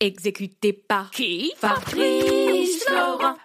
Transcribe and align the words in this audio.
Exécuté 0.00 0.72
par 0.72 1.12
qui 1.12 1.52
Fabrice 1.56 2.84
Florent. 2.84 3.36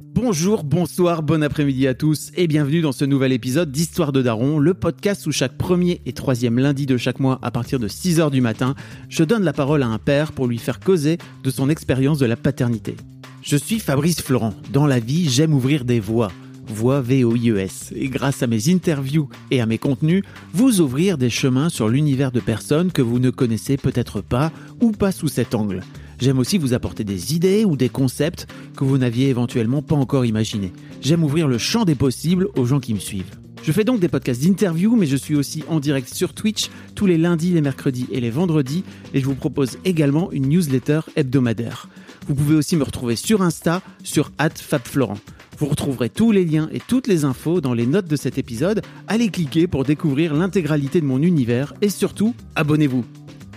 Bonjour, 0.00 0.62
bonsoir, 0.62 1.24
bon 1.24 1.42
après-midi 1.42 1.88
à 1.88 1.94
tous 1.94 2.30
et 2.36 2.46
bienvenue 2.46 2.82
dans 2.82 2.92
ce 2.92 3.04
nouvel 3.04 3.32
épisode 3.32 3.72
d'Histoire 3.72 4.12
de 4.12 4.22
Daron, 4.22 4.60
le 4.60 4.74
podcast 4.74 5.26
où 5.26 5.32
chaque 5.32 5.58
premier 5.58 6.00
et 6.06 6.12
troisième 6.12 6.60
lundi 6.60 6.86
de 6.86 6.96
chaque 6.96 7.18
mois 7.18 7.40
à 7.42 7.50
partir 7.50 7.80
de 7.80 7.88
6h 7.88 8.30
du 8.30 8.40
matin, 8.40 8.76
je 9.08 9.24
donne 9.24 9.42
la 9.42 9.52
parole 9.52 9.82
à 9.82 9.88
un 9.88 9.98
père 9.98 10.30
pour 10.30 10.46
lui 10.46 10.58
faire 10.58 10.78
causer 10.78 11.18
de 11.42 11.50
son 11.50 11.68
expérience 11.68 12.20
de 12.20 12.26
la 12.26 12.36
paternité. 12.36 12.96
Je 13.42 13.56
suis 13.56 13.80
Fabrice 13.80 14.22
Florent. 14.22 14.54
Dans 14.72 14.86
la 14.86 15.00
vie, 15.00 15.28
j'aime 15.28 15.52
ouvrir 15.52 15.84
des 15.84 15.98
voies. 15.98 16.30
Voix 16.68 17.00
V-O-I-E-S. 17.00 17.92
Et 17.94 18.08
grâce 18.08 18.42
à 18.42 18.46
mes 18.46 18.68
interviews 18.68 19.28
et 19.50 19.60
à 19.60 19.66
mes 19.66 19.78
contenus, 19.78 20.22
vous 20.52 20.80
ouvrir 20.80 21.18
des 21.18 21.30
chemins 21.30 21.68
sur 21.68 21.88
l'univers 21.88 22.32
de 22.32 22.40
personnes 22.40 22.92
que 22.92 23.02
vous 23.02 23.18
ne 23.18 23.30
connaissez 23.30 23.76
peut-être 23.76 24.20
pas 24.20 24.52
ou 24.80 24.92
pas 24.92 25.12
sous 25.12 25.28
cet 25.28 25.54
angle. 25.54 25.82
J'aime 26.20 26.38
aussi 26.38 26.58
vous 26.58 26.74
apporter 26.74 27.04
des 27.04 27.34
idées 27.34 27.64
ou 27.64 27.76
des 27.76 27.88
concepts 27.88 28.46
que 28.76 28.84
vous 28.84 28.98
n'aviez 28.98 29.28
éventuellement 29.28 29.82
pas 29.82 29.94
encore 29.94 30.24
imaginés. 30.24 30.72
J'aime 31.00 31.22
ouvrir 31.22 31.46
le 31.46 31.58
champ 31.58 31.84
des 31.84 31.94
possibles 31.94 32.48
aux 32.56 32.66
gens 32.66 32.80
qui 32.80 32.94
me 32.94 32.98
suivent. 32.98 33.38
Je 33.62 33.72
fais 33.72 33.84
donc 33.84 34.00
des 34.00 34.08
podcasts 34.08 34.42
d'interview, 34.42 34.96
mais 34.96 35.06
je 35.06 35.16
suis 35.16 35.34
aussi 35.34 35.64
en 35.68 35.80
direct 35.80 36.12
sur 36.12 36.32
Twitch 36.32 36.70
tous 36.94 37.06
les 37.06 37.18
lundis, 37.18 37.52
les 37.52 37.60
mercredis 37.60 38.06
et 38.10 38.20
les 38.20 38.30
vendredis, 38.30 38.84
et 39.14 39.20
je 39.20 39.26
vous 39.26 39.34
propose 39.34 39.78
également 39.84 40.32
une 40.32 40.48
newsletter 40.48 41.00
hebdomadaire. 41.16 41.88
Vous 42.28 42.34
pouvez 42.34 42.56
aussi 42.56 42.76
me 42.76 42.84
retrouver 42.84 43.16
sur 43.16 43.42
Insta, 43.42 43.82
sur 44.02 44.30
@fabflorent. 44.54 45.16
Vous 45.58 45.66
retrouverez 45.66 46.08
tous 46.08 46.30
les 46.30 46.44
liens 46.44 46.68
et 46.72 46.78
toutes 46.78 47.08
les 47.08 47.24
infos 47.24 47.60
dans 47.60 47.74
les 47.74 47.86
notes 47.86 48.06
de 48.06 48.14
cet 48.14 48.38
épisode. 48.38 48.80
Allez 49.08 49.28
cliquer 49.28 49.66
pour 49.66 49.82
découvrir 49.82 50.32
l'intégralité 50.32 51.00
de 51.00 51.06
mon 51.06 51.20
univers 51.20 51.74
et 51.82 51.88
surtout, 51.88 52.32
abonnez-vous. 52.54 53.04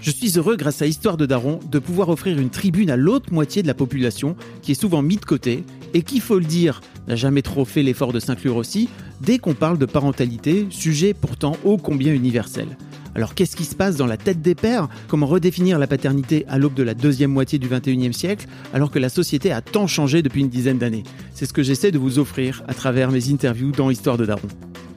Je 0.02 0.10
suis 0.10 0.40
heureux, 0.40 0.56
grâce 0.56 0.82
à 0.82 0.88
Histoire 0.88 1.16
de 1.16 1.28
Daron, 1.28 1.60
de 1.72 1.78
pouvoir 1.78 2.10
offrir 2.10 2.40
une 2.40 2.50
tribune 2.50 2.90
à 2.90 2.98
l'autre 2.98 3.32
moitié 3.32 3.62
de 3.62 3.68
la 3.68 3.76
population 3.76 4.36
qui 4.64 4.72
est 4.72 4.82
souvent 4.82 5.04
mise 5.04 5.20
de 5.20 5.26
côté 5.26 5.64
et 5.94 6.02
qui, 6.02 6.20
faut 6.20 6.40
le 6.40 6.46
dire, 6.46 6.82
n'a 7.08 7.16
jamais 7.16 7.42
trop 7.42 7.66
fait 7.66 7.84
l'effort 7.84 8.14
de 8.14 8.20
s'inclure 8.20 8.56
aussi 8.56 8.90
dès 9.22 9.38
qu'on 9.38 9.54
parle 9.54 9.78
de 9.78 9.86
parentalité, 9.86 10.68
sujet 10.70 11.14
pourtant 11.14 11.56
ô 11.64 11.78
combien 11.78 12.14
universel. 12.14 12.68
Alors 13.14 13.36
qu'est-ce 13.36 13.56
qui 13.56 13.66
se 13.66 13.76
passe 13.76 13.98
dans 13.98 14.06
la 14.06 14.18
tête 14.18 14.42
des 14.42 14.56
pères? 14.56 14.88
Comment 15.08 15.26
redéfinir 15.26 15.78
la 15.80 15.88
paternité 15.88 16.46
à 16.48 16.58
l'aube 16.58 16.74
de 16.74 16.84
la 16.84 16.94
deuxième 16.94 17.32
moitié 17.32 17.60
du 17.60 17.68
21e 17.68 18.14
siècle 18.14 18.48
alors 18.74 18.90
que 18.90 19.00
la 19.00 19.10
société 19.10 19.52
a 19.52 19.62
tant 19.62 19.88
changé 19.88 20.22
depuis 20.22 20.42
une 20.42 20.50
dizaine 20.50 20.78
d'années? 20.78 21.04
C'est 21.34 21.46
ce 21.46 21.54
que 21.54 21.64
j'essaie 21.64 21.92
de 21.92 22.00
vous 22.00 22.20
offrir 22.20 22.64
à 22.68 22.74
travers 22.74 23.12
mes 23.12 23.30
interviews 23.30 23.72
dans 23.72 23.90
Histoire 23.90 24.18
de 24.18 24.26
Daron. 24.26 24.48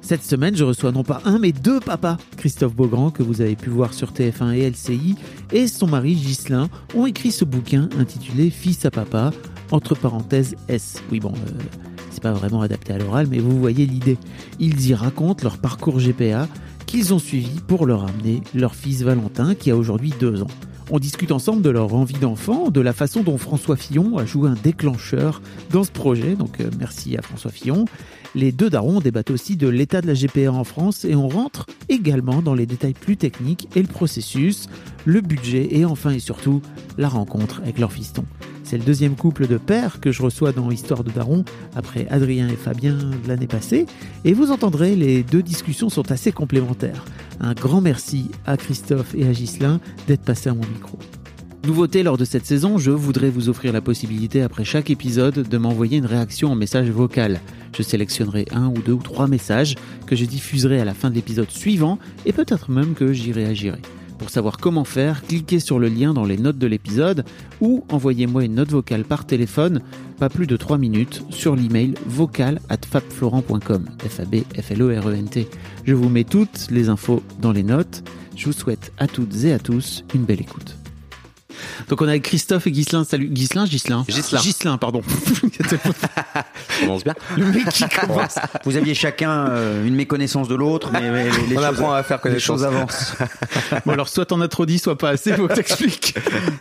Cette 0.00 0.22
semaine, 0.22 0.54
je 0.54 0.64
reçois 0.64 0.92
non 0.92 1.02
pas 1.02 1.22
un, 1.24 1.38
mais 1.38 1.52
deux 1.52 1.80
papas. 1.80 2.18
Christophe 2.36 2.74
Beaugrand, 2.74 3.10
que 3.10 3.22
vous 3.22 3.40
avez 3.40 3.56
pu 3.56 3.70
voir 3.70 3.94
sur 3.94 4.12
TF1 4.12 4.52
et 4.52 4.68
LCI, 4.68 5.14
et 5.50 5.66
son 5.66 5.86
mari 5.86 6.14
Ghislain 6.14 6.68
ont 6.94 7.06
écrit 7.06 7.32
ce 7.32 7.46
bouquin 7.46 7.88
intitulé 7.98 8.50
Fils 8.50 8.84
à 8.84 8.90
papa, 8.90 9.30
entre 9.70 9.94
parenthèses 9.94 10.56
S. 10.68 11.02
Oui, 11.10 11.20
bon, 11.20 11.32
euh, 11.32 11.62
c'est 12.10 12.22
pas 12.22 12.32
vraiment 12.32 12.62
adapté 12.62 12.92
à 12.92 12.98
l'oral, 12.98 13.26
mais 13.30 13.38
vous 13.38 13.58
voyez 13.58 13.86
l'idée. 13.86 14.18
Ils 14.58 14.88
y 14.88 14.94
racontent 14.94 15.42
leur 15.42 15.58
parcours 15.58 15.98
GPA 15.98 16.48
qu'ils 16.86 17.14
ont 17.14 17.18
suivi 17.18 17.60
pour 17.66 17.86
leur 17.86 18.04
amener 18.04 18.42
leur 18.54 18.74
fils 18.74 19.02
Valentin, 19.02 19.54
qui 19.54 19.70
a 19.70 19.76
aujourd'hui 19.76 20.12
deux 20.20 20.42
ans. 20.42 20.50
On 20.90 20.98
discute 20.98 21.32
ensemble 21.32 21.62
de 21.62 21.70
leur 21.70 21.94
envie 21.94 22.18
d'enfant, 22.18 22.70
de 22.70 22.80
la 22.80 22.92
façon 22.92 23.22
dont 23.22 23.38
François 23.38 23.76
Fillon 23.76 24.18
a 24.18 24.26
joué 24.26 24.50
un 24.50 24.56
déclencheur 24.62 25.40
dans 25.70 25.82
ce 25.82 25.90
projet, 25.90 26.34
donc 26.34 26.60
euh, 26.60 26.70
merci 26.78 27.16
à 27.16 27.22
François 27.22 27.50
Fillon. 27.50 27.86
Les 28.34 28.52
deux 28.52 28.68
darons 28.68 29.00
débattent 29.00 29.30
aussi 29.30 29.56
de 29.56 29.68
l'état 29.68 30.02
de 30.02 30.06
la 30.06 30.14
GPA 30.14 30.52
en 30.52 30.64
France 30.64 31.04
et 31.04 31.14
on 31.14 31.28
rentre 31.28 31.66
également 31.88 32.42
dans 32.42 32.54
les 32.54 32.66
détails 32.66 32.92
plus 32.94 33.16
techniques 33.16 33.68
et 33.76 33.80
le 33.80 33.88
processus, 33.88 34.68
le 35.04 35.20
budget 35.20 35.68
et 35.70 35.84
enfin 35.84 36.10
et 36.10 36.18
surtout 36.18 36.60
la 36.98 37.08
rencontre 37.08 37.60
avec 37.62 37.78
leur 37.78 37.92
fiston. 37.92 38.24
C'est 38.74 38.78
le 38.78 38.84
deuxième 38.84 39.14
couple 39.14 39.46
de 39.46 39.56
pères 39.56 40.00
que 40.00 40.10
je 40.10 40.20
reçois 40.20 40.50
dans 40.50 40.68
Histoire 40.68 41.04
de 41.04 41.12
Daron 41.12 41.44
après 41.76 42.08
Adrien 42.10 42.48
et 42.48 42.56
Fabien 42.56 42.98
l'année 43.28 43.46
passée. 43.46 43.86
Et 44.24 44.32
vous 44.32 44.50
entendrez, 44.50 44.96
les 44.96 45.22
deux 45.22 45.44
discussions 45.44 45.90
sont 45.90 46.10
assez 46.10 46.32
complémentaires. 46.32 47.04
Un 47.38 47.54
grand 47.54 47.80
merci 47.80 48.32
à 48.46 48.56
Christophe 48.56 49.14
et 49.14 49.28
à 49.28 49.30
Ghislain 49.30 49.78
d'être 50.08 50.22
passés 50.22 50.48
à 50.50 50.54
mon 50.54 50.66
micro. 50.66 50.98
Nouveauté 51.64 52.02
lors 52.02 52.16
de 52.16 52.24
cette 52.24 52.46
saison, 52.46 52.76
je 52.76 52.90
voudrais 52.90 53.30
vous 53.30 53.48
offrir 53.48 53.72
la 53.72 53.80
possibilité 53.80 54.42
après 54.42 54.64
chaque 54.64 54.90
épisode 54.90 55.48
de 55.48 55.56
m'envoyer 55.56 55.98
une 55.98 56.06
réaction 56.06 56.50
en 56.50 56.56
message 56.56 56.90
vocal. 56.90 57.38
Je 57.76 57.84
sélectionnerai 57.84 58.46
un 58.50 58.66
ou 58.66 58.82
deux 58.84 58.94
ou 58.94 59.02
trois 59.02 59.28
messages 59.28 59.76
que 60.08 60.16
je 60.16 60.24
diffuserai 60.24 60.80
à 60.80 60.84
la 60.84 60.94
fin 60.94 61.10
de 61.10 61.14
l'épisode 61.14 61.48
suivant 61.48 62.00
et 62.26 62.32
peut-être 62.32 62.72
même 62.72 62.94
que 62.94 63.12
j'y 63.12 63.30
réagirai. 63.30 63.82
Pour 64.18 64.30
savoir 64.30 64.58
comment 64.58 64.84
faire, 64.84 65.22
cliquez 65.22 65.60
sur 65.60 65.78
le 65.78 65.88
lien 65.88 66.14
dans 66.14 66.24
les 66.24 66.36
notes 66.36 66.58
de 66.58 66.66
l'épisode 66.66 67.24
ou 67.60 67.84
envoyez-moi 67.90 68.44
une 68.44 68.54
note 68.54 68.70
vocale 68.70 69.04
par 69.04 69.26
téléphone, 69.26 69.80
pas 70.18 70.28
plus 70.28 70.46
de 70.46 70.56
3 70.56 70.78
minutes, 70.78 71.24
sur 71.30 71.56
l'email 71.56 71.94
vocal 72.06 72.60
at 72.68 72.78
fabflorent.com. 72.88 73.86
F-A-B-F-L-O-R-E-N-T. 74.08 75.48
Je 75.84 75.94
vous 75.94 76.08
mets 76.08 76.24
toutes 76.24 76.68
les 76.70 76.88
infos 76.88 77.22
dans 77.40 77.52
les 77.52 77.64
notes. 77.64 78.02
Je 78.36 78.46
vous 78.46 78.52
souhaite 78.52 78.92
à 78.98 79.06
toutes 79.06 79.44
et 79.44 79.52
à 79.52 79.58
tous 79.58 80.04
une 80.14 80.24
belle 80.24 80.40
écoute. 80.40 80.83
Donc 81.88 82.02
on 82.02 82.08
a 82.08 82.18
Christophe 82.18 82.66
et 82.66 82.70
Ghislain. 82.70 83.04
Salut 83.04 83.28
Ghislain, 83.28 83.64
Ghislain. 83.64 84.04
Ghislain. 84.08 84.40
Ghislain, 84.40 84.78
pardon. 84.78 85.02
commence 86.80 87.04
bien. 87.04 87.14
Le 87.36 87.46
mec 87.46 87.68
qui 87.70 87.84
commence. 88.00 88.36
Vous 88.64 88.76
aviez 88.76 88.94
chacun 88.94 89.48
euh, 89.48 89.86
une 89.86 89.94
méconnaissance 89.94 90.48
de 90.48 90.54
l'autre, 90.54 90.90
mais, 90.92 91.10
mais 91.10 91.24
les, 91.24 91.30
les 91.48 91.56
On 91.56 91.60
choses, 91.60 91.64
apprend 91.64 91.92
à 91.92 92.02
faire 92.02 92.18
les 92.18 92.22
connaissance. 92.22 92.44
choses 92.44 92.64
avancent. 92.64 93.14
Bon 93.86 93.92
alors 93.92 94.08
soit 94.08 94.26
t'en 94.26 94.40
as 94.40 94.48
trop 94.48 94.66
dit, 94.66 94.78
soit 94.78 94.98
pas 94.98 95.10
assez, 95.10 95.32
faut 95.34 95.48
que 95.48 95.54
t'expliques. 95.54 96.14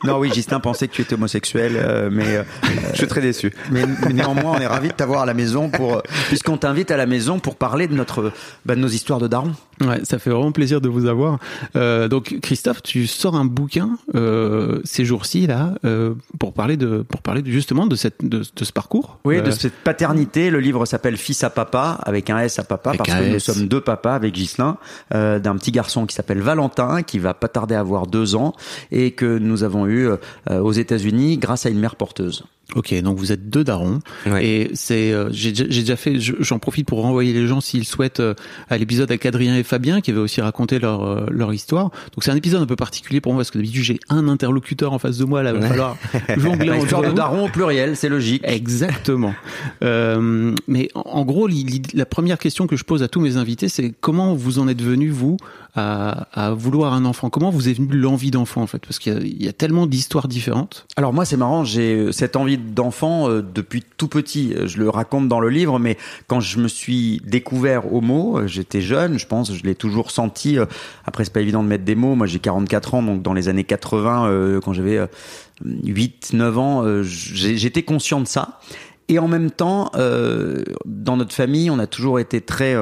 non, 0.04 0.18
oui, 0.18 0.32
Justin 0.34 0.60
pensait 0.60 0.88
que 0.88 0.94
tu 0.94 1.02
étais 1.02 1.14
homosexuel, 1.16 1.74
euh, 1.76 2.10
mais, 2.12 2.38
euh, 2.38 2.44
Je 2.92 2.98
suis 2.98 3.08
très 3.08 3.22
déçu. 3.22 3.54
mais, 3.72 3.84
mais 4.06 4.14
néanmoins, 4.14 4.56
on 4.58 4.60
est 4.60 4.68
ravis 4.68 4.90
de 4.90 4.94
t'avoir 4.94 5.22
à 5.22 5.26
la 5.26 5.34
maison 5.34 5.70
pour, 5.70 6.02
puisqu'on 6.28 6.58
t'invite 6.58 6.92
à 6.92 6.98
la 6.98 7.06
maison 7.06 7.40
pour 7.40 7.56
parler 7.56 7.88
de 7.88 7.94
notre, 7.94 8.32
bah, 8.66 8.76
de 8.76 8.80
nos 8.80 8.88
histoires 8.88 9.20
de 9.20 9.28
daron. 9.28 9.54
Ouais, 9.82 10.02
ça 10.04 10.20
fait 10.20 10.30
vraiment 10.30 10.52
plaisir 10.52 10.82
de 10.82 10.90
vous 10.90 11.06
avoir. 11.08 11.40
Donc 11.74 12.36
Christophe, 12.42 12.84
tu 12.84 13.08
sors 13.08 13.36
un 13.36 13.46
bouquin 13.46 13.98
ces 14.84 15.06
jours-ci 15.06 15.48
là 15.48 15.74
euh, 15.86 16.14
pour 16.40 16.54
parler 16.54 16.78
de 16.78 17.02
pour 17.02 17.22
parler 17.22 17.42
de- 17.42 17.50
justement 17.52 17.88
de 17.88 17.96
cette 17.96 18.24
de, 18.24 18.40
de 18.56 18.64
ce 18.66 18.72
parcours. 18.74 19.20
Oui, 19.26 19.38
Euh, 19.38 19.42
de 19.42 19.52
cette 19.52 19.74
paternité. 19.84 20.50
Le 20.50 20.60
livre 20.60 20.86
s'appelle 20.86 21.18
Fils 21.18 21.44
à 21.44 21.50
papa, 21.50 22.00
avec 22.04 22.30
un 22.30 22.40
S 22.40 22.60
à 22.60 22.64
papa, 22.64 22.90
Avec 22.92 23.00
parce 23.00 23.10
que 23.12 23.34
nous 23.34 23.40
sommes 23.40 23.68
deux 23.68 23.82
papas 23.82 24.16
avec 24.16 24.34
Ghislain, 24.34 24.78
euh, 25.14 25.40
d'un 25.40 25.56
petit 25.56 25.72
garçon 25.72 26.06
qui 26.06 26.16
s'appelle 26.16 26.42
Valentin, 26.42 27.02
qui 27.04 27.20
va 27.20 27.34
pas 27.34 27.48
tarder 27.48 27.76
à 27.76 27.80
avoir 27.80 28.08
deux 28.08 28.36
ans, 28.36 28.54
et 28.92 29.12
que 29.12 29.38
nous 29.38 29.64
avons 29.64 29.88
eu 29.88 30.08
euh, 30.08 30.18
aux 30.60 30.72
États-Unis 30.74 31.38
grâce 31.38 31.66
à 31.66 31.70
une 31.70 31.80
mère 31.80 31.96
porteuse. 31.96 32.44
Ok, 32.76 32.94
donc 33.02 33.18
vous 33.18 33.32
êtes 33.32 33.50
deux 33.50 33.64
darons 33.64 34.00
Ouais. 34.26 34.46
et 34.46 34.72
c'est 34.74 35.12
euh, 35.12 35.30
j'ai 35.32 35.52
déjà 35.52 35.96
fait 35.96 36.20
je- 36.20 36.34
j'en 36.40 36.58
profite 36.60 36.88
pour 36.88 37.02
renvoyer 37.02 37.32
les 37.34 37.46
gens 37.48 37.62
s'ils 37.62 37.86
souhaitent 37.86 38.20
euh, 38.20 38.34
à 38.70 38.78
l'épisode 38.78 39.12
avec 39.12 39.26
Adrien 39.26 39.56
et 39.56 39.64
Fabien 39.64 40.02
qui 40.02 40.12
avaient 40.12 40.20
aussi 40.20 40.42
raconté 40.42 40.80
leur 40.80 41.04
euh, 41.04 41.26
leur 41.30 41.54
histoire. 41.54 41.90
Donc 42.14 42.24
c'est 42.24 42.32
un 42.32 42.36
épisode 42.36 42.62
un 42.62 42.66
peu 42.66 42.76
particulier 42.76 43.22
pour 43.22 43.34
moi 43.34 43.40
parce 43.42 43.52
que 43.52 43.58
d'habitude 43.60 43.84
j'ai 43.84 44.00
un 44.10 44.28
interlocuteur 44.28 44.92
en 44.94 45.00
face 45.00 45.18
de 45.18 45.26
moi 45.26 45.44
là, 45.44 45.52
il 45.54 45.60
va 45.60 45.68
falloir 45.68 45.98
jongler 46.38 46.78
histoire 46.80 47.02
de 47.04 47.08
vous. 47.10 47.14
daron 47.14 47.46
au 47.46 47.50
pluriel, 47.50 47.96
c'est 47.96 48.10
logique. 48.10 48.42
Exactement. 48.46 49.34
Euh, 49.84 50.54
mais 50.68 50.90
en, 50.96 51.02
en 51.02 51.26
gros, 51.26 51.48
la 51.94 52.06
première 52.06 52.38
question 52.38 52.68
que 52.68 52.76
je 52.76 52.84
pose 52.84 53.04
à 53.04 53.08
tous 53.08 53.20
mes 53.20 53.38
invités, 53.38 53.70
c'est 53.70 53.94
comment 54.02 54.34
vous 54.34 54.60
en 54.60 54.68
êtes 54.68 54.82
venu, 54.82 55.10
vous, 55.10 55.38
à, 55.76 56.28
à 56.34 56.52
vouloir 56.54 56.94
un 56.94 57.06
enfant? 57.06 57.30
Comment 57.30 57.50
vous 57.50 57.70
est 57.70 57.74
venue 57.74 57.96
l'envie 57.96 58.32
d'enfant, 58.32 58.62
en 58.62 58.68
fait? 58.68 58.80
Parce 58.86 59.00
qu'il 59.00 59.14
y 59.14 59.16
a- 59.16 59.20
il 59.20 59.44
y, 59.44 59.48
a 59.48 59.54
tellement 59.54 59.86
d'histoires 59.88 60.28
différentes. 60.28 60.86
Alors 60.96 61.14
moi 61.14 61.26
c'est 61.26 61.38
marrant, 61.38 61.64
j'ai 61.64 61.96
euh, 61.96 62.12
cette 62.12 62.36
envie 62.36 62.58
d'enfant 62.64 63.30
euh, 63.30 63.42
depuis 63.42 63.84
tout 63.98 64.08
petit. 64.08 64.54
Euh, 64.54 64.68
Je 64.68 64.78
le 64.78 64.90
raconte 64.90 65.28
dans 65.28 65.40
le 65.40 65.50
livre, 65.50 65.80
mais 65.80 65.98
quand 66.28 66.40
je 66.40 66.60
me 66.60 66.68
suis 66.68 67.22
découvert 67.26 67.92
mot, 68.02 68.38
euh, 68.38 68.48
j'étais 68.48 68.82
jeune, 68.82 69.18
je 69.18 69.28
pense, 69.28 69.54
je 69.54 69.64
l'ai 69.64 69.76
toujours 69.76 70.12
senti. 70.12 70.58
Après 71.06 71.24
c'est 71.24 71.34
pas 71.34 71.42
évident 71.42 71.64
de 71.64 71.68
mettre 71.68 71.84
des 71.84 71.96
mots. 71.96 72.16
Moi 72.16 72.28
j'ai 72.28 72.40
44 72.40 72.96
ans, 72.96 73.04
donc 73.04 73.22
dans 73.22 73.34
les 73.34 73.50
années 73.50 73.64
80, 73.64 74.28
euh, 74.28 74.62
quand 74.62 74.74
j'avais 74.74 75.00
8, 75.64 76.32
9 76.34 76.58
ans, 76.58 76.84
j'étais 77.04 77.84
conscient 77.84 78.20
de 78.22 78.28
ça. 78.28 78.60
Et 79.10 79.20
en 79.20 79.28
même 79.28 79.52
temps, 79.52 79.92
dans 80.86 81.18
notre 81.18 81.36
famille, 81.36 81.70
on 81.70 81.78
a 81.78 81.88
toujours 81.88 82.20
été 82.20 82.40
très, 82.42 82.76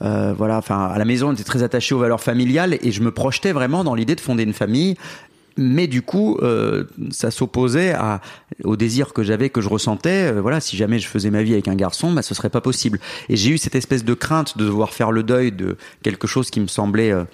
voilà, 0.00 0.58
enfin 0.58 0.86
à 0.86 0.98
la 0.98 1.04
maison, 1.04 1.28
on 1.28 1.32
était 1.32 1.44
très 1.44 1.62
attaché 1.62 1.94
aux 1.94 1.98
valeurs 1.98 2.20
familiales 2.20 2.76
et 2.82 2.90
je 2.90 3.02
me 3.02 3.12
projetais 3.12 3.52
vraiment 3.52 3.84
dans 3.84 3.94
l'idée 3.94 4.16
de 4.16 4.20
fonder 4.20 4.42
une 4.42 4.52
famille 4.52 4.96
mais 5.56 5.86
du 5.86 6.02
coup, 6.02 6.38
euh, 6.42 6.84
ça 7.10 7.30
s'opposait 7.30 7.92
à, 7.92 8.20
au 8.64 8.76
désir 8.76 9.12
que 9.12 9.22
j'avais, 9.22 9.50
que 9.50 9.60
je 9.60 9.68
ressentais. 9.68 10.32
Euh, 10.32 10.40
voilà, 10.40 10.60
si 10.60 10.76
jamais 10.76 10.98
je 10.98 11.08
faisais 11.08 11.30
ma 11.30 11.42
vie 11.42 11.52
avec 11.52 11.68
un 11.68 11.74
garçon, 11.74 12.12
bah, 12.12 12.22
ce 12.22 12.34
serait 12.34 12.50
pas 12.50 12.60
possible. 12.60 12.98
Et 13.28 13.36
j'ai 13.36 13.50
eu 13.50 13.58
cette 13.58 13.74
espèce 13.74 14.04
de 14.04 14.14
crainte 14.14 14.58
de 14.58 14.64
devoir 14.64 14.92
faire 14.92 15.12
le 15.12 15.22
deuil 15.22 15.52
de 15.52 15.76
quelque 16.02 16.26
chose 16.26 16.50
qui 16.50 16.60
me 16.60 16.66
semblait 16.66 17.12
euh, 17.12 17.24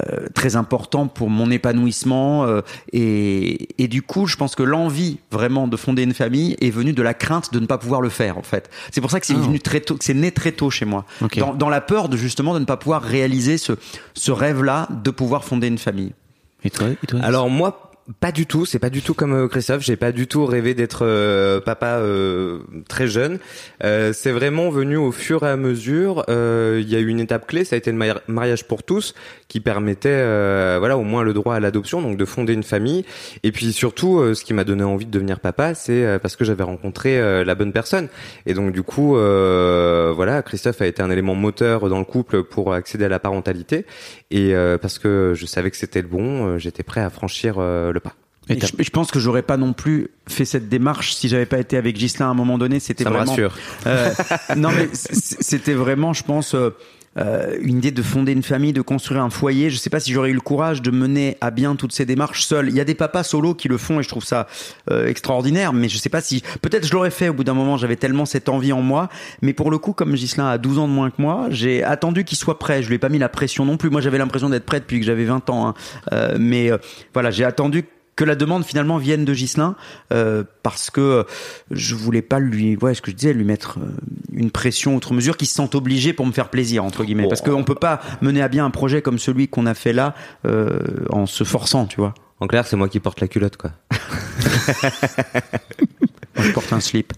euh 0.00 0.28
très 0.34 0.56
important 0.56 1.08
pour 1.08 1.30
mon 1.30 1.50
épanouissement. 1.50 2.44
Euh, 2.44 2.60
et, 2.92 3.82
et, 3.82 3.88
du 3.88 4.02
coup, 4.02 4.26
je 4.26 4.36
pense 4.36 4.54
que 4.54 4.62
l'envie 4.62 5.18
vraiment 5.30 5.68
de 5.68 5.76
fonder 5.76 6.02
une 6.02 6.14
famille 6.14 6.56
est 6.60 6.70
venue 6.70 6.92
de 6.92 7.02
la 7.02 7.14
crainte 7.14 7.52
de 7.52 7.60
ne 7.60 7.66
pas 7.66 7.78
pouvoir 7.78 8.00
le 8.00 8.08
faire, 8.08 8.38
en 8.38 8.42
fait. 8.42 8.70
C'est 8.90 9.00
pour 9.00 9.10
ça 9.10 9.20
que 9.20 9.26
c'est 9.26 9.34
oh. 9.34 9.42
venu 9.42 9.60
très 9.60 9.80
tôt, 9.80 9.96
que 9.96 10.04
c'est 10.04 10.14
né 10.14 10.30
très 10.30 10.52
tôt 10.52 10.70
chez 10.70 10.84
moi. 10.84 11.04
Okay. 11.22 11.40
Dans, 11.40 11.54
dans, 11.54 11.68
la 11.68 11.80
peur 11.80 12.08
de 12.08 12.16
justement 12.16 12.54
de 12.54 12.58
ne 12.58 12.64
pas 12.64 12.76
pouvoir 12.76 13.02
réaliser 13.02 13.58
ce, 13.58 13.72
ce 14.14 14.30
rêve-là 14.30 14.88
de 14.90 15.10
pouvoir 15.10 15.44
fonder 15.44 15.68
une 15.68 15.78
famille. 15.78 16.12
Alors 17.22 17.50
moi, 17.50 17.88
pas 18.20 18.32
du 18.32 18.46
tout, 18.46 18.64
c'est 18.64 18.78
pas 18.78 18.88
du 18.88 19.02
tout 19.02 19.12
comme 19.12 19.34
euh, 19.34 19.48
Christophe. 19.48 19.82
J'ai 19.82 19.96
pas 19.96 20.12
du 20.12 20.26
tout 20.26 20.46
rêvé 20.46 20.72
d'être 20.72 21.04
euh, 21.04 21.60
papa 21.60 21.98
euh, 21.98 22.60
très 22.88 23.06
jeune. 23.06 23.38
Euh, 23.84 24.14
c'est 24.14 24.32
vraiment 24.32 24.70
venu 24.70 24.96
au 24.96 25.12
fur 25.12 25.44
et 25.44 25.50
à 25.50 25.56
mesure. 25.56 26.24
Il 26.28 26.88
y 26.88 26.96
a 26.96 27.00
eu 27.00 27.08
une 27.08 27.20
étape 27.20 27.46
clé, 27.46 27.64
ça 27.64 27.76
a 27.76 27.78
été 27.78 27.92
le 27.92 28.14
mariage 28.28 28.66
pour 28.66 28.82
tous, 28.82 29.14
qui 29.48 29.60
permettait, 29.60 30.78
voilà, 30.78 30.96
au 30.96 31.02
moins 31.02 31.22
le 31.22 31.34
droit 31.34 31.54
à 31.54 31.60
l'adoption, 31.60 32.00
donc 32.00 32.16
de 32.16 32.24
fonder 32.24 32.54
une 32.54 32.62
famille. 32.62 33.04
Et 33.42 33.52
puis 33.52 33.72
surtout, 33.72 34.34
ce 34.34 34.44
qui 34.44 34.54
m'a 34.54 34.64
donné 34.64 34.84
envie 34.84 35.04
de 35.06 35.10
devenir 35.10 35.40
papa, 35.40 35.74
c'est 35.74 36.18
parce 36.20 36.36
que 36.36 36.44
j'avais 36.44 36.62
rencontré 36.62 37.44
la 37.44 37.54
bonne 37.54 37.72
personne. 37.72 38.08
Et 38.46 38.54
donc 38.54 38.72
du 38.72 38.82
coup, 38.82 39.12
voilà, 39.14 40.42
Christophe 40.42 40.80
a 40.80 40.86
été 40.86 41.02
un 41.02 41.10
élément 41.10 41.34
moteur 41.34 41.88
dans 41.88 41.98
le 41.98 42.04
couple 42.04 42.42
pour 42.44 42.72
accéder 42.72 43.04
à 43.04 43.08
la 43.08 43.18
parentalité. 43.18 43.84
Et 44.30 44.52
parce 44.80 44.98
que 44.98 45.32
je 45.34 45.46
savais 45.46 45.70
que 45.70 45.76
c'était 45.76 46.02
le 46.02 46.08
bon, 46.08 46.58
j'étais 46.58 46.82
prêt 46.82 47.00
à 47.00 47.10
franchir 47.10 47.58
le 47.58 47.98
pas. 47.98 48.14
Et 48.50 48.58
je, 48.60 48.90
pense 48.90 49.10
que 49.10 49.18
j'aurais 49.18 49.42
pas 49.42 49.58
non 49.58 49.72
plus 49.74 50.08
fait 50.26 50.46
cette 50.46 50.68
démarche 50.68 51.14
si 51.14 51.28
j'avais 51.28 51.46
pas 51.46 51.58
été 51.58 51.76
avec 51.76 51.96
Gislain 51.96 52.26
à 52.26 52.30
un 52.30 52.34
moment 52.34 52.56
donné. 52.56 52.80
C'était 52.80 53.04
Ça 53.04 53.10
vraiment. 53.10 53.36
Me 53.36 53.46
rassure. 53.46 53.58
Euh, 53.86 54.10
non 54.56 54.70
mais 54.70 54.88
c'était 54.92 55.74
vraiment, 55.74 56.12
je 56.12 56.22
pense. 56.22 56.54
Euh, 56.54 56.70
euh, 57.18 57.56
une 57.60 57.78
idée 57.78 57.90
de 57.90 58.02
fonder 58.02 58.32
une 58.32 58.42
famille, 58.42 58.72
de 58.72 58.82
construire 58.82 59.22
un 59.22 59.30
foyer. 59.30 59.70
Je 59.70 59.76
sais 59.76 59.90
pas 59.90 60.00
si 60.00 60.12
j'aurais 60.12 60.30
eu 60.30 60.34
le 60.34 60.40
courage 60.40 60.82
de 60.82 60.90
mener 60.90 61.36
à 61.40 61.50
bien 61.50 61.76
toutes 61.76 61.92
ces 61.92 62.06
démarches 62.06 62.44
seul. 62.44 62.68
Il 62.68 62.74
y 62.74 62.80
a 62.80 62.84
des 62.84 62.94
papas 62.94 63.22
solos 63.22 63.54
qui 63.54 63.68
le 63.68 63.78
font 63.78 64.00
et 64.00 64.02
je 64.02 64.08
trouve 64.08 64.24
ça 64.24 64.46
euh, 64.90 65.06
extraordinaire, 65.06 65.72
mais 65.72 65.88
je 65.88 65.98
sais 65.98 66.08
pas 66.08 66.20
si 66.20 66.42
peut-être 66.62 66.86
je 66.86 66.92
l'aurais 66.92 67.10
fait 67.10 67.28
au 67.28 67.34
bout 67.34 67.44
d'un 67.44 67.54
moment, 67.54 67.76
j'avais 67.76 67.96
tellement 67.96 68.24
cette 68.24 68.48
envie 68.48 68.72
en 68.72 68.82
moi, 68.82 69.08
mais 69.42 69.52
pour 69.52 69.70
le 69.70 69.78
coup 69.78 69.92
comme 69.92 70.16
Gislain 70.16 70.48
a 70.48 70.58
12 70.58 70.78
ans 70.78 70.88
de 70.88 70.92
moins 70.92 71.10
que 71.10 71.20
moi, 71.20 71.46
j'ai 71.50 71.82
attendu 71.82 72.24
qu'il 72.24 72.38
soit 72.38 72.58
prêt, 72.58 72.82
je 72.82 72.88
lui 72.88 72.96
ai 72.96 72.98
pas 72.98 73.08
mis 73.08 73.18
la 73.18 73.28
pression 73.28 73.64
non 73.64 73.76
plus. 73.76 73.90
Moi 73.90 74.00
j'avais 74.00 74.18
l'impression 74.18 74.48
d'être 74.48 74.66
prêt 74.66 74.80
depuis 74.80 75.00
que 75.00 75.06
j'avais 75.06 75.24
20 75.24 75.50
ans 75.50 75.68
hein. 75.68 75.74
euh, 76.12 76.36
mais 76.38 76.70
euh, 76.70 76.78
voilà, 77.14 77.30
j'ai 77.30 77.44
attendu 77.44 77.84
que 78.18 78.24
la 78.24 78.34
demande 78.34 78.64
finalement 78.64 78.98
vienne 78.98 79.24
de 79.24 79.32
Gislin 79.32 79.76
euh, 80.12 80.42
parce 80.64 80.90
que 80.90 81.24
je 81.70 81.94
voulais 81.94 82.20
pas 82.20 82.40
lui 82.40 82.76
ouais 82.76 82.92
ce 82.94 83.00
que 83.00 83.12
je 83.12 83.16
disais 83.16 83.32
lui 83.32 83.44
mettre 83.44 83.78
euh, 83.78 83.92
une 84.38 84.50
pression 84.50 84.94
outre 84.96 85.12
mesure 85.12 85.36
qui 85.36 85.46
se 85.46 85.54
sent 85.54 85.74
obligé 85.74 86.12
pour 86.12 86.24
me 86.26 86.32
faire 86.32 86.48
plaisir 86.48 86.84
entre 86.84 87.04
guillemets 87.04 87.24
bon. 87.24 87.28
parce 87.28 87.42
qu'on 87.42 87.64
peut 87.64 87.74
pas 87.74 88.00
mener 88.22 88.40
à 88.40 88.48
bien 88.48 88.64
un 88.64 88.70
projet 88.70 89.02
comme 89.02 89.18
celui 89.18 89.48
qu'on 89.48 89.66
a 89.66 89.74
fait 89.74 89.92
là 89.92 90.14
euh, 90.46 90.78
en 91.10 91.26
se 91.26 91.44
forçant 91.44 91.86
tu 91.86 91.96
vois 91.96 92.14
en 92.40 92.46
clair 92.46 92.66
c'est 92.66 92.76
moi 92.76 92.88
qui 92.88 93.00
porte 93.00 93.20
la 93.20 93.28
culotte 93.28 93.56
quoi 93.56 93.72
je 96.40 96.52
porte 96.52 96.72
un 96.72 96.80
slip. 96.80 97.12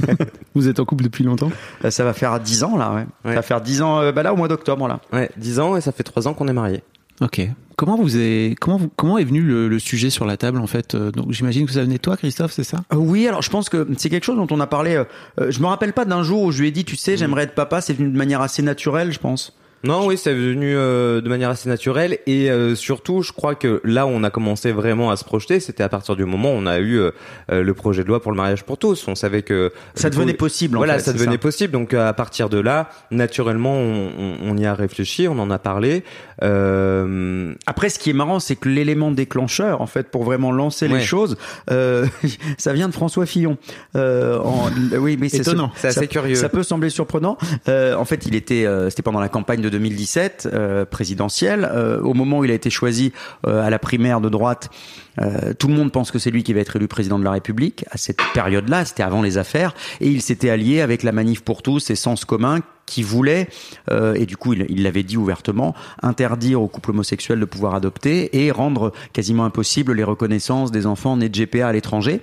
Vous 0.54 0.68
êtes 0.68 0.80
en 0.80 0.84
couple 0.84 1.04
depuis 1.04 1.22
longtemps? 1.24 1.50
Euh, 1.84 1.90
Ça 1.90 2.04
va 2.04 2.12
faire 2.14 2.40
10 2.40 2.64
ans 2.64 2.76
là, 2.76 2.92
ouais. 2.92 3.04
ouais. 3.24 3.30
Ça 3.30 3.34
va 3.34 3.42
faire 3.42 3.60
10 3.60 3.82
ans, 3.82 4.00
euh, 4.00 4.12
bah 4.12 4.22
là 4.22 4.32
au 4.32 4.36
mois 4.36 4.48
d'octobre 4.48 4.88
là. 4.88 5.00
Ouais, 5.12 5.30
10 5.36 5.60
ans 5.60 5.76
et 5.76 5.80
ça 5.80 5.92
fait 5.92 6.02
3 6.02 6.28
ans 6.28 6.34
qu'on 6.34 6.48
est 6.48 6.52
mariés. 6.54 6.82
Ok. 7.20 7.40
Comment 7.76 7.96
vous 7.96 8.16
est 8.16 8.54
comment 8.60 8.76
vous, 8.76 8.88
comment 8.94 9.18
est 9.18 9.24
venu 9.24 9.40
le, 9.40 9.68
le, 9.68 9.78
sujet 9.80 10.08
sur 10.08 10.26
la 10.26 10.36
table 10.36 10.58
en 10.58 10.66
fait 10.66 10.94
euh, 10.94 11.10
Donc 11.10 11.32
j'imagine 11.32 11.66
que 11.66 11.72
ça 11.72 11.82
venait 11.82 11.96
de 11.96 12.00
toi, 12.00 12.16
Christophe, 12.16 12.52
c'est 12.52 12.64
ça? 12.64 12.78
Euh, 12.92 12.96
Oui, 12.96 13.26
alors 13.26 13.42
je 13.42 13.50
pense 13.50 13.68
que 13.68 13.88
c'est 13.98 14.10
quelque 14.10 14.24
chose 14.24 14.36
dont 14.36 14.46
on 14.50 14.60
a 14.60 14.66
parlé. 14.66 14.94
Euh, 15.40 15.50
je 15.50 15.60
me 15.60 15.66
rappelle 15.66 15.92
pas 15.92 16.04
d'un 16.04 16.22
jour 16.22 16.42
où 16.42 16.52
je 16.52 16.60
lui 16.60 16.68
ai 16.68 16.70
dit, 16.70 16.84
tu 16.84 16.96
sais, 16.96 17.16
j'aimerais 17.16 17.44
être 17.44 17.54
papa. 17.54 17.80
C'est 17.80 17.94
venu 17.94 18.10
de 18.10 18.16
manière 18.16 18.42
assez 18.42 18.62
naturelle, 18.62 19.12
je 19.12 19.18
pense. 19.18 19.56
Non, 19.84 20.06
oui, 20.06 20.16
c'est 20.16 20.32
venu 20.32 20.74
euh, 20.74 21.20
de 21.20 21.28
manière 21.28 21.50
assez 21.50 21.68
naturelle 21.68 22.18
et 22.26 22.50
euh, 22.50 22.74
surtout, 22.74 23.20
je 23.20 23.32
crois 23.32 23.54
que 23.54 23.82
là 23.84 24.06
où 24.06 24.08
on 24.08 24.24
a 24.24 24.30
commencé 24.30 24.72
vraiment 24.72 25.10
à 25.10 25.16
se 25.16 25.24
projeter, 25.24 25.60
c'était 25.60 25.82
à 25.82 25.90
partir 25.90 26.16
du 26.16 26.24
moment 26.24 26.52
où 26.52 26.56
on 26.56 26.66
a 26.66 26.78
eu 26.78 26.98
euh, 26.98 27.10
le 27.50 27.74
projet 27.74 28.02
de 28.02 28.08
loi 28.08 28.22
pour 28.22 28.32
le 28.32 28.36
mariage 28.38 28.64
pour 28.64 28.78
tous. 28.78 29.06
On 29.08 29.14
savait 29.14 29.42
que 29.42 29.72
ça 29.94 30.08
devenait 30.08 30.32
coup, 30.32 30.38
possible. 30.38 30.78
Voilà, 30.78 30.94
fait, 30.94 31.00
ça 31.00 31.12
devenait 31.12 31.32
ça. 31.32 31.38
possible. 31.38 31.72
Donc 31.72 31.92
à 31.92 32.12
partir 32.14 32.48
de 32.48 32.58
là, 32.58 32.88
naturellement, 33.10 33.74
on, 33.74 34.10
on, 34.18 34.36
on, 34.42 34.56
y 34.56 34.64
a 34.64 34.74
réfléchi, 34.74 35.28
on 35.28 35.38
en 35.38 35.50
a 35.50 35.58
parlé. 35.58 36.02
Euh... 36.42 37.54
Après, 37.66 37.88
ce 37.88 37.98
qui 37.98 38.10
est 38.10 38.14
marrant, 38.14 38.40
c'est 38.40 38.56
que 38.56 38.68
l'élément 38.68 39.10
déclencheur, 39.10 39.80
en 39.80 39.86
fait, 39.86 40.08
pour 40.08 40.24
vraiment 40.24 40.52
lancer 40.52 40.86
ouais. 40.86 40.98
les 40.98 41.04
choses, 41.04 41.36
euh, 41.70 42.06
ça 42.58 42.72
vient 42.72 42.88
de 42.88 42.94
François 42.94 43.26
Fillon. 43.26 43.58
Euh, 43.96 44.38
en... 44.38 44.70
Oui, 44.98 45.16
mais 45.18 45.28
c'est 45.28 45.38
étonnant. 45.38 45.72
C'est 45.76 45.88
assez 45.88 46.00
ça, 46.00 46.06
curieux. 46.06 46.34
Ça 46.34 46.48
peut 46.48 46.62
sembler 46.62 46.90
surprenant. 46.90 47.36
Euh, 47.68 47.94
en 47.94 48.04
fait, 48.04 48.26
il 48.26 48.34
était, 48.34 48.66
c'était 48.90 49.02
pendant 49.02 49.20
la 49.20 49.28
campagne 49.28 49.60
de 49.60 49.68
2017 49.74 50.48
euh, 50.52 50.84
présidentielle. 50.84 51.68
Euh, 51.72 52.00
au 52.00 52.14
moment 52.14 52.38
où 52.38 52.44
il 52.44 52.50
a 52.50 52.54
été 52.54 52.70
choisi 52.70 53.12
euh, 53.46 53.60
à 53.62 53.70
la 53.70 53.78
primaire 53.78 54.20
de 54.20 54.28
droite, 54.28 54.70
tout 55.58 55.68
le 55.68 55.74
monde 55.74 55.92
pense 55.92 56.10
que 56.10 56.18
c'est 56.18 56.30
lui 56.30 56.42
qui 56.42 56.52
va 56.52 56.60
être 56.60 56.76
élu 56.76 56.88
président 56.88 57.18
de 57.18 57.24
la 57.24 57.32
République. 57.32 57.84
À 57.90 57.98
cette 57.98 58.20
période-là, 58.32 58.84
c'était 58.84 59.02
avant 59.02 59.22
les 59.22 59.38
affaires, 59.38 59.74
et 60.00 60.08
il 60.08 60.22
s'était 60.22 60.50
allié 60.50 60.80
avec 60.80 61.02
la 61.02 61.12
Manif 61.12 61.42
pour 61.42 61.62
tous 61.62 61.90
et 61.90 61.94
Sens 61.94 62.24
commun 62.24 62.60
qui 62.86 63.02
voulait, 63.02 63.48
euh, 63.90 64.14
et 64.14 64.26
du 64.26 64.36
coup 64.36 64.52
il 64.52 64.82
l'avait 64.82 65.02
dit 65.02 65.16
ouvertement, 65.16 65.74
interdire 66.02 66.60
aux 66.60 66.68
couples 66.68 66.90
homosexuels 66.90 67.40
de 67.40 67.44
pouvoir 67.44 67.74
adopter 67.74 68.44
et 68.44 68.50
rendre 68.50 68.92
quasiment 69.12 69.44
impossible 69.44 69.92
les 69.92 70.04
reconnaissances 70.04 70.70
des 70.70 70.86
enfants 70.86 71.16
nés 71.16 71.28
de 71.28 71.44
GPA 71.44 71.68
à 71.68 71.72
l'étranger. 71.72 72.22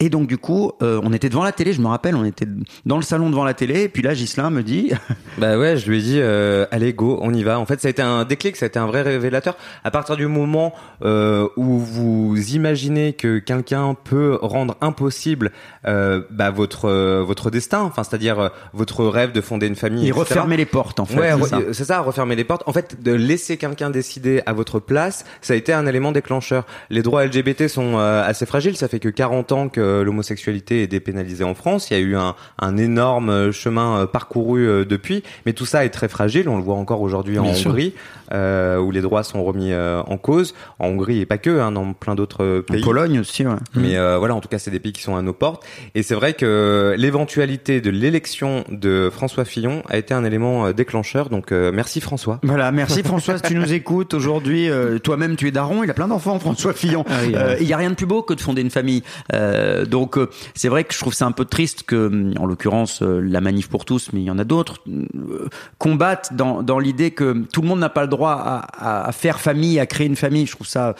Et 0.00 0.10
donc 0.10 0.28
du 0.28 0.38
coup, 0.38 0.72
euh, 0.80 1.00
on 1.02 1.12
était 1.12 1.28
devant 1.28 1.42
la 1.42 1.50
télé, 1.50 1.72
je 1.72 1.80
me 1.80 1.88
rappelle, 1.88 2.14
on 2.14 2.24
était 2.24 2.46
dans 2.86 2.96
le 2.96 3.02
salon 3.02 3.30
devant 3.30 3.44
la 3.44 3.54
télé, 3.54 3.82
et 3.82 3.88
puis 3.88 4.02
là 4.02 4.14
Gislain 4.14 4.50
me 4.50 4.62
dit... 4.62 4.92
bah 5.38 5.58
ouais, 5.58 5.76
je 5.76 5.90
lui 5.90 5.98
ai 5.98 6.02
dit, 6.02 6.20
euh, 6.20 6.66
allez 6.70 6.92
go, 6.92 7.18
on 7.20 7.34
y 7.34 7.42
va. 7.42 7.58
En 7.58 7.66
fait, 7.66 7.80
ça 7.80 7.88
a 7.88 7.90
été 7.90 8.00
un 8.00 8.24
déclic, 8.24 8.56
ça 8.56 8.66
a 8.66 8.68
été 8.68 8.78
un 8.78 8.86
vrai 8.86 9.02
révélateur. 9.02 9.56
À 9.82 9.90
partir 9.90 10.16
du 10.16 10.28
moment 10.28 10.72
euh, 11.02 11.48
où 11.56 11.78
vous 11.78 12.27
imaginez 12.36 13.12
que 13.12 13.38
quelqu'un 13.38 13.94
peut 13.94 14.38
rendre 14.40 14.76
impossible 14.80 15.52
euh, 15.86 16.22
bah, 16.30 16.50
votre 16.50 16.88
votre 17.22 17.50
destin, 17.50 17.82
enfin 17.82 18.04
c'est-à-dire 18.04 18.50
votre 18.72 19.04
rêve 19.06 19.32
de 19.32 19.40
fonder 19.40 19.66
une 19.66 19.76
famille, 19.76 20.08
et 20.08 20.12
refermer 20.12 20.56
les 20.56 20.66
portes 20.66 21.00
en 21.00 21.04
fait. 21.04 21.18
Ouais, 21.18 21.32
c'est 21.72 21.84
ça. 21.84 21.84
ça, 21.84 22.00
refermer 22.00 22.36
les 22.36 22.44
portes. 22.44 22.62
En 22.66 22.72
fait, 22.72 23.02
de 23.02 23.12
laisser 23.12 23.56
quelqu'un 23.56 23.90
décider 23.90 24.42
à 24.46 24.52
votre 24.52 24.80
place, 24.80 25.24
ça 25.40 25.54
a 25.54 25.56
été 25.56 25.72
un 25.72 25.86
élément 25.86 26.12
déclencheur. 26.12 26.66
Les 26.90 27.02
droits 27.02 27.24
LGBT 27.24 27.68
sont 27.68 27.98
assez 27.98 28.46
fragiles, 28.46 28.76
ça 28.76 28.88
fait 28.88 29.00
que 29.00 29.08
40 29.08 29.52
ans 29.52 29.68
que 29.68 30.02
l'homosexualité 30.02 30.82
est 30.82 30.86
dépénalisée 30.86 31.44
en 31.44 31.54
France. 31.54 31.90
Il 31.90 31.94
y 31.94 31.96
a 31.96 32.00
eu 32.00 32.16
un, 32.16 32.34
un 32.58 32.76
énorme 32.76 33.52
chemin 33.52 34.06
parcouru 34.06 34.84
depuis, 34.86 35.22
mais 35.46 35.52
tout 35.52 35.66
ça 35.66 35.84
est 35.84 35.90
très 35.90 36.08
fragile. 36.08 36.48
On 36.48 36.56
le 36.56 36.62
voit 36.62 36.76
encore 36.76 37.00
aujourd'hui 37.00 37.38
en 37.38 37.54
sûr. 37.54 37.70
Hongrie, 37.70 37.94
euh, 38.32 38.78
où 38.78 38.90
les 38.90 39.00
droits 39.00 39.22
sont 39.22 39.42
remis 39.44 39.72
euh, 39.72 40.02
en 40.02 40.18
cause. 40.18 40.54
En 40.78 40.88
Hongrie 40.88 41.20
et 41.20 41.26
pas 41.26 41.38
que, 41.38 41.60
hein, 41.60 41.72
dans 41.72 41.92
plein 41.92 42.14
d'autres 42.18 42.60
pays. 42.60 42.82
En 42.82 42.84
Pologne 42.84 43.20
aussi, 43.20 43.46
ouais. 43.46 43.54
Mais 43.74 43.96
euh, 43.96 44.18
voilà, 44.18 44.34
en 44.34 44.40
tout 44.40 44.48
cas, 44.48 44.58
c'est 44.58 44.70
des 44.70 44.80
pays 44.80 44.92
qui 44.92 45.02
sont 45.02 45.16
à 45.16 45.22
nos 45.22 45.32
portes. 45.32 45.64
Et 45.94 46.02
c'est 46.02 46.14
vrai 46.14 46.34
que 46.34 46.94
l'éventualité 46.98 47.80
de 47.80 47.90
l'élection 47.90 48.64
de 48.70 49.10
François 49.10 49.44
Fillon 49.44 49.82
a 49.88 49.96
été 49.96 50.12
un 50.12 50.24
élément 50.24 50.70
déclencheur. 50.72 51.30
Donc 51.30 51.52
merci 51.52 52.00
François. 52.00 52.40
Voilà, 52.42 52.70
merci 52.72 53.02
François, 53.02 53.36
si 53.38 53.42
tu 53.44 53.54
nous 53.54 53.72
écoutes 53.72 54.12
aujourd'hui. 54.14 54.68
Toi-même, 55.02 55.36
tu 55.36 55.48
es 55.48 55.50
daron. 55.50 55.82
Il 55.84 55.90
a 55.90 55.94
plein 55.94 56.08
d'enfants, 56.08 56.38
François 56.38 56.72
Fillon. 56.72 57.04
Ah 57.08 57.20
oui, 57.24 57.34
il 57.60 57.66
y 57.66 57.72
a 57.72 57.76
rien 57.76 57.90
de 57.90 57.94
plus 57.94 58.06
beau 58.06 58.22
que 58.22 58.34
de 58.34 58.40
fonder 58.40 58.62
une 58.62 58.70
famille. 58.70 59.02
Euh, 59.32 59.84
donc 59.84 60.18
euh, 60.18 60.28
c'est 60.54 60.68
vrai 60.68 60.84
que 60.84 60.94
je 60.94 60.98
trouve 60.98 61.14
ça 61.14 61.26
un 61.26 61.32
peu 61.32 61.44
triste 61.44 61.84
que, 61.84 62.32
en 62.38 62.46
l'occurrence, 62.46 63.02
euh, 63.02 63.20
la 63.20 63.40
manif 63.40 63.68
pour 63.68 63.84
tous, 63.84 64.10
mais 64.12 64.20
il 64.20 64.24
y 64.24 64.30
en 64.30 64.38
a 64.38 64.44
d'autres, 64.44 64.78
euh, 64.88 65.48
combattent 65.78 66.34
dans, 66.34 66.62
dans 66.62 66.78
l'idée 66.78 67.10
que 67.10 67.44
tout 67.52 67.62
le 67.62 67.68
monde 67.68 67.80
n'a 67.80 67.88
pas 67.88 68.02
le 68.02 68.08
droit 68.08 68.32
à, 68.32 68.58
à, 68.72 69.08
à, 69.08 69.12
faire 69.12 69.40
famille, 69.40 69.78
à 69.78 69.86
créer 69.86 70.06
une 70.06 70.16
famille. 70.16 70.46
Je 70.46 70.52
trouve 70.52 70.66
ça 70.66 70.94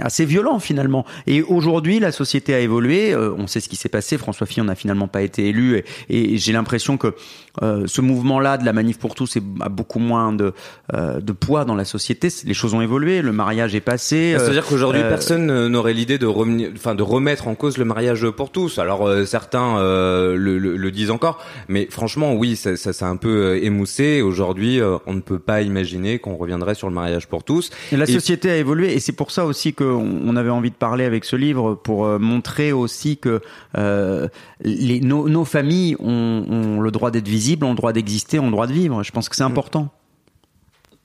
assez 0.00 0.11
violent 0.24 0.58
finalement. 0.58 1.04
Et 1.26 1.42
aujourd'hui, 1.42 1.98
la 2.00 2.12
société 2.12 2.54
a 2.54 2.60
évolué. 2.60 3.14
on 3.16 3.46
sait 3.46 3.60
ce 3.60 3.68
qui 3.68 3.76
s'est 3.76 3.88
passé. 3.88 4.18
François 4.18 4.46
Fillon 4.46 4.64
n'a 4.64 4.74
finalement 4.74 5.08
pas 5.08 5.22
été 5.22 5.48
élu, 5.48 5.82
et, 6.08 6.34
et 6.34 6.38
j'ai 6.38 6.52
l'impression 6.52 6.96
que 6.96 7.14
euh, 7.62 7.84
ce 7.86 8.00
mouvement-là 8.00 8.56
de 8.56 8.64
la 8.64 8.72
manif 8.72 8.98
pour 8.98 9.14
tous 9.14 9.36
a 9.60 9.68
beaucoup 9.68 9.98
moins 9.98 10.32
de, 10.32 10.52
euh, 10.94 11.20
de 11.20 11.32
poids 11.32 11.64
dans 11.64 11.74
la 11.74 11.84
société. 11.84 12.28
Les 12.44 12.54
choses 12.54 12.72
ont 12.72 12.80
évolué, 12.80 13.20
le 13.20 13.32
mariage 13.32 13.74
est 13.74 13.80
passé. 13.80 14.34
C'est-à-dire 14.38 14.64
qu'aujourd'hui, 14.64 15.02
euh, 15.02 15.08
personne 15.08 15.50
euh, 15.50 15.68
n'aurait 15.68 15.92
l'idée 15.92 16.16
de 16.18 16.26
enfin, 16.26 16.94
de 16.94 17.02
remettre 17.02 17.48
en 17.48 17.54
cause 17.54 17.76
le 17.76 17.84
mariage 17.84 18.26
pour 18.30 18.50
tous. 18.50 18.78
Alors 18.78 19.06
euh, 19.06 19.24
certains 19.26 19.76
euh, 19.78 20.34
le, 20.36 20.58
le- 20.58 20.76
le 20.76 20.90
disent 20.90 21.10
encore, 21.10 21.44
mais 21.68 21.86
franchement, 21.90 22.32
oui, 22.34 22.56
ça, 22.56 22.76
ça, 22.76 22.92
ça 22.94 23.06
a 23.06 23.10
un 23.10 23.16
peu 23.16 23.28
euh, 23.28 23.62
émoussé. 23.64 24.22
Aujourd'hui, 24.22 24.80
euh, 24.80 24.96
on 25.06 25.12
ne 25.14 25.20
peut 25.20 25.38
pas 25.38 25.60
imaginer 25.62 26.18
qu'on 26.18 26.36
reviendrait 26.36 26.74
sur 26.74 26.88
le 26.88 26.94
mariage 26.94 27.28
pour 27.28 27.44
tous. 27.44 27.68
Et 27.92 27.96
la 27.96 28.08
Et- 28.08 28.12
société 28.12 28.50
a 28.50 28.56
évolué 28.56 28.94
et 28.94 29.00
c'est 29.00 29.12
pour 29.12 29.30
ça 29.30 29.44
aussi 29.44 29.74
qu'on 29.74 30.01
on 30.02 30.36
avait 30.36 30.50
envie 30.50 30.70
de 30.70 30.76
parler 30.76 31.04
avec 31.04 31.24
ce 31.24 31.36
livre 31.36 31.74
pour 31.74 32.04
euh, 32.04 32.18
montrer 32.18 32.72
aussi 32.72 33.16
que 33.16 33.40
euh, 33.76 34.28
les, 34.60 35.00
nos, 35.00 35.28
nos 35.28 35.44
familles 35.44 35.96
ont, 36.00 36.44
ont 36.48 36.80
le 36.80 36.90
droit 36.90 37.10
d'être 37.10 37.28
visibles, 37.28 37.64
ont 37.64 37.70
le 37.70 37.76
droit 37.76 37.92
d'exister, 37.92 38.38
ont 38.38 38.46
le 38.46 38.52
droit 38.52 38.66
de 38.66 38.72
vivre. 38.72 39.02
Je 39.02 39.12
pense 39.12 39.28
que 39.28 39.36
c'est 39.36 39.42
important. 39.42 39.88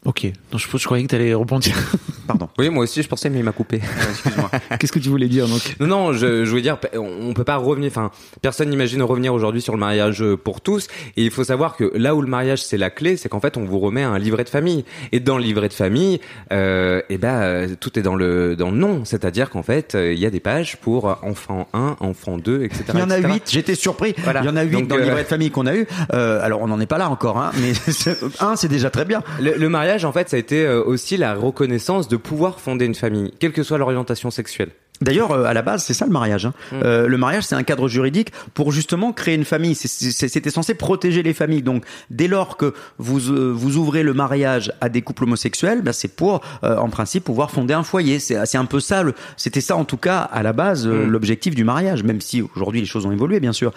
Ok, 0.05 0.25
donc 0.51 0.61
je, 0.61 0.77
je 0.77 0.85
croyais 0.85 1.03
que 1.03 1.09
tu 1.09 1.15
allais 1.15 1.33
rebondir. 1.33 1.75
Pardon. 2.27 2.47
Oui, 2.59 2.69
moi 2.69 2.83
aussi, 2.83 3.01
je 3.01 3.07
pensais, 3.07 3.29
mais 3.29 3.39
il 3.39 3.43
m'a 3.43 3.51
coupé. 3.51 3.81
Excuse-moi. 4.09 4.49
Qu'est-ce 4.79 4.91
que 4.91 4.99
tu 4.99 5.09
voulais 5.09 5.27
dire 5.27 5.47
donc? 5.47 5.75
Non, 5.79 5.87
non, 5.87 6.13
je, 6.13 6.45
je 6.45 6.51
veux 6.51 6.61
dire, 6.61 6.77
on 6.95 7.33
peut 7.33 7.43
pas 7.43 7.55
revenir. 7.57 7.89
Enfin, 7.89 8.11
personne 8.41 8.69
n'imagine 8.69 9.01
revenir 9.01 9.33
aujourd'hui 9.33 9.61
sur 9.61 9.73
le 9.73 9.79
mariage 9.79 10.23
pour 10.43 10.61
tous. 10.61 10.87
Et 11.17 11.23
il 11.23 11.31
faut 11.31 11.43
savoir 11.45 11.75
que 11.75 11.91
là 11.95 12.15
où 12.15 12.21
le 12.21 12.27
mariage 12.27 12.63
c'est 12.63 12.77
la 12.77 12.89
clé, 12.89 13.17
c'est 13.17 13.27
qu'en 13.29 13.39
fait 13.39 13.57
on 13.57 13.63
vous 13.65 13.79
remet 13.79 14.03
un 14.03 14.17
livret 14.17 14.43
de 14.43 14.49
famille. 14.49 14.85
Et 15.13 15.19
dans 15.19 15.37
le 15.37 15.43
livret 15.43 15.67
de 15.69 15.73
famille, 15.73 16.19
euh, 16.51 17.01
eh 17.09 17.17
ben 17.17 17.35
euh, 17.41 17.67
tout 17.79 17.97
est 17.97 18.01
dans 18.03 18.15
le 18.15 18.55
dans 18.55 18.71
le 18.71 18.77
nom. 18.77 19.03
C'est-à-dire 19.05 19.49
qu'en 19.49 19.63
fait 19.63 19.95
euh, 19.95 20.13
il 20.13 20.19
y 20.19 20.25
a 20.25 20.29
des 20.29 20.41
pages 20.41 20.77
pour 20.77 21.17
enfant 21.23 21.67
1, 21.73 21.97
enfant 22.01 22.37
2, 22.37 22.63
etc. 22.63 22.83
Il 22.93 22.99
y 22.99 23.03
en 23.03 23.09
a 23.09 23.17
etc. 23.19 23.33
huit. 23.33 23.43
J'étais 23.49 23.75
surpris. 23.75 24.13
Voilà. 24.23 24.41
Il 24.41 24.45
y 24.45 24.49
en 24.49 24.55
a 24.57 24.63
huit 24.63 24.71
Donc, 24.73 24.87
dans 24.87 24.95
le 24.97 25.01
euh, 25.03 25.05
livret 25.05 25.23
de 25.23 25.27
famille 25.29 25.49
qu'on 25.51 25.65
a 25.65 25.75
eu. 25.75 25.87
Euh, 26.13 26.41
alors 26.43 26.61
on 26.61 26.67
n'en 26.67 26.79
est 26.79 26.85
pas 26.87 26.97
là 26.97 27.09
encore, 27.09 27.37
hein, 27.39 27.51
mais 27.61 27.73
c'est- 27.87 28.17
un 28.41 28.55
c'est 28.57 28.67
déjà 28.67 28.89
très 28.89 29.05
bien. 29.05 29.23
Le, 29.41 29.55
le 29.57 29.69
mariage, 29.69 29.96
en 30.05 30.11
fait, 30.11 30.29
ça 30.29 30.37
a 30.37 30.39
été 30.39 30.65
euh, 30.65 30.83
aussi 30.83 31.17
la 31.17 31.33
reconnaissance 31.35 32.07
de 32.07 32.17
pouvoir 32.17 32.59
fonder 32.59 32.85
une 32.85 32.95
famille, 32.95 33.31
quelle 33.39 33.53
que 33.53 33.63
soit 33.63 33.77
l'orientation 33.77 34.31
sexuelle. 34.31 34.69
D'ailleurs, 34.99 35.31
euh, 35.31 35.43
à 35.43 35.53
la 35.53 35.61
base, 35.61 35.83
c'est 35.83 35.93
ça 35.93 36.05
le 36.07 36.11
mariage. 36.11 36.47
hein. 36.47 36.53
Euh, 36.73 37.07
le 37.07 37.17
mariage, 37.19 37.43
c'est 37.43 37.53
un 37.53 37.61
cadre 37.61 37.87
juridique 37.87 38.31
pour 38.55 38.71
justement 38.71 39.13
créer 39.13 39.35
une 39.35 39.45
famille. 39.45 39.75
C'était 39.75 40.49
censé 40.49 40.73
protéger 40.73 41.21
les 41.21 41.35
familles. 41.35 41.61
Donc, 41.61 41.83
dès 42.09 42.27
lors 42.27 42.57
que 42.57 42.73
vous 42.97 43.29
euh, 43.29 43.51
vous 43.53 43.77
ouvrez 43.77 44.01
le 44.01 44.15
mariage 44.15 44.73
à 44.81 44.89
des 44.89 45.03
couples 45.03 45.25
homosexuels, 45.25 45.83
ben, 45.83 45.91
c'est 45.93 46.07
pour, 46.15 46.41
en 46.63 46.89
principe, 46.89 47.25
pouvoir 47.25 47.51
fonder 47.51 47.75
un 47.75 47.83
foyer. 47.83 48.17
C'est 48.17 48.57
un 48.57 48.65
peu 48.65 48.79
ça. 48.79 49.03
C'était 49.35 49.61
ça, 49.61 49.75
en 49.75 49.85
tout 49.85 49.97
cas, 49.97 50.17
à 50.21 50.41
la 50.41 50.51
base, 50.53 50.87
Mm. 50.87 51.03
l'objectif 51.05 51.53
du 51.53 51.63
mariage. 51.63 52.01
Même 52.03 52.19
si 52.19 52.41
aujourd'hui 52.41 52.79
les 52.79 52.87
choses 52.87 53.05
ont 53.05 53.11
évolué, 53.11 53.39
bien 53.39 53.53
sûr. 53.53 53.73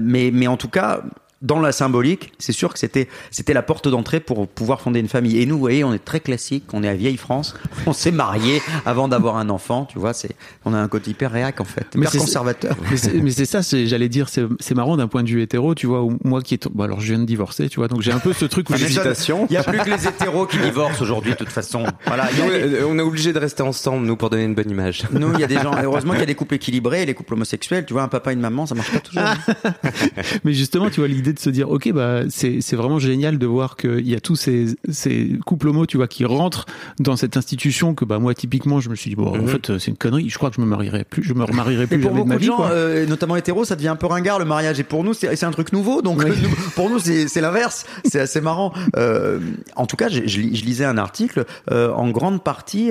Mais, 0.00 0.30
mais 0.32 0.46
en 0.46 0.56
tout 0.56 0.68
cas. 0.70 1.02
Dans 1.44 1.60
la 1.60 1.70
symbolique, 1.72 2.32
c'est 2.38 2.52
sûr 2.52 2.72
que 2.72 2.78
c'était 2.78 3.08
c'était 3.30 3.52
la 3.54 3.62
porte 3.62 3.86
d'entrée 3.86 4.18
pour 4.18 4.48
pouvoir 4.48 4.80
fonder 4.80 4.98
une 4.98 5.08
famille. 5.08 5.38
Et 5.40 5.46
nous, 5.46 5.54
vous 5.54 5.60
voyez, 5.60 5.84
on 5.84 5.92
est 5.94 6.04
très 6.04 6.18
classique, 6.20 6.64
on 6.72 6.82
est 6.82 6.88
à 6.88 6.94
vieille 6.94 7.16
France, 7.16 7.54
on 7.86 7.92
s'est 7.92 8.10
marié 8.10 8.60
avant 8.86 9.06
d'avoir 9.08 9.36
un 9.36 9.48
enfant, 9.50 9.84
tu 9.84 9.98
vois. 9.98 10.12
C'est 10.14 10.30
on 10.64 10.74
a 10.74 10.78
un 10.78 10.88
côté 10.88 11.10
hyper 11.12 11.30
réac 11.30 11.60
en 11.60 11.64
fait, 11.64 11.86
hyper 11.94 12.10
c'est- 12.10 12.18
conservateur. 12.18 12.76
Mais 12.90 12.96
c'est 12.96 13.12
mais 13.14 13.30
ça, 13.30 13.60
j'allais 13.84 14.08
dire, 14.08 14.28
c'est 14.28 14.74
marrant 14.74 14.96
d'un 14.96 15.06
point 15.08 15.22
de 15.22 15.28
vue 15.28 15.42
hétéro, 15.42 15.74
tu 15.74 15.86
vois, 15.86 16.02
où 16.02 16.18
moi 16.24 16.40
qui 16.42 16.54
est, 16.54 16.66
bon 16.68 16.82
alors 16.84 17.00
je 17.00 17.12
viens 17.12 17.18
de 17.20 17.26
divorcer, 17.26 17.68
tu 17.68 17.78
vois, 17.78 17.88
donc 17.88 18.00
j'ai 18.02 18.12
un 18.12 18.18
peu 18.18 18.32
ce 18.32 18.46
truc 18.46 18.70
où 18.70 18.72
Ah, 18.74 18.78
mais 18.80 18.88
j'ai- 18.88 18.94
ça, 18.94 19.34
Il 19.48 19.52
y 19.52 19.56
a 19.56 19.62
plus 19.62 19.78
que 19.78 19.90
les 19.90 20.08
hétéros 20.08 20.46
qui 20.46 20.58
divorcent 20.58 21.00
aujourd'hui, 21.02 21.32
de 21.32 21.36
toute 21.36 21.50
façon. 21.50 21.84
Voilà. 22.06 22.24
a- 22.24 22.86
on 22.86 22.98
est 22.98 23.02
obligé 23.02 23.32
de 23.34 23.38
rester 23.38 23.62
ensemble, 23.62 24.06
nous, 24.06 24.16
pour 24.16 24.30
donner 24.30 24.44
une 24.44 24.54
bonne 24.54 24.70
image. 24.70 25.02
Nous, 25.12 25.32
il 25.34 25.40
y 25.40 25.44
a 25.44 25.46
des 25.46 25.58
gens. 25.58 25.72
Heureusement 25.82 26.12
qu'il 26.12 26.20
y 26.20 26.22
a 26.22 26.26
des 26.26 26.34
couples 26.34 26.54
équilibrés, 26.54 27.04
les 27.04 27.12
couples 27.14 27.34
homosexuels. 27.34 27.84
Tu 27.86 27.92
vois, 27.92 28.02
un 28.02 28.08
papa 28.08 28.30
et 28.30 28.34
une 28.34 28.40
maman, 28.40 28.64
ça 28.66 28.74
marche 28.74 28.90
pas 28.92 29.00
toujours. 29.00 29.22
Mais 30.44 30.52
justement, 30.54 30.88
tu 30.90 31.00
vois, 31.00 31.08
l'idée 31.08 31.33
de 31.34 31.38
se 31.38 31.50
dire, 31.50 31.70
ok, 31.70 31.92
bah, 31.92 32.20
c'est, 32.30 32.60
c'est 32.60 32.76
vraiment 32.76 32.98
génial 32.98 33.38
de 33.38 33.46
voir 33.46 33.76
qu'il 33.76 34.08
y 34.08 34.14
a 34.14 34.20
tous 34.20 34.36
ces, 34.36 34.74
ces 34.90 35.38
couples 35.44 35.68
homo, 35.68 35.84
tu 35.86 35.96
vois, 35.98 36.08
qui 36.08 36.24
rentrent 36.24 36.66
dans 36.98 37.16
cette 37.16 37.36
institution 37.36 37.94
que, 37.94 38.04
bah, 38.04 38.18
moi, 38.18 38.32
typiquement, 38.34 38.80
je 38.80 38.88
me 38.88 38.94
suis 38.94 39.10
dit, 39.10 39.16
bon, 39.16 39.28
en 39.34 39.36
Mhm. 39.42 39.48
fait, 39.48 39.78
c'est 39.78 39.90
une 39.90 39.96
connerie. 39.96 40.28
Je 40.30 40.38
crois 40.38 40.48
que 40.50 40.56
je 40.56 40.60
me 40.62 40.66
marierai 40.66 41.04
plus, 41.04 41.22
je 41.22 41.34
me 41.34 41.44
remarierai 41.44 41.84
Et 41.84 41.86
plus 41.86 41.98
pour 42.00 42.10
jamais 42.10 42.14
de 42.14 42.18
beaucoup 42.20 42.28
ma 42.28 42.34
de 42.36 42.40
vie, 42.40 42.46
gens, 42.46 42.66
euh, 42.70 43.06
notamment 43.06 43.36
hétéros, 43.36 43.64
ça 43.64 43.76
devient 43.76 43.88
un 43.88 43.96
peu 43.96 44.06
ringard 44.06 44.38
le 44.38 44.44
mariage. 44.44 44.80
Et 44.80 44.84
pour 44.84 45.04
nous, 45.04 45.12
c'est 45.14 45.34
c'est 45.36 45.46
un 45.46 45.50
truc 45.50 45.72
nouveau. 45.72 46.00
Donc 46.02 46.22
Oui. 46.24 46.30
pour 46.76 46.88
nous, 46.90 46.98
c'est 46.98 47.40
l'inverse. 47.40 47.84
C'est 48.04 48.20
assez 48.20 48.40
marrant. 48.40 48.72
Euh, 48.96 49.40
en 49.76 49.86
tout 49.86 49.96
cas, 49.96 50.08
je, 50.08 50.22
je 50.26 50.40
lis- 50.40 50.54
je 50.56 50.64
lisais 50.64 50.84
un 50.84 50.98
article. 50.98 51.44
euh, 51.70 51.90
en 51.92 52.10
grande 52.10 52.42
partie, 52.42 52.90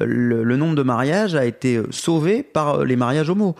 le, 0.00 0.42
le 0.44 0.56
nombre 0.56 0.74
de 0.74 0.82
mariages 0.82 1.34
a 1.34 1.44
été 1.44 1.80
sauvé 1.90 2.42
par 2.42 2.84
les 2.84 2.96
mariages 2.96 3.28
homo, 3.30 3.54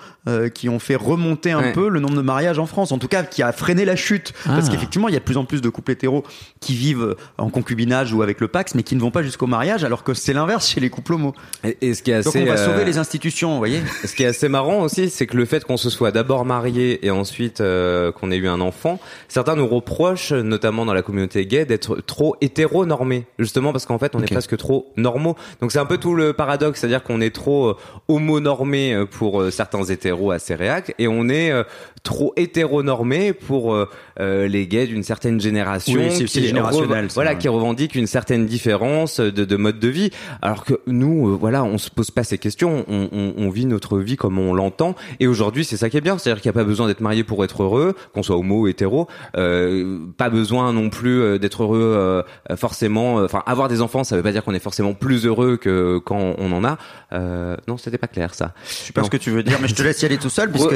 qui 0.55 0.69
ont 0.69 0.79
fait 0.79 0.97
remonter 0.97 1.51
un 1.53 1.61
Ouais. 1.63 1.73
peu 1.73 1.89
le 1.89 2.01
nombre 2.01 2.15
de 2.17 2.23
mariages 2.23 2.59
en 2.59 2.67
France. 2.67 2.93
En 2.93 2.99
tout 2.99 3.09
cas, 3.09 3.23
qui 3.25 3.43
a 3.43 3.53
freiné 3.53 3.85
la 3.85 3.97
chute. 3.97 4.22
Parce 4.45 4.69
Ah. 4.69 4.71
qu'effectivement, 4.73 5.09
il 5.09 5.15
y 5.15 5.17
a 5.17 5.21
de 5.21 5.25
plus 5.25 5.37
en 5.37 5.45
plus 5.45 5.61
de 5.61 5.69
couples 5.69 5.93
hétéros 5.93 6.23
qui 6.61 6.75
vivent 6.75 7.17
en 7.39 7.51
concubinage 7.51 8.13
ou 8.13 8.23
avec 8.23 8.41
le 8.41 8.49
Pax, 8.49 8.75
mais 8.75 8.83
qui 8.83 8.95
ne 8.95 9.01
vont 9.01 9.11
pas 9.11 9.23
jusqu'au 9.23 9.47
mariage, 9.47 9.85
alors 9.85 10.05
que 10.05 10.15
c'est 10.15 10.33
l'inverse 10.33 10.69
chez 10.69 10.81
les 10.81 10.91
couples 10.91 11.15
homo. 11.15 11.35
Et, 11.65 11.77
et 11.81 11.95
ce 11.95 12.03
qui 12.03 12.11
est 12.11 12.23
Donc 12.23 12.29
assez, 12.37 12.43
on 12.43 12.47
va 12.47 12.61
euh, 12.61 12.67
sauver 12.67 12.85
les 12.85 12.99
institutions, 12.99 13.51
vous 13.53 13.59
voyez. 13.59 13.81
Ce 14.05 14.15
qui 14.15 14.23
est 14.23 14.27
assez 14.27 14.49
marrant 14.49 14.83
aussi, 14.83 15.11
c'est 15.11 15.27
que 15.27 15.37
le 15.37 15.45
fait 15.45 15.65
qu'on 15.65 15.77
se 15.77 15.91
soit 15.91 16.11
d'abord 16.13 16.45
marié 16.45 17.05
et 17.07 17.11
ensuite 17.11 17.61
euh, 17.61 18.13
qu'on 18.13 18.31
ait 18.31 18.37
eu 18.37 18.49
un 18.49 18.61
enfant, 18.61 19.01
certains 19.29 19.57
nous 19.57 19.67
reprochent, 19.67 20.33
notamment 20.33 20.85
dans 20.85 20.95
la 20.95 21.03
communauté 21.03 21.47
gay, 21.47 21.65
d'être 21.65 21.97
trop 22.01 22.37
hétéronormés, 22.41 23.27
justement 23.39 23.73
parce 23.73 23.87
qu'en 23.87 23.99
fait 23.99 24.15
on 24.15 24.19
Ok. 24.19 24.25
est 24.31 24.35
presque 24.35 24.57
trop 24.57 24.93
normaux. 24.97 25.37
Donc 25.61 25.73
c'est 25.73 25.79
un 25.79 25.87
peu 25.87 25.99
tout 25.99 26.15
le 26.15 26.33
paradoxe, 26.33 26.81
c'est-à-dire 26.81 27.03
qu'on 27.03 27.21
est 27.21 27.35
trop 27.35 27.69
euh, 27.71 27.77
homonormés 28.09 28.95
euh, 28.95 29.07
pour 29.07 29.41
euh, 29.41 29.51
certains 29.51 29.83
hétéros 29.85 30.31
assez 30.31 30.55
réacs 30.55 30.95
et 30.99 31.09
on 31.09 31.29
est 31.29 31.51
euh, 31.51 31.65
trop 32.03 32.33
hétéronormés 32.37 33.33
pour 33.33 33.77
euh, 34.21 34.49
les 34.49 34.67
gays 34.67 34.87
d'une 34.87 35.03
certaine 35.03 35.41
génération 35.41 36.01
Oui, 36.01 36.25
qui 36.27 36.43
générationnel, 36.43 37.11
ça, 37.11 37.15
voilà, 37.15 37.33
ouais. 37.33 37.39
qui 37.39 37.49
revendiquent 37.49 37.95
une 37.95 38.07
certaine 38.07 38.47
différence 38.47 39.21
de, 39.21 39.31
de 39.31 39.57
mode 39.57 39.79
de 39.79 39.89
vie, 39.89 40.11
alors 40.43 40.65
que 40.65 40.75
nous, 40.87 41.29
euh, 41.31 41.37
voilà, 41.39 41.65
on 41.65 41.79
se 41.79 41.91
pose 41.91 42.11
pas 42.11 42.25
ces 42.25 42.39
questions, 42.39 42.85
on, 42.89 43.09
on, 43.13 43.35
on 43.37 43.51
vit 43.51 43.67
notre 43.67 43.99
vie 43.99 44.17
comme 44.17 44.39
on 44.39 44.55
l'entend, 44.55 44.95
et 45.21 45.27
aujourd'hui 45.27 45.65
c'est 45.65 45.77
ça 45.77 45.91
qui 45.91 45.97
est 45.97 46.01
bien, 46.03 46.19
c'est-à-dire 46.19 46.43
qu'il 46.43 46.51
n'y 46.51 46.55
a 46.57 46.61
pas 46.61 46.67
besoin 46.67 46.87
d'être 46.87 47.01
marié 47.01 47.25
pour 47.25 47.43
être 47.45 47.63
heureux, 47.63 47.95
qu'on 48.15 48.23
soit 48.23 48.37
homo 48.37 48.61
ou 48.63 48.67
hétéro, 48.69 49.09
euh, 49.37 49.99
pas 50.17 50.31
besoin 50.31 50.73
non 50.73 50.91
plus 50.91 51.21
euh, 51.21 51.39
d'être 51.39 51.63
heureux 51.63 51.81
euh, 51.83 52.23
forcément, 52.57 53.17
enfin 53.17 53.43
avoir 53.47 53.69
des 53.69 53.81
enfants, 53.81 54.05
ça 54.05 54.17
veut 54.17 54.23
pas 54.23 54.33
dire 54.33 54.45
qu'on 54.45 54.55
est 54.55 54.59
forcément 54.63 54.95
plus 54.95 55.27
heureux 55.27 55.57
que 55.57 55.99
quand 55.99 56.35
on 56.39 56.53
en 56.53 56.65
a. 56.65 56.79
Euh, 57.13 57.57
non, 57.69 57.77
c'était 57.77 57.99
pas 57.99 58.07
clair 58.07 58.35
ça. 58.35 58.55
Je 58.69 58.75
sais 58.87 58.93
pas 58.93 59.05
ce 59.05 59.11
que 59.11 59.17
tu 59.17 59.31
veux 59.31 59.43
dire, 59.43 59.59
mais 59.61 59.69
je 59.69 59.75
te 59.75 59.83
laisse 59.83 60.01
y 60.03 60.07
aller 60.07 60.19
tout 60.19 60.31
seul, 60.31 60.51
puisque 60.51 60.75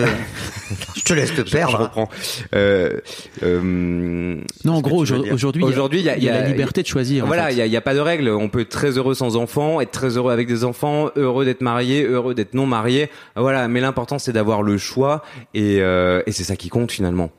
je 0.97 1.03
te 1.05 1.13
laisse 1.15 1.35
te 1.35 1.47
Je 1.47 1.51
perdre. 1.53 1.79
reprends. 1.81 2.09
Euh, 2.55 3.01
euh, 3.43 4.37
Non, 4.65 4.75
en 4.75 4.81
gros, 4.81 4.99
aujourd'hui, 4.99 5.31
aujourd'hui, 5.31 5.63
il 5.63 5.65
y 5.65 5.69
a- 5.69 5.71
Aujourd'hui, 5.73 6.01
il 6.01 6.05
y 6.07 6.09
a- 6.11 6.17
il 6.17 6.25
y 6.25 6.29
a 6.29 6.41
la 6.41 6.47
liberté 6.49 6.83
de 6.83 6.87
choisir. 6.87 7.27
Voilà, 7.27 7.53
il 7.53 7.59
y 7.59 7.77
a, 7.77 7.81
pas 7.81 7.95
de 7.95 8.01
règle. 8.01 8.29
On 8.29 8.49
peut 8.49 8.61
être 8.61 8.69
très 8.71 8.97
heureux 8.99 9.15
sans 9.15 9.37
enfants, 9.37 9.81
être 9.81 9.91
très 9.91 10.17
heureux 10.17 10.33
avec 10.33 10.47
des 10.49 10.65
enfants, 10.65 11.11
heureux 11.17 11.45
d'être 11.45 11.61
marié, 11.63 12.05
heureux 12.05 12.35
d'être 12.35 12.55
non 12.55 12.67
marié. 12.67 13.09
Voilà, 13.37 13.69
mais 13.69 13.81
l'important 13.81 14.19
c'est 14.19 14.33
d'avoir 14.33 14.63
le 14.63 14.79
choix 14.79 15.23
et, 15.55 15.79
euh, 15.81 16.23
et 16.27 16.33
c'est 16.33 16.45
ça 16.45 16.57
qui 16.57 16.69
compte 16.69 16.91
finalement. 16.93 17.31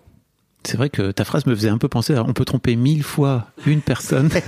C'est 0.63 0.77
vrai 0.77 0.89
que 0.89 1.11
ta 1.11 1.23
phrase 1.23 1.45
me 1.45 1.55
faisait 1.55 1.69
un 1.69 1.77
peu 1.77 1.87
penser 1.87 2.13
à 2.15 2.23
on 2.23 2.33
peut 2.33 2.43
tromper 2.45 2.75
mille 2.75 3.03
fois 3.03 3.47
une 3.65 3.81
personne. 3.81 4.29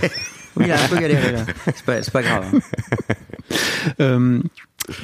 Oui, 0.57 0.65
il 0.65 0.71
a 0.71 0.83
un 0.83 0.87
peu 0.87 0.97
galéré 0.97 1.31
là. 1.31 1.45
C'est 1.67 1.85
pas, 1.85 2.01
c'est 2.01 2.11
pas 2.11 2.23
grave. 2.23 2.43
hein. 2.53 2.59
Euh, 4.01 4.41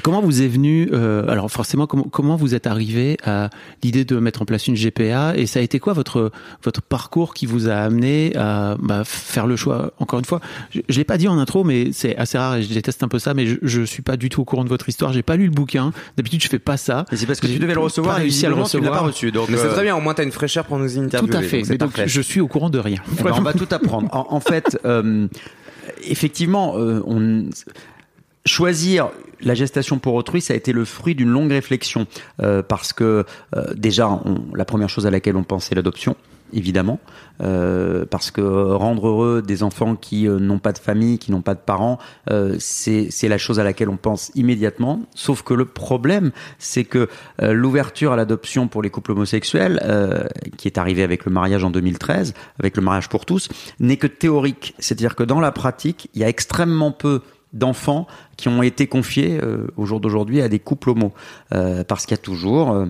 comment 0.06 0.22
vous 0.22 0.44
est 0.44 0.48
venu 0.48 0.88
euh, 0.94 1.28
alors 1.28 1.50
forcément 1.50 1.88
comment, 1.88 2.04
comment 2.04 2.36
vous 2.36 2.54
êtes 2.54 2.68
arrivé 2.68 3.18
à 3.24 3.50
l'idée 3.82 4.06
de 4.06 4.18
mettre 4.20 4.44
en 4.44 4.46
place 4.46 4.68
une 4.68 4.76
GPA 4.76 5.36
et 5.36 5.48
ça 5.48 5.58
a 5.58 5.64
été 5.64 5.80
quoi 5.80 5.94
votre 5.94 6.32
votre 6.64 6.84
parcours 6.84 7.34
qui 7.34 7.48
vous 7.48 7.70
a 7.70 7.74
amené 7.74 8.32
à 8.36 8.76
bah, 8.78 9.02
faire 9.04 9.48
le 9.48 9.56
choix? 9.56 9.94
Encore 9.98 10.20
une 10.20 10.26
fois 10.26 10.42
je, 10.70 10.82
je 10.88 10.98
l'ai 11.00 11.06
pas 11.06 11.18
dit 11.18 11.28
en 11.28 11.40
intro 11.40 11.64
mais 11.64 11.90
c'est 11.92 12.16
assez 12.18 12.38
rare 12.38 12.58
et 12.58 12.62
je 12.62 12.72
déteste 12.72 13.02
un 13.02 13.08
peu 13.08 13.18
ça 13.18 13.34
mais 13.34 13.48
je, 13.48 13.56
je 13.64 13.82
suis 13.82 14.04
pas 14.04 14.16
du 14.16 14.30
tout 14.30 14.42
au 14.42 14.46
courant 14.46 14.64
de 14.64 14.70
votre 14.70 14.88
histoire 14.88 15.12
j'ai 15.12 15.24
pas 15.24 15.38
lu 15.38 15.46
le 15.46 15.52
bouquin 15.52 15.92
d'habitude 16.18 16.44
je 16.44 16.50
fais 16.50 16.60
pas 16.60 16.78
ça 16.78 17.06
Et 17.12 17.18
c'est 17.18 17.26
parce 17.26 17.40
que 17.40 17.48
tu 17.48 17.58
devais 17.58 17.74
le 17.74 17.80
recevoir 17.80 18.20
et 18.20 18.22
réussi 18.22 18.46
à 18.46 18.50
le 18.50 18.56
visiblement, 18.56 18.70
tu 18.70 18.78
l'as 18.78 18.92
recevoir 18.92 19.02
pas 19.02 19.08
reçu. 19.08 19.32
Donc, 19.32 19.50
Mais 19.50 19.58
c'est 19.58 19.66
euh, 19.66 19.74
très 19.74 19.84
bien. 19.84 19.96
Au 19.96 20.02
moins 20.02 20.14
t'as 20.14 20.24
une 20.24 20.32
fraîcheur 20.32 20.66
pour 20.66 20.78
nous 20.78 21.00
interviewer. 21.00 21.32
tout 21.32 21.38
à 21.38 21.42
fait 21.42 21.62
donc 21.62 21.70
mais 21.70 21.78
donc 21.78 22.02
je 22.06 22.22
suis 22.22 22.42
au 22.42 22.48
courant 22.48 22.70
de 22.70 22.78
rien 22.78 23.00
eh 23.20 23.24
ben, 23.24 23.32
on 23.36 23.42
va 23.42 23.54
tout 23.54 23.68
apprendre. 23.72 24.08
En, 24.12 24.28
en 24.30 24.40
fait, 24.40 24.78
euh, 24.86 25.28
effectivement, 26.04 26.78
euh, 26.78 27.02
on 27.08 27.46
choisir 28.46 29.10
la 29.42 29.54
gestation 29.54 30.00
pour 30.00 30.14
autrui, 30.16 30.42
ça 30.42 30.54
a 30.54 30.58
été 30.58 30.72
le 30.72 30.86
fruit 30.86 31.16
d'une 31.16 31.30
longue 31.30 31.52
réflexion 31.52 32.08
euh, 32.42 32.62
parce 32.62 32.94
que 32.94 33.26
euh, 33.56 33.74
déjà, 33.76 34.20
la 34.54 34.66
première 34.66 34.90
chose 34.90 35.06
à 35.06 35.12
laquelle 35.12 35.36
on 35.36 35.44
pense, 35.44 35.66
c'est 35.66 35.76
l'adoption. 35.76 36.16
Évidemment, 36.54 37.00
euh, 37.42 38.06
parce 38.10 38.30
que 38.30 38.40
rendre 38.42 39.08
heureux 39.08 39.42
des 39.42 39.64
enfants 39.64 39.96
qui 39.96 40.28
n'ont 40.28 40.60
pas 40.60 40.74
de 40.74 40.78
famille, 40.78 41.18
qui 41.18 41.32
n'ont 41.32 41.42
pas 41.42 41.56
de 41.56 41.60
parents, 41.60 41.98
c'est 42.60 43.10
la 43.28 43.40
chose 43.40 43.60
à 43.60 43.64
laquelle 43.64 43.90
on 43.90 43.98
pense 43.98 44.32
immédiatement. 44.36 45.02
Sauf 45.16 45.42
que 45.42 45.56
le 45.56 45.66
problème, 45.66 46.32
c'est 46.60 46.84
que 46.84 47.10
l'ouverture 47.42 48.14
à 48.14 48.16
l'adoption 48.16 48.68
pour 48.68 48.84
les 48.84 48.92
couples 48.92 49.14
homosexuels, 49.14 49.82
qui 50.56 50.68
est 50.68 50.78
arrivée 50.78 51.02
avec 51.02 51.26
le 51.26 51.32
mariage 51.32 51.64
en 51.64 51.72
2013, 51.72 52.36
avec 52.60 52.78
le 52.78 52.84
mariage 52.84 53.10
pour 53.10 53.26
tous, 53.26 53.50
n'est 53.80 53.98
que 53.98 54.08
théorique. 54.08 54.76
C'est-à-dire 54.78 55.16
que 55.16 55.24
dans 55.24 55.40
la 55.40 55.52
pratique, 55.52 56.10
il 56.14 56.22
y 56.22 56.24
a 56.24 56.30
extrêmement 56.30 56.92
peu 56.92 57.22
d'enfants 57.56 58.06
qui 58.38 58.48
ont 58.50 58.62
été 58.62 58.86
confiés 58.86 59.40
euh, 59.42 59.68
au 59.78 59.86
jour 59.86 60.00
d'aujourd'hui 60.00 60.42
à 60.42 60.50
des 60.50 60.60
couples 60.60 60.92
homo, 60.92 61.14
Euh, 61.54 61.84
parce 61.84 62.06
qu'il 62.06 62.16
y 62.16 62.20
a 62.20 62.22
toujours 62.22 62.72
euh, 62.72 62.86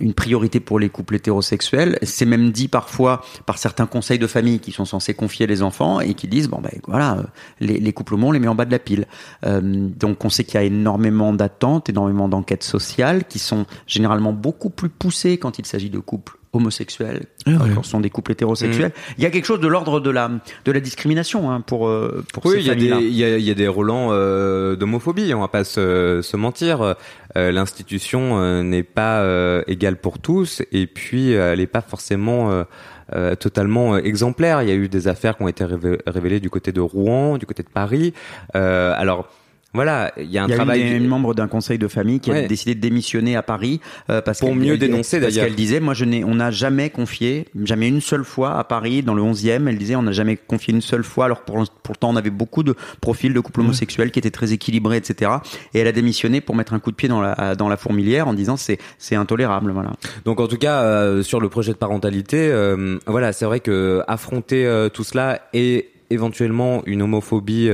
une 0.00 0.12
priorité 0.12 0.60
pour 0.60 0.78
les 0.78 0.90
couples 0.90 1.14
hétérosexuels. 1.14 1.98
C'est 2.02 2.26
même 2.26 2.50
dit 2.52 2.68
parfois 2.68 3.22
par 3.46 3.56
certains 3.56 3.86
conseils 3.86 4.18
de 4.18 4.26
famille 4.26 4.60
qui 4.60 4.70
sont 4.70 4.84
censés 4.84 5.14
confier 5.14 5.46
les 5.46 5.62
enfants 5.62 6.00
et 6.00 6.14
qui 6.14 6.28
disent 6.28 6.48
bon 6.48 6.60
ben 6.60 6.70
voilà, 6.86 7.24
les, 7.60 7.80
les 7.80 7.92
couples 7.92 8.14
homo 8.14 8.28
on 8.28 8.32
les 8.32 8.38
met 8.38 8.48
en 8.48 8.54
bas 8.54 8.66
de 8.66 8.72
la 8.72 8.78
pile. 8.78 9.06
Donc 9.42 10.24
on 10.24 10.28
sait 10.28 10.44
qu'il 10.44 10.60
y 10.60 10.62
a 10.62 10.66
énormément 10.66 11.32
d'attentes, 11.32 11.88
énormément 11.88 12.28
d'enquêtes 12.28 12.64
sociales 12.64 13.24
qui 13.24 13.38
sont 13.38 13.64
généralement 13.86 14.34
beaucoup 14.34 14.70
plus 14.70 14.90
poussées 14.90 15.38
quand 15.38 15.58
il 15.58 15.64
s'agit 15.64 15.90
de 15.90 15.98
couples 15.98 16.36
homosexuels, 16.56 17.22
Ah 17.46 17.50
ouais. 17.50 17.70
quand 17.74 17.82
ce 17.82 17.90
sont 17.90 18.00
des 18.00 18.10
couples 18.10 18.32
hétérosexuels. 18.32 18.92
Il 19.18 19.22
y 19.24 19.26
a 19.26 19.30
quelque 19.30 19.44
chose 19.44 19.60
de 19.60 19.68
l'ordre 19.68 20.00
de 20.00 20.10
la 20.10 20.30
de 20.64 20.72
la 20.72 20.80
discrimination 20.80 21.50
hein, 21.50 21.60
pour 21.60 21.88
euh, 21.88 22.24
pour 22.32 22.44
Oui, 22.46 22.54
ces 22.56 22.60
il 22.60 22.66
y 22.66 22.70
a 22.70 22.74
des 22.74 23.06
il 23.06 23.14
y 23.16 23.24
a, 23.24 23.36
il 23.38 23.44
y 23.44 23.50
a 23.50 23.54
des 23.54 23.68
relents 23.68 24.08
euh, 24.10 24.76
d'homophobie, 24.76 25.32
on 25.34 25.40
va 25.40 25.48
pas 25.48 25.64
se, 25.64 26.20
se 26.22 26.36
mentir. 26.36 26.82
Euh, 27.36 27.52
L'institution 27.52 28.38
euh, 28.40 28.62
n'est 28.62 28.82
pas 28.82 29.20
euh, 29.20 29.62
égale 29.66 29.96
pour 29.96 30.18
tous 30.18 30.62
et 30.72 30.86
puis 30.86 31.34
euh, 31.34 31.52
elle 31.52 31.58
n'est 31.58 31.66
pas 31.66 31.82
forcément 31.82 32.50
euh, 32.50 32.64
euh, 33.14 33.34
totalement 33.34 33.94
euh, 33.94 33.98
exemplaire. 33.98 34.62
Il 34.62 34.68
y 34.68 34.72
a 34.72 34.74
eu 34.74 34.88
des 34.88 35.06
affaires 35.06 35.36
qui 35.36 35.42
ont 35.42 35.48
été 35.48 35.64
révé- 35.64 36.00
révélées 36.06 36.40
du 36.40 36.48
côté 36.50 36.72
de 36.72 36.80
Rouen, 36.80 37.36
du 37.38 37.44
côté 37.46 37.62
de 37.62 37.68
Paris. 37.68 38.14
Euh, 38.54 38.94
alors 38.96 39.28
voilà, 39.76 40.12
il 40.16 40.28
y 40.30 40.38
a 40.38 40.42
un 40.42 40.46
Il 40.46 40.50
y 40.50 40.52
a 40.52 40.56
travail. 40.56 40.80
une, 40.80 40.96
une 41.04 41.06
membre 41.06 41.32
d'un 41.34 41.46
conseil 41.46 41.78
de 41.78 41.86
famille 41.86 42.18
qui 42.18 42.32
a 42.32 42.42
décidé 42.48 42.74
de 42.74 42.80
démissionner 42.80 43.36
à 43.36 43.42
Paris 43.42 43.80
euh, 44.10 44.20
parce 44.20 44.40
Pour 44.40 44.54
mieux 44.56 44.76
dénoncer, 44.76 45.20
parce 45.20 45.32
d'ailleurs. 45.32 45.46
qu'elle 45.46 45.54
disait 45.54 45.78
moi 45.78 45.94
je 45.94 46.04
n'ai 46.04 46.24
on 46.24 46.34
n'a 46.34 46.50
jamais 46.50 46.90
confié 46.90 47.46
jamais 47.62 47.86
une 47.88 48.00
seule 48.00 48.24
fois 48.24 48.58
à 48.58 48.64
Paris 48.64 49.02
dans 49.04 49.14
le 49.14 49.22
11e 49.22 49.68
elle 49.68 49.78
disait 49.78 49.94
on 49.94 50.02
n'a 50.02 50.12
jamais 50.12 50.36
confié 50.36 50.74
une 50.74 50.80
seule 50.80 51.04
fois 51.04 51.26
alors 51.26 51.42
pour, 51.42 51.64
pourtant 51.84 52.10
on 52.10 52.16
avait 52.16 52.30
beaucoup 52.30 52.64
de 52.64 52.74
profils 53.00 53.32
de 53.32 53.40
couples 53.40 53.60
homosexuels 53.60 54.10
qui 54.10 54.18
étaient 54.18 54.30
très 54.30 54.52
équilibrés 54.52 54.96
etc 54.96 55.30
et 55.74 55.78
elle 55.78 55.86
a 55.86 55.92
démissionné 55.92 56.40
pour 56.40 56.56
mettre 56.56 56.72
un 56.74 56.80
coup 56.80 56.90
de 56.90 56.96
pied 56.96 57.08
dans 57.08 57.20
la 57.20 57.54
dans 57.54 57.68
la 57.68 57.76
fourmilière 57.76 58.26
en 58.26 58.34
disant 58.34 58.56
c'est 58.56 58.78
c'est 58.98 59.14
intolérable 59.14 59.70
voilà 59.72 59.92
Donc 60.24 60.40
en 60.40 60.48
tout 60.48 60.56
cas 60.58 60.82
euh, 60.82 61.22
sur 61.22 61.40
le 61.40 61.48
projet 61.48 61.72
de 61.72 61.78
parentalité, 61.78 62.48
euh, 62.50 62.98
voilà, 63.06 63.32
c'est 63.32 63.44
vrai 63.44 63.60
que 63.60 64.02
affronter 64.08 64.64
euh, 64.66 64.88
tout 64.88 65.04
cela 65.04 65.40
et 65.52 65.90
éventuellement 66.10 66.82
une 66.86 67.02
homophobie 67.02 67.68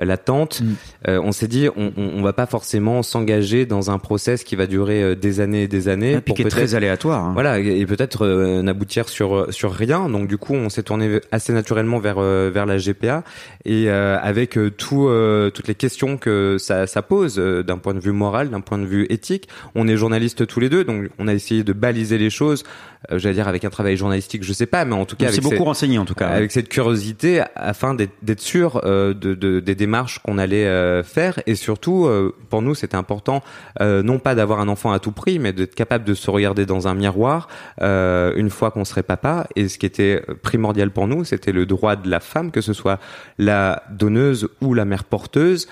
euh, 0.00 0.04
latente, 0.04 0.60
Mm. 0.60 0.74
euh, 1.08 1.20
on 1.22 1.32
s'est 1.32 1.48
dit 1.48 1.68
on, 1.76 1.92
on, 1.96 2.10
on 2.18 2.22
va 2.22 2.32
pas 2.32 2.46
forcément 2.46 3.02
s'engager 3.02 3.66
dans 3.66 3.90
un 3.90 3.98
process 3.98 4.44
qui 4.44 4.56
va 4.56 4.66
durer 4.66 5.02
euh, 5.02 5.14
des 5.14 5.40
années 5.40 5.64
et 5.64 5.68
des 5.68 5.88
années 5.88 6.12
et 6.12 6.20
puis 6.20 6.34
qui 6.34 6.42
est 6.42 6.48
très 6.50 6.74
aléatoire 6.74 7.24
hein. 7.24 7.32
voilà 7.34 7.58
et 7.60 7.80
et 7.80 7.86
peut-être 7.86 8.24
euh, 8.26 8.62
n'aboutir 8.62 9.08
sur 9.08 9.52
sur 9.52 9.72
rien. 9.72 10.08
Donc 10.08 10.28
du 10.28 10.38
coup 10.38 10.54
on 10.54 10.68
s'est 10.68 10.82
tourné 10.82 11.20
assez 11.32 11.52
naturellement 11.52 11.98
vers 11.98 12.16
euh, 12.18 12.50
vers 12.52 12.66
la 12.66 12.78
GPA 12.78 13.22
et 13.64 13.88
euh, 13.88 14.18
avec 14.20 14.56
euh, 14.58 14.70
tout 14.70 15.08
euh, 15.08 15.50
toutes 15.50 15.68
les 15.68 15.74
questions 15.74 16.16
que 16.16 16.56
ça 16.58 16.86
ça 16.86 17.02
pose 17.02 17.36
euh, 17.38 17.62
d'un 17.62 17.78
point 17.78 17.94
de 17.94 18.00
vue 18.00 18.12
moral, 18.12 18.50
d'un 18.50 18.60
point 18.60 18.78
de 18.78 18.86
vue 18.86 19.06
éthique. 19.10 19.48
On 19.74 19.88
est 19.88 19.96
journalistes 19.96 20.46
tous 20.46 20.60
les 20.60 20.68
deux, 20.68 20.84
donc 20.84 21.08
on 21.18 21.28
a 21.28 21.34
essayé 21.34 21.64
de 21.64 21.72
baliser 21.72 22.18
les 22.18 22.30
choses. 22.30 22.64
euh, 23.10 23.18
J'allais 23.18 23.34
dire 23.34 23.48
avec 23.48 23.64
un 23.64 23.70
travail 23.70 23.96
journalistique, 23.96 24.42
je 24.44 24.52
sais 24.52 24.66
pas, 24.66 24.84
mais 24.84 24.94
en 24.94 25.04
tout 25.04 25.16
cas 25.16 25.28
avec 25.28 25.42
beaucoup 25.42 25.64
renseigné 25.64 25.98
en 25.98 26.04
tout 26.04 26.14
cas 26.14 26.28
avec 26.28 26.50
cette 26.52 26.68
curiosité 26.68 27.42
afin 27.54 27.94
d'être 27.94 28.12
d'être 28.22 28.40
sûr 28.40 28.80
euh, 28.84 29.14
de, 29.14 29.34
de- 29.34 29.60
des 29.60 29.74
démarches 29.86 30.18
qu'on 30.18 30.36
allait 30.36 30.66
euh, 30.66 31.04
faire. 31.04 31.40
Et 31.46 31.54
surtout 31.54 32.06
euh, 32.06 32.34
pour 32.50 32.60
nous 32.60 32.74
c'était 32.74 32.96
important 32.96 33.42
euh, 33.80 34.02
non 34.02 34.18
pas 34.18 34.34
d'avoir 34.34 34.58
un 34.58 34.68
enfant 34.68 34.90
à 34.90 34.98
tout 34.98 35.12
prix 35.12 35.38
mais 35.38 35.52
d'être 35.52 35.76
capable 35.76 36.04
de 36.04 36.14
se 36.14 36.28
regarder 36.28 36.66
dans 36.66 36.88
un 36.88 36.94
miroir 36.94 37.48
une 37.80 38.50
fois 38.50 38.70
qu'on 38.72 38.84
serait 38.84 39.04
papa. 39.04 39.46
Et 39.54 39.68
ce 39.68 39.78
qui 39.78 39.86
était 39.86 40.22
primordial 40.42 40.90
pour 40.90 41.06
nous 41.06 41.24
c'était 41.24 41.52
le 41.52 41.66
droit 41.66 41.94
de 41.94 42.10
la 42.10 42.20
femme 42.20 42.50
que 42.50 42.60
ce 42.60 42.72
soit 42.72 42.98
la 43.38 43.82
donneuse 43.90 44.48
ou 44.60 44.74
la 44.74 44.84
mère 44.84 45.04
porteuse 45.04 45.68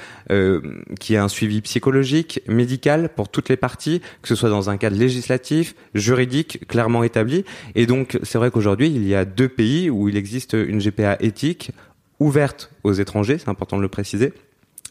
qui 1.00 1.16
a 1.16 1.25
un 1.25 1.28
suivi 1.28 1.61
psychologique 1.61 2.40
médical 2.47 3.09
pour 3.16 3.28
toutes 3.28 3.49
les 3.49 3.56
parties 3.56 4.00
que 4.23 4.28
ce 4.28 4.35
soit 4.37 4.50
dans 4.50 4.71
un 4.71 4.76
cadre 4.76 4.97
législatif 4.97 5.75
juridique 5.94 6.66
clairement 6.68 7.02
établi. 7.02 7.44
Et 7.75 7.87
donc, 7.87 8.18
c'est 8.23 8.38
vrai 8.38 8.50
qu'aujourd'hui, 8.50 8.88
il 8.88 9.06
y 9.06 9.14
a 9.14 9.25
deux 9.25 9.49
pays 9.49 9.90
où 9.90 10.09
il 10.09 10.16
existe 10.16 10.54
une 10.54 10.78
GPA 10.78 11.16
éthique 11.21 11.73
ouverte 12.21 12.71
aux 12.83 12.92
étrangers, 12.92 13.38
c'est 13.38 13.49
important 13.49 13.76
de 13.76 13.83
le 13.83 13.88
préciser. 13.88 14.33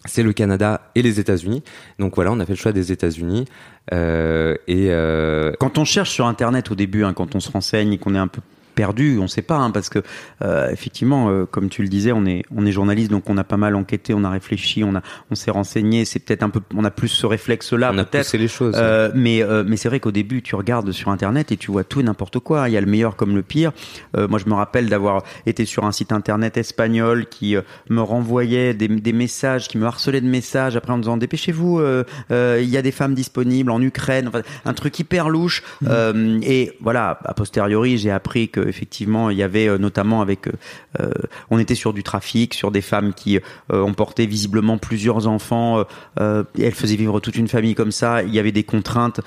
C'est 0.06 0.24
le 0.24 0.34
Canada 0.34 0.92
et 0.96 1.02
les 1.02 1.22
États-Unis. 1.22 1.64
Donc 1.98 2.16
voilà, 2.16 2.32
on 2.34 2.40
a 2.42 2.46
fait 2.46 2.54
le 2.54 2.58
choix 2.58 2.74
des 2.74 2.92
États-Unis. 2.92 3.46
Euh, 3.94 4.56
et 4.68 4.88
euh, 4.90 5.54
Quand 5.60 5.78
on 5.78 5.86
cherche 5.86 6.10
sur 6.10 6.26
Internet 6.26 6.72
au 6.72 6.76
début, 6.76 7.06
hein, 7.06 7.14
quand 7.14 7.36
on 7.36 7.40
se 7.40 7.50
renseigne 7.50 7.94
et 7.94 7.98
qu'on 7.98 8.14
est 8.14 8.20
un 8.20 8.28
peu 8.28 8.42
perdu, 8.74 9.20
on 9.20 9.28
sait 9.28 9.42
pas, 9.42 9.58
hein, 9.58 9.72
parce 9.72 9.90
que 9.90 10.00
euh, 10.42 10.70
effectivement, 10.70 11.30
euh, 11.30 11.46
comme 11.46 11.70
tu 11.70 11.82
le 11.82 11.88
disais, 11.88 12.12
on 12.12 12.26
est 12.26 12.44
on 12.56 12.66
est 12.66 12.72
journaliste, 12.72 13.12
donc 13.12 13.30
on 13.30 13.38
a 13.38 13.44
pas 13.44 13.58
mal 13.58 13.76
enquêté, 13.76 14.14
on 14.14 14.24
a 14.24 14.30
réfléchi, 14.30 14.84
on 14.84 14.96
a 14.96 15.02
on 15.32 15.36
s'est 15.36 15.52
renseigné. 15.52 16.06
C'est 16.06 16.20
peut-être 16.20 16.44
un 16.44 16.50
peu, 16.50 16.62
on 16.76 16.84
a 16.84 16.92
plus 16.92 17.10
ce 17.10 17.26
réflexe-là, 17.26 17.92
on 17.94 17.98
a 17.98 18.06
poussé 18.06 18.38
les 18.38 18.48
choses. 18.48 18.76
Euh, 18.78 19.12
mais 19.16 19.42
euh, 19.42 19.64
mais 19.66 19.78
c'est 19.78 19.90
vrai 19.90 20.00
qu'au 20.00 20.12
début, 20.12 20.42
tu 20.42 20.56
regardes 20.56 20.92
sur 20.92 21.10
Internet 21.10 21.52
et 21.52 21.58
tu 21.58 21.72
vois 21.72 21.84
tout 21.84 22.00
et 22.00 22.04
n'importe 22.04 22.40
quoi. 22.40 22.70
Il 22.70 22.74
y 22.74 22.78
a 22.78 22.82
le 22.82 22.88
meilleur 22.88 23.16
comme 23.16 23.36
le 23.36 23.44
pire. 23.44 23.72
Euh, 24.18 24.28
moi, 24.28 24.40
je 24.40 24.50
me 24.50 24.54
rappelle 24.54 24.90
d'avoir 24.90 25.24
été 25.46 25.66
sur 25.66 25.86
un 25.86 25.92
site 25.92 26.12
Internet 26.12 26.58
espagnol 26.58 27.26
qui 27.28 27.56
euh, 27.56 27.62
me 27.90 28.02
renvoyait 28.02 28.74
des, 28.74 28.88
des 28.88 29.14
messages, 29.14 29.68
qui 29.68 29.78
me 29.78 29.86
harcelait 29.86 30.22
de 30.22 30.28
messages 30.28 30.76
après 30.76 30.94
en 30.94 30.98
disant 30.98 31.18
dépêchez-vous, 31.18 31.80
euh, 31.80 32.04
euh, 32.32 32.60
il 32.62 32.70
y 32.70 32.78
a 32.78 32.82
des 32.82 32.92
femmes 32.92 33.14
disponibles 33.14 33.72
en 33.72 33.82
Ukraine. 33.82 34.28
Enfin, 34.28 34.42
un 34.66 34.74
truc 34.74 34.98
hyper 35.00 35.30
louche. 35.30 35.64
Euh, 35.88 36.40
et 36.44 36.74
voilà, 36.82 37.20
a 37.24 37.34
posteriori, 37.34 37.98
j'ai 37.98 38.12
appris 38.12 38.50
que 38.50 38.63
effectivement, 38.68 39.30
il 39.30 39.38
y 39.38 39.44
avait 39.44 39.68
euh, 39.68 39.78
notamment 39.78 40.22
avec, 40.22 40.48
euh, 40.48 40.52
euh, 41.00 41.12
on 41.50 41.60
était 41.60 41.76
sur 41.76 41.94
du 41.94 42.04
trafic, 42.04 42.54
sur 42.54 42.72
des 42.72 42.82
femmes 42.82 43.14
qui 43.14 43.40
ont 43.70 43.94
porté 43.94 44.26
visiblement 44.26 44.78
plusieurs 44.78 45.28
enfants. 45.28 45.84
elles 46.20 46.72
faisaient 46.74 46.96
vivre 46.96 47.20
toute 47.20 47.36
une 47.36 47.48
famille 47.48 47.76
comme 47.76 47.92
ça. 47.92 48.24
Il 48.24 48.34
y 48.34 48.40
avait 48.40 48.52
des 48.52 48.64
contraintes. 48.64 49.22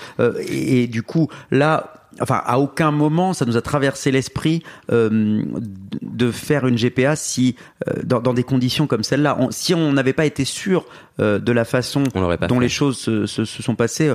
et, 0.49 0.83
et 0.83 0.87
du 0.87 1.03
coup, 1.03 1.29
là. 1.51 1.93
Enfin, 2.23 2.41
à 2.47 2.59
aucun 2.59 2.93
moment 2.93 3.35
ça 3.35 3.45
nous 3.45 3.59
a 3.59 3.61
traversé 3.61 4.11
l'esprit 4.11 4.63
euh, 4.91 5.43
de 6.01 6.31
faire 6.31 6.67
une 6.67 6.77
GPA 6.77 7.15
si 7.15 7.57
euh, 7.89 7.93
dans, 8.05 8.21
dans 8.23 8.33
des 8.33 8.43
conditions 8.43 8.87
comme 8.87 9.03
celle-là. 9.03 9.37
Si 9.51 9.75
on 9.75 9.93
n'avait 9.93 10.15
pas 10.15 10.25
été 10.25 10.47
sûr 10.47 10.87
euh, 11.21 11.39
de 11.39 11.53
la 11.53 11.67
façon 11.67 12.05
dont 12.15 12.31
fait. 12.39 12.59
les 12.59 12.71
choses 12.71 12.97
se, 12.97 13.27
se- 13.27 13.45
se 13.45 13.63
sont 13.63 13.75
passées, 13.75 14.15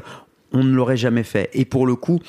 on 0.51 0.63
ne 0.63 0.73
l'aurait 0.73 0.97
jamais 0.97 1.21
fait. 1.21 1.51
Et 1.53 1.63
pour 1.63 1.85
le 1.85 1.95
coup, 1.95 2.19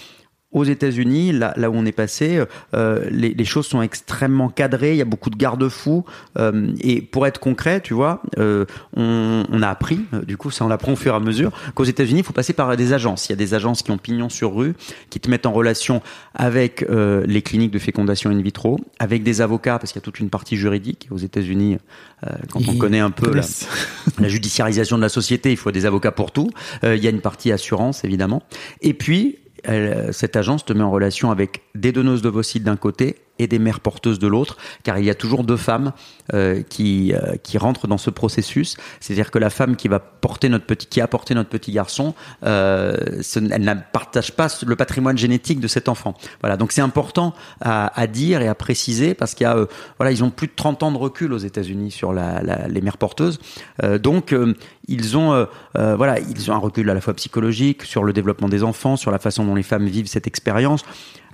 aux 0.53 0.65
États-Unis, 0.65 1.33
là, 1.33 1.53
là 1.57 1.71
où 1.71 1.75
on 1.75 1.85
est 1.87 1.93
passé, 1.93 2.43
euh, 2.75 3.05
les, 3.11 3.35
les 3.35 3.45
choses 3.45 3.67
sont 3.67 3.83
extrêmement 3.83 4.49
cadrées. 4.49 4.93
Il 4.93 4.99
y 4.99 5.03
a 5.03 5.07
beaucoup 5.07 5.31
de 5.31 5.37
garde-fous. 5.37 6.05
euh, 6.39 6.73
et 6.81 7.01
pour 7.03 7.27
être 7.27 7.41
concret, 7.41 7.81
tu 7.81 7.95
vois, 7.95 8.23
euh, 8.39 8.65
on, 8.97 9.45
on 9.51 9.63
a 9.63 9.69
appris, 9.69 10.01
euh, 10.15 10.23
du 10.23 10.37
coup, 10.37 10.51
ça 10.51 10.65
on 10.65 10.69
l'apprend 10.69 10.93
au 10.93 10.97
fur 10.97 11.13
et 11.15 11.17
à 11.17 11.21
mesure, 11.21 11.53
qu'aux 11.75 11.85
États-Unis, 11.85 12.21
il 12.21 12.25
faut 12.25 12.33
passer 12.33 12.53
par 12.53 12.77
des 12.77 12.93
agences. 12.93 13.29
Il 13.29 13.31
y 13.31 13.35
a 13.35 13.37
des 13.37 13.55
agences 13.55 13.83
qui 13.83 13.91
ont 13.91 13.99
pignon 13.99 14.29
sur 14.29 14.55
rue, 14.55 14.75
qui 15.11 15.21
te 15.21 15.31
mettent 15.31 15.47
en 15.47 15.53
relation 15.53 16.03
avec 16.35 16.85
euh, 16.91 17.25
les 17.27 17.43
cliniques 17.43 17.71
de 17.71 17.79
fécondation 17.79 18.31
in 18.31 18.41
vitro, 18.41 18.79
avec 18.99 19.23
des 19.23 19.41
avocats, 19.41 19.79
parce 19.79 19.93
qu'il 19.93 20.01
y 20.01 20.03
a 20.03 20.05
toute 20.05 20.21
une 20.21 20.31
partie 20.31 20.57
juridique. 20.57 21.09
Aux 21.11 21.19
États-Unis, 21.19 21.79
euh, 22.27 22.31
quand 22.51 22.61
on 22.69 22.77
connaît 22.77 23.01
un 23.01 23.11
peu 23.11 23.35
la, 23.35 23.43
la 24.19 24.29
judiciarisation 24.29 24.97
de 24.97 25.03
la 25.03 25.09
société, 25.09 25.51
il 25.51 25.57
faut 25.57 25.71
des 25.73 25.87
avocats 25.87 26.13
pour 26.13 26.31
tout. 26.33 26.51
Euh, 26.85 26.97
il 26.97 27.03
y 27.03 27.07
a 27.07 27.11
une 27.11 27.21
partie 27.21 27.53
assurance, 27.53 28.05
évidemment. 28.05 28.43
Et 28.81 28.95
puis, 28.95 29.39
elle- 29.65 30.09
cette 30.13 30.37
agence 30.37 30.65
te 30.65 30.73
met 30.73 30.83
en 30.83 30.91
relation 30.91 31.31
avec 31.31 31.63
des 31.75 31.93
donneuses 31.93 32.23
d'ovocytes 32.23 32.65
d'un 32.65 32.77
côté 32.77 33.17
et 33.39 33.47
des 33.47 33.59
mères 33.59 33.81
porteuses 33.81 34.19
de 34.19 34.27
l'autre, 34.29 34.57
car 34.85 34.99
il 34.99 35.05
y 35.05 35.11
a 35.11 35.15
toujours 35.15 35.43
deux 35.45 35.57
femmes 35.57 35.93
euh, 36.35 36.63
qui 36.63 37.13
euh, 37.15 37.37
qui 37.43 37.59
rentrent 37.59 37.87
dans 37.89 37.99
ce 37.99 38.11
processus. 38.11 38.77
C'est-à-dire 39.01 39.31
que 39.31 39.39
la 39.39 39.51
femme 39.51 39.75
qui 39.77 39.89
va 39.89 39.99
porter 39.99 40.49
notre 40.49 40.67
petit, 40.67 40.87
qui 40.87 41.01
a 41.01 41.09
porté 41.09 41.35
notre 41.35 41.49
petit 41.49 41.73
garçon, 41.73 42.15
euh, 42.45 42.95
elle 43.37 43.65
ne 43.65 43.75
partage 43.93 44.33
pas 44.33 44.49
le 44.67 44.77
patrimoine 44.77 45.19
génétique 45.19 45.61
de 45.61 45.69
cet 45.69 45.89
enfant. 45.89 46.15
Voilà, 46.41 46.57
donc 46.57 46.73
c'est 46.73 46.83
important 46.83 47.35
à, 47.61 47.99
à 48.01 48.07
dire 48.07 48.43
et 48.43 48.49
à 48.49 48.55
préciser 48.55 49.15
parce 49.15 49.35
qu'il 49.35 49.45
y 49.45 49.49
a, 49.49 49.57
euh, 49.57 49.67
voilà, 49.99 50.13
ils 50.13 50.23
ont 50.23 50.31
plus 50.31 50.47
de 50.47 50.53
30 50.55 50.83
ans 50.83 50.93
de 50.93 50.99
recul 50.99 51.33
aux 51.33 51.39
États-Unis 51.39 51.91
sur 51.91 52.13
la, 52.13 52.43
la- 52.43 52.69
les 52.69 52.81
mères 52.81 52.99
porteuses. 52.99 53.41
Euh, 53.83 53.99
donc 53.99 54.33
euh, 54.33 54.55
ils 54.89 55.17
ont, 55.17 55.47
voilà, 55.75 56.19
ils 56.19 56.51
ont 56.51 56.55
un 56.55 56.59
recul 56.59 56.91
à 56.91 56.95
la 56.95 57.01
fois 57.01 57.15
psychologique 57.15 57.85
sur 57.85 58.03
le 58.03 58.13
développement 58.13 58.49
des 58.49 58.65
enfants, 58.65 58.97
sur 58.97 59.11
la 59.13 59.19
façon 59.21 59.45
dont 59.45 59.55
les 59.55 59.63
femmes 59.63 59.87
vivent 59.87 60.09
cette 60.09 60.27
expérience. 60.27 60.83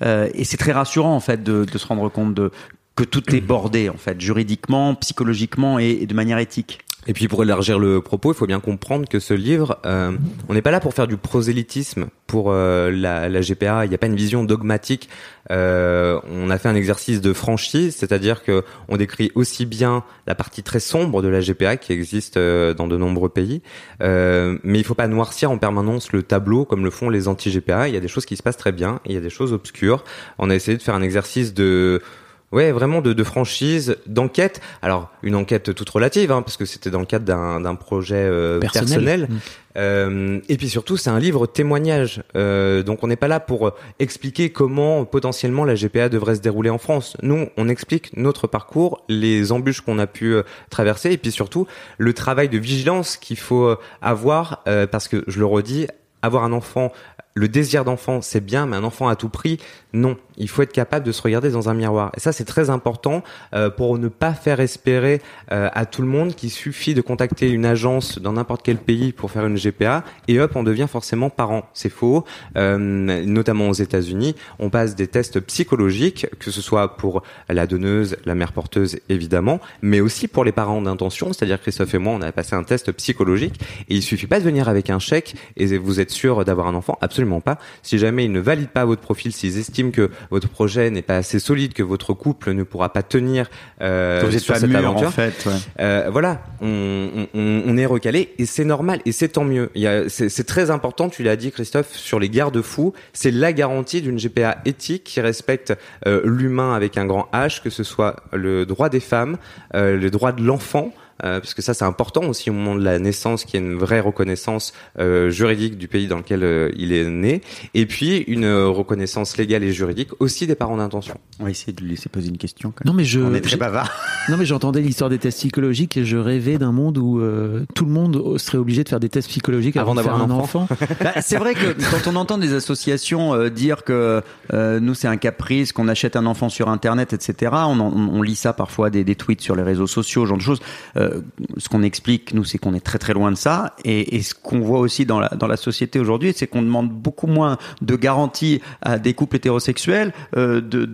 Euh, 0.02 0.28
et 0.34 0.44
c'est 0.44 0.56
très 0.56 0.72
rassurant 0.72 1.14
en 1.14 1.20
fait 1.20 1.42
de, 1.42 1.66
se 1.76 1.86
rendre 1.86 2.08
compte 2.08 2.34
de 2.34 2.50
que 2.96 3.04
tout 3.04 3.34
est 3.34 3.40
bordé 3.40 3.88
en 3.88 3.96
fait, 3.96 4.20
juridiquement, 4.20 4.94
psychologiquement 4.96 5.78
et 5.78 6.06
de 6.06 6.14
manière 6.14 6.38
éthique. 6.38 6.80
Et 7.06 7.14
puis 7.14 7.28
pour 7.28 7.42
élargir 7.42 7.78
le 7.78 8.02
propos, 8.02 8.32
il 8.32 8.36
faut 8.36 8.46
bien 8.46 8.60
comprendre 8.60 9.08
que 9.08 9.18
ce 9.18 9.32
livre, 9.32 9.78
euh, 9.86 10.12
on 10.48 10.54
n'est 10.54 10.62
pas 10.62 10.70
là 10.70 10.80
pour 10.80 10.92
faire 10.92 11.06
du 11.06 11.16
prosélytisme 11.16 12.08
pour 12.26 12.50
euh, 12.50 12.90
la, 12.90 13.30
la 13.30 13.40
GPA. 13.40 13.86
Il 13.86 13.88
n'y 13.88 13.94
a 13.94 13.98
pas 13.98 14.08
une 14.08 14.16
vision 14.16 14.44
dogmatique. 14.44 15.08
Euh, 15.50 16.20
on 16.30 16.50
a 16.50 16.58
fait 16.58 16.68
un 16.68 16.74
exercice 16.74 17.20
de 17.20 17.32
franchise, 17.32 17.96
c'est-à-dire 17.96 18.42
que 18.42 18.64
on 18.88 18.96
décrit 18.96 19.32
aussi 19.34 19.64
bien 19.64 20.04
la 20.26 20.34
partie 20.34 20.62
très 20.62 20.80
sombre 20.80 21.22
de 21.22 21.28
la 21.28 21.40
GPA 21.40 21.76
qui 21.76 21.92
existe 21.92 22.36
euh, 22.36 22.74
dans 22.74 22.86
de 22.86 22.96
nombreux 22.96 23.30
pays, 23.30 23.62
euh, 24.02 24.58
mais 24.62 24.78
il 24.78 24.84
faut 24.84 24.94
pas 24.94 25.08
noircir 25.08 25.50
en 25.50 25.58
permanence 25.58 26.12
le 26.12 26.22
tableau 26.22 26.64
comme 26.64 26.84
le 26.84 26.90
font 26.90 27.08
les 27.08 27.28
anti-GPA. 27.28 27.88
Il 27.88 27.94
y 27.94 27.96
a 27.96 28.00
des 28.00 28.08
choses 28.08 28.26
qui 28.26 28.36
se 28.36 28.42
passent 28.42 28.58
très 28.58 28.72
bien, 28.72 29.00
et 29.06 29.10
il 29.10 29.14
y 29.14 29.18
a 29.18 29.22
des 29.22 29.30
choses 29.30 29.52
obscures. 29.52 30.04
On 30.38 30.50
a 30.50 30.54
essayé 30.54 30.76
de 30.76 30.82
faire 30.82 30.94
un 30.94 31.02
exercice 31.02 31.54
de 31.54 32.02
Ouais, 32.50 32.72
vraiment 32.72 33.02
de, 33.02 33.12
de 33.12 33.24
franchise, 33.24 33.96
d'enquête. 34.06 34.60
Alors 34.80 35.10
une 35.22 35.34
enquête 35.34 35.74
toute 35.74 35.90
relative, 35.90 36.32
hein, 36.32 36.42
parce 36.42 36.56
que 36.56 36.64
c'était 36.64 36.90
dans 36.90 37.00
le 37.00 37.06
cadre 37.06 37.24
d'un, 37.24 37.74
projet 37.74 38.16
euh, 38.16 38.58
Personnel. 38.58 38.86
personnel. 38.86 39.28
Mm. 39.28 39.38
Euh, 39.76 40.40
et 40.48 40.56
puis 40.56 40.68
surtout, 40.68 40.96
c'est 40.96 41.10
un 41.10 41.18
livre 41.18 41.46
témoignage. 41.46 42.22
Euh, 42.36 42.82
donc 42.82 43.04
on 43.04 43.06
n'est 43.06 43.16
pas 43.16 43.28
là 43.28 43.38
pour 43.38 43.72
expliquer 43.98 44.50
comment 44.50 45.04
potentiellement 45.04 45.64
la 45.64 45.74
GPA 45.74 46.08
devrait 46.08 46.36
se 46.36 46.40
dérouler 46.40 46.70
en 46.70 46.78
France. 46.78 47.16
Nous, 47.22 47.48
on 47.56 47.68
explique 47.68 48.16
notre 48.16 48.46
parcours, 48.46 49.04
les 49.08 49.52
embûches 49.52 49.82
qu'on 49.82 49.98
a 49.98 50.06
pu 50.06 50.34
euh, 50.34 50.42
traverser, 50.70 51.12
et 51.12 51.18
puis 51.18 51.30
surtout 51.30 51.66
le 51.98 52.12
travail 52.12 52.48
de 52.48 52.58
vigilance 52.58 53.16
qu'il 53.16 53.38
faut 53.38 53.66
euh, 53.66 53.78
avoir, 54.02 54.62
euh, 54.66 54.86
parce 54.86 55.06
que 55.06 55.22
je 55.26 55.38
le 55.38 55.46
redis, 55.46 55.86
avoir 56.22 56.44
un 56.44 56.52
enfant, 56.52 56.92
le 57.34 57.48
désir 57.48 57.84
d'enfant, 57.84 58.20
c'est 58.20 58.44
bien, 58.44 58.66
mais 58.66 58.76
un 58.76 58.84
enfant 58.84 59.08
à 59.08 59.14
tout 59.14 59.28
prix, 59.28 59.58
non. 59.92 60.16
Il 60.36 60.48
faut 60.48 60.62
être 60.62 60.72
capable 60.72 61.04
de 61.04 61.12
se 61.12 61.22
regarder 61.22 61.50
dans 61.50 61.68
un 61.68 61.74
miroir. 61.74 62.12
Et 62.16 62.20
ça, 62.20 62.32
c'est 62.32 62.44
très 62.44 62.70
important 62.70 63.24
euh, 63.54 63.70
pour 63.70 63.98
ne 63.98 64.08
pas 64.08 64.34
faire 64.34 64.60
espérer 64.60 65.20
euh, 65.50 65.68
à 65.72 65.86
tout 65.86 66.02
le 66.02 66.08
monde 66.08 66.34
qu'il 66.34 66.50
suffit 66.50 66.94
de 66.94 67.00
contacter 67.00 67.48
une 67.50 67.64
agence 67.64 68.18
dans 68.20 68.34
n'importe 68.34 68.62
quel 68.62 68.76
pays 68.76 69.12
pour 69.12 69.30
faire 69.30 69.46
une 69.46 69.56
GPA 69.56 70.04
et 70.28 70.38
hop, 70.38 70.54
on 70.54 70.62
devient 70.62 70.86
forcément 70.88 71.30
parent. 71.30 71.68
C'est 71.72 71.88
faux. 71.88 72.24
Euh, 72.56 72.78
notamment 72.78 73.68
aux 73.68 73.74
États-Unis, 73.74 74.36
on 74.58 74.70
passe 74.70 74.94
des 74.94 75.06
tests 75.06 75.40
psychologiques, 75.40 76.26
que 76.38 76.50
ce 76.50 76.60
soit 76.60 76.96
pour 76.96 77.22
la 77.48 77.66
donneuse, 77.66 78.16
la 78.24 78.34
mère 78.34 78.52
porteuse, 78.52 78.98
évidemment, 79.08 79.60
mais 79.82 80.00
aussi 80.00 80.28
pour 80.28 80.44
les 80.44 80.52
parents 80.52 80.82
d'intention. 80.82 81.32
C'est-à-dire 81.32 81.60
Christophe 81.60 81.94
et 81.94 81.98
moi, 81.98 82.12
on 82.12 82.20
a 82.20 82.30
passé 82.30 82.54
un 82.54 82.62
test 82.62 82.92
psychologique 82.92 83.60
et 83.88 83.96
il 83.96 84.02
suffit 84.02 84.26
pas 84.26 84.38
de 84.38 84.44
venir 84.44 84.68
avec 84.68 84.90
un 84.90 84.98
chèque 84.98 85.34
et 85.56 85.78
vous 85.78 85.98
êtes 85.98 86.10
sûr 86.10 86.44
d'avoir 86.44 86.66
un 86.66 86.74
enfant? 86.74 86.98
Absolument 87.00 87.40
pas. 87.40 87.58
Si 87.82 87.98
jamais 87.98 88.26
ils 88.26 88.32
ne 88.32 88.40
valident 88.40 88.68
pas 88.68 88.84
votre 88.84 89.00
profil, 89.00 89.32
s'ils 89.32 89.58
estiment 89.58 89.77
que 89.92 90.10
votre 90.30 90.48
projet 90.48 90.90
n'est 90.90 91.02
pas 91.02 91.16
assez 91.16 91.38
solide, 91.38 91.72
que 91.72 91.82
votre 91.82 92.12
couple 92.14 92.52
ne 92.52 92.62
pourra 92.62 92.92
pas 92.92 93.02
tenir 93.02 93.48
euh, 93.80 94.20
Que 94.20 94.26
vous 94.26 94.34
êtes 94.36 94.42
sur 94.42 94.54
pas 94.54 94.60
cette 94.60 94.68
mûr, 94.70 94.78
aventure, 94.78 95.08
en 95.08 95.10
fait. 95.12 95.46
ouais. 95.46 95.52
euh, 95.80 96.08
voilà, 96.10 96.42
on, 96.60 97.26
on, 97.34 97.62
on 97.66 97.76
est 97.76 97.86
recalé 97.86 98.34
et 98.38 98.46
c'est 98.46 98.64
normal 98.64 99.00
et 99.04 99.12
c'est 99.12 99.28
tant 99.28 99.44
mieux. 99.44 99.70
C'est, 100.08 100.46
très 100.46 100.70
important, 100.70 101.08
tu 101.08 101.22
l'as 101.22 101.36
dit 101.36 101.50
Christophe, 101.50 101.92
sur 101.94 102.18
les 102.18 102.28
garde-fous, 102.28 102.92
c'est 103.12 103.30
la 103.30 103.52
garantie 103.52 104.02
d'une 104.02 104.16
GPA 104.18 104.58
éthique 104.64 105.04
qui 105.04 105.20
respecte 105.20 105.74
euh, 106.06 106.22
l'humain 106.24 106.74
avec 106.74 106.96
un 106.96 107.06
grand 107.06 107.28
H, 107.32 107.62
que 107.62 107.70
ce 107.70 107.84
soit 107.84 108.16
le 108.32 108.66
droit 108.66 108.88
des 108.88 109.00
femmes, 109.00 109.36
le 109.74 110.08
droit 110.08 110.32
de 110.32 110.42
l'enfant. 110.42 110.92
Euh, 111.24 111.40
parce 111.40 111.54
que 111.54 111.62
ça 111.62 111.74
c'est 111.74 111.84
important 111.84 112.22
aussi 112.26 112.48
au 112.50 112.52
moment 112.52 112.74
de 112.76 112.84
la 112.84 112.98
naissance 112.98 113.44
qu'il 113.44 113.60
y 113.60 113.62
ait 113.62 113.66
une 113.66 113.76
vraie 113.76 113.98
reconnaissance 114.00 114.72
euh, 114.98 115.30
juridique 115.30 115.76
du 115.76 115.88
pays 115.88 116.06
dans 116.06 116.18
lequel 116.18 116.44
euh, 116.44 116.70
il 116.76 116.92
est 116.92 117.04
né 117.08 117.40
et 117.74 117.86
puis 117.86 118.18
une 118.28 118.44
euh, 118.44 118.68
reconnaissance 118.68 119.36
légale 119.36 119.64
et 119.64 119.72
juridique 119.72 120.10
aussi 120.20 120.46
des 120.46 120.54
parents 120.54 120.76
d'intention. 120.76 121.18
On 121.40 121.44
va 121.44 121.50
essayer 121.50 121.72
de 121.72 121.82
lui 121.82 121.90
laisser 121.90 122.08
poser 122.08 122.28
une 122.28 122.38
question. 122.38 122.70
Quand 122.70 122.84
même. 122.84 122.92
Non 122.92 122.96
mais 122.96 123.04
je 123.04 123.18
On 123.20 123.34
est 123.34 123.40
très 123.40 123.56
bavard. 123.56 123.90
non 124.28 124.36
mais 124.36 124.44
j'entendais 124.46 124.80
l'histoire 124.80 125.10
des 125.10 125.18
tests 125.18 125.38
psychologiques 125.38 125.96
et 125.96 126.04
je 126.04 126.16
rêvais 126.16 126.58
d'un 126.58 126.70
monde 126.72 126.98
où 126.98 127.20
euh, 127.20 127.64
tout 127.74 127.84
le 127.84 127.90
monde 127.90 128.38
serait 128.38 128.58
obligé 128.58 128.84
de 128.84 128.88
faire 128.88 129.00
des 129.00 129.08
tests 129.08 129.28
psychologiques 129.28 129.76
avant, 129.76 129.94
d'avoir 129.96 130.22
un 130.22 130.30
enfant. 130.30 130.68
Bah, 131.00 131.20
c'est 131.20 131.36
vrai 131.38 131.54
que 131.54 131.74
quand 131.90 132.10
on 132.10 132.16
entend 132.16 132.38
des 132.38 132.52
associations 132.54 133.34
euh, 133.34 133.50
dire 133.50 133.84
que 133.84 134.22
euh, 134.52 134.80
nous 134.80 134.94
c'est 134.94 135.08
un 135.08 135.16
caprice, 135.16 135.72
qu'on 135.72 135.88
achète 135.88 136.16
un 136.16 136.26
enfant 136.26 136.48
sur 136.48 136.68
Internet, 136.68 137.12
etc. 137.12 137.52
On, 137.54 137.80
en- 137.80 137.92
on 138.12 138.22
lit 138.22 138.36
ça 138.36 138.52
parfois 138.52 138.90
des, 138.90 139.04
des 139.04 139.14
tweets 139.16 139.40
sur 139.40 139.56
les 139.56 139.62
réseaux 139.62 139.86
sociaux, 139.86 140.24
ce 140.24 140.28
genre 140.28 140.38
de 140.38 140.42
choses. 140.42 140.60
Euh, 140.96 141.07
ce 141.56 141.68
qu'on 141.68 141.82
explique 141.82 142.34
nous, 142.34 142.44
c'est 142.44 142.58
qu'on 142.58 142.74
est 142.74 142.84
très 142.84 142.98
très 142.98 143.12
loin 143.12 143.30
de 143.30 143.36
ça. 143.36 143.74
Et, 143.84 144.22
ce 144.22 144.34
qu'on 144.34 144.60
voit 144.60 144.80
aussi 144.80 145.06
dans 145.06 145.20
la 145.20 145.56
société 145.56 145.98
aujourd'hui, 145.98 146.32
c'est 146.34 146.46
qu'on 146.46 146.62
demande 146.62 146.90
beaucoup 146.90 147.26
moins 147.26 147.58
de 147.82 147.96
garanties 147.96 148.60
à 148.82 148.98
des 148.98 149.14
couples 149.14 149.36
hétérosexuels, 149.36 150.12
euh, 150.36 150.60
de, 150.60 150.88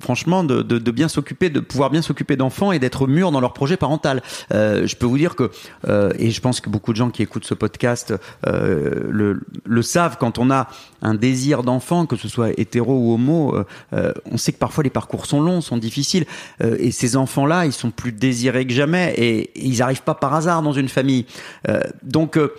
franchement, 0.00 0.44
de, 0.44 0.90
bien 0.90 1.08
s'occuper, 1.08 1.50
de 1.50 1.60
pouvoir 1.60 1.90
bien 1.90 2.02
s'occuper 2.02 2.36
d'enfants 2.36 2.72
et 2.72 2.78
d'être 2.78 3.06
mûrs 3.06 3.32
dans 3.32 3.40
leur 3.40 3.52
projet 3.52 3.76
parental. 3.76 4.22
Euh, 4.52 4.86
je 4.86 4.96
peux 4.96 5.06
vous 5.06 5.18
dire 5.18 5.36
que, 5.36 5.50
euh, 5.88 6.12
et 6.18 6.30
je 6.30 6.40
pense 6.40 6.60
que 6.60 6.70
beaucoup 6.70 6.92
de 6.92 6.96
gens 6.96 7.10
qui 7.10 7.22
écoutent 7.22 7.44
ce 7.44 7.54
podcast 7.54 8.14
le, 8.44 9.40
le 9.64 9.82
savent, 9.82 10.16
quand 10.18 10.38
on 10.38 10.50
a 10.50 10.68
un 11.00 11.14
désir 11.14 11.62
d'enfant, 11.62 12.06
que 12.06 12.16
ce 12.16 12.28
soit 12.28 12.50
hétéro 12.58 12.94
ou 12.96 13.14
homo, 13.14 13.56
on 13.92 14.36
sait 14.36 14.52
que 14.52 14.58
parfois 14.58 14.84
les 14.84 14.90
parcours 14.90 15.26
sont 15.26 15.40
longs, 15.40 15.60
sont 15.60 15.76
difficiles, 15.76 16.26
et 16.60 16.90
ces 16.90 17.16
enfants-là, 17.16 17.66
ils 17.66 17.72
sont 17.72 17.90
plus 17.90 18.12
désirés 18.12 18.66
que 18.66 18.72
jamais, 18.72 19.14
et, 19.16 19.41
et 19.54 19.66
ils 19.66 19.82
arrivent 19.82 20.02
pas 20.02 20.14
par 20.14 20.34
hasard 20.34 20.62
dans 20.62 20.72
une 20.72 20.88
famille. 20.88 21.26
Euh, 21.68 21.80
donc, 22.02 22.36
euh, 22.36 22.52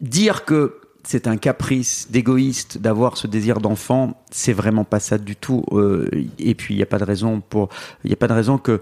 dire 0.00 0.44
que 0.44 0.78
c'est 1.04 1.28
un 1.28 1.36
caprice 1.36 2.08
d'égoïste 2.10 2.78
d'avoir 2.78 3.16
ce 3.16 3.26
désir 3.26 3.60
d'enfant, 3.60 4.20
c'est 4.30 4.52
vraiment 4.52 4.84
pas 4.84 4.98
ça 5.00 5.18
du 5.18 5.36
tout. 5.36 5.64
Euh, 5.72 6.08
et 6.38 6.54
puis 6.54 6.74
il 6.74 6.76
n'y 6.78 6.82
a 6.82 6.86
pas 6.86 6.98
de 6.98 7.04
raison 7.04 7.40
pour, 7.40 7.68
il 8.04 8.10
y 8.10 8.12
a 8.12 8.16
pas 8.16 8.26
de 8.26 8.32
raison 8.32 8.58
que, 8.58 8.80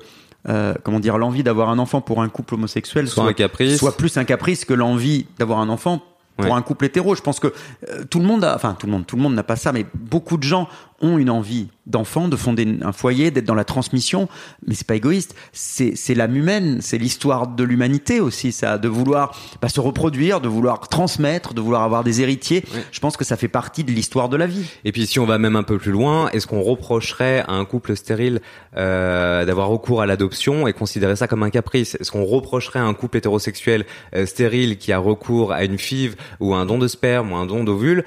euh, 0.48 0.74
comment 0.82 1.00
dire, 1.00 1.18
l'envie 1.18 1.42
d'avoir 1.42 1.68
un 1.68 1.78
enfant 1.78 2.00
pour 2.00 2.22
un 2.22 2.28
couple 2.28 2.54
homosexuel 2.54 3.08
Soit 3.08 3.24
un 3.28 3.32
caprice. 3.34 3.76
soit 3.78 3.96
plus 3.96 4.16
un 4.16 4.24
caprice 4.24 4.64
que 4.64 4.72
l'envie 4.74 5.26
d'avoir 5.38 5.58
un 5.58 5.68
enfant 5.68 6.02
pour 6.36 6.46
Ouais. 6.46 6.52
un 6.52 6.62
couple 6.62 6.86
hétéro. 6.86 7.14
Je 7.14 7.20
pense 7.22 7.38
que 7.40 7.48
euh, 7.90 8.04
tout 8.10 8.18
le 8.18 8.24
monde 8.26 8.42
a, 8.42 8.54
enfin 8.56 8.74
tout 8.78 8.86
le 8.86 8.92
monde, 8.92 9.06
tout 9.06 9.16
le 9.16 9.22
monde 9.22 9.34
n'a 9.34 9.44
pas 9.44 9.56
ça, 9.56 9.70
mais 9.72 9.86
beaucoup 9.94 10.36
de 10.38 10.42
gens 10.42 10.66
ont 11.00 11.18
une 11.18 11.30
envie 11.30 11.68
d'enfant, 11.86 12.28
de 12.28 12.36
fonder 12.36 12.78
un 12.82 12.92
foyer, 12.92 13.30
d'être 13.30 13.44
dans 13.44 13.54
la 13.54 13.64
transmission, 13.64 14.28
mais 14.66 14.74
c'est 14.74 14.86
pas 14.86 14.94
égoïste. 14.94 15.34
C'est 15.52 16.14
l'âme 16.14 16.36
humaine, 16.36 16.78
c'est 16.80 16.98
l'histoire 16.98 17.46
de 17.46 17.62
l'humanité 17.62 18.20
aussi, 18.20 18.52
ça, 18.52 18.78
de 18.78 18.88
vouloir 18.88 19.36
bah, 19.60 19.68
se 19.68 19.80
reproduire, 19.80 20.40
de 20.40 20.48
vouloir 20.48 20.88
transmettre, 20.88 21.52
de 21.52 21.60
vouloir 21.60 21.82
avoir 21.82 22.04
des 22.04 22.22
héritiers. 22.22 22.64
Je 22.90 23.00
pense 23.00 23.16
que 23.16 23.24
ça 23.24 23.36
fait 23.36 23.48
partie 23.48 23.84
de 23.84 23.92
l'histoire 23.92 24.28
de 24.28 24.36
la 24.36 24.46
vie. 24.46 24.64
Et 24.84 24.92
puis 24.92 25.06
si 25.06 25.18
on 25.18 25.26
va 25.26 25.38
même 25.38 25.56
un 25.56 25.62
peu 25.62 25.78
plus 25.78 25.92
loin, 25.92 26.30
est-ce 26.30 26.46
qu'on 26.46 26.62
reprocherait 26.62 27.44
à 27.46 27.52
un 27.52 27.64
couple 27.64 27.96
stérile 27.96 28.40
euh, 28.76 29.44
d'avoir 29.44 29.68
recours 29.68 30.00
à 30.00 30.06
l'adoption 30.06 30.66
et 30.66 30.72
considérer 30.72 31.16
ça 31.16 31.28
comme 31.28 31.42
un 31.42 31.50
caprice? 31.50 31.96
Est-ce 32.00 32.10
qu'on 32.10 32.24
reprocherait 32.24 32.78
à 32.78 32.84
un 32.84 32.94
couple 32.94 33.18
hétérosexuel 33.18 33.84
euh, 34.14 34.26
stérile 34.26 34.78
qui 34.78 34.92
a 34.92 34.98
recours 34.98 35.52
à 35.52 35.64
une 35.64 35.78
FIV 35.78 36.16
ou 36.40 36.54
à 36.54 36.58
un 36.58 36.66
don 36.66 36.78
de 36.78 36.88
sperme 36.88 37.32
ou 37.32 37.36
un 37.36 37.46
don 37.46 37.64
d'ovule 37.64 38.04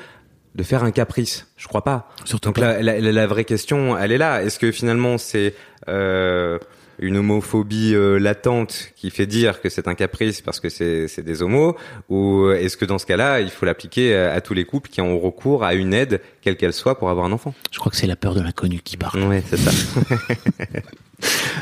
de 0.55 0.63
faire 0.63 0.83
un 0.83 0.91
caprice 0.91 1.47
Je 1.57 1.67
crois 1.67 1.83
pas. 1.83 2.09
Surtout 2.25 2.49
Donc 2.49 2.59
pas. 2.59 2.81
la, 2.81 2.99
la, 2.99 3.11
la 3.11 3.27
vraie 3.27 3.45
question, 3.45 3.97
elle 3.97 4.11
est 4.11 4.17
là. 4.17 4.41
Est-ce 4.43 4.59
que 4.59 4.71
finalement 4.71 5.17
c'est 5.17 5.53
euh, 5.87 6.57
une 6.99 7.17
homophobie 7.17 7.93
euh, 7.93 8.17
latente 8.17 8.89
qui 8.95 9.11
fait 9.11 9.27
dire 9.27 9.61
que 9.61 9.69
c'est 9.69 9.87
un 9.87 9.93
caprice 9.93 10.41
parce 10.41 10.59
que 10.59 10.67
c'est 10.69 11.21
des 11.23 11.41
homos? 11.43 11.75
Ou 12.09 12.49
est-ce 12.49 12.75
que 12.75 12.85
dans 12.85 12.97
ce 12.97 13.05
cas-là, 13.05 13.39
il 13.41 13.49
faut 13.51 13.67
l'appliquer 13.67 14.15
à, 14.15 14.33
à 14.33 14.41
tous 14.41 14.55
les 14.55 14.65
couples 14.65 14.89
qui 14.89 14.99
ont 15.01 15.19
recours 15.19 15.63
à 15.63 15.75
une 15.75 15.93
aide, 15.93 16.21
quelle 16.41 16.57
qu'elle 16.57 16.73
soit, 16.73 16.97
pour 16.97 17.11
avoir 17.11 17.25
un 17.27 17.31
enfant? 17.31 17.53
Je 17.71 17.77
crois 17.77 17.91
que 17.91 17.97
c'est 17.97 18.07
la 18.07 18.15
peur 18.15 18.33
de 18.33 18.41
l'inconnu 18.41 18.79
qui 18.83 18.97
parle. 18.97 19.21
Ouais, 19.25 19.43
c'est 19.47 19.57
ça. 19.57 19.71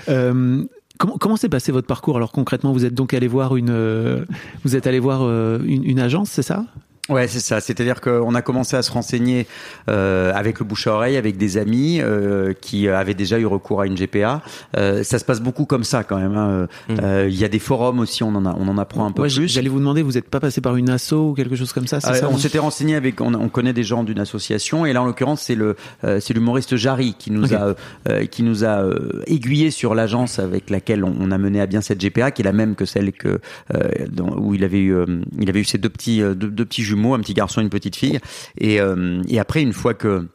Euh, 0.10 0.64
comment 0.98 1.18
comment 1.18 1.38
s'est 1.38 1.48
passé 1.50 1.72
votre 1.72 1.88
parcours? 1.88 2.18
Alors 2.18 2.32
concrètement 2.34 2.74
Vous 2.74 2.84
êtes 2.84 2.94
donc 2.94 3.14
allé 3.14 3.28
voir 3.28 3.56
une 3.56 3.70
euh, 3.70 4.26
vous 4.66 4.76
êtes 4.76 4.86
allé 4.86 5.00
voir 5.00 5.22
euh, 5.24 5.60
une, 5.66 5.86
une 5.86 6.00
agence, 6.00 6.30
c'est 6.30 6.42
ça? 6.44 6.66
Ouais, 7.10 7.28
c'est 7.28 7.40
ça. 7.40 7.60
C'est-à-dire 7.62 8.02
qu'on 8.02 8.34
a 8.34 8.42
commencé 8.42 8.76
à 8.76 8.82
se 8.82 8.92
renseigner 8.92 9.46
euh, 9.90 10.32
avec 10.34 10.60
le 10.60 10.66
bouche 10.66 10.88
à 10.88 10.94
oreille, 10.94 11.18
avec 11.18 11.38
des 11.38 11.58
amis 11.58 12.00
euh, 12.02 12.54
qui 12.60 12.88
avaient 12.88 13.14
déjà 13.14 13.38
eu 13.40 13.46
recours 13.46 13.82
à 13.82 13.86
une 13.86 13.96
GPA. 13.96 14.42
Euh, 14.76 15.04
ça 15.04 15.20
se 15.20 15.26
passe 15.26 15.40
beaucoup 15.40 15.66
comme 15.66 15.84
ça 15.84 16.04
quand 16.04 16.18
même. 16.18 16.36
hein. 16.36 16.68
Euh, 16.90 17.28
Il 17.30 17.36
y 17.38 17.44
a 17.46 17.48
des 17.48 17.60
forums 17.60 18.00
aussi, 18.00 18.24
on 18.24 18.34
en 18.36 18.46
a, 18.46 18.56
on 18.58 18.68
en 18.68 18.78
apprend 18.80 19.06
un 19.06 19.12
peu 19.12 19.22
Ouais, 19.22 19.30
plus. 19.30 19.48
J'allais 19.48 19.70
vous 19.70 19.80
demander, 19.80 20.02
vous 20.02 20.14
n'êtes 20.14 20.30
pas 20.30 20.40
passé 20.40 20.62
par 20.62 20.76
une 20.78 20.90
asso 20.90 21.14
ou 21.14 21.34
quelque 21.34 21.56
chose 21.56 21.74
comme 21.74 21.86
ça, 21.88 21.98
Euh, 21.98 22.14
ça 22.14 22.28
on 22.30 22.38
s'était 22.38 22.60
renseigné 22.60 22.96
avec, 22.96 23.22
on, 23.22 23.34
on 23.36 23.50
connaît 23.50 23.74
des 23.74 23.84
gens 23.84 24.04
d'une 24.04 24.20
association 24.20 24.86
et 24.86 24.94
là 24.94 25.02
en 25.02 25.06
l'occurrence 25.06 25.42
c'est 25.44 25.56
le, 25.56 25.76
euh, 26.04 26.20
c'est 26.20 26.34
l'humoriste 26.34 26.76
Jarry 26.76 27.16
qui 27.18 27.30
nous 27.32 27.46
Ok. 27.46 27.52
a, 27.54 27.76
euh, 28.10 28.26
qui 28.26 28.42
nous 28.44 28.64
a 28.64 28.80
euh, 28.84 29.22
aiguillé 29.28 29.70
sur 29.72 29.94
l'agence 29.96 30.40
avec 30.40 30.70
laquelle 30.72 31.04
on, 31.04 31.14
on 31.20 31.30
a 31.32 31.38
mené 31.38 31.62
à 31.62 31.68
bien 31.68 31.82
cette 31.82 32.02
GPA, 32.02 32.32
qui 32.32 32.42
est 32.42 32.46
la 32.46 32.52
même 32.52 32.76
que 32.76 32.86
celle 32.86 33.12
que 33.12 33.40
euh, 33.74 33.80
dans- 34.12 34.36
où 34.38 34.54
il 34.56 34.64
avait 34.64 34.80
eu, 34.80 34.96
euh, 34.96 35.06
il 35.40 35.50
avait 35.50 35.60
eu 35.62 35.66
ses 35.66 35.78
deux 35.78 35.90
petits, 35.90 36.22
euh, 36.22 36.34
deux, 36.34 36.48
deux 36.50 36.66
petits 36.66 36.84
un 36.96 37.20
petit 37.20 37.34
garçon 37.34 37.62
une 37.62 37.70
petite 37.70 37.96
fille. 37.96 38.20
Et, 38.58 38.80
euh, 38.80 39.22
et 39.28 39.40
après 39.40 39.62
une 39.62 39.74
fois 39.74 39.94
que 39.94 40.28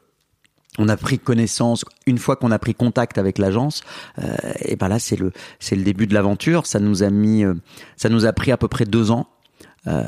on 0.78 0.88
a 0.88 0.96
pris 0.96 1.18
connaissance, 1.18 1.84
une 2.06 2.18
fois 2.18 2.36
qu'on 2.36 2.50
a 2.52 2.58
pris 2.58 2.74
contact 2.74 3.18
avec 3.18 3.38
l'agence, 3.38 3.82
euh, 4.18 4.34
et 4.60 4.76
ben 4.76 4.88
là 4.88 4.98
c'est 4.98 5.16
le 5.16 5.32
c'est 5.58 5.76
le 5.76 5.82
début 5.82 6.06
de 6.06 6.14
l'aventure. 6.14 6.66
Ça 6.66 6.80
nous 6.80 7.02
a 7.02 7.10
mis, 7.10 7.44
euh, 7.44 7.54
ça 7.96 8.08
nous 8.08 8.24
a 8.24 8.32
pris 8.32 8.52
à 8.52 8.56
peu 8.56 8.68
près 8.68 8.84
deux 8.84 9.10
ans. 9.10 9.28
Euh, 9.86 10.04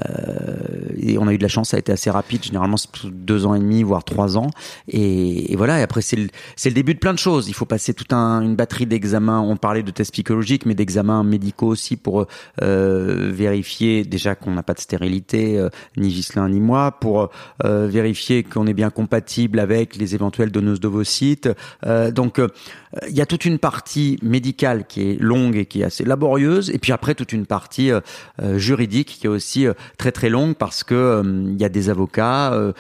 et 0.99 1.19
on 1.19 1.27
a 1.27 1.33
eu 1.33 1.39
de 1.39 1.43
la 1.43 1.49
chance, 1.49 1.71
ça 1.71 1.77
a 1.77 1.81
été 1.81 1.93
assez 1.93 2.11
rapide. 2.11 2.45
Généralement, 2.45 2.77
deux 3.05 3.47
ans 3.47 3.55
et 3.55 3.61
demi, 3.61 3.83
voire 3.83 4.05
trois 4.05 4.37
ans. 4.37 4.51
Et, 4.89 5.55
voilà. 5.57 5.81
Et 5.81 5.83
après, 5.83 6.03
c'est 6.03 6.17
le, 6.17 6.29
c'est 6.57 6.69
le 6.69 6.75
début 6.75 6.95
de 6.95 6.99
plein 6.99 7.13
de 7.13 7.19
choses. 7.19 7.49
Il 7.49 7.55
faut 7.55 7.65
passer 7.65 7.95
toute 7.95 8.13
un, 8.13 8.43
une 8.43 8.57
batterie 8.57 8.87
d'examens. 8.87 9.41
On 9.41 9.57
parlait 9.57 9.83
de 9.83 9.91
tests 9.91 10.13
psychologiques, 10.13 10.67
mais 10.67 10.75
d'examens 10.75 11.25
médicaux 11.25 11.69
aussi 11.69 11.97
pour 11.97 12.27
euh, 12.63 13.31
vérifier 13.33 14.05
déjà 14.05 14.35
qu'on 14.35 14.53
n'a 14.53 14.63
pas 14.63 14.75
de 14.75 14.81
stérilité, 14.81 15.59
euh, 15.59 15.69
ni 15.97 16.11
Gislin 16.11 16.49
ni 16.49 16.61
moi, 16.61 16.93
pour 16.93 17.31
euh, 17.65 17.87
vérifier 17.89 18.43
qu'on 18.43 18.67
est 18.67 18.75
bien 18.75 18.91
compatible 18.91 19.59
avec 19.59 19.97
les 19.97 20.15
éventuelles 20.15 20.51
donneuses 20.51 20.81
d'ovocytes. 20.81 21.49
Euh, 21.87 22.11
donc, 22.11 22.41
il 23.09 23.17
y 23.17 23.23
a 23.23 23.27
toute 23.27 23.47
une 23.47 23.59
partie 23.59 24.19
médicale 24.23 24.87
qui 24.87 25.11
est 25.11 25.21
longue 25.21 25.57
et 25.57 25.65
qui 25.65 25.81
est 25.81 25.85
assez 25.85 26.05
laborieuse, 26.05 26.71
et 26.71 26.79
puis 26.79 26.93
après 26.93 27.15
toute 27.15 27.33
une 27.33 27.47
partie 27.47 27.91
juridique 28.57 29.17
qui 29.19 29.27
est 29.27 29.31
aussi 29.31 29.62
euh, 29.67 29.75
très 29.99 30.13
très 30.13 30.29
longue 30.29 30.55
parce 30.55 30.85
que 30.85 30.95
euh, 30.95 31.23
il 31.25 31.61
y 31.61 31.65
a 31.65 31.69
des 31.69 31.91
avocats, 31.91 32.53
euh, 32.53 32.73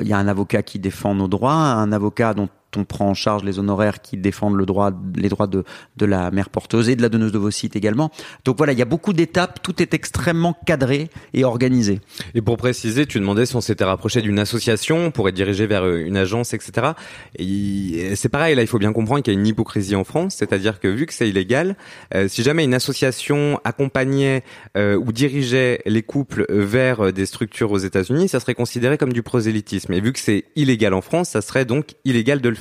il 0.00 0.08
y 0.08 0.12
a 0.12 0.18
un 0.18 0.28
avocat 0.28 0.62
qui 0.62 0.78
défend 0.78 1.14
nos 1.14 1.28
droits, 1.28 1.52
un 1.52 1.92
avocat 1.92 2.34
dont 2.34 2.48
on 2.76 2.84
prend 2.84 3.08
en 3.08 3.14
charge 3.14 3.44
les 3.44 3.58
honoraires 3.58 4.00
qui 4.00 4.16
défendent 4.16 4.56
le 4.56 4.66
droit, 4.66 4.90
les 5.16 5.28
droits 5.28 5.46
de, 5.46 5.64
de 5.96 6.06
la 6.06 6.30
mère 6.30 6.50
porteuse 6.50 6.88
et 6.88 6.96
de 6.96 7.02
la 7.02 7.08
donneuse 7.08 7.32
d'ovocytes 7.32 7.76
également. 7.76 8.10
Donc 8.44 8.56
voilà, 8.58 8.72
il 8.72 8.78
y 8.78 8.82
a 8.82 8.86
beaucoup 8.86 9.12
d'étapes, 9.12 9.60
tout 9.62 9.82
est 9.82 9.94
extrêmement 9.94 10.56
cadré 10.66 11.10
et 11.34 11.44
organisé. 11.44 12.00
Et 12.34 12.42
pour 12.42 12.56
préciser, 12.56 13.06
tu 13.06 13.18
demandais 13.18 13.46
si 13.46 13.56
on 13.56 13.60
s'était 13.60 13.84
rapproché 13.84 14.22
d'une 14.22 14.38
association 14.38 15.10
pour 15.10 15.28
être 15.28 15.34
dirigé 15.34 15.66
vers 15.66 15.84
euh, 15.84 16.04
une 16.04 16.16
agence, 16.16 16.54
etc. 16.54 16.92
Et 17.38 18.14
c'est 18.16 18.28
pareil, 18.28 18.54
là, 18.54 18.62
il 18.62 18.68
faut 18.68 18.78
bien 18.78 18.92
comprendre 18.92 19.22
qu'il 19.22 19.32
y 19.32 19.36
a 19.36 19.38
une 19.38 19.46
hypocrisie 19.46 19.96
en 19.96 20.04
France, 20.04 20.36
c'est-à-dire 20.38 20.80
que 20.80 20.88
vu 20.88 21.06
que 21.06 21.14
c'est 21.14 21.28
illégal, 21.28 21.76
euh, 22.14 22.28
si 22.28 22.42
jamais 22.42 22.64
une 22.64 22.74
association 22.74 23.60
accompagnait 23.64 24.42
euh, 24.76 24.96
ou 24.96 25.12
dirigeait 25.12 25.80
les 25.86 26.02
couples 26.02 26.46
vers 26.48 27.12
des 27.12 27.26
structures 27.26 27.72
aux 27.72 27.78
États-Unis, 27.78 28.28
ça 28.28 28.40
serait 28.40 28.54
considéré 28.54 28.98
comme 28.98 29.12
du 29.12 29.22
prosélytisme. 29.22 29.92
Et 29.92 30.00
vu 30.00 30.12
que 30.12 30.18
c'est 30.18 30.44
illégal 30.56 30.94
en 30.94 31.00
France, 31.00 31.30
ça 31.30 31.42
serait 31.42 31.64
donc 31.64 31.94
illégal 32.04 32.40
de 32.40 32.48
le 32.48 32.54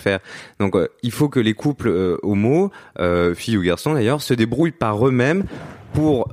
Donc, 0.60 0.76
il 1.04 1.12
faut 1.12 1.30
que 1.30 1.40
les 1.40 1.54
couples 1.54 2.18
homo, 2.24 2.72
filles 3.36 3.58
ou 3.58 3.62
garçons 3.62 3.94
d'ailleurs, 3.94 4.22
se 4.22 4.34
débrouillent 4.34 4.72
par 4.72 5.08
eux-mêmes 5.08 5.44
pour 5.94 6.28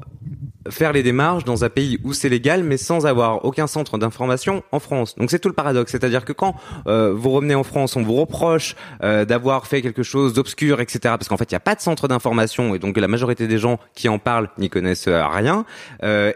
faire 0.71 0.93
les 0.93 1.03
démarches 1.03 1.45
dans 1.45 1.65
un 1.65 1.69
pays 1.69 1.99
où 2.05 2.13
c'est 2.13 2.29
légal, 2.29 2.63
mais 2.63 2.77
sans 2.77 3.07
avoir 3.07 3.45
aucun 3.45 3.67
centre 3.67 3.99
d'information 3.99 4.63
en 4.73 4.81
France. 4.81 5.15
Donc 5.17 5.31
c'est 5.31 5.39
tout 5.39 5.49
le 5.49 5.55
paradoxe, 5.55 5.93
c'est-à-dire 5.93 6.25
que 6.25 6.33
quand 6.33 6.55
euh, 6.87 7.13
vous 7.15 7.31
revenez 7.31 7.55
en 7.55 7.65
France, 7.65 7.97
on 7.97 8.03
vous 8.03 8.15
reproche 8.15 8.77
euh, 9.03 9.25
d'avoir 9.25 9.67
fait 9.67 9.83
quelque 9.83 10.03
chose 10.03 10.33
d'obscur, 10.33 10.81
etc. 10.81 11.01
Parce 11.03 11.29
qu'en 11.29 11.37
fait, 11.37 11.51
il 11.51 11.55
n'y 11.55 11.59
a 11.59 11.61
pas 11.61 11.75
de 11.75 11.81
centre 11.81 12.09
d'information 12.09 12.75
et 12.75 12.79
donc 12.79 12.97
la 12.97 13.09
majorité 13.09 13.47
des 13.47 13.59
gens 13.59 13.79
qui 13.95 14.09
en 14.09 14.19
parlent 14.19 14.51
n'y 14.59 14.69
connaissent 14.69 15.09
euh, 15.09 15.27
rien. 15.27 15.65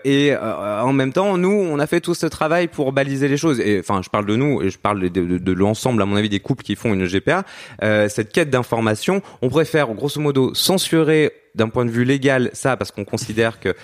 et 0.05 0.35
en 0.37 0.93
même 0.93 1.13
temps, 1.13 1.37
nous, 1.37 1.51
on 1.51 1.79
a 1.79 1.87
fait 1.87 2.01
tout 2.01 2.15
ce 2.15 2.27
travail 2.27 2.69
pour 2.69 2.93
baliser 2.93 3.29
les 3.29 3.37
choses. 3.37 3.61
Et 3.61 3.81
enfin, 3.81 4.01
je 4.03 4.09
parle 4.09 4.27
de 4.27 4.37
nous 4.37 4.63
et 4.63 4.71
je 4.71 4.79
parle 4.79 5.01
de, 5.01 5.09
de, 5.09 5.39
de 5.39 5.53
l'ensemble, 5.53 6.03
à 6.03 6.07
mon 6.07 6.17
avis, 6.17 6.29
des 6.29 6.41
couples 6.41 6.63
qui 6.63 6.77
font 6.77 6.93
une 6.95 7.07
GPA. 7.07 7.45
cette 8.09 8.33
quête 8.33 8.51
d'information, 8.51 9.23
on 9.43 9.49
préfère 9.49 9.89
grosso 9.95 10.21
modo 10.21 10.55
censurer 10.55 11.33
d'un 11.55 11.69
point 11.69 11.85
de 11.85 11.91
vue 11.91 12.05
légal 12.05 12.51
ça 12.53 12.77
parce 12.77 12.91
qu'on 12.91 13.05
considère 13.05 13.61
que 13.61 13.75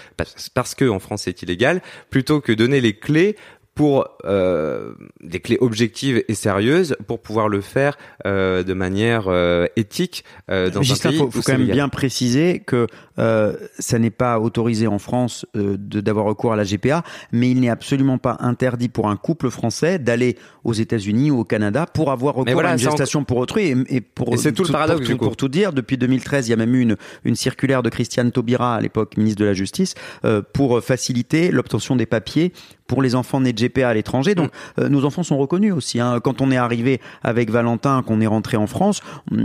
parce 0.55 0.75
que 0.75 0.89
en 0.89 0.99
France 0.99 1.23
c'est 1.25 1.43
illégal 1.43 1.83
plutôt 2.11 2.41
que 2.41 2.53
donner 2.53 2.81
les 2.81 2.95
clés 2.95 3.37
pour 3.77 4.09
euh, 4.25 4.95
des 5.23 5.39
clés 5.39 5.59
objectives 5.61 6.25
et 6.29 6.35
sérieuses 6.35 6.97
pour 7.07 7.21
pouvoir 7.21 7.49
le 7.49 7.61
faire 7.61 7.99
euh, 8.27 8.63
de 8.63 8.73
manière 8.73 9.27
euh, 9.29 9.67
éthique 9.77 10.25
euh, 10.51 10.71
dans 10.71 10.81
Justin, 10.81 11.11
un 11.11 11.13
pays. 11.13 11.19
faut, 11.19 11.31
faut 11.31 11.43
quand 11.43 11.59
même 11.59 11.69
bien 11.69 11.91
préciser 11.91 12.61
que 12.61 12.87
euh, 13.19 13.55
ça 13.79 13.99
n'est 13.99 14.11
pas 14.11 14.41
autorisé 14.41 14.87
en 14.87 14.99
France 14.99 15.45
euh, 15.57 15.77
d'avoir 15.77 16.25
recours 16.25 16.55
à 16.55 16.57
la 16.57 16.65
GPA, 16.65 17.05
mais 17.33 17.51
il 17.51 17.61
n'est 17.61 17.69
absolument 17.69 18.17
pas 18.17 18.39
interdit 18.41 18.89
pour 18.89 19.11
un 19.11 19.17
couple 19.17 19.51
français 19.51 19.99
d'aller 19.99 20.37
aux 20.65 20.73
États-Unis 20.73 21.31
ou 21.31 21.41
au 21.41 21.45
Canada 21.45 21.85
pour 21.87 22.11
avoir 22.11 22.35
recours 22.35 22.55
voilà, 22.55 22.71
à 22.71 22.73
une 22.73 22.79
gestation 22.79 23.25
pour 23.25 23.37
autrui. 23.37 23.67
Et, 23.67 23.97
et 23.97 24.01
pour 24.01 24.33
Et 24.33 24.39
c'est 24.39 24.53
tout 24.53 24.65
le 24.65 24.73
paradoxe, 24.73 25.01
pour, 25.01 25.19
tout, 25.19 25.25
pour 25.25 25.37
tout 25.37 25.49
dire, 25.49 25.75
depuis 25.75 25.99
2013, 25.99 26.49
il 26.49 26.51
y 26.51 26.55
a 26.55 26.57
même 26.57 26.75
eu 26.75 26.81
une, 26.81 26.97
une 27.25 27.37
circulaire 27.37 27.83
de 27.83 27.91
Christiane 27.91 28.33
Taubira, 28.33 28.77
à 28.77 28.81
l'époque 28.81 29.19
ministre 29.19 29.41
de 29.41 29.45
la 29.47 29.53
Justice, 29.53 29.95
euh, 30.25 30.41
pour 30.55 30.83
faciliter 30.83 31.51
l'obtention 31.51 31.95
des 31.95 32.07
papiers 32.07 32.55
pour 32.87 33.03
les 33.03 33.15
enfants 33.15 33.41
nés 33.41 33.53
de 33.53 33.59
GPA 33.61 33.89
à 33.89 33.95
l'étranger. 33.95 34.35
Donc, 34.35 34.51
euh, 34.79 34.89
nos 34.89 35.05
enfants 35.05 35.23
sont 35.23 35.37
reconnus 35.39 35.73
aussi. 35.73 36.01
Hein. 36.01 36.21
Quand 36.23 36.41
on 36.41 36.51
est 36.51 36.57
arrivé 36.57 37.01
avec 37.23 37.51
Valentin, 37.51 38.03
qu'on 38.07 38.21
est 38.21 38.27
rentré 38.27 38.57
en 38.57 38.67
France, 38.67 39.01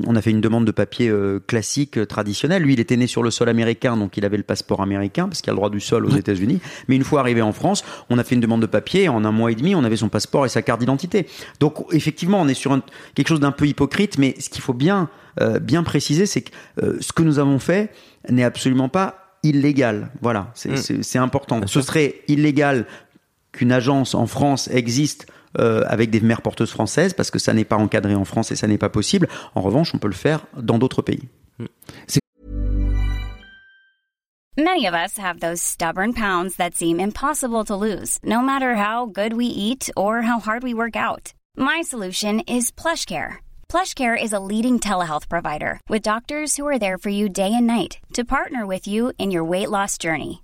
on 0.08 0.16
a 0.16 0.22
fait 0.22 0.32
une 0.32 0.42
demande 0.42 0.66
de 0.66 0.72
papier 0.72 1.10
euh, 1.10 1.40
classique, 1.46 1.98
euh, 1.98 2.06
traditionnel. 2.06 2.64
Lui, 2.64 2.74
il 2.74 2.80
était 2.80 2.98
né 2.98 3.08
sur 3.08 3.24
le 3.24 3.32
sol 3.32 3.50
américain, 3.50 3.98
donc 3.98 4.18
il 4.18 4.26
avait 4.26 4.38
le 4.38 4.44
passeport 4.44 4.82
américain, 4.82 5.28
parce 5.28 5.42
qu'il 5.42 5.50
a 5.50 5.54
le 5.54 5.58
droit 5.58 5.70
du 5.70 5.80
sol 5.80 6.06
aux 6.06 6.16
États-Unis. 6.16 6.60
Mais 6.88 6.96
une 6.96 7.04
fois 7.04 7.20
arrivé 7.22 7.42
en 7.42 7.52
France, 7.54 7.84
on 8.10 8.18
a 8.18 8.24
fait 8.24 8.36
une 8.36 8.42
demande 8.42 8.62
de 8.62 8.68
papier. 8.68 9.10
En 9.10 9.26
un 9.26 9.32
mois 9.32 9.52
et 9.52 9.56
demi, 9.56 9.74
on 9.76 9.84
avait 9.84 9.98
son 9.98 10.10
passeport 10.10 10.46
et 10.46 10.50
sa 10.50 10.62
carte 10.62 10.80
d'identité. 10.80 11.28
Donc, 11.60 11.86
effectivement, 11.92 12.40
on 12.42 12.48
est 12.48 12.54
sur 12.54 12.72
un- 12.74 12.82
quelque 13.16 13.28
chose 13.28 13.40
d'un 13.40 13.52
peu 13.52 13.66
hypocrite, 13.68 14.18
mais 14.18 14.36
ce 14.40 14.50
qu'il 14.50 14.62
faut 14.62 14.74
bien, 14.74 15.10
euh, 15.42 15.60
bien 15.60 15.84
préciser, 15.84 16.26
c'est 16.26 16.42
que 16.42 16.52
euh, 16.84 16.98
ce 17.02 17.12
que 17.14 17.24
nous 17.24 17.40
avons 17.40 17.58
fait 17.60 17.90
n'est 18.30 18.44
absolument 18.44 18.90
pas 18.90 19.18
illégal. 19.44 20.12
Voilà, 20.22 20.52
c'est 20.54 20.72
Mm. 20.92 21.02
c'est 21.04 21.18
important. 21.18 21.62
Ce 21.66 21.82
serait 21.82 22.16
illégal 22.28 22.86
qu'une 23.52 23.72
agence 23.72 24.16
en 24.16 24.28
France 24.28 24.68
existe 24.70 25.28
euh, 25.60 25.84
avec 25.88 26.10
des 26.10 26.22
mères 26.22 26.42
porteuses 26.42 26.72
françaises 26.72 27.14
parce 27.14 27.32
que 27.32 27.40
ça 27.40 27.54
n'est 27.54 27.66
pas 27.66 27.78
encadré 27.78 28.16
en 28.16 28.26
France 28.26 28.52
et 28.52 28.56
ça 28.56 28.68
n'est 28.68 28.78
pas 28.78 28.90
possible. 28.90 29.28
En 29.56 29.62
revanche, 29.62 29.94
on 29.94 29.98
peut 29.98 30.08
le 30.08 30.14
faire 30.14 30.46
dans 30.56 30.78
d'autres 30.78 31.02
pays. 31.02 31.28
Many 34.58 34.86
of 34.86 34.94
us 34.94 35.18
have 35.18 35.40
those 35.40 35.62
stubborn 35.62 36.14
pounds 36.14 36.58
that 36.58 36.76
seem 36.76 37.00
impossible 37.00 37.64
to 37.66 37.76
lose, 37.76 38.20
no 38.24 38.42
matter 38.42 38.76
how 38.76 39.06
good 39.06 39.34
we 39.34 39.46
eat 39.46 39.90
or 39.96 40.22
how 40.22 40.40
hard 40.40 40.62
we 40.62 40.74
work 40.74 40.96
out. 40.96 41.34
My 41.58 41.82
solution 41.82 42.42
is 42.42 42.70
PlushCare. 42.72 43.38
PlushCare 43.70 44.22
is 44.22 44.34
a 44.34 44.40
leading 44.40 44.80
telehealth 44.80 45.30
provider 45.30 45.80
with 45.88 46.02
doctors 46.02 46.58
who 46.58 46.68
are 46.68 46.78
there 46.78 46.98
for 46.98 47.10
you 47.10 47.30
day 47.30 47.54
and 47.54 47.66
night 47.66 48.00
to 48.14 48.26
partner 48.26 48.68
with 48.68 48.88
you 48.88 49.14
in 49.18 49.32
your 49.32 49.46
weight 49.46 49.70
loss 49.70 49.98
journey. 49.98 50.44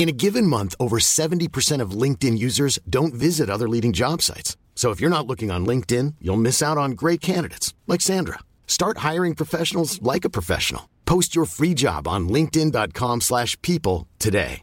In 0.00 0.08
a 0.08 0.12
given 0.12 0.46
month, 0.46 0.74
over 0.80 0.98
70% 0.98 1.82
of 1.82 1.90
LinkedIn 1.90 2.38
users 2.38 2.78
don't 2.88 3.12
visit 3.12 3.50
other 3.50 3.68
leading 3.68 3.92
job 3.92 4.22
sites. 4.22 4.56
So 4.74 4.92
if 4.92 4.98
you're 4.98 5.10
not 5.10 5.26
looking 5.26 5.50
on 5.50 5.66
LinkedIn, 5.66 6.14
you'll 6.22 6.40
miss 6.40 6.62
out 6.62 6.78
on 6.78 6.92
great 6.92 7.20
candidates 7.20 7.74
like 7.86 8.00
Sandra. 8.00 8.38
Start 8.66 9.04
hiring 9.08 9.34
professionals 9.34 10.00
like 10.00 10.24
a 10.24 10.30
professional. 10.30 10.88
Post 11.04 11.36
your 11.36 11.44
free 11.44 11.74
job 11.74 12.08
on 12.08 12.30
linkedin.com/people 12.30 14.06
today. 14.18 14.62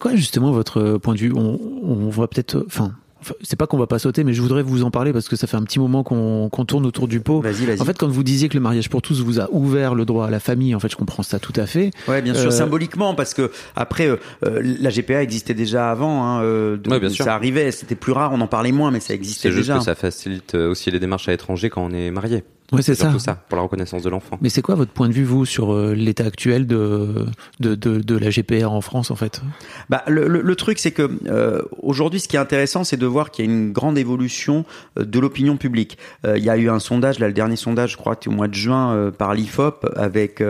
Quoi 0.00 0.16
justement 0.16 0.50
votre 0.52 0.98
point 0.98 1.14
de 1.14 1.20
vue 1.20 1.32
on, 1.32 2.10
on 2.10 2.26
peut-être, 2.26 2.64
enfin, 2.66 2.96
enfin, 3.20 3.34
c'est 3.42 3.56
pas 3.56 3.66
qu'on 3.66 3.78
va 3.78 3.86
pas 3.86 3.98
sauter, 3.98 4.24
mais 4.24 4.32
je 4.32 4.42
voudrais 4.42 4.62
vous 4.62 4.82
en 4.84 4.90
parler 4.90 5.12
parce 5.12 5.28
que 5.28 5.36
ça 5.36 5.46
fait 5.46 5.56
un 5.56 5.62
petit 5.62 5.78
moment 5.78 6.02
qu'on 6.02 6.48
qu'on 6.48 6.64
tourne 6.64 6.86
autour 6.86 7.08
du 7.08 7.20
pot. 7.20 7.40
Vas-y, 7.40 7.66
vas-y. 7.66 7.80
En 7.80 7.84
fait, 7.84 7.96
quand 7.98 8.08
vous 8.08 8.22
disiez 8.22 8.48
que 8.48 8.54
le 8.54 8.60
mariage 8.60 8.88
pour 8.90 9.02
tous 9.02 9.20
vous 9.22 9.40
a 9.40 9.48
ouvert 9.52 9.94
le 9.94 10.04
droit 10.04 10.26
à 10.26 10.30
la 10.30 10.40
famille, 10.40 10.74
en 10.74 10.80
fait, 10.80 10.90
je 10.90 10.96
comprends 10.96 11.22
ça 11.22 11.38
tout 11.38 11.52
à 11.56 11.66
fait. 11.66 11.90
Ouais, 12.08 12.22
bien 12.22 12.34
sûr, 12.34 12.48
Euh, 12.48 12.50
symboliquement, 12.50 13.14
parce 13.14 13.34
que 13.34 13.50
après, 13.76 14.08
euh, 14.08 14.16
euh, 14.44 14.60
la 14.80 14.90
GPA 14.90 15.22
existait 15.22 15.54
déjà 15.54 15.90
avant. 15.90 16.24
Hein, 16.24 16.42
euh, 16.42 16.76
de- 16.76 16.90
Ouais, 16.90 17.00
bien 17.00 17.08
sûr. 17.08 17.24
Ça 17.24 17.34
arrivait, 17.34 17.70
c'était 17.70 17.94
plus 17.94 18.12
rare, 18.12 18.32
on 18.32 18.40
en 18.40 18.46
parlait 18.46 18.72
moins, 18.72 18.90
mais 18.90 19.00
ça 19.00 19.08
C'est 19.08 19.14
existait 19.14 19.50
juste 19.50 19.68
déjà. 19.68 19.78
que 19.78 19.84
ça 19.84 19.94
facilite 19.94 20.54
euh, 20.54 20.70
aussi 20.70 20.90
les 20.90 21.00
démarches 21.00 21.28
à 21.28 21.32
l'étranger 21.32 21.70
quand 21.70 21.84
on 21.84 21.92
est 21.92 22.10
marié. 22.10 22.44
Ouais, 22.72 22.82
c'est 22.82 22.94
ça. 22.94 23.12
ça, 23.18 23.34
pour 23.48 23.56
la 23.56 23.62
reconnaissance 23.62 24.02
de 24.02 24.08
l'enfant. 24.10 24.38
Mais 24.40 24.48
c'est 24.48 24.62
quoi 24.62 24.74
votre 24.76 24.92
point 24.92 25.08
de 25.08 25.12
vue 25.12 25.24
vous 25.24 25.44
sur 25.44 25.72
euh, 25.74 25.92
l'état 25.94 26.24
actuel 26.24 26.66
de, 26.66 27.26
de 27.58 27.74
de 27.74 27.98
de 27.98 28.16
la 28.16 28.30
GPR 28.30 28.70
en 28.72 28.80
France 28.80 29.10
en 29.10 29.16
fait? 29.16 29.40
Bah, 29.88 30.02
le, 30.06 30.28
le- 30.28 30.40
le 30.42 30.56
truc, 30.56 30.78
c'est 30.78 30.92
que 30.92 31.10
euh, 31.26 31.62
aujourd'hui, 31.82 32.20
ce 32.20 32.28
qui 32.28 32.36
est 32.36 32.40
intéressant, 32.40 32.84
c'est 32.84 32.96
de 32.96 33.06
voir 33.06 33.30
qu'il 33.30 33.44
y 33.44 33.48
a 33.48 33.50
une 33.50 33.72
grande 33.72 33.98
évolution 33.98 34.64
euh, 34.98 35.04
de 35.04 35.18
l'opinion 35.18 35.56
publique. 35.56 35.98
Euh, 36.24 36.38
il 36.38 36.44
y 36.44 36.50
a 36.50 36.56
eu 36.56 36.68
un 36.70 36.78
sondage, 36.78 37.18
là, 37.18 37.26
le 37.26 37.32
dernier 37.34 37.56
sondage, 37.56 37.92
je 37.92 37.96
crois, 37.96 38.16
au 38.26 38.30
mois 38.30 38.48
de 38.48 38.54
juin, 38.54 38.92
euh, 38.94 39.10
par 39.10 39.34
l'IFOP, 39.34 39.86
avec 39.96 40.42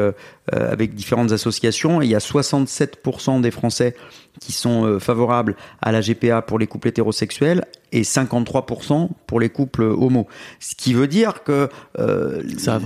avec 0.52 0.94
différentes 0.94 1.30
associations. 1.32 2.02
Et 2.02 2.06
il 2.06 2.10
y 2.10 2.14
a 2.16 2.18
67% 2.18 3.40
des 3.40 3.50
Français 3.50 3.94
qui 4.38 4.52
sont 4.52 4.84
euh, 4.84 4.98
favorables 4.98 5.56
à 5.82 5.92
la 5.92 6.00
GPA 6.00 6.42
pour 6.42 6.58
les 6.58 6.66
couples 6.66 6.88
hétérosexuels 6.88 7.64
et 7.92 8.02
53% 8.02 9.08
pour 9.26 9.40
les 9.40 9.48
couples 9.48 9.82
homo. 9.82 10.26
Ce 10.60 10.74
qui 10.76 10.94
veut 10.94 11.08
dire 11.08 11.42
que 11.42 11.68
euh, 11.98 12.40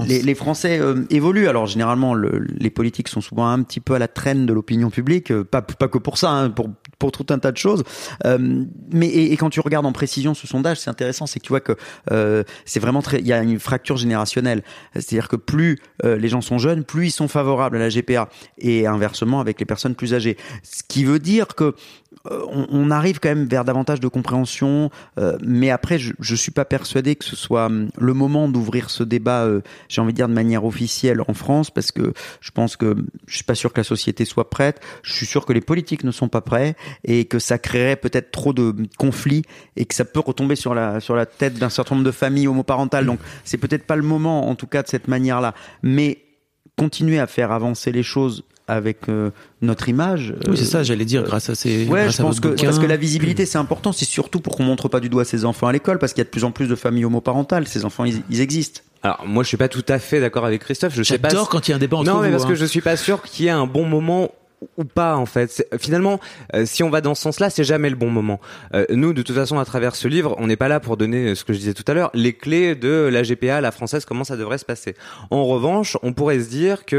les, 0.09 0.23
les 0.23 0.35
Français 0.35 0.79
euh, 0.81 1.05
évoluent. 1.11 1.47
Alors 1.49 1.67
généralement, 1.67 2.15
le- 2.15 2.39
les 2.39 2.71
politiques 2.71 3.09
sont 3.09 3.21
souvent 3.21 3.47
un 3.49 3.63
petit 3.63 3.81
peu 3.81 3.95
à 3.95 3.99
la 3.99 4.09
traîne 4.09 4.47
de 4.47 4.53
l'opinion 4.53 4.89
publique, 4.91 5.31
euh, 5.31 5.45
pas, 5.45 5.61
pas 5.63 5.89
que 5.89 5.99
pour 5.99 6.17
ça, 6.17 6.31
hein, 6.31 6.51
pour, 6.51 6.71
pour 6.99 7.13
tout 7.13 7.27
un 7.31 7.39
tas 7.39 7.53
de 7.53 7.57
choses. 7.57 7.83
Euh, 8.25 8.65
mais 8.93 9.09
et, 9.09 9.37
quand 9.37 9.51
tu 9.51 9.61
regardes 9.61 9.87
en 9.87 9.93
précision 9.93 10.35
ce 10.35 10.47
sondage, 10.47 10.79
c'est 10.79 10.91
intéressant, 10.91 11.27
c'est 11.27 11.41
que 11.41 11.45
tu 11.45 11.51
vois 11.51 11.61
que 11.61 11.77
euh, 12.11 12.45
c'est 12.65 12.81
vraiment 12.81 13.03
très, 13.03 13.21
il 13.21 13.27
y 13.27 13.33
a 13.33 13.43
une 13.43 13.59
fracture 13.59 13.97
générationnelle. 13.97 14.63
C'est-à-dire 14.95 15.29
que 15.29 15.37
plus 15.37 15.79
euh, 16.05 16.17
les 16.17 16.29
gens 16.29 16.41
sont 16.41 16.59
jeunes, 16.59 16.85
plus 16.85 17.09
ils 17.09 17.11
sont 17.11 17.29
favorables 17.29 17.77
à 17.77 17.81
la 17.81 17.89
GPA 17.89 18.29
et 18.59 18.87
inversement 18.87 19.41
avec 19.41 19.59
les 19.61 19.67
personnes 19.67 19.95
plus 19.95 20.15
âgées. 20.15 20.37
Ce 20.63 20.83
qui 20.87 21.05
veut 21.05 21.19
dire 21.19 21.49
que 21.49 21.75
on, 22.25 22.67
on 22.71 22.91
arrive 22.91 23.21
quand 23.21 23.29
même 23.29 23.47
vers 23.47 23.65
davantage 23.65 24.01
de 24.01 24.09
compréhension, 24.09 24.91
euh, 25.19 25.37
mais 25.45 25.71
après, 25.71 25.99
je, 25.99 26.13
je 26.21 26.35
suis 26.35 26.51
pas 26.53 26.65
persuadé 26.65 27.17
que 27.17 27.25
ce 27.25 27.37
soit 27.37 27.67
hum, 27.67 27.89
le 27.99 28.15
moment 28.15 28.49
d'ouvrir 28.49 28.91
ce 28.91 29.03
débat. 29.03 29.45
euh, 29.45 29.61
J'ai 29.89 30.01
envie 30.01 30.13
de 30.13 30.17
dire 30.17 30.29
de 30.29 30.35
manière 30.35 30.65
officielle 30.65 31.21
en 31.27 31.35
France, 31.35 31.71
parce 31.71 31.93
que 31.93 32.13
je 32.41 32.51
pense 32.51 32.77
que 32.77 32.97
je 33.27 33.35
suis 33.35 33.45
pas 33.45 33.55
sûr 33.55 33.73
que 33.73 33.81
la 33.81 33.85
société 33.85 34.25
soit 34.25 34.51
prête. 34.51 34.81
Je 35.03 35.13
suis 35.13 35.27
sûr 35.27 35.47
que 35.47 35.53
les 35.53 35.61
politiques 35.61 36.05
ne 36.05 36.11
sont 36.11 36.29
pas 36.29 36.41
prêts 36.41 36.77
et 37.05 37.25
que 37.27 37.39
ça 37.39 37.59
créerait 37.59 37.97
peut-être 37.97 38.31
trop 38.31 38.53
de 38.53 38.75
conflits 38.99 39.43
et 39.77 39.85
que 39.85 39.95
ça 39.95 40.05
peut 40.05 40.21
retomber 40.21 40.57
sur 40.57 40.75
la 40.75 41.01
sur 41.01 41.17
la 41.17 41.27
tête 41.27 41.55
d'un 41.55 41.69
certain 41.71 41.95
nombre 41.95 42.07
de 42.07 42.13
familles 42.13 42.49
homoparentales. 42.49 43.07
Donc, 43.07 43.21
c'est 43.45 43.59
peut-être 43.59 43.87
pas 43.87 43.97
le 43.97 44.03
moment, 44.03 44.49
en 44.49 44.55
tout 44.55 44.67
cas, 44.67 44.83
de 44.83 44.89
cette 44.89 45.09
manière-là. 45.09 45.55
Mais 45.83 46.19
continuer 46.77 47.19
à 47.19 47.27
faire 47.27 47.53
avancer 47.53 47.93
les 47.93 48.03
choses 48.03 48.45
avec 48.67 49.09
euh, 49.09 49.31
notre 49.63 49.89
image. 49.89 50.35
Oui, 50.49 50.57
c'est 50.57 50.63
euh, 50.63 50.67
ça, 50.67 50.83
j'allais 50.83 51.05
dire, 51.05 51.23
grâce 51.23 51.51
à 51.51 51.55
ces. 51.55 51.87
Ouais, 51.87 52.03
grâce 52.03 52.17
je 52.17 52.23
à 52.23 52.25
pense 52.25 52.41
que 52.41 52.49
bouquin. 52.49 52.67
parce 52.67 52.79
que 52.79 52.87
la 52.87 52.97
visibilité 52.97 53.47
c'est 53.47 53.59
important, 53.59 53.93
c'est 53.93 54.05
surtout 54.05 54.41
pour 54.41 54.57
qu'on 54.57 54.65
montre 54.65 54.89
pas 54.89 55.01
du 55.01 55.09
doigt 55.09 55.25
ses 55.25 55.45
enfants 55.45 55.67
à 55.67 55.73
l'école, 55.73 55.99
parce 55.99 56.13
qu'il 56.13 56.21
y 56.21 56.23
a 56.23 56.25
de 56.25 56.31
plus 56.31 56.45
en 56.45 56.51
plus 56.51 56.67
de 56.67 56.75
familles 56.75 57.05
homoparentales. 57.05 57.67
Ces 57.67 57.85
enfants, 57.85 58.05
ils, 58.05 58.23
ils 58.31 58.41
existent. 58.41 58.81
Alors 59.03 59.25
moi 59.27 59.43
je 59.43 59.49
suis 59.49 59.59
pas 59.59 59.69
tout 59.69 59.85
à 59.89 59.99
fait 59.99 60.21
d'accord 60.21 60.47
avec 60.47 60.63
Christophe. 60.63 60.95
Je 60.95 61.03
sais 61.03 61.19
pas. 61.19 61.29
J'adore 61.29 61.49
quand 61.49 61.69
il 61.69 61.73
y 61.73 61.75
a 61.75 61.77
un 61.77 61.81
débat 61.81 61.99
entre 61.99 62.11
non 62.11 62.21
mais 62.21 62.29
vous, 62.29 62.33
parce 62.33 62.45
hein. 62.45 62.49
que 62.49 62.55
je 62.55 62.65
suis 62.65 62.81
pas 62.81 62.97
sûr 62.97 63.23
qu'il 63.23 63.45
y 63.45 63.49
ait 63.49 63.53
un 63.53 63.67
bon 63.67 63.85
moment 63.85 64.31
ou 64.77 64.85
pas 64.85 65.17
en 65.17 65.27
fait. 65.27 65.67
Finalement, 65.79 66.21
euh, 66.55 66.65
si 66.67 66.83
on 66.83 66.91
va 66.91 67.01
dans 67.01 67.15
ce 67.15 67.23
sens-là, 67.23 67.51
c'est 67.51 67.65
jamais 67.65 67.91
le 67.91 67.97
bon 67.97 68.11
moment. 68.11 68.41
Euh, 68.75 68.85
nous, 68.91 69.13
de 69.13 69.23
toute 69.23 69.35
façon, 69.37 69.59
à 69.59 69.65
travers 69.65 69.95
ce 69.97 70.09
livre, 70.09 70.35
on 70.39 70.47
n'est 70.47 70.57
pas 70.57 70.69
là 70.69 70.81
pour 70.81 70.97
donner 70.97 71.31
euh, 71.31 71.35
ce 71.35 71.45
que 71.45 71.53
je 71.53 71.59
disais 71.59 71.75
tout 71.75 71.85
à 71.87 71.95
l'heure, 71.95 72.11
les 72.15 72.33
clés 72.33 72.75
de 72.75 73.09
la 73.13 73.23
GPA, 73.23 73.61
la 73.61 73.71
française, 73.73 74.05
comment 74.05 74.25
ça 74.25 74.37
devrait 74.37 74.59
se 74.59 74.65
passer. 74.65 74.95
En 75.31 75.45
revanche, 75.45 75.97
on 76.03 76.13
pourrait 76.13 76.41
se 76.41 76.49
dire 76.49 76.85
que, 76.85 76.97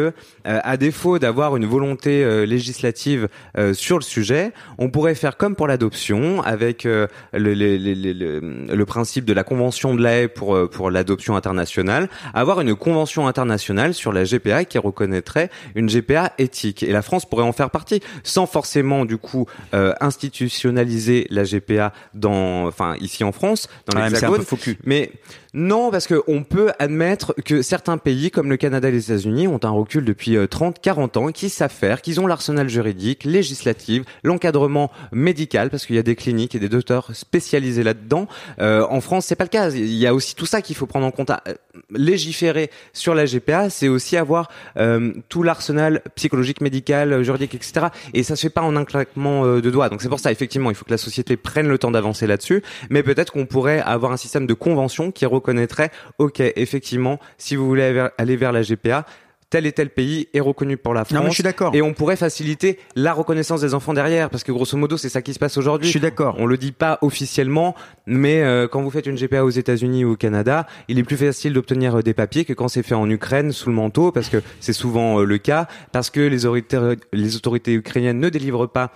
euh, 0.47 0.59
à 0.63 0.77
défaut 0.77 1.19
d'avoir 1.19 1.55
une 1.57 1.65
volonté 1.65 2.23
euh, 2.23 2.45
législative 2.45 3.27
sur 3.73 3.97
le 3.97 4.03
sujet, 4.03 4.51
on 4.77 4.89
pourrait 4.89 5.15
faire 5.15 5.37
comme 5.37 5.55
pour 5.55 5.67
l'adoption, 5.67 6.41
avec 6.43 6.83
le, 6.83 7.07
le, 7.33 7.53
le, 7.53 8.39
le- 8.75 8.85
principe 8.85 9.25
de 9.25 9.33
la 9.33 9.43
convention 9.43 9.95
de 9.95 10.01
la 10.01 10.19
haie 10.21 10.27
pour 10.27 10.69
pour 10.69 10.91
l'adoption 10.91 11.35
internationale, 11.35 12.07
avoir 12.33 12.61
une 12.61 12.75
convention 12.75 13.27
internationale 13.27 13.93
sur 13.93 14.13
la 14.13 14.23
GPA 14.23 14.65
qui 14.65 14.77
reconnaîtrait 14.77 15.49
une 15.75 15.87
GPA 15.89 16.33
éthique. 16.37 16.83
Et 16.83 16.91
la 16.91 17.01
France 17.01 17.25
pourrait 17.25 17.43
en 17.43 17.51
faire 17.55 17.69
partie, 17.69 18.01
sans 18.23 18.45
forcément 18.45 19.05
du 19.05 19.17
coup 19.17 19.47
euh, 19.73 19.93
institutionnaliser 20.01 21.27
la 21.29 21.43
GPA 21.43 21.93
dans, 22.13 22.67
enfin 22.67 22.95
ici 22.99 23.23
en 23.23 23.31
France, 23.31 23.67
dans 23.87 23.99
un 23.99 24.09
l'Hexagone. 24.09 24.43
Mais 24.85 25.11
non, 25.53 25.89
parce 25.89 26.05
que 26.05 26.21
on 26.27 26.43
peut 26.43 26.71
admettre 26.79 27.33
que 27.45 27.61
certains 27.61 27.97
pays, 27.97 28.29
comme 28.29 28.49
le 28.49 28.57
Canada 28.57 28.89
et 28.89 28.91
les 28.91 29.11
États-Unis, 29.11 29.47
ont 29.47 29.59
un 29.63 29.69
recul 29.69 30.03
depuis 30.03 30.35
euh, 30.35 30.47
30, 30.47 30.81
40 30.81 31.17
ans, 31.17 31.27
qui 31.31 31.49
savent 31.49 31.71
faire, 31.71 32.01
qu'ils 32.01 32.19
ont 32.19 32.27
l'arsenal 32.27 32.67
juridique, 32.67 33.23
législatif, 33.23 34.03
l'encadrement 34.23 34.91
médical, 35.13 35.69
parce 35.69 35.85
qu'il 35.85 35.95
y 35.95 35.99
a 35.99 36.03
des 36.03 36.15
cliniques 36.15 36.55
et 36.55 36.59
des 36.59 36.67
docteurs 36.67 37.15
spécialisés 37.15 37.83
là-dedans. 37.83 38.27
Euh, 38.59 38.85
en 38.89 39.01
France, 39.01 39.25
c'est 39.25 39.35
pas 39.35 39.45
le 39.45 39.49
cas. 39.49 39.69
Il 39.69 39.93
y 39.93 40.07
a 40.07 40.13
aussi 40.13 40.35
tout 40.35 40.45
ça 40.45 40.61
qu'il 40.61 40.75
faut 40.75 40.85
prendre 40.85 41.05
en 41.05 41.11
compte. 41.11 41.29
Euh, 41.29 41.53
Légiférer 41.91 42.71
sur 42.93 43.15
la 43.15 43.25
GPA, 43.25 43.69
c'est 43.69 43.87
aussi 43.87 44.17
avoir 44.17 44.49
euh, 44.77 45.13
tout 45.29 45.43
l'arsenal 45.43 46.01
psychologique, 46.15 46.61
médical, 46.61 47.21
juridique, 47.23 47.44
etc. 47.53 47.87
Et 48.13 48.23
ça 48.23 48.35
se 48.35 48.41
fait 48.43 48.49
pas 48.49 48.61
en 48.61 48.75
un 48.75 48.85
claquement 48.85 49.45
euh, 49.45 49.61
de 49.61 49.69
doigts. 49.69 49.89
Donc 49.89 50.01
c'est 50.01 50.09
pour 50.09 50.19
ça, 50.19 50.31
effectivement, 50.31 50.71
il 50.71 50.75
faut 50.75 50.85
que 50.85 50.91
la 50.91 50.97
société 50.97 51.37
prenne 51.37 51.67
le 51.67 51.77
temps 51.77 51.91
d'avancer 51.91 52.25
là-dessus. 52.25 52.63
Mais 52.89 53.03
peut-être 53.03 53.33
qu'on 53.33 53.45
pourrait 53.45 53.81
avoir 53.81 54.11
un 54.11 54.17
système 54.17 54.47
de 54.47 54.53
convention 54.53 55.11
qui 55.11 55.25
reconnaîtrait, 55.25 55.91
ok, 56.17 56.39
effectivement, 56.55 57.19
si 57.37 57.55
vous 57.55 57.67
voulez 57.67 57.83
aller- 57.83 58.07
aller 58.17 58.35
vers 58.37 58.51
la 58.51 58.61
GPA, 58.63 59.05
tel 59.49 59.65
et 59.65 59.71
tel 59.71 59.89
pays 59.89 60.27
est 60.33 60.39
reconnu 60.39 60.77
pour 60.77 60.93
la 60.93 61.05
France. 61.05 61.15
Non, 61.15 61.23
mais 61.23 61.29
je 61.29 61.35
suis 61.35 61.43
d'accord. 61.43 61.73
Et 61.75 61.81
on 61.81 61.93
pourrait 61.93 62.15
faciliter 62.15 62.79
la 62.95 63.13
reconnaissance 63.13 63.61
des 63.61 63.73
enfants 63.73 63.93
derrière, 63.93 64.29
parce 64.29 64.43
que 64.43 64.51
grosso 64.51 64.77
modo, 64.77 64.97
c'est 64.97 65.09
ça 65.09 65.21
qui 65.21 65.33
se 65.33 65.39
passe 65.39 65.57
aujourd'hui. 65.57 65.87
Je 65.87 65.91
suis 65.91 65.99
d'accord. 65.99 66.35
On 66.39 66.45
le 66.45 66.57
dit 66.57 66.71
pas 66.71 66.97
officiellement, 67.01 67.75
mais 68.05 68.41
euh, 68.41 68.67
quand 68.67 68.81
vous 68.81 68.89
faites 68.89 69.05
une 69.05 69.15
GPA 69.15 69.43
aux 69.43 69.49
États-Unis 69.49 70.05
ou 70.05 70.13
au 70.13 70.15
Canada, 70.15 70.67
il 70.87 70.99
est 70.99 71.03
plus 71.03 71.17
facile 71.17 71.53
d'obtenir 71.53 71.99
euh, 71.99 72.01
des 72.01 72.13
papiers 72.13 72.45
que 72.45 72.53
quand 72.53 72.67
c'est 72.67 72.83
fait 72.83 72.95
en 72.95 73.09
Ukraine 73.09 73.51
sous 73.51 73.69
le 73.69 73.75
manteau, 73.75 74.11
parce 74.11 74.29
que 74.29 74.41
c'est 74.59 74.73
souvent 74.73 75.19
euh, 75.19 75.25
le 75.25 75.37
cas, 75.37 75.67
parce 75.91 76.09
que 76.09 76.21
les 76.21 76.45
autorités, 76.45 76.77
les 77.13 77.35
autorités 77.35 77.73
ukrainiennes 77.73 78.19
ne 78.19 78.29
délivrent 78.29 78.67
pas 78.67 78.91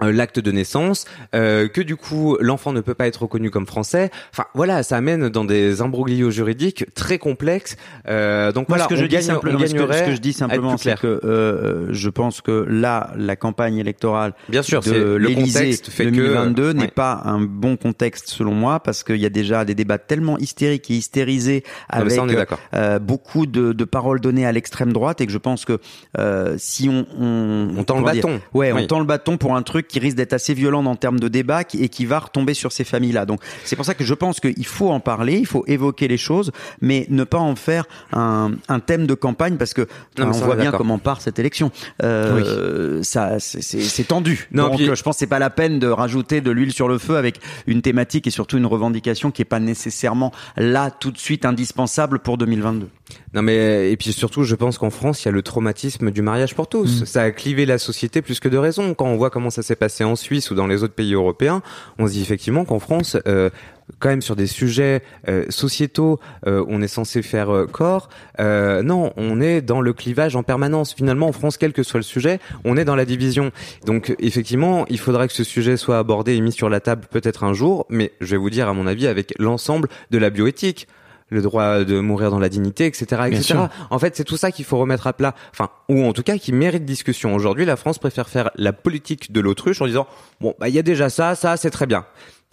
l'acte 0.00 0.38
de 0.38 0.52
naissance, 0.52 1.04
euh, 1.34 1.68
que 1.68 1.80
du 1.80 1.96
coup 1.96 2.36
l'enfant 2.40 2.72
ne 2.72 2.80
peut 2.80 2.94
pas 2.94 3.06
être 3.06 3.22
reconnu 3.22 3.50
comme 3.50 3.66
français. 3.66 4.10
Enfin 4.32 4.44
voilà, 4.54 4.82
ça 4.82 4.96
amène 4.96 5.28
dans 5.28 5.44
des 5.44 5.80
imbroglios 5.82 6.30
juridiques 6.30 6.84
très 6.94 7.18
complexes. 7.18 7.76
Euh, 8.08 8.52
donc 8.52 8.68
Moi, 8.68 8.78
voilà, 8.78 8.84
ce 8.84 8.88
que 8.88 8.94
on 8.94 9.02
je 9.02 9.06
dis 9.06 9.14
gagne- 9.16 9.22
simplement, 9.24 9.58
on 9.58 9.66
ce 9.66 9.72
que, 9.72 9.78
gagnerait 9.78 9.98
ce 9.98 10.04
que 10.04 10.12
je 10.12 10.20
dis 10.20 10.32
simplement, 10.32 10.76
c'est 10.76 10.98
que 10.98 11.20
euh, 11.24 11.86
je 11.90 12.08
pense 12.10 12.40
que 12.40 12.64
là, 12.68 13.12
la 13.16 13.36
campagne 13.36 13.78
électorale 13.78 14.34
Bien 14.48 14.62
sûr, 14.62 14.80
de 14.82 14.92
le 14.92 15.16
l'Élysée 15.18 15.60
contexte 15.60 15.90
fait 15.90 16.04
que 16.06 16.10
2022 16.10 16.72
n'est 16.72 16.82
ouais. 16.82 16.88
pas 16.88 17.22
un 17.24 17.40
bon 17.40 17.76
contexte 17.76 18.28
selon 18.28 18.52
moi 18.52 18.80
parce 18.80 19.02
qu'il 19.02 19.16
y 19.16 19.26
a 19.26 19.30
déjà 19.30 19.64
des 19.64 19.74
débats 19.74 19.98
tellement 19.98 20.38
hystériques 20.38 20.90
et 20.90 20.94
hystérisés 20.94 21.62
mais 21.92 21.98
avec 22.00 22.12
ça, 22.12 22.22
on 22.22 22.26
d'accord. 22.26 22.58
euh, 22.74 22.98
beaucoup 22.98 23.46
de, 23.46 23.72
de 23.72 23.84
paroles 23.84 24.20
données 24.20 24.46
à 24.46 24.52
l'extrême 24.52 24.92
droite 24.92 25.20
et 25.20 25.26
que 25.26 25.32
je 25.32 25.38
pense 25.38 25.64
que 25.64 25.78
euh, 26.18 26.54
si 26.58 26.88
on 26.88 27.06
on, 27.18 27.68
On 27.78 27.84
tend 27.84 28.00
le 28.00 28.12
dire, 28.12 28.22
bâton. 28.24 28.40
ouais, 28.54 28.72
on 28.72 28.76
Oui. 28.76 28.86
tend 28.86 28.98
le 28.98 29.04
bâton 29.04 29.36
pour 29.38 29.56
un 29.56 29.62
truc 29.62 29.87
qui 29.88 29.98
risque 29.98 30.16
d'être 30.16 30.32
assez 30.32 30.54
violent 30.54 30.84
en 30.86 30.96
termes 30.96 31.18
de 31.20 31.28
débat 31.28 31.62
et 31.74 31.88
qui 31.88 32.06
va 32.06 32.18
retomber 32.20 32.54
sur 32.54 32.72
ces 32.72 32.84
familles-là. 32.84 33.26
Donc 33.26 33.40
c'est 33.64 33.76
pour 33.76 33.84
ça 33.84 33.94
que 33.94 34.04
je 34.04 34.14
pense 34.14 34.40
qu'il 34.40 34.66
faut 34.66 34.90
en 34.90 35.00
parler, 35.00 35.38
il 35.38 35.46
faut 35.46 35.64
évoquer 35.66 36.08
les 36.08 36.16
choses, 36.18 36.52
mais 36.80 37.06
ne 37.10 37.24
pas 37.24 37.38
en 37.38 37.56
faire 37.56 37.86
un, 38.12 38.52
un 38.68 38.80
thème 38.80 39.06
de 39.06 39.14
campagne 39.14 39.56
parce 39.56 39.74
que 39.74 39.82
Non, 40.18 40.28
on 40.28 40.30
voit 40.32 40.56
bien 40.56 40.70
comment 40.72 40.98
part 40.98 41.20
cette 41.20 41.38
élection. 41.38 41.70
Euh, 42.02 43.02
Ça, 43.02 43.38
c'est- 43.40 44.04
tendu. 44.08 44.48
Non, 44.52 44.68
Donc 44.68 44.76
puis- 44.76 44.86
je 44.94 45.02
pense 45.02 45.16
que 45.16 45.18
c'est 45.20 45.26
pas 45.26 45.38
la 45.38 45.50
peine 45.50 45.78
de 45.78 45.86
rajouter 45.88 46.40
de 46.40 46.50
l'huile 46.50 46.72
sur 46.72 46.88
le 46.88 46.98
feu 46.98 47.16
avec 47.16 47.40
une 47.66 47.82
thématique 47.82 48.26
et 48.26 48.30
surtout 48.30 48.56
une 48.58 48.66
revendication 48.66 49.30
qui 49.30 49.42
est 49.42 49.44
pas 49.44 49.60
nécessairement 49.60 50.32
là 50.56 50.90
tout 50.90 51.10
de 51.10 51.18
suite 51.18 51.44
indispensable 51.44 52.18
pour 52.20 52.38
2022. 52.38 52.88
Non 53.34 53.42
mais 53.42 53.90
et 53.90 53.96
puis 53.96 54.12
surtout, 54.12 54.44
je 54.44 54.54
pense 54.54 54.78
qu'en 54.78 54.90
France, 54.90 55.22
il 55.24 55.26
y 55.26 55.28
a 55.28 55.32
le 55.32 55.42
traumatisme 55.42 56.10
du 56.10 56.22
mariage 56.22 56.54
pour 56.54 56.68
tous. 56.68 57.04
Ça 57.04 57.22
a 57.22 57.30
clivé 57.30 57.66
la 57.66 57.78
société 57.78 58.22
plus 58.22 58.40
que 58.40 58.48
de 58.48 58.56
raison. 58.56 58.94
Quand 58.94 59.06
on 59.06 59.16
voit 59.16 59.30
comment 59.30 59.50
ça 59.50 59.62
s'est 59.62 59.76
passé 59.78 60.04
en 60.04 60.16
Suisse 60.16 60.50
ou 60.50 60.54
dans 60.54 60.66
les 60.66 60.82
autres 60.82 60.94
pays 60.94 61.14
européens, 61.14 61.62
on 61.98 62.06
se 62.06 62.12
dit 62.12 62.22
effectivement 62.22 62.64
qu'en 62.64 62.78
France, 62.78 63.16
euh, 63.26 63.50
quand 63.98 64.08
même 64.08 64.22
sur 64.22 64.36
des 64.36 64.46
sujets 64.46 65.02
euh, 65.28 65.44
sociétaux, 65.48 66.18
euh, 66.46 66.64
on 66.68 66.82
est 66.82 66.88
censé 66.88 67.22
faire 67.22 67.50
euh, 67.50 67.66
corps. 67.66 68.08
Euh, 68.40 68.82
non, 68.82 69.12
on 69.16 69.40
est 69.40 69.62
dans 69.62 69.80
le 69.80 69.92
clivage 69.92 70.36
en 70.36 70.42
permanence. 70.42 70.94
Finalement, 70.94 71.28
en 71.28 71.32
France, 71.32 71.56
quel 71.56 71.72
que 71.72 71.82
soit 71.82 71.98
le 71.98 72.04
sujet, 72.04 72.38
on 72.64 72.76
est 72.76 72.84
dans 72.84 72.96
la 72.96 73.04
division. 73.04 73.50
Donc 73.86 74.14
effectivement, 74.18 74.84
il 74.88 74.98
faudra 74.98 75.26
que 75.26 75.34
ce 75.34 75.44
sujet 75.44 75.76
soit 75.76 75.98
abordé 75.98 76.34
et 76.34 76.40
mis 76.40 76.52
sur 76.52 76.68
la 76.68 76.80
table 76.80 77.06
peut-être 77.10 77.44
un 77.44 77.54
jour. 77.54 77.86
Mais 77.88 78.12
je 78.20 78.32
vais 78.32 78.36
vous 78.36 78.50
dire, 78.50 78.68
à 78.68 78.74
mon 78.74 78.86
avis, 78.86 79.06
avec 79.06 79.34
l'ensemble 79.38 79.88
de 80.10 80.18
la 80.18 80.30
bioéthique 80.30 80.88
le 81.28 81.42
droit 81.42 81.84
de 81.84 82.00
mourir 82.00 82.30
dans 82.30 82.38
la 82.38 82.48
dignité, 82.48 82.86
etc., 82.86 83.22
etc. 83.26 83.54
En 83.90 83.98
fait, 83.98 84.16
c'est 84.16 84.24
tout 84.24 84.36
ça 84.36 84.50
qu'il 84.50 84.64
faut 84.64 84.78
remettre 84.78 85.06
à 85.06 85.12
plat. 85.12 85.34
Enfin, 85.52 85.68
ou 85.88 86.04
en 86.04 86.12
tout 86.12 86.22
cas, 86.22 86.38
qui 86.38 86.52
mérite 86.52 86.84
discussion. 86.84 87.34
Aujourd'hui, 87.34 87.64
la 87.64 87.76
France 87.76 87.98
préfère 87.98 88.28
faire 88.28 88.50
la 88.56 88.72
politique 88.72 89.32
de 89.32 89.40
l'autruche 89.40 89.80
en 89.82 89.86
disant, 89.86 90.06
bon, 90.40 90.54
bah, 90.58 90.68
il 90.68 90.74
y 90.74 90.78
a 90.78 90.82
déjà 90.82 91.10
ça, 91.10 91.34
ça, 91.34 91.56
c'est 91.56 91.70
très 91.70 91.86
bien. 91.86 92.04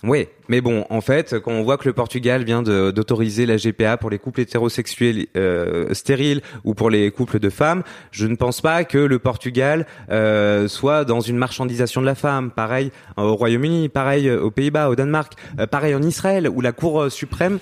Oui, 0.04 0.28
mais 0.50 0.62
bon, 0.62 0.86
en 0.90 1.02
fait, 1.02 1.40
quand 1.40 1.52
on 1.52 1.64
voit 1.64 1.78
que 1.78 1.88
le 1.88 1.94
Portugal 1.94 2.44
vient 2.44 2.62
d'autoriser 2.62 3.46
la 3.46 3.56
GPA 3.56 3.98
pour 3.98 4.10
les 4.10 4.20
couples 4.20 4.42
hétérosexuels 4.42 5.26
euh, 5.36 5.94
stériles 5.94 6.42
ou 6.64 6.76
pour 6.76 6.90
les 6.90 7.10
couples 7.12 7.40
de 7.40 7.50
femmes, 7.50 7.82
je 8.12 8.28
ne 8.28 8.36
pense 8.36 8.62
pas 8.62 8.84
que 8.84 8.98
le 8.98 9.18
Portugal 9.20 9.88
euh, 10.12 10.68
soit 10.68 11.06
dans 11.06 11.22
une 11.22 11.38
marchandisation 11.38 12.02
de 12.02 12.06
la 12.06 12.14
femme. 12.14 12.52
Pareil 12.52 12.92
au 13.18 13.36
Royaume-Uni, 13.36 13.90
pareil 13.90 14.30
aux 14.30 14.52
Pays-Bas, 14.52 14.90
au 14.90 14.96
Danemark, 14.96 15.34
euh, 15.60 15.66
pareil 15.66 15.96
en 15.96 16.04
Israël, 16.04 16.50
où 16.50 16.62
la 16.62 16.74
Cour 16.74 17.04
euh, 17.04 17.10
suprême 17.10 17.58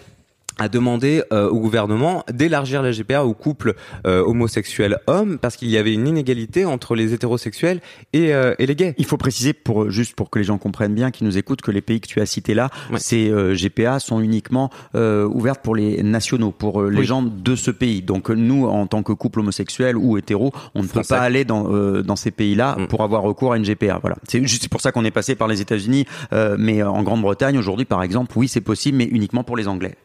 a 0.60 0.70
demandé 0.70 1.24
euh, 1.32 1.50
au 1.50 1.60
gouvernement 1.60 2.24
d'élargir 2.32 2.82
la 2.82 2.92
GPA 2.92 3.26
aux 3.26 3.34
couples 3.34 3.74
euh, 4.06 4.22
homosexuels 4.24 5.00
hommes 5.08 5.38
parce 5.40 5.56
qu'il 5.56 5.70
y 5.70 5.78
avait 5.78 5.94
une 5.94 6.08
inégalité 6.08 6.66
entre 6.66 6.96
les 6.96 7.14
hétérosexuels 7.14 7.82
et, 8.14 8.34
euh, 8.34 8.54
et 8.60 8.66
les 8.66 8.76
gays. 8.76 8.94
Il 8.98 9.06
faut 9.06 9.18
préciser 9.18 9.54
pour 9.54 9.90
juste 9.90 10.16
pour 10.16 10.30
que 10.30 10.40
les 10.40 10.46
gens 10.46 10.58
comprennent 10.58 10.94
bien, 10.94 11.12
qui 11.12 11.24
nous 11.24 11.38
écoutent, 11.38 11.62
que 11.62 11.72
les 11.72 11.82
pays 11.82 12.00
que 12.02 12.08
tu 12.08 12.22
as 12.22 12.26
cités 12.26 12.54
là, 12.54 12.70
Ouais. 12.92 13.00
ces 13.00 13.30
euh, 13.30 13.56
GPA 13.56 14.00
sont 14.00 14.20
uniquement 14.22 14.70
euh, 14.96 15.26
ouvertes 15.28 15.62
pour 15.64 15.76
les 15.76 16.04
nationaux, 16.04 16.52
pour 16.52 16.82
euh, 16.82 16.90
les 16.90 17.00
Oui. 17.00 17.06
gens 17.06 17.22
de 17.24 17.56
ce 17.56 17.72
pays. 17.72 18.02
Donc 18.02 18.30
nous, 18.30 18.66
en 18.68 18.86
tant 18.88 19.04
que 19.04 19.12
couple 19.14 19.40
homosexuel 19.40 19.98
ou 19.98 20.18
hétéro, 20.18 20.52
on 20.76 20.84
ne 20.84 20.88
peut 20.88 21.02
pas 21.08 21.20
aller 21.20 21.46
dans 21.46 21.74
euh, 21.74 22.02
dans 22.04 22.16
ces 22.16 22.32
pays-là 22.32 22.76
Mm. 22.78 22.88
pour 22.88 23.02
avoir 23.04 23.22
recours 23.24 23.54
à 23.54 23.58
une 23.58 23.64
GPA. 23.64 24.00
Voilà. 24.02 24.18
C'est 24.28 24.46
juste 24.46 24.70
pour 24.70 24.82
ça 24.82 24.92
qu'on 24.92 25.06
est 25.06 25.12
passé 25.12 25.36
par 25.36 25.48
les 25.48 25.62
États-Unis, 25.62 26.06
euh, 26.34 26.56
mais 26.60 26.84
en 26.84 27.02
Grande-Bretagne 27.04 27.58
aujourd'hui, 27.58 27.86
par 27.86 28.04
exemple, 28.04 28.34
oui, 28.38 28.48
c'est 28.48 28.62
possible, 28.62 28.98
mais 28.98 29.06
uniquement 29.06 29.44
pour 29.44 29.58
les 29.58 29.68
Anglais. 29.68 29.96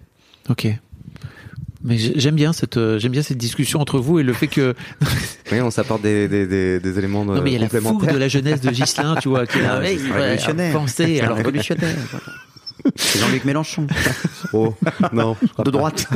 Ok. 0.49 0.67
Mais 1.85 1.97
j'ai- 1.97 2.19
j'aime 2.19 2.35
bien 2.35 2.53
cette 2.53 2.77
euh, 2.77 2.99
j'aime 2.99 3.13
bien 3.13 3.23
cette 3.23 3.39
discussion 3.39 3.81
entre 3.81 4.01
vous 4.01 4.19
et 4.19 4.25
le 4.25 4.33
fait 4.33 4.49
que 4.49 4.75
Oui, 5.53 5.61
on 5.61 5.71
s'apporte 5.71 6.03
des, 6.03 6.27
des, 6.27 6.47
des, 6.47 6.81
des 6.81 6.99
éléments 6.99 7.25
non 7.25 7.41
mais 7.41 7.51
il 7.51 7.53
y 7.53 7.57
a 7.57 7.61
la 7.61 7.69
de 8.13 8.19
la 8.19 8.27
jeunesse 8.29 8.61
de 8.61 8.73
Gislin 8.73 9.15
tu 9.17 9.29
vois 9.29 9.47
qui 9.47 9.59
est 9.59 9.63
là 9.63 9.79
Ah, 9.81 9.85
hey, 9.85 9.97
ouais, 9.99 10.11
révolutionnaire. 10.13 11.25
alors 11.25 11.37
révolutionnaire. 11.37 11.95
C'est 12.97 13.19
Jean-Luc 13.21 13.45
Mélenchon, 13.45 13.87
Oh, 14.53 14.75
non, 15.13 15.37
de 15.65 15.71
droite. 15.71 16.07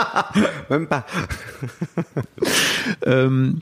Même 0.70 0.86
pas. 0.86 1.06
Euh, 3.06 3.52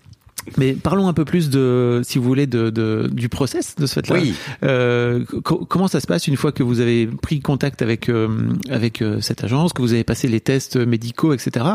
Mais 0.56 0.72
parlons 0.72 1.08
un 1.08 1.12
peu 1.12 1.24
plus 1.24 1.50
de, 1.50 2.00
si 2.04 2.18
vous 2.18 2.24
voulez, 2.24 2.46
de, 2.46 2.70
de 2.70 3.08
du 3.12 3.28
process 3.28 3.76
de 3.76 3.86
ce 3.86 3.94
fait-là. 3.94 4.16
Oui. 4.20 4.34
Euh, 4.64 5.24
co- 5.44 5.64
comment 5.64 5.88
ça 5.88 6.00
se 6.00 6.06
passe 6.06 6.26
une 6.26 6.36
fois 6.36 6.52
que 6.52 6.62
vous 6.62 6.80
avez 6.80 7.06
pris 7.06 7.40
contact 7.40 7.82
avec 7.82 8.08
euh, 8.08 8.28
avec 8.70 9.02
euh, 9.02 9.20
cette 9.20 9.44
agence, 9.44 9.72
que 9.72 9.82
vous 9.82 9.92
avez 9.92 10.04
passé 10.04 10.28
les 10.28 10.40
tests 10.40 10.76
médicaux, 10.76 11.32
etc. 11.32 11.66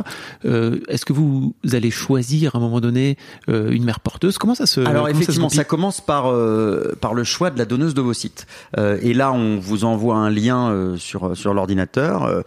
Euh, 0.45 0.79
Est-ce 0.87 1.05
que 1.05 1.13
vous 1.13 1.53
allez 1.71 1.91
choisir 1.91 2.55
à 2.55 2.57
un 2.57 2.61
moment 2.61 2.81
donné 2.81 3.17
euh, 3.49 3.71
une 3.71 3.83
mère 3.83 3.99
porteuse? 3.99 4.37
Comment 4.37 4.55
ça 4.55 4.65
se 4.65 4.79
Alors 4.81 4.93
comment 4.93 5.05
ça 5.05 5.11
se 5.11 5.15
effectivement, 5.23 5.49
ça, 5.49 5.63
commence 5.63 6.01
par 6.01 6.31
euh, 6.31 6.93
par 7.01 7.13
le 7.13 7.23
choix 7.23 7.49
de 7.49 7.57
la 7.57 7.65
donneuse 7.65 7.93
d'ovocytes. 7.93 8.47
Euh, 8.77 8.97
et 9.01 9.13
là, 9.13 9.31
on 9.31 9.57
vous 9.59 9.83
envoie 9.85 10.15
un 10.17 10.29
lien 10.29 10.69
euh, 10.69 10.97
sur 10.97 11.35
sur 11.35 11.53
l'ordinateur, 11.53 12.43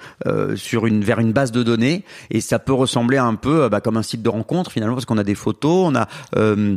sur 0.57 0.87
une 0.87 1.03
vers 1.03 1.19
une 1.21 1.33
base 1.33 1.53
de 1.53 1.63
données, 1.63 2.05
et 2.31 2.41
ça 2.41 2.59
peut 2.59 2.73
ressembler 2.73 3.17
un 3.19 3.35
peu 3.35 3.69
bah, 3.69 3.81
comme 3.81 3.97
un 3.97 4.03
site 4.03 4.23
de 4.23 4.29
rencontre 4.29 4.71
finalement, 4.73 4.95
parce 4.95 5.05
qu'on 5.07 5.19
a 5.19 5.25
des 5.25 5.35
photos, 5.35 5.87
on 5.89 5.95
a 5.95 6.09
euh, 6.37 6.77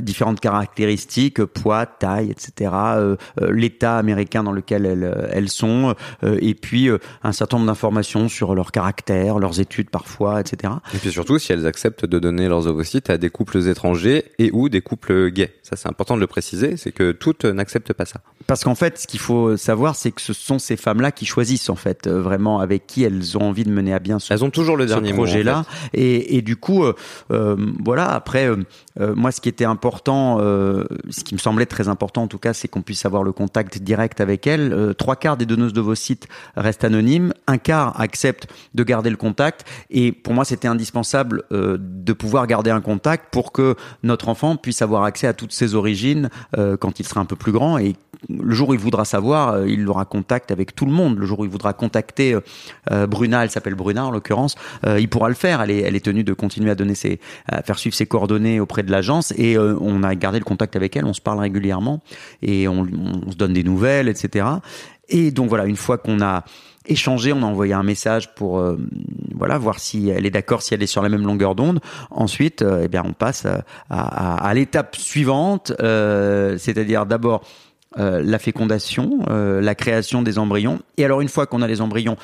différentes 0.00 0.40
caractéristiques, 0.40 1.44
poids, 1.44 1.86
taille, 1.86 2.30
etc. 2.30 2.70
euh, 2.74 3.16
euh, 3.40 3.52
L'État 3.52 3.96
américain 3.98 4.42
dans 4.42 4.52
lequel 4.52 4.86
elles 4.86 5.04
euh, 5.04 5.28
elles 5.30 5.48
sont, 5.48 5.94
euh, 6.24 6.38
et 6.40 6.54
puis 6.54 6.88
euh, 6.88 6.98
un 7.22 7.32
certain 7.32 7.58
nombre 7.58 7.68
d'informations 7.68 8.28
sur 8.28 8.54
leur 8.54 8.72
caractère, 8.72 9.38
leurs 9.38 9.60
études 9.60 9.90
parfois, 9.90 10.40
etc. 10.40 10.72
Et 10.94 10.98
puis 10.98 11.10
surtout, 11.10 11.38
si 11.38 11.52
elles 11.52 11.66
acceptent 11.66 12.06
de 12.06 12.18
donner 12.18 12.48
leurs 12.48 12.66
ovocytes 12.66 13.10
à 13.10 13.18
des 13.18 13.30
couples 13.30 13.68
étrangers 13.68 14.24
et 14.38 14.50
ou 14.52 14.68
des 14.68 14.80
couples 14.80 15.30
gays. 15.30 15.54
Ça, 15.62 15.76
c'est 15.76 15.88
important 15.88 16.16
de 16.16 16.20
le 16.20 16.26
préciser, 16.26 16.76
c'est 16.76 16.92
que 16.92 17.12
toutes 17.12 17.44
n'acceptent 17.44 17.92
pas 17.92 18.06
ça. 18.06 18.20
Parce 18.46 18.64
qu'en 18.64 18.74
fait, 18.74 18.98
ce 18.98 19.06
qu'il 19.06 19.20
faut 19.20 19.56
savoir, 19.56 19.94
c'est 19.94 20.10
que 20.10 20.20
ce 20.20 20.32
sont 20.32 20.58
ces 20.58 20.76
femmes-là 20.76 21.12
qui 21.12 21.26
choisissent 21.26 21.68
en 21.68 21.76
fait 21.76 22.08
vraiment 22.08 22.60
avec 22.60 22.86
qui 22.86 23.04
elles 23.04 23.36
ont 23.36 23.42
envie 23.42 23.64
de 23.64 23.70
mener 23.70 23.92
à 23.92 23.98
bien 23.98 24.18
ce, 24.18 24.32
Elles 24.32 24.44
ont 24.44 24.50
toujours 24.50 24.76
le 24.76 24.86
dernier 24.86 25.12
en 25.12 25.16
projet-là. 25.16 25.64
Et, 25.92 26.36
et 26.36 26.42
du 26.42 26.56
coup, 26.56 26.84
euh, 26.84 26.94
euh, 27.30 27.56
voilà. 27.84 28.10
Après, 28.10 28.48
euh, 28.48 28.56
euh, 29.00 29.14
moi, 29.14 29.32
ce 29.32 29.40
qui 29.40 29.48
était 29.48 29.64
important, 29.64 30.38
euh, 30.40 30.84
ce 31.10 31.24
qui 31.24 31.34
me 31.34 31.38
semblait 31.38 31.66
très 31.66 31.88
important 31.88 32.22
en 32.22 32.28
tout 32.28 32.38
cas, 32.38 32.52
c'est 32.52 32.68
qu'on 32.68 32.82
puisse 32.82 33.04
avoir 33.06 33.22
le 33.22 33.32
contact 33.32 33.78
direct 33.78 34.20
avec 34.20 34.46
elles. 34.46 34.72
Euh, 34.72 34.94
trois 34.94 35.16
quarts 35.16 35.36
des 35.36 35.46
donneuses 35.46 35.72
d'ovocytes 35.72 36.28
restent 36.56 36.84
anonymes, 36.84 37.32
un 37.46 37.58
quart 37.58 38.00
accepte 38.00 38.48
de 38.74 38.82
garder 38.82 39.10
le 39.10 39.16
contact. 39.16 39.64
Et 39.90 40.12
pour 40.12 40.34
moi, 40.34 40.44
c'était 40.44 40.68
indispensable 40.68 41.42
euh, 41.52 41.76
de 41.80 42.12
pouvoir 42.12 42.46
garder 42.46 42.70
un 42.70 42.80
contact 42.80 43.32
pour 43.32 43.52
que 43.52 43.74
notre 44.02 44.28
enfant 44.28 44.56
puisse 44.56 44.82
avoir 44.82 45.04
accès 45.04 45.26
à 45.26 45.32
toutes 45.32 45.52
ses 45.52 45.74
origines 45.74 46.30
quand 46.80 47.00
il 47.00 47.06
sera 47.06 47.20
un 47.20 47.24
peu 47.24 47.36
plus 47.36 47.52
grand 47.52 47.78
et 47.78 47.94
le 48.28 48.54
jour 48.54 48.70
où 48.70 48.74
il 48.74 48.80
voudra 48.80 49.04
savoir, 49.04 49.50
euh, 49.50 49.68
il 49.68 49.88
aura 49.88 50.04
contact 50.04 50.50
avec 50.50 50.74
tout 50.74 50.86
le 50.86 50.92
monde. 50.92 51.18
Le 51.18 51.26
jour 51.26 51.40
où 51.40 51.44
il 51.44 51.50
voudra 51.50 51.72
contacter 51.72 52.34
euh, 52.34 52.40
euh, 52.90 53.06
Bruna, 53.06 53.44
elle 53.44 53.50
s'appelle 53.50 53.74
Bruna 53.74 54.06
en 54.06 54.10
l'occurrence, 54.10 54.54
il 54.86 55.08
pourra 55.08 55.28
le 55.28 55.34
faire. 55.34 55.60
Elle 55.62 55.70
est, 55.70 56.04
tenue 56.04 56.24
de 56.24 56.32
continuer 56.32 56.70
à 56.70 56.74
donner 56.74 56.94
ses, 56.94 57.20
à 57.46 57.62
faire 57.62 57.78
suivre 57.78 57.94
ses 57.94 58.06
coordonnées 58.06 58.60
auprès 58.60 58.82
de 58.82 58.90
l'agence 58.90 59.32
et 59.36 59.58
on 59.58 60.02
a 60.02 60.14
gardé 60.14 60.38
le 60.38 60.44
contact 60.44 60.76
avec 60.76 60.96
elle. 60.96 61.04
On 61.04 61.12
se 61.12 61.20
parle 61.20 61.40
régulièrement 61.40 62.00
et 62.42 62.68
on, 62.68 62.84
se 62.84 63.36
donne 63.36 63.52
des 63.52 63.64
nouvelles, 63.64 64.08
etc. 64.08 64.46
Et 65.08 65.30
donc 65.30 65.48
voilà, 65.48 65.66
une 65.66 65.76
fois 65.76 65.98
qu'on 65.98 66.20
a 66.20 66.44
échangé, 66.86 67.32
on 67.32 67.42
a 67.42 67.46
envoyé 67.46 67.74
un 67.74 67.82
message 67.82 68.34
pour 68.34 68.62
voilà 69.34 69.58
voir 69.58 69.78
si 69.80 70.08
elle 70.08 70.24
est 70.24 70.30
d'accord, 70.30 70.62
si 70.62 70.74
elle 70.74 70.82
est 70.82 70.86
sur 70.86 71.02
la 71.02 71.08
même 71.08 71.26
longueur 71.26 71.54
d'onde. 71.54 71.80
Ensuite, 72.10 72.64
eh 72.82 72.88
bien, 72.88 73.02
on 73.04 73.12
passe 73.12 73.46
à, 73.90 74.54
l'étape 74.54 74.96
suivante, 74.96 75.72
c'est-à-dire 75.78 77.06
d'abord 77.06 77.42
la 77.96 78.38
fécondation, 78.38 79.20
euh, 79.30 79.60
la 79.60 79.74
création 79.74 80.22
des 80.22 80.38
embryons. 80.38 80.80
Et 80.96 81.04
alors 81.04 81.20
une 81.20 81.28
fois 81.28 81.46
qu'on 81.46 81.62
a 81.62 81.66
les 81.66 81.80
embryons, 81.80 82.16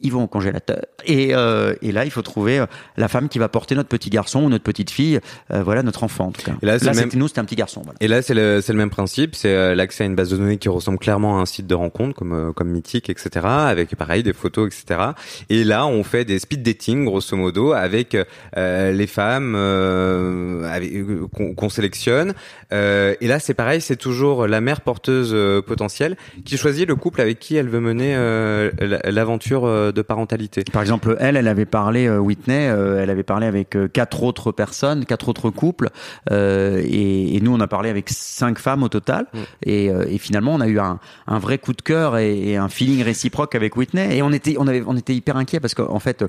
ils 0.00 0.12
vont 0.12 0.22
au 0.24 0.26
congélateur. 0.28 0.82
Et, 1.06 1.30
euh, 1.34 1.74
et 1.82 1.90
là, 1.92 2.04
il 2.04 2.10
faut 2.10 2.22
trouver 2.22 2.60
euh, 2.60 2.66
la 2.96 3.08
femme 3.08 3.28
qui 3.28 3.38
va 3.38 3.48
porter 3.48 3.74
notre 3.74 3.88
petit 3.88 4.10
garçon 4.10 4.44
ou 4.44 4.48
notre 4.48 4.62
petite 4.64 4.90
fille, 4.90 5.18
euh, 5.52 5.62
voilà 5.62 5.82
notre 5.82 6.04
enfant 6.04 6.26
en 6.26 6.30
tout 6.32 6.42
cas. 6.42 6.52
Et 6.62 6.66
là, 6.66 6.78
c'est 6.78 6.84
le 6.86 6.90
même- 7.00 7.10
nous, 7.14 7.26
c'était 7.28 7.40
un 7.40 7.44
petit 7.44 7.56
garçon. 7.56 7.80
Voilà. 7.84 7.96
Et 8.00 8.06
là, 8.08 8.22
c'est 8.22 8.34
le, 8.34 8.60
c'est 8.60 8.72
le 8.72 8.78
même 8.78 8.90
principe, 8.90 9.34
c'est 9.34 9.52
euh, 9.54 9.74
l'accès 9.74 10.04
à 10.04 10.06
une 10.06 10.14
base 10.14 10.30
de 10.30 10.36
données 10.36 10.58
qui 10.58 10.68
ressemble 10.68 10.98
clairement 10.98 11.38
à 11.38 11.42
un 11.42 11.46
site 11.46 11.66
de 11.66 11.74
rencontre, 11.74 12.14
comme, 12.14 12.32
euh, 12.32 12.52
comme 12.52 12.68
Mythique, 12.70 13.10
etc., 13.10 13.46
avec 13.46 13.94
pareil 13.96 14.22
des 14.22 14.32
photos, 14.32 14.68
etc. 14.68 15.00
Et 15.48 15.64
là, 15.64 15.86
on 15.86 16.04
fait 16.04 16.24
des 16.24 16.38
speed 16.38 16.62
dating, 16.62 17.04
grosso 17.04 17.36
modo, 17.36 17.72
avec 17.72 18.16
euh, 18.56 18.92
les 18.92 19.06
femmes 19.06 19.54
avec- 20.64 20.92
qu'on 21.56 21.68
sélectionne. 21.68 22.34
Euh, 22.72 23.14
et 23.20 23.26
là, 23.26 23.38
c'est 23.40 23.54
pareil, 23.54 23.80
c'est 23.80 23.96
toujours 23.96 24.46
la 24.46 24.60
mère 24.60 24.80
porteuse 24.80 25.34
potentielle 25.64 26.16
qui 26.44 26.56
choisit 26.56 26.86
le 26.86 26.96
couple 26.96 27.20
avec 27.20 27.38
qui 27.38 27.56
elle 27.56 27.68
veut 27.68 27.80
mener 27.80 28.14
la- 28.14 29.10
l'aventure 29.10 29.87
de 29.92 30.02
parentalité. 30.02 30.64
Par 30.72 30.82
exemple, 30.82 31.16
elle, 31.20 31.36
elle 31.36 31.48
avait 31.48 31.64
parlé, 31.66 32.06
euh, 32.06 32.18
Whitney, 32.18 32.68
euh, 32.68 33.02
elle 33.02 33.10
avait 33.10 33.22
parlé 33.22 33.46
avec 33.46 33.76
euh, 33.76 33.88
quatre 33.88 34.22
autres 34.22 34.52
personnes, 34.52 35.04
quatre 35.04 35.28
autres 35.28 35.50
couples, 35.50 35.90
euh, 36.30 36.82
et, 36.84 37.36
et 37.36 37.40
nous, 37.40 37.54
on 37.54 37.60
a 37.60 37.66
parlé 37.66 37.90
avec 37.90 38.08
cinq 38.10 38.58
femmes 38.58 38.82
au 38.82 38.88
total. 38.88 39.26
Mm. 39.32 39.38
Et, 39.64 39.90
euh, 39.90 40.04
et 40.08 40.18
finalement, 40.18 40.54
on 40.54 40.60
a 40.60 40.66
eu 40.66 40.78
un, 40.78 40.98
un 41.26 41.38
vrai 41.38 41.58
coup 41.58 41.72
de 41.72 41.82
cœur 41.82 42.16
et, 42.18 42.50
et 42.50 42.56
un 42.56 42.68
feeling 42.68 43.02
réciproque 43.02 43.54
avec 43.54 43.76
Whitney. 43.76 44.16
Et 44.16 44.22
on 44.22 44.32
était, 44.32 44.56
on 44.58 44.66
avait, 44.66 44.82
on 44.86 44.96
était 44.96 45.14
hyper 45.14 45.36
inquiets 45.36 45.60
parce 45.60 45.74
qu'en 45.74 45.98
fait, 45.98 46.22
euh, 46.22 46.28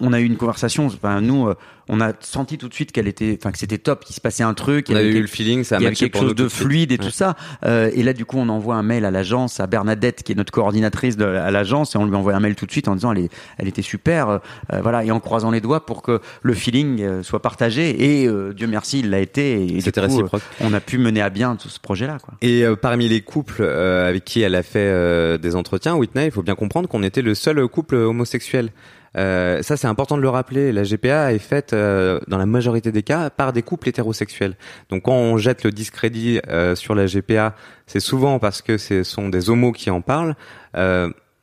on 0.00 0.12
a 0.12 0.20
eu 0.20 0.24
une 0.24 0.36
conversation. 0.36 0.86
Enfin, 0.86 1.20
nous, 1.20 1.48
euh, 1.48 1.54
on 1.88 2.00
a 2.00 2.12
senti 2.20 2.56
tout 2.58 2.68
de 2.68 2.74
suite 2.74 2.92
qu'elle 2.92 3.08
était, 3.08 3.36
enfin, 3.40 3.50
que 3.50 3.58
c'était 3.58 3.78
top, 3.78 4.04
qu'il 4.04 4.14
se 4.14 4.20
passait 4.20 4.44
un 4.44 4.54
truc. 4.54 4.86
On 4.88 4.92
il 4.92 4.96
y 4.96 4.98
avait 5.00 5.08
eu 5.08 5.12
quelque- 5.14 5.22
le 5.22 5.26
feeling, 5.28 5.64
ça 5.64 5.76
a 5.76 5.78
il 5.80 5.82
y 5.82 5.86
avait 5.86 5.96
quelque 5.96 6.12
pour 6.12 6.20
chose 6.22 6.30
nous 6.30 6.44
de 6.44 6.48
fluide 6.48 6.92
et 6.92 6.94
Ouais. 6.98 7.04
tout 7.04 7.10
ça. 7.10 7.34
Euh, 7.64 7.90
et 7.94 8.02
là, 8.02 8.12
du 8.12 8.24
coup, 8.24 8.38
on 8.38 8.48
envoie 8.48 8.76
un 8.76 8.82
mail 8.82 9.04
à 9.04 9.10
l'agence, 9.10 9.58
à 9.60 9.66
Bernadette, 9.66 10.22
qui 10.22 10.32
est 10.32 10.34
notre 10.36 10.52
coordinatrice 10.52 11.16
de, 11.16 11.24
à 11.24 11.50
l'agence, 11.50 11.94
et 11.94 11.98
on 11.98 12.06
lui 12.06 12.14
envoie 12.14 12.34
un 12.34 12.40
mail 12.40 12.54
tout 12.54 12.66
de 12.66 12.70
suite 12.70 12.86
en 12.88 12.94
disant 13.00 13.12
elle, 13.12 13.24
est- 13.24 13.32
elle 13.58 13.68
était 13.68 13.82
super, 13.82 14.28
euh, 14.28 14.38
euh, 14.72 14.80
voilà, 14.82 15.04
et 15.04 15.10
en 15.10 15.20
croisant 15.20 15.50
les 15.50 15.60
doigts 15.60 15.84
pour 15.86 16.02
que 16.02 16.20
le 16.42 16.54
feeling 16.54 17.00
euh, 17.02 17.22
soit 17.22 17.42
partagé. 17.42 18.22
Et 18.22 18.28
Dieu 18.54 18.66
merci, 18.66 19.00
il 19.00 19.10
l'a 19.10 19.18
été. 19.20 19.64
Et 19.76 19.80
C'était 19.80 20.00
réciproque. 20.00 20.42
on 20.60 20.72
a 20.72 20.80
pu 20.80 20.98
mener 20.98 21.20
à 21.22 21.30
bien 21.30 21.56
tout 21.56 21.68
ce 21.68 21.80
projet-là. 21.80 22.18
Quoi. 22.22 22.34
Et 22.42 22.64
parmi 22.80 23.08
les 23.08 23.20
couples 23.20 23.62
avec 23.64 24.24
qui 24.24 24.42
elle 24.42 24.54
a 24.54 24.62
fait 24.62 25.38
des 25.38 25.56
entretiens, 25.56 25.94
Whitney, 25.96 26.26
il 26.26 26.30
faut 26.32 26.42
bien 26.42 26.54
comprendre 26.54 26.88
qu'on 26.88 27.02
était 27.02 27.22
le 27.22 27.34
seul 27.34 27.66
couple 27.68 27.96
homosexuel. 27.96 28.70
Euh, 29.16 29.60
ça, 29.62 29.76
c'est 29.76 29.88
important 29.88 30.16
de 30.16 30.22
le 30.22 30.28
rappeler. 30.28 30.70
La 30.70 30.84
GPA 30.84 31.32
est 31.32 31.40
faite, 31.40 31.72
euh, 31.72 32.20
dans 32.28 32.38
la 32.38 32.46
majorité 32.46 32.92
des 32.92 33.02
cas, 33.02 33.28
par 33.28 33.52
des 33.52 33.62
couples 33.62 33.88
hétérosexuels. 33.88 34.54
Donc, 34.88 35.02
quand 35.02 35.14
on 35.14 35.36
jette 35.36 35.64
le 35.64 35.72
discrédit 35.72 36.38
euh, 36.48 36.76
sur 36.76 36.94
la 36.94 37.06
GPA, 37.06 37.56
c'est 37.88 37.98
souvent 37.98 38.38
parce 38.38 38.62
que 38.62 38.78
ce 38.78 39.02
sont 39.02 39.28
des 39.28 39.50
homos 39.50 39.72
qui 39.72 39.90
en 39.90 40.00
parlent. 40.00 40.36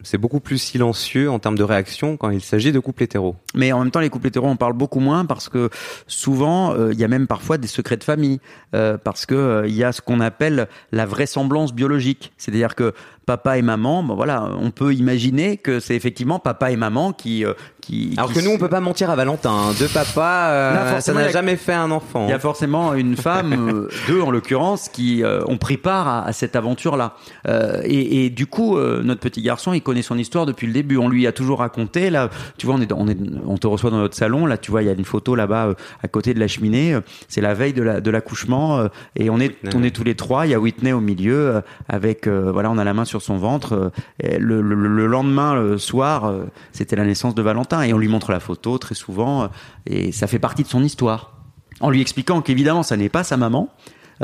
C'est 0.03 0.19
beaucoup 0.19 0.39
plus 0.39 0.59
silencieux 0.59 1.29
en 1.31 1.39
termes 1.39 1.57
de 1.57 1.63
réaction 1.63 2.17
quand 2.17 2.29
il 2.29 2.41
s'agit 2.41 2.71
de 2.71 2.79
couples 2.79 3.03
hétéros. 3.03 3.35
Mais 3.55 3.71
en 3.71 3.79
même 3.79 3.89
temps, 3.89 3.99
les 3.99 4.09
couples 4.09 4.27
hétéros, 4.27 4.47
on 4.47 4.55
parle 4.55 4.73
beaucoup 4.73 4.99
moins 4.99 5.25
parce 5.25 5.49
que 5.49 5.69
souvent, 6.05 6.73
euh, 6.73 6.93
il 6.93 6.99
y 6.99 7.03
a 7.03 7.07
même 7.07 7.25
parfois 7.25 7.57
des 7.57 7.67
secrets 7.67 7.97
de 7.97 8.03
famille, 8.03 8.39
euh, 8.75 8.97
parce 8.97 9.25
que 9.25 9.35
euh, 9.35 9.67
y 9.67 9.83
a 9.83 9.91
ce 9.91 10.01
qu'on 10.01 10.19
appelle 10.19 10.67
la 10.91 11.05
vraisemblance 11.07 11.73
biologique, 11.73 12.31
c'est-à-dire 12.37 12.75
que 12.75 12.93
papa 13.27 13.59
et 13.59 13.61
maman, 13.61 14.01
ben 14.03 14.15
voilà, 14.15 14.49
on 14.59 14.71
peut 14.71 14.93
imaginer 14.95 15.57
que 15.57 15.79
c'est 15.79 15.95
effectivement 15.95 16.39
papa 16.39 16.71
et 16.71 16.75
maman 16.77 17.11
qui 17.13 17.45
euh, 17.45 17.53
qui. 17.81 18.13
Alors 18.17 18.31
qui 18.31 18.39
que 18.39 18.43
nous, 18.43 18.51
on 18.51 18.57
peut 18.57 18.69
pas 18.69 18.79
mentir 18.79 19.09
à 19.11 19.15
Valentin. 19.15 19.51
hein. 19.51 19.73
Deux 19.77 19.87
papas, 19.89 20.47
euh, 20.49 20.73
Là, 20.73 21.01
ça 21.01 21.13
n'a 21.13 21.27
jamais 21.29 21.55
fait 21.57 21.73
un 21.73 21.91
enfant. 21.91 22.25
Il 22.27 22.31
y 22.31 22.33
a 22.33 22.39
forcément 22.39 22.93
une 22.95 23.15
femme, 23.15 23.53
euh, 23.69 23.89
deux 24.07 24.21
en 24.21 24.31
l'occurrence, 24.31 24.89
qui 24.89 25.23
euh, 25.23 25.41
ont 25.47 25.57
pris 25.57 25.77
part 25.77 26.07
à, 26.07 26.25
à 26.25 26.31
cette 26.33 26.55
aventure-là. 26.55 27.13
Euh, 27.47 27.81
et, 27.83 28.25
et 28.25 28.29
du 28.29 28.47
coup, 28.47 28.77
euh, 28.77 29.03
notre 29.03 29.19
petit 29.21 29.41
garçon, 29.41 29.73
il 29.73 29.81
connaît 29.81 30.01
son 30.01 30.17
histoire 30.17 30.45
depuis 30.45 30.65
le 30.65 30.73
début. 30.73 30.97
On 30.97 31.09
lui 31.09 31.27
a 31.27 31.31
toujours 31.33 31.59
raconté. 31.59 32.09
Là, 32.09 32.29
tu 32.57 32.65
vois, 32.65 32.75
on 32.75 32.81
est, 32.81 32.91
on 32.93 33.07
est, 33.07 33.17
on 33.45 33.57
te 33.57 33.67
reçoit 33.67 33.91
dans 33.91 33.97
notre 33.99 34.15
salon. 34.15 34.45
Là, 34.45 34.57
tu 34.57 34.71
vois, 34.71 34.81
il 34.81 34.87
y 34.87 34.89
a 34.89 34.93
une 34.93 35.05
photo 35.05 35.35
là-bas 35.35 35.67
euh, 35.67 35.73
à 36.01 36.07
côté 36.07 36.33
de 36.33 36.39
la 36.39 36.47
cheminée. 36.47 36.97
C'est 37.27 37.41
la 37.41 37.53
veille 37.53 37.73
de 37.73 37.83
la- 37.83 37.99
de 38.01 38.09
l'accouchement, 38.11 38.77
euh, 38.79 38.87
et 39.17 39.29
on 39.29 39.37
est, 39.39 39.47
Whitney, 39.63 39.71
on 39.75 39.83
est 39.83 39.91
tous 39.95 40.03
les 40.05 40.15
trois. 40.15 40.45
Il 40.45 40.51
y 40.51 40.53
a 40.53 40.59
Whitney 40.59 40.93
au 40.93 41.01
milieu, 41.01 41.55
euh, 41.55 41.61
avec 41.89 42.27
voilà, 42.27 42.69
on 42.71 42.77
a 42.77 42.83
la 42.85 42.93
main 42.93 43.05
sur 43.05 43.16
son 43.21 43.37
ventre. 43.37 43.91
euh, 44.23 44.37
le 44.39 45.07
lendemain, 45.07 45.55
le 45.55 45.77
soir, 45.77 46.25
euh, 46.25 46.45
c'était 46.71 46.95
la 46.95 47.05
naissance 47.05 47.35
de 47.35 47.41
Valentin, 47.41 47.81
et 47.81 47.93
on 47.93 47.97
lui 47.97 48.07
montre 48.07 48.31
la 48.31 48.39
photo 48.39 48.77
très 48.77 48.95
souvent, 48.95 49.43
euh, 49.43 49.47
et 49.85 50.11
ça 50.11 50.27
fait 50.27 50.39
partie 50.39 50.63
de 50.63 50.67
son 50.67 50.83
histoire 50.83 51.33
en 51.79 51.89
lui 51.89 52.01
expliquant 52.01 52.41
qu'évidemment 52.41 52.83
ça 52.83 52.97
n'est 52.97 53.09
pas 53.09 53.23
sa 53.23 53.37
maman 53.37 53.69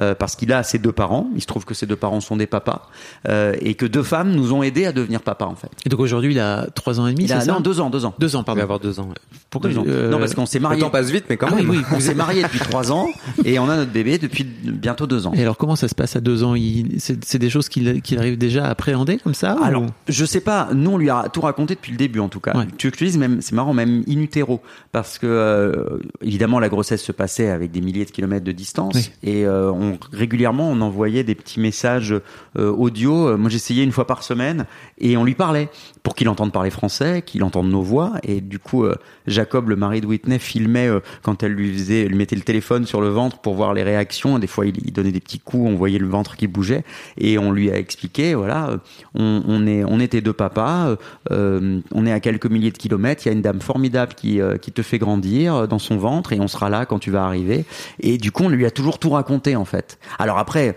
euh, 0.01 0.15
parce 0.15 0.35
qu'il 0.35 0.51
a 0.53 0.63
ses 0.63 0.79
deux 0.79 0.91
parents, 0.91 1.29
il 1.35 1.41
se 1.41 1.47
trouve 1.47 1.65
que 1.65 1.73
ses 1.73 1.85
deux 1.85 1.95
parents 1.95 2.19
sont 2.21 2.35
des 2.37 2.47
papas 2.47 2.89
euh, 3.27 3.53
et 3.61 3.75
que 3.75 3.85
deux 3.85 4.03
femmes 4.03 4.31
nous 4.31 4.53
ont 4.53 4.63
aidés 4.63 4.85
à 4.85 4.91
devenir 4.91 5.21
papa 5.21 5.45
en 5.45 5.55
fait. 5.55 5.69
Et 5.85 5.89
donc 5.89 5.99
aujourd'hui, 5.99 6.31
il 6.33 6.39
a 6.39 6.67
trois 6.73 6.99
ans 6.99 7.07
et 7.07 7.13
demi, 7.13 7.25
Il 7.25 7.33
a 7.33 7.41
ça 7.41 7.53
non 7.53 7.59
deux 7.59 7.79
ans, 7.79 7.89
deux 7.89 8.05
ans. 8.05 8.13
Deux 8.19 8.35
ans, 8.35 8.39
Il 8.39 8.41
va 8.41 8.45
pardon. 8.45 8.61
avoir 8.61 8.79
deux 8.79 8.99
ans. 8.99 9.09
Pourquoi 9.49 9.69
Deux 9.69 9.77
ans. 9.77 9.83
euh, 9.87 10.09
Non 10.09 10.17
parce 10.19 10.33
qu'on 10.33 10.45
s'est 10.45 10.57
Le 10.57 10.63
marié. 10.63 10.81
temps 10.81 10.89
passe 10.89 11.09
vite, 11.11 11.25
mais 11.29 11.37
quand 11.37 11.47
Ah 11.51 11.55
même. 11.55 11.69
oui, 11.69 11.77
oui. 11.79 11.83
On 11.95 11.99
s'est 11.99 12.15
marié 12.15 12.41
depuis 12.43 12.59
trois 12.59 12.91
ans 12.91 13.07
et 13.45 13.59
on 13.59 13.69
a 13.69 13.75
notre 13.77 13.91
bébé 13.91 14.17
depuis 14.17 14.43
bientôt 14.43 15.05
deux 15.05 15.27
ans. 15.27 15.33
Et 15.35 15.41
alors 15.41 15.57
comment 15.57 15.75
ça 15.75 15.87
se 15.87 15.95
passe 15.95 16.15
à 16.15 16.21
deux 16.21 16.43
ans? 16.43 16.55
Il- 16.55 16.97
C'est 16.99 17.37
des 17.39 17.49
choses 17.49 17.69
qu'il 17.69 18.01
arrive 18.17 18.37
déjà 18.37 18.65
à 18.65 18.69
appréhender 18.69 19.17
comme 19.17 19.33
ça 19.35 19.57
ou- 19.59 19.63
Alors, 19.63 19.85
je 20.07 20.25
sais 20.25 20.41
pas. 20.41 20.69
Nous, 20.73 20.89
on 20.91 20.97
lui 20.97 21.09
a 21.11 21.29
tout 21.31 21.41
raconté 21.41 21.75
depuis 21.75 21.91
le 21.91 21.97
début, 21.97 22.19
en 22.19 22.29
tout 22.29 22.39
cas. 22.39 22.57
Ouais. 22.57 22.65
Tu 22.77 22.89
dise, 22.91 23.17
même, 23.17 23.41
c'est 23.41 23.53
marrant, 23.53 23.73
même 23.73 24.03
in 24.07 24.19
utero, 24.19 24.61
parce 24.91 25.17
que 25.19 25.27
euh, 25.27 25.99
évidemment, 26.21 26.59
la 26.59 26.69
grossesse 26.69 27.03
se 27.03 27.11
passait 27.11 27.49
avec 27.49 27.71
des 27.71 27.81
milliers 27.81 28.05
de 28.05 28.11
kilomètres 28.11 28.45
de 28.45 28.51
distance, 28.53 28.95
Oui. 28.95 29.11
et 29.23 29.45
euh, 29.45 29.71
on, 29.71 29.82
régulièrement, 30.11 30.69
on 30.69 30.81
envoyait 30.81 31.23
des 31.23 31.35
petits 31.35 31.59
messages 31.59 32.13
euh, 32.57 32.71
audio. 32.71 33.37
Moi, 33.37 33.49
j'essayais 33.49 33.83
une 33.83 33.91
fois 33.91 34.07
par 34.07 34.23
semaine 34.23 34.65
et 34.97 35.17
on 35.17 35.23
lui 35.23 35.35
parlait 35.35 35.69
pour 36.03 36.15
qu'il 36.15 36.27
entende 36.29 36.51
parler 36.51 36.69
français, 36.69 37.23
qu'il 37.25 37.43
entende 37.43 37.69
nos 37.69 37.81
voix. 37.81 38.13
Et 38.23 38.41
du 38.41 38.59
coup, 38.59 38.83
euh, 38.83 38.95
Jacob, 39.25 39.69
le 39.69 39.75
mari 39.75 40.01
de 40.01 40.05
Whitney, 40.05 40.37
filmait 40.37 40.89
quand 41.21 41.43
elle 41.43 41.53
lui 41.53 41.73
faisait, 41.73 42.05
lui 42.05 42.17
mettait 42.17 42.35
le 42.35 42.41
téléphone 42.41 42.85
sur 42.85 42.99
le 43.01 43.07
ventre 43.07 43.39
pour 43.39 43.55
voir 43.55 43.73
les 43.73 43.83
réactions. 43.83 44.37
Des 44.37 44.47
fois, 44.47 44.65
il, 44.65 44.75
il 44.85 44.91
donnait 44.91 45.13
des 45.13 45.21
petits 45.21 45.39
coups, 45.39 45.65
on 45.65 45.75
voyait 45.75 45.99
le 45.99 46.07
ventre 46.07 46.35
qui 46.35 46.47
bougeait 46.47 46.83
et 47.17 47.37
on 47.37 47.51
lui 47.51 47.71
a 47.71 47.77
expliqué, 47.77 48.35
voilà, 48.35 48.77
on, 49.15 49.43
on 49.47 49.65
est, 49.65 49.83
on 49.85 49.99
était 49.99 50.21
deux 50.21 50.33
papas, 50.33 50.97
on 51.29 52.05
est 52.05 52.11
à 52.11 52.19
quelques 52.19 52.47
milliers 52.47 52.71
de 52.71 52.77
kilomètres. 52.77 53.25
Il 53.25 53.29
y 53.29 53.31
a 53.31 53.33
une 53.33 53.41
dame 53.41 53.61
formidable 53.61 54.13
qui, 54.13 54.39
qui 54.61 54.71
te 54.71 54.81
fait 54.81 54.97
grandir 54.97 55.67
dans 55.67 55.79
son 55.79 55.97
ventre 55.97 56.33
et 56.33 56.39
on 56.39 56.47
sera 56.47 56.69
là 56.69 56.85
quand 56.85 56.99
tu 56.99 57.11
vas 57.11 57.23
arriver. 57.23 57.65
Et 57.99 58.17
du 58.17 58.31
coup, 58.31 58.43
on 58.43 58.49
lui 58.49 58.65
a 58.65 58.71
toujours 58.71 58.99
tout 58.99 59.11
raconté 59.11 59.55
en 59.55 59.65
fait. 59.65 59.99
Alors 60.19 60.37
après, 60.37 60.75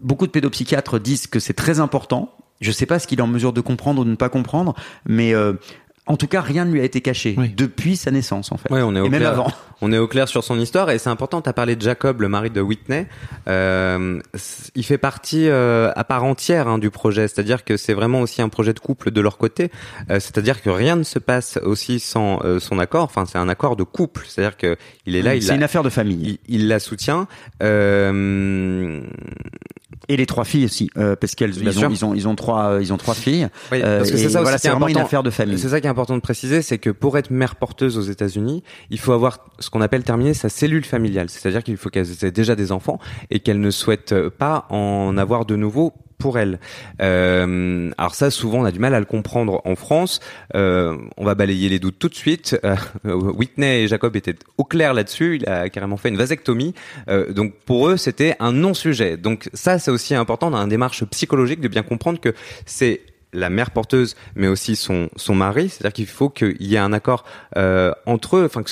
beaucoup 0.00 0.26
de 0.26 0.32
pédopsychiatres 0.32 1.00
disent 1.00 1.26
que 1.26 1.38
c'est 1.38 1.54
très 1.54 1.80
important. 1.80 2.34
Je 2.60 2.70
sais 2.72 2.86
pas 2.86 2.98
ce 2.98 3.06
qu'il 3.06 3.18
est 3.18 3.22
en 3.22 3.26
mesure 3.28 3.52
de 3.52 3.60
comprendre 3.60 4.00
ou 4.00 4.04
de 4.04 4.10
ne 4.10 4.16
pas 4.16 4.28
comprendre, 4.28 4.74
mais 5.06 5.34
euh, 5.34 5.54
en 6.08 6.16
tout 6.16 6.26
cas, 6.26 6.40
rien 6.40 6.64
ne 6.64 6.72
lui 6.72 6.80
a 6.80 6.84
été 6.84 7.02
caché 7.02 7.36
depuis 7.54 7.96
sa 7.96 8.10
naissance, 8.10 8.50
en 8.50 8.56
fait. 8.56 8.68
Oui, 8.72 8.80
on 8.82 8.96
est 8.96 9.00
au 9.00 9.04
et 9.04 9.10
même 9.10 9.20
clair. 9.20 9.32
avant. 9.32 9.52
On 9.80 9.92
est 9.92 9.98
au 9.98 10.08
clair 10.08 10.26
sur 10.26 10.42
son 10.42 10.58
histoire 10.58 10.90
et 10.90 10.98
c'est 10.98 11.08
important. 11.08 11.40
Tu 11.40 11.48
as 11.48 11.52
parlé 11.52 11.76
de 11.76 11.82
Jacob, 11.82 12.20
le 12.20 12.28
mari 12.28 12.50
de 12.50 12.60
Whitney. 12.60 13.06
Euh, 13.46 14.20
il 14.74 14.84
fait 14.84 14.98
partie 14.98 15.48
euh, 15.48 15.92
à 15.94 16.02
part 16.02 16.24
entière 16.24 16.66
hein, 16.66 16.78
du 16.78 16.90
projet, 16.90 17.28
c'est-à-dire 17.28 17.64
que 17.64 17.76
c'est 17.76 17.94
vraiment 17.94 18.20
aussi 18.20 18.42
un 18.42 18.48
projet 18.48 18.72
de 18.72 18.80
couple 18.80 19.12
de 19.12 19.20
leur 19.20 19.38
côté. 19.38 19.70
Euh, 20.10 20.18
c'est-à-dire 20.18 20.62
que 20.62 20.70
rien 20.70 20.96
ne 20.96 21.04
se 21.04 21.20
passe 21.20 21.60
aussi 21.62 22.00
sans 22.00 22.40
euh, 22.44 22.58
son 22.58 22.80
accord. 22.80 23.04
Enfin, 23.04 23.24
c'est 23.24 23.38
un 23.38 23.48
accord 23.48 23.76
de 23.76 23.84
couple. 23.84 24.24
C'est-à-dire 24.26 24.56
que 24.56 24.76
il 25.06 25.14
est 25.14 25.22
là, 25.22 25.36
il 25.36 25.42
C'est 25.44 25.50
la, 25.50 25.54
une 25.54 25.62
affaire 25.62 25.84
de 25.84 25.90
famille. 25.90 26.40
il, 26.48 26.62
il 26.62 26.66
la 26.66 26.80
soutient. 26.80 27.28
Et 30.08 30.16
les 30.18 30.26
trois 30.26 30.44
filles 30.44 30.66
aussi, 30.66 30.90
euh, 30.98 31.16
parce 31.16 31.34
qu'elles 31.34 31.56
ils 31.56 31.78
ont, 31.84 31.88
ils 31.90 32.04
ont 32.04 32.14
ils 32.14 32.28
ont 32.28 32.34
trois 32.34 32.72
euh, 32.72 32.82
ils 32.82 32.92
ont 32.92 32.98
trois 32.98 33.14
filles. 33.14 33.48
Oui, 33.72 33.80
Euh, 33.82 33.98
parce 33.98 34.10
que 34.10 34.18
c'est 34.18 34.28
ça 34.28 34.42
voilà, 34.42 34.56
qui 34.58 34.62
c'est 34.62 34.68
est 34.68 34.70
vraiment 34.70 34.86
une 34.88 34.92
important. 34.96 35.06
affaire 35.06 35.22
de 35.22 35.30
famille. 35.30 35.58
C'est 35.58 35.70
ça 35.70 35.80
qui 35.80 35.86
est 35.86 35.90
important 35.90 36.14
de 36.14 36.20
préciser, 36.20 36.60
c'est 36.60 36.76
que 36.76 36.90
pour 36.90 37.16
être 37.16 37.30
mère 37.30 37.56
porteuse 37.56 37.96
aux 37.96 38.02
États-Unis, 38.02 38.62
il 38.90 38.98
faut 38.98 39.12
avoir 39.12 39.38
ce 39.60 39.70
qu'on 39.70 39.80
appelle 39.80 40.04
terminer 40.04 40.34
sa 40.34 40.50
cellule 40.50 40.84
familiale. 40.84 41.30
C'est-à-dire 41.30 41.62
qu'il 41.64 41.78
faut 41.78 41.88
qu'elles 41.88 42.22
aient 42.22 42.30
déjà 42.30 42.54
des 42.54 42.70
enfants 42.70 42.98
et 43.30 43.40
qu'elles 43.40 43.60
ne 43.60 43.70
souhaitent 43.70 44.28
pas 44.28 44.66
en 44.68 45.16
avoir 45.16 45.46
de 45.46 45.56
nouveaux 45.56 45.94
pour 46.18 46.38
elles. 46.38 46.58
Euh, 47.00 47.90
alors 47.96 48.14
ça, 48.14 48.30
souvent, 48.30 48.60
on 48.60 48.64
a 48.64 48.72
du 48.72 48.78
mal 48.78 48.94
à 48.94 49.00
le 49.00 49.06
comprendre 49.06 49.62
en 49.64 49.76
France. 49.76 50.20
Euh, 50.54 50.96
on 51.16 51.24
va 51.24 51.34
balayer 51.34 51.68
les 51.68 51.78
doutes 51.78 51.98
tout 51.98 52.08
de 52.08 52.14
suite. 52.14 52.58
Euh, 52.64 52.76
Whitney 53.04 53.84
et 53.84 53.88
Jacob 53.88 54.16
étaient 54.16 54.36
au 54.58 54.64
clair 54.64 54.94
là-dessus. 54.94 55.36
Il 55.36 55.48
a 55.48 55.68
carrément 55.68 55.96
fait 55.96 56.08
une 56.08 56.16
vasectomie. 56.16 56.74
Euh, 57.08 57.32
donc 57.32 57.54
pour 57.64 57.88
eux, 57.88 57.96
c'était 57.96 58.36
un 58.40 58.52
non-sujet. 58.52 59.16
Donc 59.16 59.48
ça, 59.54 59.78
c'est 59.78 59.90
aussi 59.90 60.14
important 60.14 60.50
dans 60.50 60.58
une 60.58 60.68
démarche 60.68 61.04
psychologique 61.04 61.60
de 61.60 61.68
bien 61.68 61.82
comprendre 61.82 62.20
que 62.20 62.34
c'est 62.66 63.00
la 63.32 63.50
mère 63.50 63.70
porteuse, 63.70 64.16
mais 64.34 64.46
aussi 64.46 64.76
son 64.76 65.08
son 65.16 65.34
mari. 65.34 65.68
C'est-à-dire 65.68 65.92
qu'il 65.92 66.06
faut 66.06 66.30
qu'il 66.30 66.62
y 66.62 66.74
ait 66.74 66.78
un 66.78 66.92
accord 66.92 67.24
euh, 67.56 67.92
entre 68.06 68.36
eux, 68.36 68.44
enfin 68.44 68.62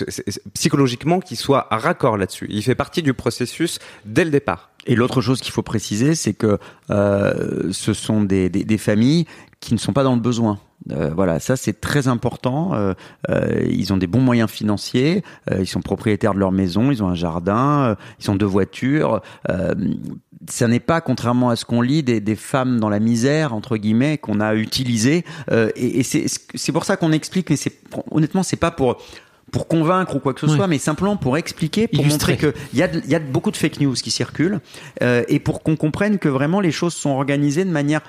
psychologiquement 0.54 1.20
qu'il 1.20 1.36
soit 1.36 1.66
raccord 1.70 2.16
là-dessus. 2.16 2.46
Il 2.50 2.62
fait 2.62 2.74
partie 2.74 3.02
du 3.02 3.14
processus 3.14 3.78
dès 4.04 4.24
le 4.24 4.30
départ. 4.30 4.70
Et 4.86 4.94
l'autre 4.94 5.20
chose 5.20 5.40
qu'il 5.40 5.52
faut 5.52 5.62
préciser, 5.62 6.14
c'est 6.14 6.32
que 6.32 6.58
euh, 6.90 7.72
ce 7.72 7.92
sont 7.92 8.22
des, 8.22 8.48
des, 8.48 8.64
des 8.64 8.78
familles 8.78 9.26
qui 9.58 9.74
ne 9.74 9.78
sont 9.78 9.92
pas 9.92 10.04
dans 10.04 10.14
le 10.14 10.20
besoin. 10.20 10.60
Euh, 10.92 11.10
voilà, 11.14 11.40
ça 11.40 11.56
c'est 11.56 11.80
très 11.80 12.06
important. 12.06 12.74
Euh, 12.74 12.94
euh, 13.30 13.64
ils 13.68 13.92
ont 13.92 13.96
des 13.96 14.06
bons 14.06 14.20
moyens 14.20 14.50
financiers, 14.50 15.22
euh, 15.50 15.56
ils 15.60 15.66
sont 15.66 15.80
propriétaires 15.80 16.34
de 16.34 16.38
leur 16.38 16.52
maison, 16.52 16.90
ils 16.92 17.02
ont 17.02 17.08
un 17.08 17.14
jardin, 17.14 17.80
euh, 17.80 17.94
ils 18.20 18.30
ont 18.30 18.36
deux 18.36 18.46
voitures. 18.46 19.20
Euh, 19.50 19.74
ça 20.48 20.68
n'est 20.68 20.78
pas, 20.80 21.00
contrairement 21.00 21.48
à 21.50 21.56
ce 21.56 21.64
qu'on 21.64 21.80
lit, 21.80 22.02
des, 22.04 22.20
des 22.20 22.36
femmes 22.36 22.78
dans 22.78 22.88
la 22.90 23.00
misère 23.00 23.52
entre 23.52 23.76
guillemets 23.78 24.16
qu'on 24.18 24.38
a 24.40 24.54
utilisées. 24.54 25.24
Euh, 25.50 25.70
et 25.76 26.00
et 26.00 26.02
c'est 26.04 26.26
c'est 26.54 26.72
pour 26.72 26.84
ça 26.84 26.96
qu'on 26.96 27.10
explique. 27.12 27.50
Mais 27.50 27.56
c'est 27.56 27.72
honnêtement, 28.10 28.42
c'est 28.44 28.56
pas 28.56 28.70
pour 28.70 28.98
pour 29.52 29.68
convaincre 29.68 30.16
ou 30.16 30.18
quoi 30.18 30.34
que 30.34 30.40
ce 30.40 30.48
soit, 30.48 30.66
mais 30.66 30.78
simplement 30.78 31.16
pour 31.16 31.36
expliquer, 31.38 31.86
pour 31.86 32.00
Illustrer. 32.00 32.32
montrer 32.34 32.52
que 32.52 32.58
il 32.72 32.80
y 32.80 32.82
a, 32.82 32.88
de- 32.88 33.00
y 33.06 33.14
a 33.14 33.20
beaucoup 33.20 33.52
de 33.52 33.56
fake 33.56 33.80
news 33.80 33.94
qui 33.94 34.10
circulent 34.10 34.58
euh, 35.02 35.22
et 35.28 35.38
pour 35.38 35.62
qu'on 35.62 35.76
comprenne 35.76 36.18
que 36.18 36.28
vraiment 36.28 36.60
les 36.60 36.72
choses 36.72 36.94
sont 36.94 37.10
organisées 37.10 37.64
de 37.64 37.70
manière 37.70 38.00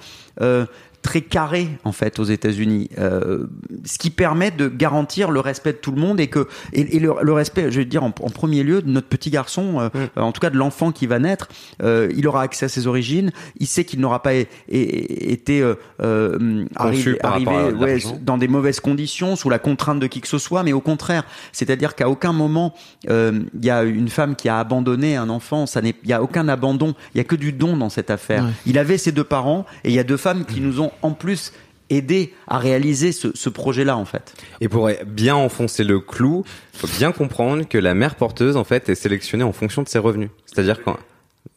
euh, 0.42 0.66
très 1.08 1.22
carrée 1.22 1.70
en 1.86 1.94
fait 1.94 2.20
aux 2.20 2.26
États-Unis, 2.26 2.90
euh, 3.00 3.48
ce 3.86 3.98
qui 3.98 4.10
permet 4.10 4.52
de 4.52 4.68
garantir 4.68 5.32
le 5.32 5.40
respect 5.40 5.72
de 5.72 5.78
tout 5.78 5.92
le 5.94 6.02
monde 6.02 6.20
et 6.20 6.28
que 6.28 6.48
et, 6.74 6.98
et 6.98 7.00
le, 7.00 7.14
le 7.22 7.32
respect, 7.34 7.72
je 7.72 7.78
vais 7.80 7.86
dire 7.86 8.04
en, 8.04 8.08
en 8.08 8.30
premier 8.30 8.62
lieu 8.64 8.82
de 8.82 8.90
notre 8.90 9.08
petit 9.08 9.30
garçon, 9.30 9.80
euh, 9.80 9.88
Mm. 9.94 10.20
en 10.20 10.32
tout 10.34 10.42
cas 10.42 10.50
de 10.50 10.58
l'enfant 10.58 10.92
qui 10.92 11.08
va 11.08 11.18
naître, 11.18 11.48
euh, 11.82 12.10
il 12.20 12.28
aura 12.28 12.42
accès 12.42 12.66
à 12.66 12.70
ses 12.70 12.88
origines, 12.88 13.32
il 13.58 13.68
sait 13.68 13.86
qu'il 13.86 14.02
n'aura 14.02 14.22
pas 14.22 14.34
é- 14.36 14.48
é- 14.70 15.32
été 15.32 15.62
euh, 15.62 15.76
euh, 16.04 16.66
arrivé, 16.76 17.18
arrivé, 17.24 17.74
ouais, 17.80 18.00
dans 18.22 18.38
des 18.38 18.48
mauvaises 18.50 18.82
conditions, 18.82 19.36
sous 19.38 19.50
la 19.50 19.60
contrainte 19.60 20.00
de 20.02 20.08
qui 20.08 20.20
que 20.20 20.28
ce 20.28 20.38
soit, 20.38 20.64
mais 20.64 20.74
au 20.74 20.82
contraire, 20.82 21.24
c'est-à-dire 21.54 21.96
qu'à 21.96 22.10
aucun 22.10 22.34
moment 22.34 22.74
euh, 23.10 23.40
il 23.58 23.66
y 23.66 23.70
a 23.70 23.84
une 23.84 24.10
femme 24.10 24.36
qui 24.36 24.50
a 24.50 24.60
abandonné 24.60 25.16
un 25.16 25.30
enfant, 25.30 25.66
ça 25.68 25.82
n'est, 25.82 25.96
il 26.04 26.10
y 26.10 26.14
a 26.14 26.22
aucun 26.22 26.48
abandon, 26.50 26.94
il 27.16 27.18
y 27.20 27.22
a 27.22 27.24
que 27.24 27.36
du 27.38 27.54
don 27.54 27.78
dans 27.78 27.90
cette 27.90 28.10
affaire. 28.12 28.44
Ouais. 28.44 28.52
Il 28.66 28.78
avait 28.78 28.98
ses 28.98 29.14
deux 29.14 29.24
parents 29.24 29.66
et 29.86 29.90
il 29.90 29.96
y 29.96 30.00
a 30.00 30.04
deux 30.04 30.18
femmes 30.18 30.44
qui 30.46 30.60
nous 30.60 30.82
ont 30.82 30.92
en 31.02 31.12
plus 31.12 31.52
aidé 31.90 32.34
à 32.48 32.58
réaliser 32.58 33.12
ce, 33.14 33.30
ce 33.34 33.50
projet-là 33.50 33.96
en 33.96 34.04
fait. 34.06 34.34
Et 34.60 34.68
pour 34.68 34.90
bien 35.06 35.36
enfoncer 35.36 35.84
le 35.86 36.00
clou, 36.02 36.44
faut 36.74 36.88
bien 37.00 37.12
comprendre 37.14 37.64
que 37.68 37.78
la 37.78 37.94
mère 37.94 38.16
porteuse, 38.16 38.58
en 38.58 38.66
fait, 38.66 38.90
est 38.90 38.96
sélectionnée 38.96 39.44
en 39.46 39.54
fonction 39.54 39.84
de 39.84 39.88
ses 39.88 40.00
revenus. 40.00 40.30
C'est-à-dire 40.46 40.84
quand 40.84 40.98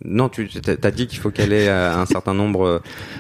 non, 0.05 0.28
tu 0.28 0.49
t'as 0.49 0.91
dit 0.93 1.09
qu'il 1.09 1.18
faut 1.18 1.30
qu'elle 1.30 1.53
ait 1.53 1.68
euh, 1.68 1.95
un 1.95 2.07
certain 2.07 2.32
nombre. 2.32 2.64
euh, 2.64 2.78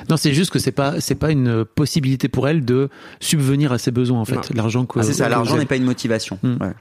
Non, 0.08 0.16
c'est 0.16 0.32
juste 0.32 0.50
que 0.52 0.58
c'est 0.60 0.70
pas 0.72 1.00
c'est 1.00 1.16
pas 1.16 1.30
une 1.32 1.64
possibilité 1.64 2.28
pour 2.28 2.48
elle 2.48 2.64
de 2.64 2.88
subvenir 3.18 3.72
à 3.72 3.78
ses 3.78 3.90
besoins 3.90 4.20
en 4.20 4.24
fait. 4.24 4.54
L'argent 4.54 4.86
que 4.86 5.00
Ah, 5.00 5.02
c'est 5.02 5.12
ça, 5.12 5.28
l'argent 5.28 5.56
n'est 5.58 5.66
pas 5.66 5.76
une 5.76 5.84
motivation. 5.84 6.38
Mm. 6.42 6.56
Ouais. 6.62 6.72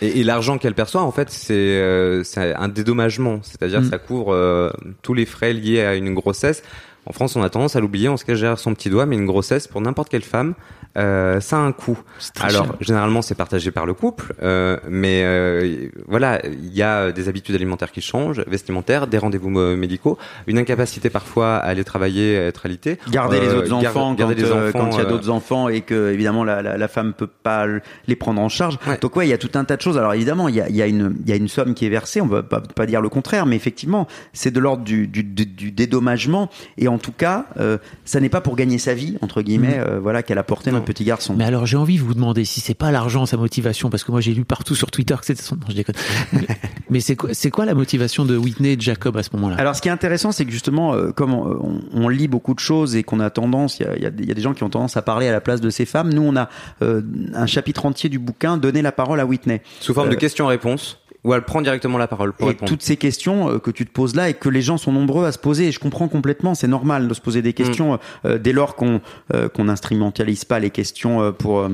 Et, 0.00 0.20
et 0.20 0.24
l'argent 0.24 0.58
qu'elle 0.58 0.74
perçoit, 0.74 1.02
en 1.02 1.12
fait, 1.12 1.28
c'est 1.28 1.52
euh, 1.54 2.22
c'est 2.24 2.54
un 2.54 2.68
dédommagement. 2.68 3.40
C'est-à-dire 3.42 3.80
Mm. 3.80 3.84
que 3.84 3.90
ça 3.90 3.98
couvre 3.98 4.32
euh, 4.32 4.70
tous 5.02 5.12
les 5.12 5.26
frais 5.26 5.52
liés 5.52 5.80
à 5.82 5.96
une 5.96 6.14
grossesse. 6.14 6.62
En 7.06 7.12
France, 7.12 7.34
on 7.36 7.42
a 7.42 7.50
tendance 7.50 7.74
à 7.76 7.80
l'oublier, 7.80 8.08
on 8.08 8.16
se 8.16 8.24
cache 8.24 8.38
derrière 8.40 8.58
son 8.58 8.74
petit 8.74 8.88
doigt, 8.90 9.06
mais 9.06 9.16
une 9.16 9.26
grossesse, 9.26 9.66
pour 9.66 9.80
n'importe 9.80 10.08
quelle 10.08 10.22
femme, 10.22 10.54
euh, 10.96 11.40
ça 11.40 11.56
a 11.56 11.60
un 11.60 11.72
coût. 11.72 11.98
Alors, 12.40 12.66
cher. 12.66 12.74
généralement, 12.80 13.22
c'est 13.22 13.34
partagé 13.34 13.70
par 13.72 13.86
le 13.86 13.94
couple, 13.94 14.34
euh, 14.42 14.76
mais 14.88 15.22
euh, 15.24 15.88
voilà, 16.06 16.40
il 16.46 16.72
y 16.72 16.82
a 16.82 17.10
des 17.10 17.28
habitudes 17.28 17.56
alimentaires 17.56 17.90
qui 17.90 18.02
changent, 18.02 18.44
vestimentaires, 18.46 19.06
des 19.08 19.18
rendez-vous 19.18 19.58
euh, 19.58 19.74
médicaux, 19.74 20.16
une 20.46 20.58
incapacité 20.58 21.10
parfois 21.10 21.56
à 21.56 21.66
aller 21.66 21.82
travailler, 21.82 22.38
à 22.38 22.42
être 22.46 22.66
alité. 22.66 22.98
Garder 23.10 23.40
les 23.40 23.48
Euh, 23.48 23.58
autres 23.58 23.80
gar- 23.80 23.90
enfants, 23.90 24.14
garder 24.14 24.34
quand, 24.36 24.40
les 24.42 24.50
euh, 24.50 24.68
enfants, 24.68 24.78
quand 24.78 24.90
il 24.90 24.98
y 24.98 25.00
a 25.00 25.04
euh, 25.04 25.08
d'autres 25.08 25.30
enfants 25.30 25.68
et 25.68 25.80
que 25.80 26.12
évidemment 26.12 26.44
la, 26.44 26.62
la, 26.62 26.76
la 26.76 26.88
femme 26.88 27.14
peut 27.14 27.26
pas 27.26 27.66
les 28.06 28.16
prendre 28.16 28.40
en 28.40 28.48
charge. 28.48 28.78
Ouais. 28.86 28.98
Donc 29.00 29.16
ouais, 29.16 29.26
il 29.26 29.30
y 29.30 29.34
a 29.34 29.38
tout 29.38 29.50
un 29.54 29.64
tas 29.64 29.76
de 29.76 29.82
choses. 29.82 29.98
Alors 29.98 30.14
évidemment, 30.14 30.48
il 30.48 30.54
y 30.56 30.60
a, 30.60 30.68
y 30.68 30.82
a 30.82 30.86
une 30.86 31.16
il 31.24 31.28
y 31.28 31.32
a 31.32 31.36
une 31.36 31.48
somme 31.48 31.74
qui 31.74 31.84
est 31.86 31.90
versée. 31.90 32.20
On 32.20 32.26
va 32.26 32.42
pas, 32.44 32.60
pas 32.60 32.86
dire 32.86 33.00
le 33.00 33.08
contraire, 33.08 33.46
mais 33.46 33.56
effectivement, 33.56 34.06
c'est 34.34 34.50
de 34.52 34.60
l'ordre 34.60 34.84
du, 34.84 35.08
du, 35.08 35.24
du, 35.24 35.46
du 35.46 35.72
dédommagement. 35.72 36.48
Et 36.78 36.86
en 36.92 36.98
tout 36.98 37.12
cas, 37.12 37.46
euh, 37.58 37.78
ça 38.04 38.20
n'est 38.20 38.28
pas 38.28 38.40
pour 38.40 38.54
gagner 38.56 38.78
sa 38.78 38.94
vie 38.94 39.16
entre 39.22 39.42
guillemets. 39.42 39.78
euh, 39.78 39.98
voilà 40.00 40.22
qu'elle 40.22 40.38
a 40.38 40.42
porté 40.42 40.70
notre 40.70 40.84
petit 40.84 41.04
garçon. 41.04 41.34
Mais 41.36 41.44
alors 41.44 41.66
j'ai 41.66 41.76
envie 41.76 41.96
de 41.98 42.02
vous 42.02 42.14
demander 42.14 42.44
si 42.44 42.60
c'est 42.60 42.74
pas 42.74 42.90
l'argent 42.90 43.26
sa 43.26 43.36
motivation 43.36 43.90
parce 43.90 44.04
que 44.04 44.12
moi 44.12 44.20
j'ai 44.20 44.34
lu 44.34 44.44
partout 44.44 44.74
sur 44.74 44.90
Twitter 44.90 45.14
que 45.18 45.26
c'était 45.26 45.42
son 45.42 45.56
non, 45.56 45.62
je 45.68 45.74
déconne. 45.74 45.94
mais 46.32 46.46
mais 46.90 47.00
c'est 47.00 47.16
quoi 47.16 47.30
c'est 47.32 47.50
quoi 47.50 47.64
la 47.64 47.74
motivation 47.74 48.24
de 48.24 48.36
Whitney 48.36 48.72
et 48.72 48.76
de 48.76 48.82
Jacob 48.82 49.16
à 49.16 49.22
ce 49.22 49.30
moment-là? 49.34 49.56
Alors, 49.58 49.74
ce 49.76 49.82
qui 49.82 49.88
est 49.88 49.92
intéressant, 49.92 50.32
c'est 50.32 50.44
que 50.44 50.50
justement, 50.52 50.94
euh, 50.94 51.10
comme 51.12 51.32
on, 51.34 51.44
on- 51.46 51.80
on 51.94 52.08
lit 52.08 52.28
beaucoup 52.28 52.54
de 52.54 52.58
choses 52.60 52.96
et 52.96 53.02
qu'on 53.02 53.20
a 53.20 53.30
tendance, 53.30 53.78
il 53.80 53.86
y 53.86 53.88
a, 53.88 53.96
il 53.96 54.02
y 54.02 54.06
a 54.06 54.10
des- 54.10 54.22
il 54.24 54.28
y 54.28 54.32
a 54.32 54.34
des 54.34 54.40
gens 54.42 54.54
qui 54.54 54.62
ont 54.64 54.68
tendance 54.70 54.96
à 54.96 55.02
parler 55.02 55.28
à 55.28 55.32
la 55.32 55.40
place 55.40 55.60
de 55.60 55.70
ces 55.70 55.84
femmes. 55.86 56.12
Nous, 56.12 56.22
on 56.22 56.36
a 56.36 56.48
euh, 56.82 57.02
un 57.34 57.46
chapitre 57.46 57.86
entier 57.86 58.08
du 58.10 58.18
bouquin 58.18 58.56
donné 58.56 58.82
la 58.82 58.92
parole 58.92 59.20
à 59.20 59.26
Whitney. 59.26 59.62
Sous 59.80 59.94
forme 59.94 60.08
de 60.10 60.14
Euh, 60.14 60.18
questions-réponses, 60.18 60.98
où 61.24 61.32
elle 61.34 61.42
prend 61.42 61.62
directement 61.62 61.98
la 61.98 62.08
parole 62.08 62.32
pour 62.32 62.48
et 62.48 62.52
répondre. 62.52 62.68
toutes 62.68 62.82
ces 62.82 62.96
questions 62.96 63.48
euh, 63.48 63.58
que 63.58 63.70
tu 63.70 63.86
te 63.86 63.92
poses 63.92 64.14
là 64.16 64.28
et 64.28 64.34
que 64.34 64.48
les 64.48 64.62
gens 64.62 64.76
sont 64.76 64.92
nombreux 64.92 65.24
à 65.24 65.32
se 65.32 65.38
poser, 65.38 65.68
et 65.68 65.72
je 65.72 65.78
comprends 65.78 66.08
complètement, 66.08 66.54
c'est 66.54 66.68
normal 66.68 67.08
de 67.08 67.14
se 67.14 67.20
poser 67.20 67.42
des 67.42 67.52
questions 67.52 67.98
euh, 68.24 68.38
dès 68.38 68.52
lors 68.52 68.74
qu'on 68.74 69.00
euh, 69.32 69.48
qu'on 69.48 69.64
n'instrumentalise 69.64 70.44
pas 70.44 70.58
les 70.58 70.70
questions 70.70 71.22
euh, 71.22 71.32
pour 71.32 71.60
euh, 71.60 71.68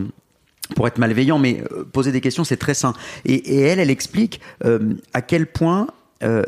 pour 0.76 0.86
être 0.86 0.98
malveillant, 0.98 1.38
mais 1.38 1.62
euh, 1.72 1.84
poser 1.84 2.12
des 2.12 2.20
questions, 2.20 2.44
c'est 2.44 2.58
très 2.58 2.74
sain. 2.74 2.92
Et, 3.24 3.34
et 3.34 3.60
elle, 3.60 3.78
elle 3.78 3.90
explique 3.90 4.40
euh, 4.66 4.94
à 5.14 5.22
quel 5.22 5.46
point 5.46 5.86
euh, 6.22 6.42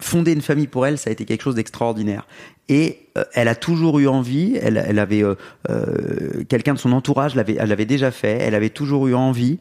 fonder 0.00 0.32
une 0.32 0.40
famille 0.40 0.66
pour 0.66 0.86
elle, 0.86 0.96
ça 0.96 1.10
a 1.10 1.12
été 1.12 1.24
quelque 1.26 1.42
chose 1.42 1.54
d'extraordinaire. 1.54 2.26
Et 2.68 3.08
euh, 3.16 3.24
elle 3.34 3.48
a 3.48 3.54
toujours 3.54 3.98
eu 3.98 4.08
envie, 4.08 4.58
elle, 4.60 4.82
elle 4.88 4.98
avait 4.98 5.22
euh, 5.22 5.34
euh, 5.70 6.44
quelqu'un 6.48 6.74
de 6.74 6.78
son 6.78 6.92
entourage, 6.92 7.34
l'avait, 7.34 7.56
elle 7.58 7.68
l'avait 7.68 7.84
déjà 7.84 8.10
fait, 8.10 8.38
elle 8.40 8.54
avait 8.54 8.70
toujours 8.70 9.06
eu 9.06 9.14
envie 9.14 9.58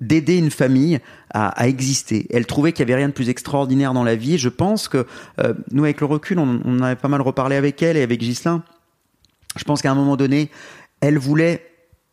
d'aider 0.00 0.36
une 0.36 0.50
famille 0.50 1.00
à, 1.32 1.48
à 1.48 1.68
exister. 1.68 2.26
Elle 2.30 2.46
trouvait 2.46 2.72
qu'il 2.72 2.80
y 2.80 2.90
avait 2.90 2.96
rien 2.96 3.08
de 3.08 3.14
plus 3.14 3.28
extraordinaire 3.28 3.94
dans 3.94 4.04
la 4.04 4.16
vie. 4.16 4.38
Je 4.38 4.48
pense 4.48 4.88
que 4.88 5.06
euh, 5.40 5.54
nous, 5.72 5.84
avec 5.84 6.00
le 6.00 6.06
recul, 6.06 6.38
on, 6.38 6.60
on 6.64 6.80
avait 6.80 6.96
pas 6.96 7.08
mal 7.08 7.22
reparlé 7.22 7.56
avec 7.56 7.82
elle 7.82 7.96
et 7.96 8.02
avec 8.02 8.20
Ghislain. 8.20 8.62
Je 9.56 9.64
pense 9.64 9.82
qu'à 9.82 9.90
un 9.90 9.94
moment 9.94 10.16
donné, 10.16 10.50
elle 11.00 11.18
voulait 11.18 11.62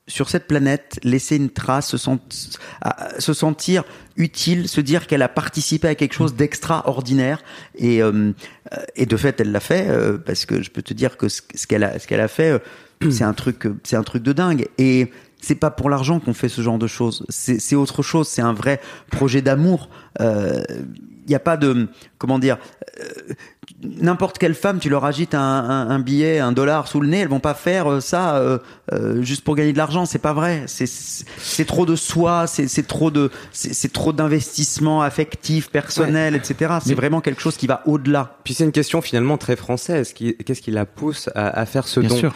sur 0.08 0.30
cette 0.30 0.48
planète, 0.48 1.00
laisser 1.04 1.38
une 1.38 1.50
trace, 1.50 1.96
se, 1.96 3.34
sentir 3.34 3.84
utile, 4.18 4.68
se 4.68 4.82
dire 4.82 5.08
qu'elle 5.08 5.22
a 5.22 5.30
participé 5.30 5.88
à 5.88 5.96
quelque 5.96 6.14
chose 6.14 6.36
d'extraordinaire. 6.36 7.42
Et, 7.76 8.04
euh, 8.04 8.32
euh, 8.74 8.84
et 8.96 9.06
de 9.06 9.18
fait, 9.18 9.40
elle 9.40 9.52
l'a 9.52 9.62
fait 9.62 9.88
euh, 9.88 10.18
parce 10.18 10.46
que 10.46 10.62
je 10.62 10.72
peux 10.72 10.82
te 10.82 10.94
dire 10.94 11.16
que 11.16 11.30
ce, 11.30 11.42
qu'elle 11.68 11.84
a, 11.84 11.94
a 11.94 12.28
fait, 12.28 12.52
euh, 12.52 13.12
c'est 13.12 13.24
un 13.24 13.34
truc, 13.34 13.66
un 13.94 14.04
truc 14.04 14.24
de 14.24 14.34
dingue. 14.34 14.68
Et 14.78 15.10
c'est 15.44 15.56
pas 15.56 15.70
pour 15.72 15.90
l'argent 15.90 16.20
qu'on 16.20 16.34
fait 16.34 16.50
ce 16.50 16.62
genre 16.62 16.80
de 16.80 16.88
choses. 16.88 17.26
C'est 17.30 17.76
autre 17.76 18.02
chose. 18.02 18.28
C'est 18.28 18.42
un 18.42 18.54
vrai 18.54 18.80
projet 19.12 19.42
d'amour. 19.42 19.90
Il 21.26 21.30
n'y 21.30 21.36
a 21.36 21.40
pas 21.40 21.56
de 21.58 21.88
comment 22.18 22.40
dire. 22.40 22.58
euh, 23.00 23.34
N'importe 23.82 24.38
quelle 24.38 24.56
femme, 24.56 24.80
tu 24.80 24.90
leur 24.90 25.04
agites 25.04 25.34
un, 25.34 25.40
un, 25.40 25.90
un 25.90 26.00
billet, 26.00 26.40
un 26.40 26.52
dollar 26.52 26.88
sous 26.88 27.00
le 27.02 27.08
nez, 27.08 27.20
elles 27.20 27.28
vont 27.30 27.40
pas 27.42 27.54
faire 27.54 27.90
euh, 27.92 28.00
ça 28.02 28.36
euh, 28.38 28.58
euh, 28.94 29.22
juste 29.22 29.44
pour 29.44 29.56
gagner 29.56 29.74
de 29.74 29.78
l'argent. 29.78 30.06
C'est 30.06 30.20
pas 30.20 30.32
vrai. 30.34 30.66
C'est 30.68 31.66
trop 31.66 31.86
de 31.86 31.96
soi. 31.96 32.46
C'est 32.48 32.88
trop 32.88 33.10
de 33.12 33.30
c'est 33.52 33.92
trop 33.92 34.14
d'investissement 34.14 35.02
affectif, 35.02 35.70
personnel, 35.70 36.36
etc. 36.36 36.76
C'est 36.86 36.94
vraiment 36.94 37.20
quelque 37.22 37.42
chose 37.42 37.58
qui 37.58 37.68
va 37.68 37.84
au-delà. 37.86 38.38
Puis 38.44 38.54
c'est 38.54 38.64
une 38.66 38.72
question 38.72 39.02
finalement 39.02 39.38
très 39.38 39.56
française. 39.56 40.14
Qu'est-ce 40.14 40.62
qui 40.62 40.72
la 40.72 40.86
pousse 40.86 41.30
à, 41.36 41.48
à 41.60 41.66
faire 41.66 41.88
ce 41.88 42.00
Bien 42.02 42.10
don? 42.10 42.18
sûr. 42.18 42.34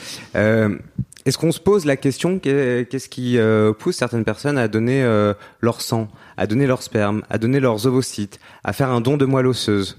Est-ce 1.28 1.38
qu'on 1.38 1.52
se 1.52 1.60
pose 1.60 1.84
la 1.84 1.98
question 1.98 2.40
qu'est- 2.40 2.90
qu'est-ce 2.90 3.10
qui 3.10 3.38
euh, 3.38 3.74
pousse 3.74 3.98
certaines 3.98 4.24
personnes 4.24 4.58
à 4.58 4.70
donner 4.70 5.04
euh, 5.04 5.34
leur 5.60 5.82
sang, 5.82 6.08
à 6.38 6.48
donner 6.48 6.66
leur 6.68 6.82
sperme, 6.82 7.22
à 7.30 7.38
donner 7.38 7.60
leurs 7.60 7.86
ovocytes, 7.86 8.40
à 8.64 8.72
faire 8.72 8.90
un 8.92 9.02
don 9.02 9.18
de 9.18 9.26
moelle 9.26 9.48
osseuse? 9.48 9.98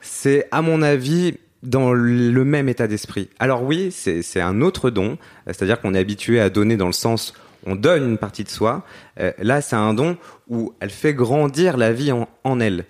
C'est 0.00 0.46
à 0.52 0.62
mon 0.62 0.82
avis 0.82 1.34
dans 1.64 1.92
le 1.92 2.44
même 2.44 2.68
état 2.68 2.86
d'esprit. 2.86 3.28
Alors 3.40 3.64
oui, 3.64 3.90
c'est 3.90 4.40
un 4.40 4.60
autre 4.60 4.90
don, 4.90 5.18
c'est-à-dire 5.48 5.80
qu'on 5.80 5.94
est 5.94 5.98
habitué 5.98 6.38
à 6.38 6.48
donner 6.48 6.76
dans 6.76 6.86
le 6.86 6.92
sens 6.92 7.34
on 7.64 7.74
donne 7.76 8.04
une 8.10 8.18
partie 8.18 8.44
de 8.44 8.48
soi. 8.48 8.84
Euh, 9.18 9.32
là, 9.38 9.60
c'est 9.62 9.76
un 9.76 9.94
don 9.94 10.16
où 10.48 10.72
elle 10.78 10.90
fait 10.90 11.14
grandir 11.14 11.76
la 11.76 11.92
vie 11.92 12.12
en, 12.12 12.28
en 12.44 12.60
elle. 12.60 12.84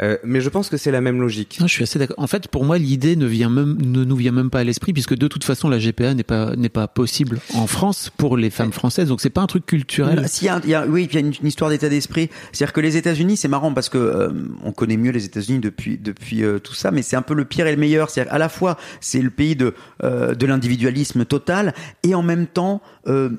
Euh, 0.00 0.16
mais 0.24 0.40
je 0.40 0.48
pense 0.48 0.68
que 0.70 0.76
c'est 0.78 0.90
la 0.90 1.00
même 1.02 1.20
logique. 1.20 1.58
Non, 1.60 1.66
je 1.66 1.72
suis 1.74 1.82
assez 1.82 1.98
d'accord. 1.98 2.16
En 2.18 2.26
fait, 2.26 2.48
pour 2.48 2.64
moi, 2.64 2.78
l'idée 2.78 3.16
ne 3.16 3.26
vient 3.26 3.50
même, 3.50 3.76
ne 3.82 4.04
nous 4.04 4.16
vient 4.16 4.32
même 4.32 4.48
pas 4.48 4.60
à 4.60 4.64
l'esprit 4.64 4.92
puisque 4.94 5.14
de 5.14 5.28
toute 5.28 5.44
façon, 5.44 5.68
la 5.68 5.78
GPA 5.78 6.14
n'est 6.14 6.22
pas, 6.22 6.56
n'est 6.56 6.68
pas 6.70 6.88
possible 6.88 7.40
en 7.54 7.66
France 7.66 8.10
pour 8.16 8.36
les 8.38 8.48
femmes 8.48 8.72
françaises. 8.72 9.08
Donc, 9.08 9.20
c'est 9.20 9.28
pas 9.28 9.42
un 9.42 9.46
truc 9.46 9.66
culturel. 9.66 10.24
Y 10.40 10.48
a, 10.48 10.60
y 10.64 10.74
a- 10.74 10.86
oui, 10.86 11.08
il 11.10 11.14
y 11.14 11.16
a 11.18 11.20
une, 11.20 11.32
une 11.40 11.46
histoire 11.46 11.68
d'état 11.68 11.88
d'esprit. 11.90 12.30
C'est-à-dire 12.52 12.72
que 12.72 12.80
les 12.80 12.96
États-Unis, 12.96 13.36
c'est 13.36 13.48
marrant 13.48 13.74
parce 13.74 13.88
que 13.90 13.98
euh, 13.98 14.30
on 14.64 14.72
connaît 14.72 14.96
mieux 14.96 15.10
les 15.12 15.24
États-Unis 15.26 15.58
depuis 15.58 15.98
depuis 15.98 16.42
euh, 16.44 16.58
tout 16.58 16.74
ça, 16.74 16.90
mais 16.92 17.02
c'est 17.02 17.16
un 17.16 17.22
peu 17.22 17.34
le 17.34 17.44
pire 17.44 17.66
et 17.66 17.72
le 17.74 17.80
meilleur. 17.80 18.08
C'est-à-dire 18.08 18.32
à 18.32 18.38
la 18.38 18.48
fois 18.48 18.78
c'est 19.00 19.20
le 19.20 19.30
pays 19.30 19.56
de 19.56 19.74
euh, 20.04 20.34
de 20.34 20.46
l'individualisme 20.46 21.24
total 21.26 21.74
et 22.04 22.14
en 22.14 22.22
même 22.22 22.46
temps 22.46 22.80
euh, 23.08 23.30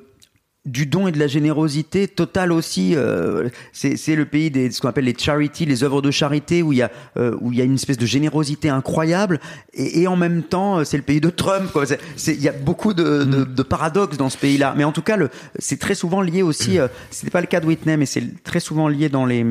du 0.65 0.85
don 0.85 1.07
et 1.07 1.11
de 1.11 1.19
la 1.19 1.27
générosité 1.27 2.07
totale 2.07 2.51
aussi. 2.53 2.93
euh, 2.95 3.49
c'est 3.73 4.15
le 4.15 4.25
pays 4.25 4.49
des 4.49 4.71
ce 4.71 4.79
qu'on 4.79 4.87
appelle 4.87 5.03
les 5.05 5.15
charities, 5.17 5.65
les 5.65 5.83
œuvres 5.83 6.01
de 6.01 6.09
charité 6.09 6.61
où 6.63 6.71
il 6.71 6.77
y 6.77 6.81
a 6.81 6.89
euh, 7.17 7.35
où 7.41 7.51
il 7.51 7.57
y 7.57 7.61
a 7.61 7.65
une 7.65 7.73
espèce 7.75 7.97
de 7.97 8.05
générosité 8.05 8.69
incroyable 8.69 9.39
et, 9.73 10.01
et 10.01 10.07
en 10.07 10.15
même 10.15 10.41
temps 10.43 10.79
euh, 10.79 10.83
c'est 10.85 10.95
le 10.97 11.03
pays 11.03 11.19
de 11.19 11.29
Trump. 11.29 11.69
Il 12.27 12.41
y 12.41 12.47
a 12.47 12.53
beaucoup 12.53 12.93
de, 12.93 13.23
de, 13.25 13.43
de 13.43 13.63
paradoxes 13.63 14.15
dans 14.17 14.29
ce 14.29 14.37
pays-là. 14.37 14.73
Mais 14.77 14.83
en 14.85 14.91
tout 14.93 15.01
cas, 15.01 15.17
c'est 15.59 15.79
très 15.79 15.95
souvent 15.95 16.21
lié 16.21 16.41
aussi. 16.43 16.79
Euh, 16.79 16.87
C'était 17.11 17.31
pas 17.31 17.41
le 17.41 17.47
cas 17.47 17.59
de 17.59 17.65
Whitney, 17.65 17.97
mais 17.97 18.05
c'est 18.05 18.23
très 18.43 18.59
souvent 18.61 18.87
lié 18.87 19.09
dans 19.09 19.25
les 19.25 19.45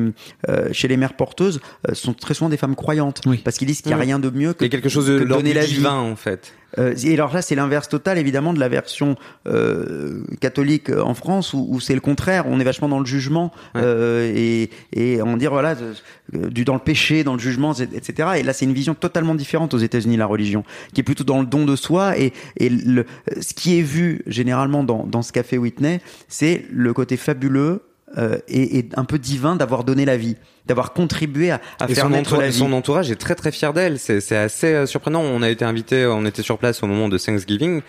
euh, 0.49 0.69
chez 0.71 0.87
les 0.87 0.97
mères 0.97 1.13
porteuses. 1.13 1.59
euh, 1.87 1.93
ce 1.93 2.01
sont 2.03 2.13
très 2.13 2.33
souvent 2.33 2.49
des 2.49 2.57
femmes 2.57 2.75
croyantes 2.75 3.21
Oui. 3.27 3.37
parce 3.43 3.57
qu'ils 3.57 3.67
disent 3.67 3.81
qu'il 3.81 3.91
y 3.91 3.93
a 3.93 3.97
Mm. 3.97 4.01
rien 4.01 4.19
de 4.19 4.29
mieux 4.31 4.53
que 4.53 4.63
Il 4.65 4.67
y 4.67 4.67
a 4.67 4.71
quelque 4.71 4.89
chose 4.89 5.05
de, 5.07 5.19
donner 5.19 5.53
la 5.53 5.63
vie. 5.65 5.75
divin 5.75 5.93
en 5.99 6.15
fait. 6.15 6.53
Euh, 6.79 6.95
et 7.03 7.13
alors 7.13 7.33
là, 7.33 7.41
c'est 7.41 7.55
l'inverse 7.55 7.89
total, 7.89 8.17
évidemment, 8.17 8.53
de 8.53 8.59
la 8.59 8.69
version 8.69 9.15
euh, 9.47 10.23
catholique 10.39 10.89
euh, 10.89 11.01
en 11.01 11.13
France, 11.13 11.53
où, 11.53 11.67
où 11.69 11.79
c'est 11.79 11.93
le 11.93 12.01
contraire. 12.01 12.45
On 12.47 12.59
est 12.59 12.63
vachement 12.63 12.89
dans 12.89 12.99
le 12.99 13.05
jugement 13.05 13.51
euh, 13.75 14.31
et, 14.35 14.69
et 14.93 15.21
en 15.21 15.37
dire 15.37 15.51
voilà, 15.51 15.75
euh, 16.35 16.49
du 16.49 16.65
dans 16.65 16.73
le 16.73 16.79
péché, 16.79 17.23
dans 17.23 17.33
le 17.33 17.39
jugement, 17.39 17.73
etc. 17.73 18.29
Et 18.37 18.43
là, 18.43 18.53
c'est 18.53 18.65
une 18.65 18.73
vision 18.73 18.95
totalement 18.95 19.35
différente 19.35 19.73
aux 19.73 19.79
États-Unis, 19.79 20.17
la 20.17 20.25
religion, 20.25 20.63
qui 20.93 21.01
est 21.01 21.03
plutôt 21.03 21.23
dans 21.23 21.39
le 21.39 21.45
don 21.45 21.65
de 21.65 21.75
soi. 21.75 22.17
Et, 22.17 22.33
et 22.57 22.69
le, 22.69 23.05
ce 23.39 23.53
qui 23.53 23.77
est 23.77 23.83
vu 23.83 24.21
généralement 24.27 24.83
dans, 24.83 25.05
dans 25.05 25.21
ce 25.21 25.31
café 25.31 25.57
Whitney, 25.57 26.01
c'est 26.27 26.65
le 26.71 26.93
côté 26.93 27.17
fabuleux. 27.17 27.81
Euh, 28.17 28.37
et, 28.47 28.79
et 28.79 28.89
un 28.95 29.05
peu 29.05 29.17
divin 29.17 29.55
d'avoir 29.55 29.83
donné 29.83 30.05
la 30.05 30.17
vie, 30.17 30.35
d'avoir 30.65 30.93
contribué 30.93 31.51
à, 31.51 31.59
faire 31.87 32.09
naître 32.09 32.37
la 32.37 32.49
vie. 32.49 32.53
son 32.53 32.71
entourage 32.73 33.09
est 33.09 33.15
très 33.15 33.35
très 33.35 33.51
fier 33.51 33.73
d'elle. 33.73 33.97
C'est 33.99 34.21
c'est 34.21 34.37
assez 34.37 34.73
euh, 34.73 34.85
surprenant. 34.85 35.21
On 35.21 35.41
a 35.41 35.49
été 35.49 35.65
invité, 35.65 36.05
on 36.05 36.25
était 36.25 36.43
sur 36.43 36.57
place 36.57 36.83
au 36.83 36.87
moment 36.87 37.09
de 37.09 37.17
Thanksgiving. 37.17 37.81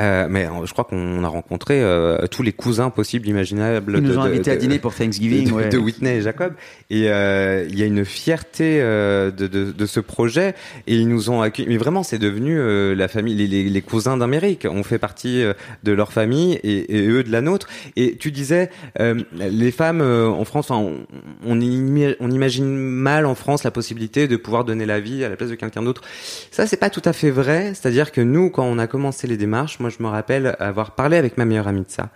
Euh, 0.00 0.26
mais 0.28 0.46
euh, 0.46 0.66
je 0.66 0.72
crois 0.72 0.84
qu'on 0.84 1.22
a 1.22 1.28
rencontré 1.28 1.80
euh, 1.80 2.26
tous 2.26 2.42
les 2.42 2.52
cousins 2.52 2.90
possibles, 2.90 3.28
imaginables. 3.28 3.94
Ils 3.96 4.02
nous 4.02 4.12
de- 4.12 4.16
ont 4.18 4.22
invités 4.22 4.50
à 4.50 4.56
dîner 4.56 4.78
pour 4.80 4.94
Thanksgiving. 4.94 5.48
de, 5.48 5.52
ouais. 5.52 5.68
de 5.68 5.78
Whitney 5.78 6.16
et 6.16 6.20
Jacob. 6.20 6.54
Et 6.90 7.04
euh, 7.08 7.64
il 7.68 7.78
y 7.78 7.82
a 7.82 7.86
une 7.86 8.04
fierté 8.04 8.80
euh, 8.80 9.30
de, 9.30 9.46
de, 9.46 9.70
de 9.70 9.86
ce 9.86 10.00
projet. 10.00 10.54
Et 10.86 10.96
ils 10.96 11.08
nous 11.08 11.30
ont 11.30 11.42
accueillis. 11.42 11.68
Mais 11.68 11.76
vraiment, 11.76 12.02
c'est 12.02 12.18
devenu 12.18 12.58
euh, 12.58 12.94
la 12.94 13.06
famille, 13.06 13.34
les, 13.36 13.46
les, 13.46 13.64
les 13.68 13.82
cousins 13.82 14.16
d'Amérique. 14.16 14.66
On 14.68 14.82
fait 14.82 14.98
partie 14.98 15.42
euh, 15.42 15.52
de 15.84 15.92
leur 15.92 16.12
famille 16.12 16.54
et, 16.64 16.96
et 16.98 17.06
eux 17.08 17.22
de 17.22 17.30
la 17.30 17.40
nôtre. 17.40 17.68
Et 17.94 18.16
tu 18.16 18.32
disais, 18.32 18.70
euh, 19.00 19.22
les 19.38 19.70
femmes 19.70 20.00
euh, 20.00 20.26
en 20.28 20.44
France, 20.44 20.70
enfin, 20.72 20.80
on, 20.80 21.06
on, 21.46 22.16
on 22.20 22.30
imagine 22.30 22.66
mal 22.76 23.26
en 23.26 23.34
France 23.36 23.62
la 23.62 23.70
possibilité 23.70 24.26
de 24.26 24.36
pouvoir 24.36 24.64
donner 24.64 24.86
la 24.86 24.98
vie 24.98 25.22
à 25.24 25.28
la 25.28 25.36
place 25.36 25.50
de 25.50 25.54
quelqu'un 25.54 25.82
d'autre. 25.82 26.02
Ça, 26.50 26.66
c'est 26.66 26.76
pas 26.78 26.90
tout 26.90 27.02
à 27.04 27.12
fait 27.12 27.30
vrai. 27.30 27.74
C'est-à-dire 27.74 28.10
que 28.10 28.20
nous, 28.20 28.50
quand 28.50 28.64
on 28.64 28.78
a 28.78 28.86
commencé 28.86 29.26
les 29.28 29.36
démarches, 29.36 29.78
moi, 29.84 29.90
je 29.90 30.02
me 30.02 30.08
rappelle 30.08 30.56
avoir 30.60 30.92
parlé 30.92 31.18
avec 31.18 31.36
ma 31.36 31.44
meilleure 31.44 31.68
amie 31.68 31.82
de 31.82 31.90
ça. 31.90 32.08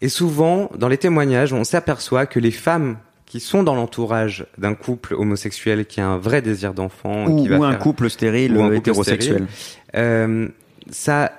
Et 0.00 0.08
souvent, 0.08 0.70
dans 0.76 0.86
les 0.86 0.96
témoignages, 0.96 1.52
on 1.52 1.64
s'aperçoit 1.64 2.26
que 2.26 2.38
les 2.38 2.52
femmes 2.52 2.98
qui 3.26 3.40
sont 3.40 3.64
dans 3.64 3.74
l'entourage 3.74 4.46
d'un 4.58 4.74
couple 4.74 5.14
homosexuel 5.14 5.86
qui 5.86 6.00
a 6.00 6.06
un 6.06 6.18
vrai 6.18 6.40
désir 6.40 6.72
d'enfant, 6.72 7.26
ou, 7.26 7.64
un 7.64 7.74
couple 7.74 8.08
stérile 8.10 8.56
ou 8.56 8.60
un 8.60 8.66
euh, 8.66 8.76
couple 8.76 8.76
hétérosexuel. 8.76 9.46
stérile, 9.48 9.48
euh, 9.96 10.48
ça, 10.90 11.32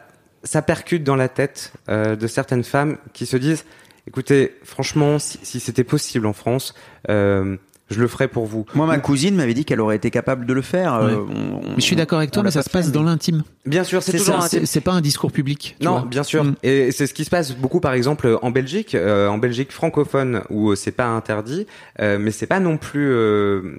ça 0.44 0.62
percute 0.62 1.06
dans 1.06 1.16
la 1.16 1.30
tête 1.30 1.72
euh, 1.88 2.18
de 2.18 2.28
certaines 2.28 2.66
femmes 2.66 2.98
qui 3.14 3.26
se 3.26 3.38
disent, 3.38 3.64
écoutez, 4.08 4.58
franchement, 4.64 5.20
si, 5.20 5.40
si 5.44 5.62
c'était 5.62 5.86
possible 5.86 6.26
en 6.26 6.34
France, 6.34 6.74
euh, 7.10 7.56
je 7.94 8.02
le 8.02 8.08
ferais 8.08 8.28
pour 8.28 8.46
vous. 8.46 8.66
Moi, 8.76 8.86
ma 8.86 8.98
cousine 9.00 9.36
m'avait 9.36 9.54
dit 9.54 9.64
qu'elle 9.66 9.80
aurait 9.82 9.96
été 9.96 10.12
capable 10.12 10.46
de 10.46 10.54
le 10.54 10.62
faire. 10.62 11.00
Ouais. 11.02 11.12
Euh, 11.14 11.18
on- 11.30 11.56
on- 11.58 11.62
Mais 11.62 11.76
je 11.78 11.82
suis 11.82 11.96
d'accord 11.96 12.18
avec 12.18 12.32
toi, 12.32 12.44
mais 12.44 12.52
ça 12.52 12.62
se 12.64 12.70
passe 12.70 12.92
dans 12.92 13.04
l'intime. 13.04 13.44
Bien 13.66 13.84
sûr, 13.86 14.04
c'est 14.04 14.18
toujours 14.18 14.44
c'est 14.44 14.82
pas 14.82 14.92
un 14.92 15.02
discours 15.02 15.32
public. 15.32 15.76
tu 15.80 15.86
Non, 15.86 16.00
vois. 16.00 16.06
bien 16.10 16.24
sûr. 16.24 16.44
Mm. 16.44 16.56
Et 16.64 16.92
c'est 16.92 17.08
ce 17.08 17.14
qui 17.14 17.24
se 17.24 17.30
passe 17.30 17.54
beaucoup, 17.56 17.80
par 17.80 17.94
exemple, 17.94 18.38
en 18.42 18.52
Belgique, 18.52 18.96
euh, 18.96 19.28
en 19.30 19.38
Belgique 19.38 19.72
francophone, 19.72 20.42
où 20.50 20.72
euh, 20.72 20.76
c'est 20.76 20.92
pas 20.92 21.06
interdit, 21.08 21.66
euh, 22.02 22.18
mais 22.20 22.32
c'est 22.32 22.48
pas 22.48 22.60
non 22.60 22.78
plus, 22.78 23.08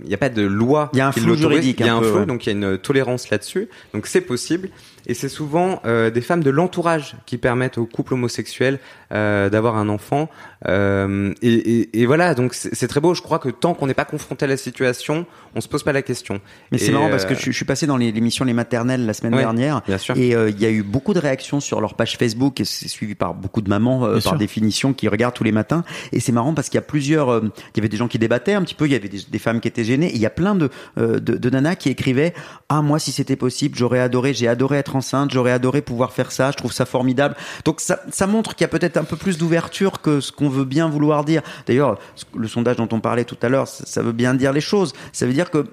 il 0.02 0.08
n'y 0.08 0.14
a 0.14 0.18
pas 0.18 0.28
de 0.30 0.42
loi. 0.42 0.90
Il 0.92 0.98
y 0.98 1.02
a 1.02 1.08
un 1.08 1.12
flou 1.12 1.34
juridique, 1.36 1.80
Il 1.80 1.86
y 1.86 1.88
a 1.88 1.94
un 1.94 1.98
un 1.98 2.00
peu, 2.00 2.08
flou, 2.08 2.18
ouais. 2.20 2.26
donc 2.26 2.46
il 2.46 2.50
y 2.50 2.52
a 2.52 2.56
une 2.70 2.78
tolérance 2.78 3.30
là-dessus. 3.30 3.68
Donc 3.92 4.06
c'est 4.06 4.20
possible. 4.22 4.68
Et 5.06 5.14
c'est 5.14 5.28
souvent 5.28 5.80
euh, 5.84 6.10
des 6.10 6.20
femmes 6.20 6.42
de 6.42 6.50
l'entourage 6.50 7.16
qui 7.26 7.38
permettent 7.38 7.78
aux 7.78 7.86
couples 7.86 8.14
homosexuels 8.14 8.78
euh, 9.12 9.50
d'avoir 9.50 9.76
un 9.76 9.88
enfant. 9.88 10.30
Euh, 10.66 11.32
et, 11.42 11.52
et, 11.52 12.00
et 12.00 12.06
voilà, 12.06 12.34
donc 12.34 12.54
c'est 12.54 12.88
très 12.88 13.00
beau. 13.00 13.14
Je 13.14 13.22
crois 13.22 13.38
que 13.38 13.48
tant 13.50 13.74
qu'on 13.74 13.86
n'est 13.86 13.94
pas 13.94 14.04
confronté 14.06 14.44
à 14.46 14.48
la 14.48 14.56
situation, 14.56 15.26
on 15.54 15.60
se 15.60 15.68
pose 15.68 15.82
pas 15.82 15.92
la 15.92 16.02
question. 16.02 16.40
Mais 16.72 16.78
c'est 16.78 16.92
marrant 16.92 17.10
parce 17.10 17.24
euh, 17.24 17.28
que 17.28 17.34
je, 17.34 17.46
je 17.46 17.50
suis 17.52 17.64
passé 17.64 17.86
dans 17.86 17.96
l'émission 17.96 18.44
Les 18.44 18.54
Maternelles 18.54 19.04
la 19.04 19.12
semaine 19.12 19.34
Ouais, 19.34 19.40
dernière. 19.40 19.82
bien 19.86 19.98
sûr. 19.98 20.16
Et 20.16 20.34
euh, 20.34 20.48
il 20.50 20.60
y 20.60 20.66
a 20.66 20.70
eu 20.70 20.82
beaucoup 20.82 21.12
de 21.14 21.18
réactions 21.18 21.60
sur 21.60 21.80
leur 21.80 21.94
page 21.94 22.16
Facebook 22.16 22.60
et 22.60 22.64
c'est 22.64 22.88
suivi 22.88 23.14
par 23.14 23.34
beaucoup 23.34 23.60
de 23.60 23.68
mamans 23.68 24.04
euh, 24.06 24.14
par 24.14 24.22
sûr. 24.22 24.36
définition 24.36 24.92
qui 24.94 25.08
regardent 25.08 25.34
tous 25.34 25.44
les 25.44 25.52
matins. 25.52 25.84
Et 26.12 26.20
c'est 26.20 26.32
marrant 26.32 26.54
parce 26.54 26.68
qu'il 26.68 26.76
y 26.76 26.78
a 26.78 26.82
plusieurs, 26.86 27.30
euh, 27.30 27.40
il 27.74 27.76
y 27.76 27.80
avait 27.80 27.88
des 27.88 27.96
gens 27.96 28.08
qui 28.08 28.18
débattaient 28.18 28.54
un 28.54 28.62
petit 28.62 28.74
peu, 28.74 28.86
il 28.86 28.92
y 28.92 28.96
avait 28.96 29.08
des, 29.08 29.20
des 29.28 29.38
femmes 29.38 29.60
qui 29.60 29.68
étaient 29.68 29.84
gênées. 29.84 30.08
Et 30.10 30.14
il 30.14 30.20
y 30.20 30.26
a 30.26 30.30
plein 30.30 30.54
de, 30.54 30.70
euh, 30.98 31.20
de, 31.20 31.36
de 31.36 31.50
nanas 31.50 31.76
qui 31.76 31.90
écrivaient 31.90 32.32
ah 32.68 32.80
moi 32.82 32.98
si 32.98 33.12
c'était 33.12 33.36
possible 33.36 33.76
j'aurais 33.76 34.00
adoré, 34.00 34.32
j'ai 34.34 34.48
adoré 34.48 34.78
être 34.78 34.93
enceinte, 34.94 35.30
j'aurais 35.32 35.52
adoré 35.52 35.82
pouvoir 35.82 36.12
faire 36.12 36.32
ça, 36.32 36.50
je 36.50 36.56
trouve 36.56 36.72
ça 36.72 36.86
formidable. 36.86 37.36
Donc 37.64 37.80
ça, 37.80 38.26
montre 38.26 38.54
qu'il 38.54 38.64
y 38.64 38.66
a 38.66 38.68
peut-être 38.68 38.96
un 38.96 39.04
peu 39.04 39.16
plus 39.16 39.38
d'ouverture 39.38 40.00
que 40.00 40.20
ce 40.20 40.32
qu'on 40.32 40.48
veut 40.48 40.64
bien 40.64 40.88
vouloir 40.88 41.24
dire. 41.24 41.42
D'ailleurs 41.66 41.98
le 42.34 42.48
sondage 42.48 42.76
dont 42.76 42.88
on 42.92 43.00
parlait 43.00 43.24
tout 43.24 43.38
à 43.42 43.48
l'heure, 43.48 43.68
ça 43.68 44.02
veut 44.02 44.12
bien 44.12 44.34
dire 44.34 44.52
les 44.52 44.60
choses. 44.60 44.92
Ça 45.12 45.26
veut 45.26 45.32
dire 45.32 45.50
que 45.50 45.66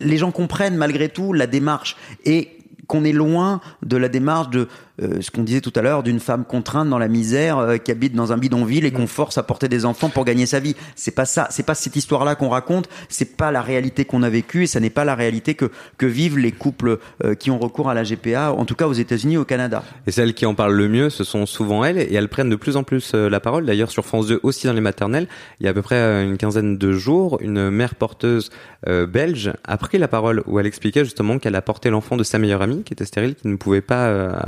les 0.00 0.16
gens 0.16 0.32
comprennent 0.32 0.76
malgré 0.76 1.08
tout 1.08 1.32
la 1.32 1.46
démarche 1.46 1.96
et 2.24 2.56
qu'on 2.86 3.04
est 3.04 3.12
loin 3.12 3.60
de 3.82 3.96
la 3.96 4.08
démarche 4.08 4.50
de 4.50 4.68
euh, 5.02 5.20
ce 5.20 5.30
qu'on 5.30 5.42
disait 5.42 5.60
tout 5.60 5.72
à 5.76 5.82
l'heure 5.82 6.02
d'une 6.02 6.20
femme 6.20 6.44
contrainte 6.44 6.88
dans 6.88 6.98
la 6.98 7.08
misère 7.08 7.58
euh, 7.58 7.76
qui 7.78 7.90
habite 7.90 8.14
dans 8.14 8.32
un 8.32 8.38
bidonville 8.38 8.84
et 8.84 8.90
qu'on 8.90 9.06
force 9.06 9.38
à 9.38 9.42
porter 9.42 9.68
des 9.68 9.84
enfants 9.84 10.08
pour 10.08 10.24
gagner 10.24 10.46
sa 10.46 10.60
vie. 10.60 10.76
C'est 10.94 11.14
pas 11.14 11.24
ça, 11.24 11.48
c'est 11.50 11.64
pas 11.64 11.74
cette 11.74 11.96
histoire-là 11.96 12.34
qu'on 12.34 12.48
raconte, 12.48 12.88
c'est 13.08 13.36
pas 13.36 13.50
la 13.50 13.62
réalité 13.62 14.04
qu'on 14.04 14.22
a 14.22 14.28
vécue 14.28 14.64
et 14.64 14.66
ça 14.66 14.80
n'est 14.80 14.90
pas 14.90 15.04
la 15.04 15.14
réalité 15.14 15.54
que 15.54 15.70
que 15.96 16.06
vivent 16.06 16.38
les 16.38 16.52
couples 16.52 16.98
euh, 17.24 17.34
qui 17.34 17.50
ont 17.50 17.58
recours 17.58 17.88
à 17.88 17.94
la 17.94 18.02
GPA, 18.02 18.52
en 18.52 18.64
tout 18.64 18.74
cas 18.74 18.86
aux 18.86 18.92
États-Unis 18.92 19.34
et 19.34 19.38
au 19.38 19.44
Canada. 19.44 19.82
Et 20.06 20.10
celles 20.10 20.34
qui 20.34 20.44
en 20.44 20.54
parlent 20.54 20.74
le 20.74 20.88
mieux, 20.88 21.10
ce 21.10 21.24
sont 21.24 21.46
souvent 21.46 21.84
elles, 21.84 21.98
et 21.98 22.14
elles 22.14 22.28
prennent 22.28 22.50
de 22.50 22.56
plus 22.56 22.76
en 22.76 22.82
plus 22.82 23.14
la 23.14 23.40
parole. 23.40 23.66
D'ailleurs, 23.66 23.90
sur 23.90 24.04
France 24.04 24.26
2, 24.26 24.40
aussi 24.42 24.66
dans 24.66 24.72
les 24.72 24.80
maternelles, 24.80 25.28
il 25.60 25.64
y 25.64 25.66
a 25.66 25.70
à 25.70 25.74
peu 25.74 25.82
près 25.82 26.24
une 26.24 26.36
quinzaine 26.36 26.76
de 26.78 26.92
jours, 26.92 27.38
une 27.40 27.70
mère 27.70 27.94
porteuse 27.94 28.50
belge 28.86 29.52
a 29.64 29.76
pris 29.76 29.98
la 29.98 30.08
parole 30.08 30.42
où 30.46 30.58
elle 30.58 30.66
expliquait 30.66 31.04
justement 31.04 31.38
qu'elle 31.38 31.54
a 31.54 31.62
porté 31.62 31.90
l'enfant 31.90 32.16
de 32.16 32.22
sa 32.22 32.38
meilleure 32.38 32.62
amie 32.62 32.82
qui 32.82 32.92
était 32.92 33.04
stérile, 33.04 33.34
qui 33.34 33.48
ne 33.48 33.56
pouvait 33.56 33.82
pas 33.82 34.42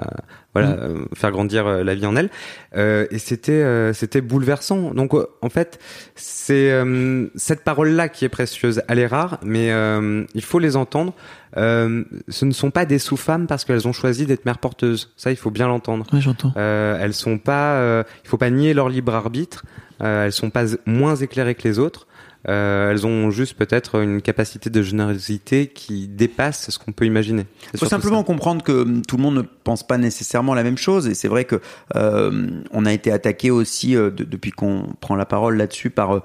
voilà 0.55 0.69
Mm. 0.71 0.79
euh, 0.81 1.05
faire 1.15 1.31
grandir 1.31 1.67
euh, 1.67 1.83
la 1.85 1.95
vie 1.95 2.05
en 2.07 2.15
elle. 2.17 2.29
Euh, 2.77 3.07
et 3.11 3.19
c'était 3.19 3.53
euh, 3.53 3.93
c'était 3.93 4.21
bouleversant. 4.21 4.93
Donc 4.95 5.15
euh, 5.15 5.27
en 5.41 5.49
fait, 5.49 5.79
c'est 6.15 6.71
euh, 6.73 7.27
cette 7.37 7.65
parole-là 7.65 8.09
qui 8.09 8.25
est 8.25 8.29
précieuse. 8.29 8.83
Elle 8.89 8.99
est 8.99 9.07
rare, 9.07 9.39
mais 9.43 9.71
euh, 9.73 10.25
il 10.35 10.43
faut 10.45 10.59
les 10.59 10.77
entendre. 10.77 11.15
Euh, 11.57 12.05
ce 12.29 12.45
ne 12.45 12.53
sont 12.53 12.71
pas 12.71 12.85
des 12.87 12.99
sous-femmes 12.99 13.47
parce 13.47 13.65
qu'elles 13.65 13.87
ont 13.87 13.93
choisi 13.93 14.25
d'être 14.27 14.45
mères 14.47 14.59
porteuses. 14.59 15.13
Ça, 15.17 15.31
il 15.31 15.37
faut 15.37 15.51
bien 15.51 15.69
l'entendre. 15.69 16.07
Ouais, 16.13 16.21
j'entends. 16.21 16.53
Euh, 16.57 16.97
elles 17.01 17.13
sont 17.15 17.39
pas, 17.39 17.75
euh, 17.75 18.03
il 18.25 18.29
faut 18.29 18.39
pas 18.39 18.51
nier 18.51 18.73
leur 18.75 18.89
libre 18.89 19.15
arbitre. 19.15 19.65
Euh, 20.03 20.25
elles 20.27 20.33
sont 20.33 20.51
pas 20.51 20.65
moins 20.87 21.15
éclairées 21.17 21.55
que 21.55 21.69
les 21.69 21.79
autres. 21.79 22.07
Euh, 22.49 22.91
elles 22.91 23.07
ont 23.07 23.31
juste 23.31 23.55
peut-être 23.55 24.01
une 24.03 24.21
capacité 24.21 24.69
de 24.69 24.83
générosité 24.83 25.69
qui 25.69 26.09
dépasse 26.09 26.71
ce 26.71 26.79
qu'on 26.81 26.91
peut 26.91 27.07
imaginer. 27.07 27.47
Il 27.73 27.79
faut 27.79 27.87
simplement 27.87 28.19
ça. 28.19 28.25
comprendre 28.25 28.65
que 28.65 28.83
hum, 28.83 29.03
tout 29.07 29.17
le 29.17 29.23
monde 29.23 29.37
ne 29.37 29.43
pense 29.43 29.87
pas 29.87 29.97
nécessairement 29.97 30.53
la 30.53 30.65
même 30.65 30.77
chose 30.77 31.07
et 31.07 31.15
c'est 31.15 31.29
vrai 31.29 31.45
que 31.45 31.61
euh, 31.95 32.49
on 32.73 32.85
a 32.85 32.93
été 32.93 33.13
attaqué 33.13 33.53
aussi 33.53 33.95
euh, 33.95 34.11
de- 34.11 34.25
depuis 34.25 34.51
qu'on 34.51 34.89
prend 35.01 35.15
la 35.15 35.25
parole 35.25 35.57
là-dessus 35.57 35.91
par 35.91 36.23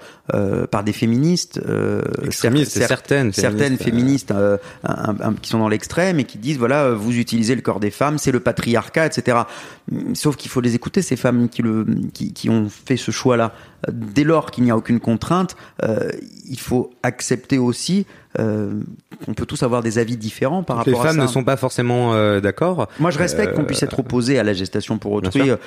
par 0.71 0.83
des 0.83 0.91
féministes 0.91 1.61
Extrémistes, 2.23 2.75
cer- 2.75 2.81
cer- 2.83 2.87
certaines 2.87 3.31
certaines 3.33 3.77
féministes, 3.77 4.29
féministes 4.29 4.59
un- 4.83 5.15
un- 5.21 5.33
qui 5.35 5.49
sont 5.51 5.59
dans 5.59 5.69
l'extrême 5.69 6.19
et 6.19 6.23
qui 6.23 6.39
disent 6.39 6.57
voilà 6.57 6.91
vous 6.93 7.15
utilisez 7.15 7.53
le 7.55 7.61
corps 7.61 7.79
des 7.79 7.91
femmes 7.91 8.17
c'est 8.17 8.31
le 8.31 8.39
patriarcat 8.39 9.05
etc 9.05 9.37
Hum, 9.91 10.15
sauf 10.15 10.35
qu'il 10.35 10.51
faut 10.51 10.59
les 10.61 10.75
écouter 10.75 11.01
ces 11.01 11.15
femmes 11.15 11.47
qui 11.47 11.61
le 11.61 11.85
qui, 12.13 12.33
qui 12.33 12.49
ont 12.49 12.67
fait 12.69 12.97
ce 12.97 13.11
choix 13.11 13.37
là 13.37 13.53
dès 13.91 14.23
lors 14.23 14.51
qu'il 14.51 14.63
n'y 14.63 14.71
a 14.71 14.77
aucune 14.77 14.99
contrainte 14.99 15.55
euh, 15.83 16.09
il 16.49 16.59
faut 16.59 16.91
accepter 17.03 17.57
aussi 17.57 18.05
euh, 18.39 18.81
qu'on 19.25 19.33
peut 19.33 19.45
tous 19.45 19.63
avoir 19.63 19.81
des 19.81 19.97
avis 19.97 20.17
différents 20.17 20.63
par 20.63 20.83
les 20.83 20.91
rapport 20.91 21.05
à 21.05 21.07
femmes 21.07 21.17
ça 21.17 21.23
ne 21.23 21.27
sont 21.27 21.43
pas 21.43 21.57
forcément 21.57 22.13
euh, 22.13 22.39
d'accord. 22.39 22.87
moi, 22.99 23.09
je 23.09 23.17
respecte 23.17 23.47
Euh, 23.47 23.55
qu'on 23.55 23.65
puisse 23.65 23.83
être 23.83 23.99
opposé 23.99 24.39
à 24.39 24.43
la 24.43 24.53
gestation 24.53 24.97
pour 24.97 25.11
autrui, 25.13 25.49
euh, 25.49 25.57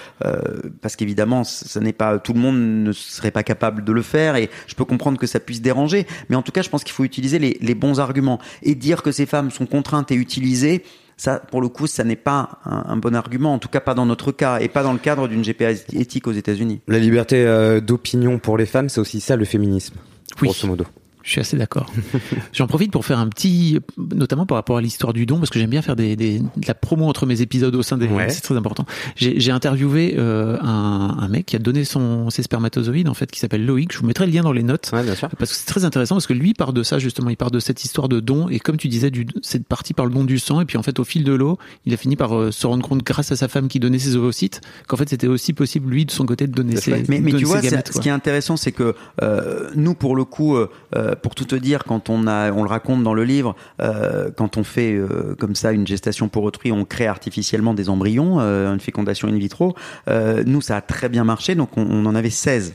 parce 0.80 0.96
qu'évidemment, 0.96 1.44
ce 1.44 1.78
n'est 1.78 1.92
pas 1.92 2.18
tout 2.18 2.32
le 2.32 2.40
monde 2.40 2.58
ne 2.58 2.92
serait 2.92 3.30
pas 3.30 3.42
capable 3.42 3.84
de 3.84 3.92
le 3.92 4.02
faire, 4.02 4.36
et 4.36 4.50
je 4.66 4.74
peux 4.74 4.84
comprendre 4.84 5.18
que 5.18 5.26
ça 5.26 5.40
puisse 5.40 5.62
déranger. 5.62 6.06
Mais 6.28 6.36
en 6.36 6.42
tout 6.42 6.52
cas, 6.52 6.62
je 6.62 6.68
pense 6.68 6.84
qu'il 6.84 6.92
faut 6.92 7.04
utiliser 7.04 7.38
les, 7.38 7.58
les 7.60 7.74
bons 7.74 8.00
arguments 8.00 8.38
et 8.62 8.74
dire 8.74 9.02
que 9.02 9.12
ces 9.12 9.26
femmes 9.26 9.50
sont 9.50 9.66
contraintes 9.66 10.10
et 10.10 10.14
utilisées. 10.14 10.84
Ça, 11.20 11.38
pour 11.38 11.60
le 11.60 11.68
coup, 11.68 11.86
ça 11.86 12.02
n'est 12.02 12.16
pas 12.16 12.60
un, 12.64 12.82
un 12.88 12.96
bon 12.96 13.14
argument, 13.14 13.52
en 13.52 13.58
tout 13.58 13.68
cas 13.68 13.80
pas 13.80 13.92
dans 13.92 14.06
notre 14.06 14.32
cas, 14.32 14.58
et 14.58 14.68
pas 14.68 14.82
dans 14.82 14.94
le 14.94 14.98
cadre 14.98 15.28
d'une 15.28 15.42
GPA 15.42 15.72
éthique 15.92 16.26
aux 16.26 16.32
États-Unis. 16.32 16.80
La 16.88 16.98
liberté 16.98 17.44
euh, 17.44 17.82
d'opinion 17.82 18.38
pour 18.38 18.56
les 18.56 18.64
femmes, 18.64 18.88
c'est 18.88 19.02
aussi 19.02 19.20
ça 19.20 19.36
le 19.36 19.44
féminisme, 19.44 19.96
Oui. 20.40 20.48
grosso 20.48 20.66
modo. 20.66 20.86
Je 21.22 21.30
suis 21.30 21.40
assez 21.40 21.56
d'accord. 21.56 21.92
J'en 22.52 22.66
profite 22.66 22.90
pour 22.92 23.04
faire 23.04 23.18
un 23.18 23.28
petit, 23.28 23.78
notamment 23.98 24.46
par 24.46 24.56
rapport 24.56 24.76
à 24.78 24.80
l'histoire 24.80 25.12
du 25.12 25.26
don, 25.26 25.38
parce 25.38 25.50
que 25.50 25.58
j'aime 25.58 25.70
bien 25.70 25.82
faire 25.82 25.96
des, 25.96 26.16
des- 26.16 26.38
de 26.40 26.66
la 26.66 26.74
promo 26.74 27.06
entre 27.06 27.26
mes 27.26 27.42
épisodes 27.42 27.74
au 27.74 27.82
sein 27.82 27.98
des. 27.98 28.06
Ouais. 28.08 28.28
C'est 28.30 28.40
très 28.40 28.56
important. 28.56 28.86
J'ai 29.16 29.38
j'ai 29.40 29.52
interviewé 29.52 30.14
euh, 30.18 30.56
un, 30.62 31.16
un 31.20 31.28
mec 31.28 31.46
qui 31.46 31.56
a 31.56 31.58
donné 31.58 31.84
son, 31.84 32.30
ses 32.30 32.42
spermatozoïdes, 32.42 33.08
en 33.08 33.14
fait, 33.14 33.30
qui 33.30 33.38
s'appelle 33.40 33.64
Loïc. 33.66 33.92
Je 33.92 33.98
vous 33.98 34.06
mettrai 34.06 34.26
le 34.26 34.32
lien 34.32 34.42
dans 34.42 34.52
les 34.52 34.62
notes. 34.62 34.90
Ouais, 34.92 35.02
bien 35.02 35.14
sûr. 35.14 35.28
Parce 35.38 35.50
que 35.52 35.56
c'est 35.56 35.66
très 35.66 35.84
intéressant 35.84 36.14
parce 36.16 36.26
que 36.26 36.32
lui 36.32 36.54
part 36.54 36.72
de 36.72 36.82
ça 36.82 36.98
justement, 36.98 37.30
il 37.30 37.36
part 37.36 37.50
de 37.50 37.60
cette 37.60 37.84
histoire 37.84 38.08
de 38.08 38.20
don 38.20 38.48
et 38.48 38.58
comme 38.58 38.76
tu 38.76 38.88
disais, 38.88 39.10
du, 39.10 39.26
c'est 39.42 39.64
parti 39.64 39.94
par 39.94 40.06
le 40.06 40.12
don 40.12 40.24
du 40.24 40.38
sang 40.38 40.60
et 40.60 40.64
puis 40.64 40.78
en 40.78 40.82
fait 40.82 40.98
au 40.98 41.04
fil 41.04 41.24
de 41.24 41.32
l'eau, 41.32 41.58
il 41.86 41.94
a 41.94 41.96
fini 41.96 42.16
par 42.16 42.36
euh, 42.36 42.50
se 42.50 42.66
rendre 42.66 42.86
compte 42.86 43.02
grâce 43.04 43.30
à 43.32 43.36
sa 43.36 43.48
femme 43.48 43.68
qui 43.68 43.78
donnait 43.80 43.98
ses 43.98 44.16
ovocytes 44.16 44.60
qu'en 44.86 44.96
fait 44.96 45.08
c'était 45.08 45.26
aussi 45.26 45.52
possible 45.52 45.90
lui 45.90 46.04
de 46.06 46.10
son 46.10 46.24
côté 46.26 46.46
de 46.46 46.52
donner 46.52 46.76
ses, 46.76 47.04
Mais, 47.08 47.20
mais 47.20 47.30
donner 47.32 47.38
tu 47.38 47.44
vois, 47.44 47.60
ce 47.62 48.00
qui 48.00 48.08
est 48.08 48.12
intéressant, 48.12 48.56
c'est 48.56 48.72
que 48.72 48.94
euh, 49.22 49.70
nous, 49.74 49.94
pour 49.94 50.16
le 50.16 50.24
coup, 50.24 50.56
euh, 50.56 51.09
euh, 51.10 51.14
pour 51.14 51.34
tout 51.34 51.44
te 51.44 51.54
dire, 51.54 51.84
quand 51.84 52.10
on 52.10 52.26
a, 52.26 52.52
on 52.52 52.62
le 52.62 52.68
raconte 52.68 53.02
dans 53.02 53.14
le 53.14 53.24
livre, 53.24 53.56
euh, 53.80 54.30
quand 54.34 54.56
on 54.56 54.64
fait 54.64 54.94
euh, 54.94 55.34
comme 55.38 55.54
ça 55.54 55.72
une 55.72 55.86
gestation 55.86 56.28
pour 56.28 56.44
autrui, 56.44 56.72
on 56.72 56.84
crée 56.84 57.06
artificiellement 57.06 57.74
des 57.74 57.88
embryons, 57.88 58.40
euh, 58.40 58.72
une 58.72 58.80
fécondation 58.80 59.28
in 59.28 59.36
vitro. 59.36 59.74
Euh, 60.08 60.42
nous, 60.46 60.60
ça 60.60 60.76
a 60.76 60.80
très 60.80 61.08
bien 61.08 61.24
marché, 61.24 61.54
donc 61.54 61.76
on, 61.76 61.82
on 61.82 62.06
en 62.06 62.14
avait 62.14 62.30
16. 62.30 62.74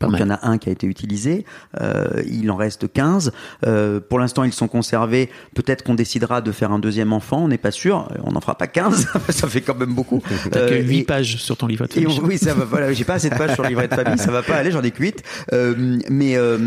Donc, 0.00 0.12
il 0.14 0.20
y 0.20 0.22
en 0.24 0.30
a 0.30 0.38
un 0.48 0.56
qui 0.58 0.68
a 0.68 0.72
été 0.72 0.86
utilisé, 0.86 1.44
euh, 1.80 2.22
il 2.26 2.50
en 2.50 2.56
reste 2.56 2.90
15. 2.92 3.32
Euh, 3.66 4.00
pour 4.00 4.18
l'instant, 4.18 4.44
ils 4.44 4.52
sont 4.52 4.66
conservés. 4.68 5.28
Peut-être 5.54 5.82
qu'on 5.84 5.94
décidera 5.94 6.40
de 6.40 6.52
faire 6.52 6.72
un 6.72 6.78
deuxième 6.78 7.12
enfant, 7.12 7.44
on 7.44 7.48
n'est 7.48 7.58
pas 7.58 7.70
sûr. 7.70 8.08
On 8.24 8.32
n'en 8.32 8.40
fera 8.40 8.56
pas 8.56 8.66
15, 8.66 9.08
ça 9.28 9.48
fait 9.48 9.60
quand 9.60 9.74
même 9.74 9.94
beaucoup. 9.94 10.22
T'as 10.50 10.68
que 10.68 10.74
Euh, 10.74 10.82
8 10.82 10.98
et- 11.00 11.04
pages 11.04 11.36
sur 11.36 11.56
ton 11.56 11.66
livre 11.66 11.86
de 11.86 11.98
et 12.00 12.06
on- 12.06 12.10
famille. 12.10 12.28
oui, 12.30 12.38
ça 12.38 12.54
va. 12.54 12.64
Voilà, 12.64 12.92
j'ai 12.92 13.04
pas 13.04 13.14
assez 13.14 13.28
de 13.30 13.34
pages 13.36 13.54
sur 13.54 13.62
le 13.62 13.68
livret 13.68 13.88
de 13.88 13.94
famille, 13.94 14.18
ça 14.18 14.30
va 14.30 14.42
pas 14.42 14.56
aller, 14.56 14.70
j'en 14.70 14.82
ai 14.82 14.90
que 14.90 15.02
huit. 15.02 15.22
Euh, 15.52 15.98
mais 16.08 16.36
euh, 16.36 16.58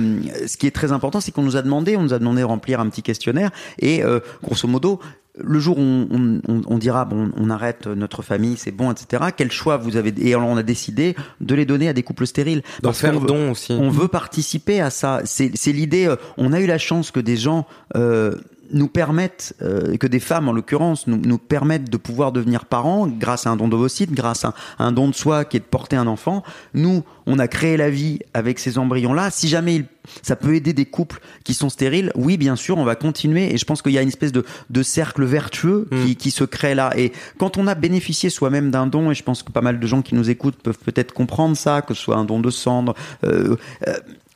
ce 0.47 0.55
qui 0.57 0.67
est 0.67 0.71
très 0.71 0.91
important, 0.91 1.19
c'est 1.19 1.31
qu'on 1.31 1.43
nous 1.43 1.57
a 1.57 1.61
demandé, 1.61 1.97
on 1.97 2.03
nous 2.03 2.13
a 2.13 2.19
demandé 2.19 2.41
de 2.41 2.45
remplir 2.45 2.79
un 2.79 2.89
petit 2.89 3.01
questionnaire 3.01 3.49
et 3.79 4.03
euh, 4.03 4.19
grosso 4.43 4.67
modo. 4.67 4.99
Le 5.39 5.59
jour 5.59 5.79
où 5.79 5.81
on, 5.81 6.07
on- 6.11 6.41
on- 6.47 6.61
on 6.67 6.77
dira 6.77 7.05
bon, 7.05 7.31
on 7.37 7.49
arrête 7.49 7.87
notre 7.87 8.21
famille, 8.21 8.55
c'est 8.55 8.71
bon, 8.71 8.91
etc. 8.91 9.23
Quel 9.35 9.51
choix 9.51 9.77
vous 9.77 9.97
avez 9.97 10.13
Et 10.19 10.35
alors 10.35 10.47
on 10.47 10.57
a 10.57 10.63
décidé 10.63 11.15
de 11.41 11.55
les 11.55 11.65
donner 11.65 11.89
à 11.89 11.93
des 11.93 12.03
couples 12.03 12.27
stériles. 12.27 12.61
D'en 12.83 12.93
faire 12.93 13.19
veut- 13.19 13.25
don 13.25 13.51
aussi. 13.51 13.73
on 13.73 13.89
veut 13.89 14.07
participer 14.07 14.79
à 14.79 14.91
ça. 14.91 15.21
C'est 15.25 15.49
c'est 15.55 15.71
l'idée. 15.71 16.05
euh, 16.05 16.17
On 16.37 16.53
a 16.53 16.59
eu 16.59 16.67
la 16.67 16.77
chance 16.77 17.09
que 17.09 17.19
des 17.19 17.35
gens 17.37 17.65
euh, 17.95 18.35
nous 18.73 18.87
permettent, 18.87 19.55
euh, 19.61 19.95
que 19.97 20.07
des 20.07 20.19
femmes 20.19 20.49
en 20.49 20.51
l'occurrence, 20.51 21.07
nous, 21.07 21.17
nous 21.17 21.37
permettent 21.37 21.89
de 21.89 21.97
pouvoir 21.97 22.31
devenir 22.31 22.65
parents 22.65 23.07
grâce 23.07 23.47
à 23.47 23.51
un 23.51 23.55
don 23.55 23.67
d'ovocytes, 23.67 24.11
grâce 24.11 24.43
à 24.45 24.53
un 24.79 24.91
don 24.91 25.07
de 25.07 25.15
soi 25.15 25.45
qui 25.45 25.57
est 25.57 25.59
de 25.61 25.65
porter 25.65 25.95
un 25.95 26.07
enfant. 26.07 26.43
Nous, 26.73 27.03
on 27.25 27.39
a 27.39 27.47
créé 27.47 27.77
la 27.77 27.89
vie 27.89 28.19
avec 28.33 28.59
ces 28.59 28.77
embryons-là. 28.77 29.29
Si 29.31 29.47
jamais 29.47 29.75
il- 29.75 29.85
ça 30.21 30.35
peut 30.35 30.53
aider 30.55 30.73
des 30.73 30.85
couples 30.85 31.21
qui 31.45 31.53
sont 31.53 31.69
stériles, 31.69 32.11
oui, 32.15 32.35
bien 32.37 32.55
sûr, 32.57 32.77
on 32.77 32.83
va 32.83 32.95
continuer. 32.95 33.53
Et 33.53 33.57
je 33.57 33.63
pense 33.63 33.81
qu'il 33.81 33.93
y 33.93 33.97
a 33.97 34.01
une 34.01 34.09
espèce 34.09 34.33
de, 34.33 34.43
de 34.69 34.83
cercle 34.83 35.23
vertueux 35.23 35.87
qui, 36.05 36.15
qui 36.17 36.31
se 36.31 36.43
crée 36.43 36.75
là. 36.75 36.91
Et 36.97 37.13
quand 37.37 37.57
on 37.57 37.67
a 37.67 37.75
bénéficié 37.75 38.29
soi-même 38.29 38.69
d'un 38.69 38.87
don, 38.87 39.11
et 39.11 39.15
je 39.15 39.23
pense 39.23 39.43
que 39.43 39.51
pas 39.51 39.61
mal 39.61 39.79
de 39.79 39.87
gens 39.87 40.01
qui 40.01 40.15
nous 40.15 40.29
écoutent 40.29 40.57
peuvent 40.57 40.79
peut-être 40.79 41.13
comprendre 41.13 41.55
ça, 41.55 41.81
que 41.81 41.93
ce 41.93 42.01
soit 42.01 42.17
un 42.17 42.25
don 42.25 42.39
de 42.41 42.49
cendre, 42.49 42.95
euh, 43.23 43.55
euh, 43.87 43.93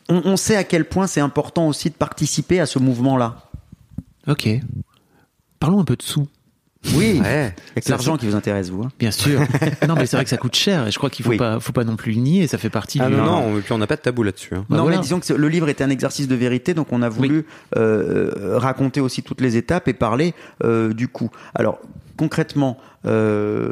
on, 0.10 0.22
on 0.24 0.38
sait 0.38 0.56
à 0.56 0.64
quel 0.64 0.86
point 0.86 1.06
c'est 1.06 1.20
important 1.20 1.68
aussi 1.68 1.90
de 1.90 1.96
participer 1.96 2.62
à 2.62 2.66
ce 2.66 2.80
mouvement-là. 2.80 3.47
Ok. 4.28 4.49
Parlons 5.59 5.80
un 5.80 5.86
peu 5.86 5.95
de 5.95 6.03
sous. 6.03 6.28
Oui, 6.93 7.19
Ouais. 7.23 7.53
c'est 7.75 7.89
l'argent 7.89 8.17
qui 8.17 8.25
vous 8.28 8.36
intéresse, 8.36 8.69
vous. 8.69 8.84
hein. 8.84 8.89
Bien 8.99 9.11
sûr. 9.11 9.39
non, 9.88 9.95
mais 9.95 10.05
c'est 10.05 10.15
vrai 10.15 10.23
que 10.23 10.30
ça 10.30 10.38
coûte 10.38 10.55
cher 10.55 10.88
et 10.88 10.91
je 10.91 10.97
crois 10.97 11.09
qu'il 11.09 11.25
faut 11.25 11.32
Oui. 11.32 11.38
pas, 11.38 11.59
faut 11.59 11.73
pas 11.73 11.84
non 11.84 11.95
plus 11.95 12.11
le 12.13 12.21
nier. 12.21 12.47
Ça 12.47 12.57
fait 12.57 12.69
partie 12.69 12.99
Ah 13.01 13.09
du. 13.09 13.15
non, 13.15 13.25
non, 13.25 13.57
et 13.57 13.61
puis 13.61 13.73
on 13.73 13.78
n'a 13.80 13.88
pas 13.88 13.95
de 13.95 14.01
tabou 14.01 14.23
là-dessus. 14.23 14.53
hein. 14.55 14.65
Bah 14.69 14.78
non, 14.78 14.84
voilà. 14.84 14.97
mais 14.97 15.01
disons 15.03 15.19
que 15.19 15.34
le 15.34 15.49
livre 15.49 15.67
était 15.69 15.84
un 15.84 15.89
exercice 15.89 16.28
de 16.28 16.36
vérité, 16.36 16.73
donc 16.73 16.93
on 16.93 17.01
a 17.01 17.09
voulu 17.09 17.45
euh, 17.75 18.57
raconter 18.57 19.01
aussi 19.01 19.23
toutes 19.23 19.41
les 19.41 19.57
étapes 19.57 19.88
et 19.88 19.93
parler 19.93 20.34
euh, 20.63 20.93
du 20.93 21.07
coup. 21.07 21.30
Alors 21.55 21.80
concrètement, 22.15 22.78
euh, 23.05 23.71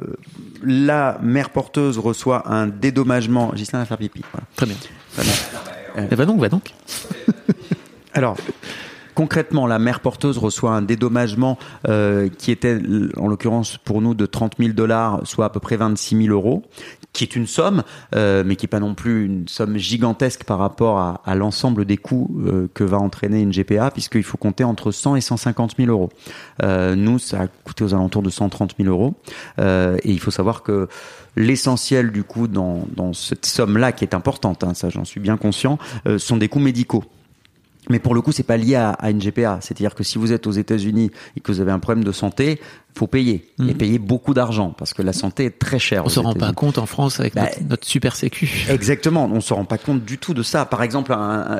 la 0.63 1.19
mère 1.21 1.51
porteuse 1.51 1.97
reçoit 1.99 2.51
un 2.51 2.67
dédommagement. 2.67 3.51
Gislain 3.55 3.79
va 3.79 3.85
faire 3.85 3.97
pipi. 3.97 4.21
Voilà. 4.31 4.47
Très 4.55 4.65
bien. 4.65 4.75
Bien. 5.95 6.07
Eh, 6.11 6.15
va 6.15 6.25
donc, 6.25 6.39
va 6.41 6.49
donc. 6.49 6.73
Alors, 8.13 8.35
concrètement, 9.15 9.65
la 9.65 9.79
mère 9.79 10.01
porteuse 10.01 10.37
reçoit 10.37 10.71
un 10.71 10.81
dédommagement 10.81 11.57
euh, 11.87 12.29
qui 12.37 12.51
était, 12.51 12.79
en 13.17 13.27
l'occurrence 13.27 13.77
pour 13.77 14.01
nous, 14.01 14.13
de 14.13 14.25
30 14.25 14.55
000 14.59 14.73
dollars, 14.73 15.21
soit 15.23 15.45
à 15.45 15.49
peu 15.49 15.59
près 15.59 15.77
26 15.77 16.25
000 16.25 16.35
euros, 16.35 16.63
qui 17.13 17.23
est 17.23 17.35
une 17.35 17.47
somme, 17.47 17.83
euh, 18.13 18.43
mais 18.45 18.57
qui 18.57 18.65
est 18.65 18.69
pas 18.69 18.81
non 18.81 18.93
plus 18.93 19.25
une 19.25 19.47
somme 19.47 19.77
gigantesque 19.77 20.43
par 20.43 20.59
rapport 20.59 20.99
à, 20.99 21.35
l'ensemble 21.35 21.85
des 21.85 21.97
coûts 21.97 22.29
euh, 22.45 22.67
que 22.73 22.83
va 22.83 22.97
entraîner 22.97 23.41
une 23.41 23.51
GPA, 23.51 23.89
puisqu'il 23.89 24.23
faut 24.23 24.37
compter 24.37 24.65
entre 24.65 24.91
100 24.91 25.15
et 25.15 25.21
150 25.21 25.75
000 25.77 25.89
euros. 25.89 26.09
Nous, 26.61 27.19
ça 27.19 27.41
a 27.41 27.47
coûté 27.47 27.83
aux 27.83 27.93
alentours 27.93 28.21
de 28.21 28.29
130 28.29 28.75
000 28.77 28.89
euros, 28.89 29.15
et 29.57 30.11
il 30.11 30.19
faut 30.19 30.31
savoir 30.31 30.61
que 30.61 30.87
l'essentiel 31.37 32.11
du 32.11 32.23
coup 32.23 32.47
dans, 32.47 33.13
cette 33.13 33.45
somme-là, 33.45 33.91
qui 33.93 34.03
est 34.03 34.13
importante, 34.13 34.63
hein, 34.63 34.73
ça 34.73 34.89
j'en 34.89 35.05
suis 35.05 35.19
bien 35.19 35.37
conscient, 35.37 35.77
sont 36.17 36.37
des 36.37 36.49
coûts 36.49 36.59
médicaux. 36.59 37.03
Mais 37.89 37.99
pour 37.99 38.15
le 38.15 38.21
coup, 38.21 38.31
c'est 38.31 38.43
pas 38.43 38.57
lié 38.57 38.75
à, 38.75 38.91
à 38.91 39.09
une 39.11 39.19
GPA. 39.19 39.59
C'est-à-dire 39.61 39.95
que 39.95 40.03
si 40.03 40.17
vous 40.17 40.31
êtes 40.31 40.47
aux 40.47 40.51
États-Unis 40.51 41.11
et 41.37 41.39
que 41.39 41.51
vous 41.51 41.61
avez 41.61 41.71
un 41.71 41.79
problème 41.79 42.03
de 42.03 42.11
santé, 42.11 42.59
faut 42.97 43.07
payer 43.07 43.45
et 43.67 43.73
payer 43.73 43.99
beaucoup 43.99 44.33
d'argent 44.33 44.69
parce 44.77 44.93
que 44.93 45.01
la 45.01 45.11
santé 45.11 45.43
est 45.45 45.59
très 45.59 45.79
chère. 45.79 46.01
Mhm. 46.01 46.05
On 46.05 46.09
se 46.09 46.19
rend 46.21 46.33
pas 46.33 46.53
compte 46.53 46.77
en 46.77 46.85
France 46.85 47.19
avec 47.19 47.35
Bah, 47.35 47.41
notre, 47.43 47.63
notre 47.69 47.85
super 47.87 48.15
sécu. 48.15 48.65
Exactement, 48.69 49.25
on 49.31 49.41
se 49.41 49.53
rend 49.53 49.65
pas 49.65 49.77
compte 49.77 50.05
du 50.05 50.17
tout 50.17 50.33
de 50.33 50.43
ça. 50.43 50.65
Par 50.65 50.81
exemple, 50.81 51.13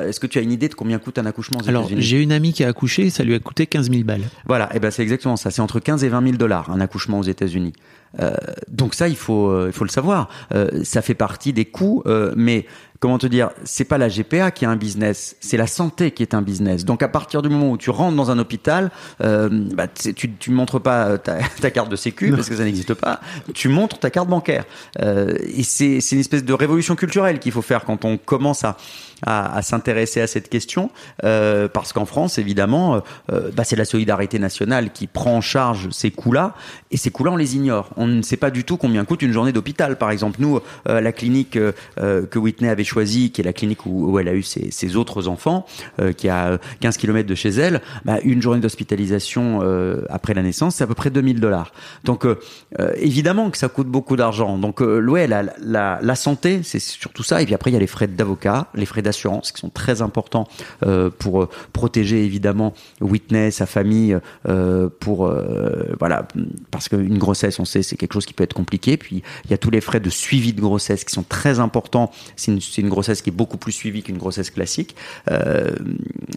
est-ce 0.06 0.18
que 0.18 0.26
tu 0.26 0.38
as 0.38 0.40
une 0.42 0.52
idée 0.52 0.68
de 0.68 0.74
combien 0.74 0.98
coûte 0.98 1.18
un 1.18 1.26
accouchement 1.26 1.60
aux 1.62 1.68
Alors, 1.68 1.82
États-Unis? 1.82 2.02
j'ai 2.02 2.22
une 2.22 2.32
amie 2.32 2.54
qui 2.54 2.64
a 2.64 2.68
accouché, 2.68 3.10
ça 3.10 3.22
lui 3.22 3.34
a 3.34 3.38
coûté 3.38 3.66
15 3.66 3.90
000 3.90 4.02
balles. 4.04 4.22
Voilà, 4.46 4.74
et 4.74 4.80
ben 4.80 4.90
c'est 4.90 5.02
exactement 5.02 5.36
ça. 5.36 5.50
C'est 5.50 5.60
entre 5.60 5.78
15 5.78 6.04
et 6.04 6.08
20 6.08 6.22
000 6.22 6.36
dollars 6.38 6.70
un 6.70 6.80
accouchement 6.80 7.18
aux 7.18 7.22
États-Unis. 7.24 7.74
Euh, 8.18 8.34
donc 8.68 8.94
ça, 8.94 9.08
il 9.08 9.16
faut, 9.16 9.50
euh, 9.50 9.66
il 9.68 9.72
faut 9.74 9.84
le 9.84 9.90
savoir. 9.90 10.30
Euh, 10.54 10.82
ça 10.84 11.02
fait 11.02 11.14
partie 11.14 11.52
des 11.52 11.66
coûts, 11.66 12.02
euh, 12.06 12.32
mais 12.34 12.64
comment 13.00 13.18
te 13.18 13.26
dire, 13.26 13.50
c'est 13.64 13.84
pas 13.84 13.98
la 13.98 14.08
GPA 14.08 14.50
qui 14.50 14.64
est 14.64 14.68
un 14.68 14.76
business, 14.76 15.36
c'est 15.40 15.56
la 15.56 15.66
santé 15.66 16.10
qui 16.10 16.22
est 16.22 16.34
un 16.34 16.42
business. 16.42 16.84
Donc 16.84 17.02
à 17.02 17.08
partir 17.08 17.42
du 17.42 17.48
moment 17.48 17.70
où 17.70 17.76
tu 17.76 17.90
rentres 17.90 18.16
dans 18.16 18.30
un 18.30 18.38
hôpital, 18.38 18.90
euh, 19.22 19.48
bah, 19.74 19.86
tu, 19.88 20.14
tu 20.14 20.46
tu 20.46 20.50
montres 20.50 20.80
pas 20.80 21.18
ta, 21.18 21.38
ta 21.60 21.70
carte 21.70 21.88
de 21.88 21.96
sécu 21.96 22.30
parce 22.30 22.48
que 22.48 22.56
ça 22.56 22.64
n'existe 22.64 22.94
pas. 22.94 23.20
Tu 23.54 23.68
montres 23.68 23.98
ta 23.98 24.10
carte 24.10 24.28
bancaire. 24.28 24.64
Euh, 25.00 25.34
et 25.40 25.62
c'est 25.62 25.98
une 26.12 26.20
espèce 26.20 26.44
de 26.44 26.52
révolution 26.52 26.96
culturelle 26.96 27.38
qu'il 27.38 27.52
faut 27.52 27.62
faire 27.62 27.84
quand 27.84 28.04
on 28.04 28.16
commence 28.16 28.64
à 28.64 28.76
à, 29.22 29.56
à 29.56 29.62
s'intéresser 29.62 30.20
à 30.20 30.26
cette 30.26 30.48
question 30.48 30.90
euh, 31.24 31.68
parce 31.68 31.92
qu'en 31.92 32.06
France, 32.06 32.38
évidemment, 32.38 33.02
euh, 33.32 33.50
bah, 33.54 33.64
c'est 33.64 33.76
la 33.76 33.84
solidarité 33.84 34.38
nationale 34.38 34.92
qui 34.92 35.06
prend 35.06 35.36
en 35.36 35.40
charge 35.40 35.88
ces 35.90 36.10
coûts-là 36.10 36.54
et 36.90 36.96
ces 36.96 37.10
coûts-là, 37.10 37.32
on 37.32 37.36
les 37.36 37.56
ignore. 37.56 37.90
On 37.96 38.06
ne 38.06 38.22
sait 38.22 38.36
pas 38.36 38.50
du 38.50 38.64
tout 38.64 38.76
combien 38.76 39.04
coûte 39.04 39.22
une 39.22 39.32
journée 39.32 39.52
d'hôpital. 39.52 39.96
Par 39.96 40.10
exemple, 40.10 40.38
nous, 40.40 40.60
euh, 40.88 41.00
la 41.00 41.12
clinique 41.12 41.56
euh, 41.56 41.72
euh, 41.98 42.26
que 42.26 42.38
Whitney 42.38 42.68
avait 42.68 42.84
choisie, 42.84 43.30
qui 43.30 43.40
est 43.40 43.44
la 43.44 43.52
clinique 43.52 43.86
où, 43.86 44.18
elle 44.18 44.28
a 44.28 44.34
eu 44.34 44.42
ses, 44.42 44.96
autres 44.96 45.28
enfants, 45.28 45.66
euh, 46.00 46.12
qui 46.12 46.28
a 46.28 46.58
15 46.80 46.96
km 46.96 47.28
de 47.28 47.34
chez 47.34 47.50
elle, 47.50 47.80
bah, 48.04 48.18
une 48.22 48.40
journée 48.40 48.60
d'hospitalisation 48.60 49.60
euh, 49.62 50.02
après 50.10 50.34
la 50.34 50.42
naissance, 50.42 50.76
c'est 50.76 50.84
à 50.84 50.86
peu 50.86 50.94
près 50.94 51.10
2000 51.10 51.40
dollars. 51.40 51.72
Donc, 52.04 52.24
euh, 52.24 52.38
euh, 52.80 52.92
évidemment 52.96 53.50
que 53.50 53.58
ça 53.58 53.68
coûte 53.68 53.88
beaucoup 53.88 54.16
d'argent. 54.16 54.58
Donc, 54.58 54.80
euh, 54.80 55.04
ouais, 55.06 55.26
la, 55.26 55.44
la, 55.60 55.98
la 56.00 56.14
santé, 56.14 56.60
c'est 56.62 56.78
surtout 56.78 57.22
ça. 57.22 57.42
Et 57.42 57.44
puis 57.44 57.54
après, 57.54 57.70
il 57.70 57.74
y 57.74 57.76
a 57.76 57.80
les 57.80 57.86
frais 57.86 58.06
d'avocat, 58.06 58.68
les 58.74 58.86
frais 58.86 59.02
d'assurance, 59.06 59.52
qui 59.52 59.60
sont 59.60 59.70
très 59.70 60.02
importants 60.02 60.46
euh, 60.84 61.08
pour 61.18 61.42
euh, 61.42 61.48
protéger 61.72 62.24
évidemment 62.24 62.74
Whitney, 63.00 63.50
sa 63.50 63.64
famille, 63.64 64.18
euh, 64.48 64.88
pour 65.00 65.26
euh, 65.26 65.94
voilà, 65.98 66.28
parce 66.70 66.88
qu'une 66.90 67.16
grossesse, 67.18 67.58
on 67.58 67.64
sait, 67.64 67.82
c'est 67.82 67.96
quelque 67.96 68.12
chose 68.12 68.26
qui 68.26 68.34
peut 68.34 68.44
être 68.44 68.52
compliqué. 68.54 68.96
Puis 68.98 69.22
il 69.46 69.50
y 69.50 69.54
a 69.54 69.58
tous 69.58 69.70
les 69.70 69.80
frais 69.80 70.00
de 70.00 70.10
suivi 70.10 70.52
de 70.52 70.60
grossesse 70.60 71.04
qui 71.04 71.12
sont 71.14 71.22
très 71.26 71.58
importants. 71.60 72.10
C'est 72.36 72.52
une, 72.52 72.60
c'est 72.60 72.82
une 72.82 72.88
grossesse 72.90 73.22
qui 73.22 73.30
est 73.30 73.32
beaucoup 73.32 73.56
plus 73.56 73.72
suivie 73.72 74.02
qu'une 74.02 74.18
grossesse 74.18 74.50
classique. 74.50 74.94
Euh, 75.30 75.70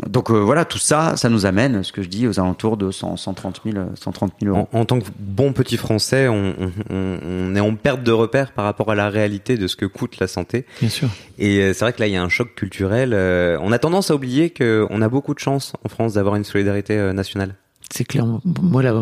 donc 0.07 0.29
euh, 0.31 0.35
voilà, 0.39 0.63
tout 0.65 0.77
ça, 0.77 1.17
ça 1.17 1.27
nous 1.29 1.45
amène, 1.45 1.83
ce 1.83 1.91
que 1.91 2.01
je 2.03 2.07
dis, 2.07 2.27
aux 2.27 2.39
alentours 2.39 2.77
de 2.77 2.91
100, 2.91 3.17
130 3.17 3.61
000, 3.65 3.77
130 3.95 4.33
000 4.41 4.55
euros. 4.55 4.67
En, 4.71 4.79
en 4.81 4.85
tant 4.85 4.99
que 4.99 5.05
bon 5.19 5.51
petit 5.53 5.77
Français, 5.77 6.27
on, 6.27 6.53
on- 6.89 7.17
on 7.49 7.55
est 7.55 7.59
en 7.59 7.75
perte 7.75 8.03
de 8.03 8.11
repère 8.11 8.51
par 8.51 8.65
rapport 8.65 8.91
à 8.91 8.95
la 8.95 9.09
réalité 9.09 9.57
de 9.57 9.67
ce 9.67 9.75
que 9.75 9.85
coûte 9.85 10.19
la 10.19 10.27
santé. 10.27 10.65
Bien 10.79 10.89
sûr. 10.89 11.09
Et 11.39 11.73
c'est 11.73 11.79
vrai 11.85 11.93
que 11.93 11.99
là, 11.99 12.07
il 12.07 12.13
y 12.13 12.17
a 12.17 12.23
un 12.23 12.29
choc 12.29 12.58
culturel. 12.59 13.11
euh, 13.13 13.57
On 13.61 13.71
a 13.71 13.79
tendance 13.79 14.11
à 14.11 14.15
oublier 14.15 14.49
qu'on 14.51 15.01
a 15.01 15.09
beaucoup 15.09 15.33
de 15.33 15.39
chance 15.39 15.73
en 15.85 15.89
France 15.89 16.13
d'avoir 16.13 16.35
une 16.35 16.43
solidarité 16.43 16.97
euh, 16.97 17.13
nationale. 17.13 17.55
C'est 17.91 18.03
clair. 18.03 18.23
Moi, 18.61 18.83
là, 18.83 18.93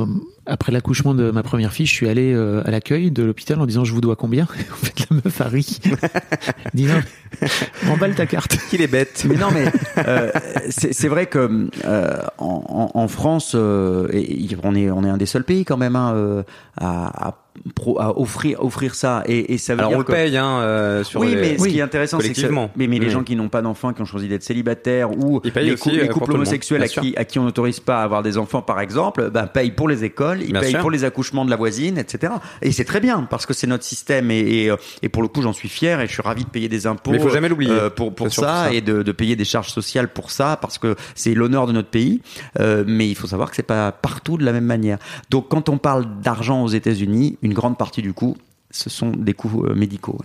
après 0.45 0.71
l'accouchement 0.71 1.13
de 1.13 1.29
ma 1.29 1.43
première 1.43 1.73
fille, 1.73 1.85
je 1.85 1.91
suis 1.93 2.07
allé 2.07 2.31
euh, 2.33 2.61
à 2.65 2.71
l'accueil 2.71 3.11
de 3.11 3.21
l'hôpital 3.21 3.59
en 3.59 3.65
disant 3.65 3.83
je 3.83 3.91
vous 3.91 3.99
dois 3.99 4.15
combien? 4.15 4.45
En 4.71 4.75
fait, 4.85 4.93
la 5.09 5.17
meuf 5.25 5.41
a 5.41 5.47
ri. 5.49 5.79
Non, 6.73 7.01
emballe 7.91 8.15
ta 8.15 8.25
carte. 8.25 8.57
Qu'il 8.69 8.81
est 8.81 8.87
bête. 8.87 9.25
Mais 9.27 9.35
non, 9.35 9.47
mais 9.53 9.65
euh, 10.07 10.31
c'est 10.69 10.93
c'est 10.93 11.09
vrai 11.09 11.25
que 11.25 11.67
euh, 11.85 12.17
en, 12.37 12.91
en- 12.93 12.97
en 12.97 13.07
France, 13.09 13.53
euh, 13.55 14.07
et 14.13 14.47
on 14.63 14.73
est 14.73 14.89
on 14.89 15.03
est 15.03 15.09
un 15.09 15.17
des 15.17 15.25
seuls 15.25 15.43
pays 15.43 15.65
quand 15.65 15.77
même 15.77 15.95
hein, 15.97 16.13
euh, 16.15 16.43
à, 16.77 17.27
à, 17.27 17.35
pro- 17.75 17.99
à 17.99 18.19
offrir 18.19 18.63
offrir 18.63 18.95
ça. 18.95 19.23
Et, 19.27 19.53
et 19.53 19.57
ça 19.57 19.73
veut 19.73 19.79
Alors 19.79 19.89
dire 19.91 19.97
on 19.97 20.01
le 20.01 20.05
paye 20.05 20.37
hein, 20.37 20.59
euh, 20.61 21.03
sur 21.03 21.21
oui, 21.21 21.29
les- 21.29 21.35
mais 21.35 21.57
ce 21.57 21.67
qui 21.67 21.79
est 21.79 21.81
intéressant, 21.81 22.19
c'est 22.19 22.29
que 22.33 22.39
ça- 22.39 22.47
mais, 22.75 22.87
mais 22.87 22.99
les 22.99 23.09
gens 23.09 23.23
qui 23.23 23.35
n'ont 23.35 23.49
pas 23.49 23.61
d'enfants, 23.61 23.93
qui 23.93 24.01
ont 24.01 24.05
choisi 24.05 24.27
d'être 24.27 24.43
célibataires, 24.43 25.11
ou 25.17 25.41
les, 25.43 25.75
cou- 25.75 25.89
les 25.89 26.03
euh, 26.03 26.07
couples 26.07 26.31
homosexuels 26.33 26.83
à 26.83 26.87
qui, 26.87 27.15
à 27.17 27.25
qui 27.25 27.39
on 27.39 27.43
n'autorise 27.43 27.79
pas 27.79 28.01
à 28.01 28.03
avoir 28.03 28.23
des 28.23 28.37
enfants, 28.37 28.61
par 28.61 28.79
exemple, 28.79 29.29
ben, 29.29 29.47
payent 29.47 29.71
pour 29.71 29.87
les 29.89 30.03
écoles, 30.03 30.41
ils 30.41 30.51
Bien 30.51 30.61
payent 30.61 30.71
sûr. 30.71 30.79
pour 30.79 30.91
les 30.91 31.03
accouchements 31.03 31.45
de 31.45 31.49
la 31.49 31.55
voisine, 31.55 31.97
etc. 31.97 32.33
Et 32.61 32.71
c'est 32.71 32.85
très 32.85 32.99
bien 32.99 33.23
parce 33.29 33.45
que 33.45 33.53
c'est 33.53 33.67
notre 33.67 33.83
système 33.83 34.31
et, 34.31 34.39
et, 34.39 34.71
euh, 34.71 34.75
et 35.01 35.09
pour 35.09 35.21
le 35.21 35.27
coup, 35.27 35.41
j'en 35.41 35.53
suis 35.53 35.69
fier 35.69 35.99
et 36.01 36.07
je 36.07 36.13
suis 36.13 36.21
ravi 36.21 36.43
de 36.43 36.49
payer 36.49 36.69
des 36.69 36.87
impôts. 36.87 37.11
Mais 37.11 37.19
faut 37.19 37.29
jamais 37.29 37.49
l'oublier. 37.49 37.71
euh, 37.71 37.89
pour 37.89 38.13
pour 38.13 38.31
ça, 38.33 38.65
ça. 38.65 38.73
et 38.73 38.81
de, 38.81 39.03
de 39.03 39.11
payer 39.11 39.35
des 39.35 39.45
charges 39.45 39.69
sociales 39.69 40.07
pour 40.09 40.31
ça 40.31 40.57
parce 40.61 40.77
que 40.77 40.95
c'est 41.15 41.33
l'honneur 41.33 41.67
de 41.67 41.71
notre 41.71 41.89
pays. 41.89 42.21
Euh, 42.59 42.83
mais 42.87 43.07
il 43.09 43.15
faut 43.15 43.27
savoir 43.27 43.49
que 43.49 43.55
c'est 43.55 43.63
pas 43.63 43.91
partout 43.91 44.37
de 44.37 44.45
la 44.45 44.51
même 44.53 44.65
manière. 44.65 44.97
Donc 45.29 45.47
quand 45.49 45.69
on 45.69 45.77
parle 45.77 46.05
d'argent 46.21 46.63
aux 46.63 46.67
États-Unis, 46.69 47.37
une 47.47 47.53
grande 47.53 47.77
partie 47.77 48.01
du 48.01 48.13
coût, 48.13 48.35
ce 48.71 48.89
sont 48.89 49.11
des 49.11 49.33
coûts 49.33 49.63
euh, 49.65 49.73
médicaux. 49.73 50.19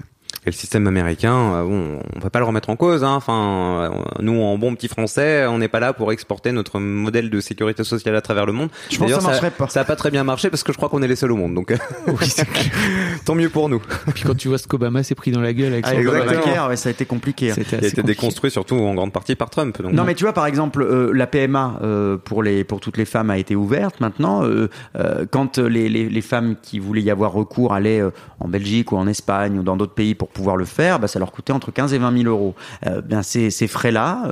Et 0.45 0.51
le 0.51 0.53
système 0.53 0.89
américain, 0.89 1.35
euh, 1.55 1.63
bon, 1.65 2.01
on 2.17 2.19
va 2.19 2.29
pas 2.29 2.41
le 2.41 2.45
remettre 2.45 2.69
en 2.69 2.75
cause. 2.75 3.05
Hein. 3.05 3.15
Enfin, 3.15 3.91
euh, 3.93 3.99
nous, 4.19 4.41
en 4.43 4.59
bon 4.59 4.75
petit 4.75 4.89
français, 4.89 5.47
on 5.47 5.59
n'est 5.59 5.69
pas 5.69 5.79
là 5.79 5.93
pour 5.93 6.11
exporter 6.11 6.51
notre 6.51 6.81
modèle 6.81 7.31
de 7.31 7.41
sécurité 7.41 7.85
sociale 7.85 8.17
à 8.17 8.21
travers 8.23 8.45
le 8.45 8.53
monde. 8.53 8.69
Je 8.91 8.99
pense 8.99 9.09
que 9.09 9.15
ça 9.15 9.21
marcherait 9.21 9.53
pas. 9.53 9.69
Ça 9.69 9.83
a 9.83 9.85
pas 9.85 9.95
très 9.95 10.11
bien 10.11 10.25
marché 10.25 10.51
parce 10.51 10.65
que 10.65 10.73
je 10.73 10.79
crois 10.79 10.89
qu'on 10.89 11.01
est 11.01 11.07
les 11.07 11.15
seuls 11.15 11.31
au 11.31 11.37
monde. 11.37 11.55
Donc, 11.55 11.73
tant 13.25 13.35
mieux 13.35 13.49
pour 13.51 13.69
nous. 13.69 13.81
Puis 14.15 14.25
quand 14.25 14.37
tu 14.37 14.49
vois 14.49 14.59
ce 14.59 14.67
qu'Obama 14.67 15.03
s'est 15.03 15.15
pris 15.15 15.31
dans 15.31 15.41
la 15.41 15.53
gueule 15.53 15.75
avec 15.75 15.87
Ah. 15.89 15.95
Obamacare, 15.97 16.69
ouais, 16.69 16.77
ça 16.77 16.89
a 16.89 16.93
été 16.93 17.05
compliqué. 17.05 17.51
hein. 17.51 17.55
C'était 17.57 17.77
Il 17.79 17.85
a 17.85 17.87
été 17.89 17.97
compliqué. 18.03 18.03
déconstruit 18.03 18.51
surtout 18.51 18.75
en 18.77 18.95
grande 18.95 19.13
partie 19.13 19.35
par 19.37 19.51
Trump. 19.51 19.81
Donc, 19.81 19.93
Non 19.93 20.05
mais 20.05 20.15
tu 20.15 20.25
vois 20.25 20.33
par 20.33 20.47
exemple 20.47 20.83
euh, 20.83 21.13
la 21.15 21.27
PMA 21.27 21.79
euh, 21.83 22.17
pour 22.17 22.43
les 22.43 22.65
pour 22.65 22.81
toutes 22.81 22.97
les 22.97 23.05
femmes 23.05 23.31
a 23.31 23.39
été 23.39 23.55
ouverte 23.57 24.01
maintenant 24.01 24.43
euh, 24.45 24.69
euh, 24.97 25.25
quand 25.31 25.59
les, 25.59 25.89
les, 25.89 26.09
les 26.09 26.21
femmes 26.23 26.57
qui 26.61 26.79
voulaient 26.79 27.03
y 27.03 27.11
avoir 27.11 27.33
recours 27.33 27.73
allaient 27.75 28.01
euh, 28.01 28.11
en 28.41 28.49
Belgique 28.49 28.93
ou 28.93 28.97
en 28.97 29.07
Espagne 29.07 29.59
ou 29.59 29.63
dans 29.63 29.77
d'autres 29.77 29.95
pays 29.95 30.15
pour 30.15 30.29
pouvoir 30.33 30.57
le 30.57 30.65
faire 30.65 30.99
bah, 30.99 31.09
ça 31.09 31.19
leur 31.19 31.31
coûtait 31.33 31.53
entre 31.53 31.71
15 31.73 31.93
et 31.95 31.99
20 31.99 32.19
000 32.23 32.29
euros 32.31 32.55
euh, 32.87 33.01
bien 33.01 33.23
ces, 33.23 33.51
ces 33.51 33.67
frais 33.69 33.93
là 33.93 34.23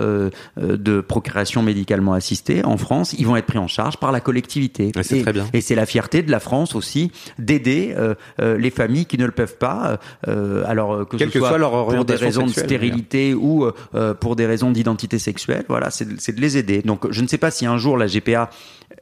de 0.57 1.01
procréation 1.01 1.63
médicalement 1.63 2.13
assistée 2.13 2.65
en 2.65 2.77
France 2.77 3.15
ils 3.19 3.27
vont 3.27 3.37
être 3.37 3.47
pris 3.47 3.59
en 3.59 3.69
charge 3.69 3.97
par 3.99 4.13
la 4.13 4.21
collectivité 4.21 4.93
Ouais, 4.97 5.03
c'est 5.03 5.23
très 5.23 5.33
bien. 5.33 5.47
et 5.53 5.61
c'est 5.61 5.75
la 5.75 5.87
fierté 5.87 6.23
de 6.23 6.31
la 6.31 6.41
France 6.41 6.75
aussi 6.75 7.11
d'aider 7.39 7.95
euh, 7.97 8.15
euh, 8.41 8.57
les 8.59 8.71
familles 8.71 9.07
qui 9.07 9.19
ne 9.19 9.25
le 9.27 9.33
peuvent 9.33 9.57
pas 9.57 9.99
euh, 10.29 10.65
alors 10.67 10.95
euh, 10.95 11.05
que 11.05 11.17
Quelle 11.17 11.31
ce 11.31 11.39
soit 11.39 11.49
soit 11.49 11.59
leur 11.59 11.87
pour 11.87 12.05
des 12.05 12.15
raisons 12.15 12.47
de 12.47 12.51
stérilité 12.53 13.35
ou 13.35 13.65
euh, 13.65 13.73
euh, 13.95 14.15
pour 14.15 14.37
des 14.37 14.47
raisons 14.47 14.71
d'identité 14.71 15.19
sexuelle. 15.19 15.65
Voilà, 15.69 15.91
c'est 15.91 16.05
de- 16.07 16.17
c'est 16.19 16.33
de 16.35 16.41
les 16.41 16.57
aider. 16.57 16.83
Donc, 16.83 17.11
je 17.11 17.21
ne 17.23 17.27
sais 17.27 17.39
pas 17.39 17.51
si 17.51 17.67
un 17.67 17.77
jour 17.79 17.97
la 17.97 18.07
GPA 18.07 18.51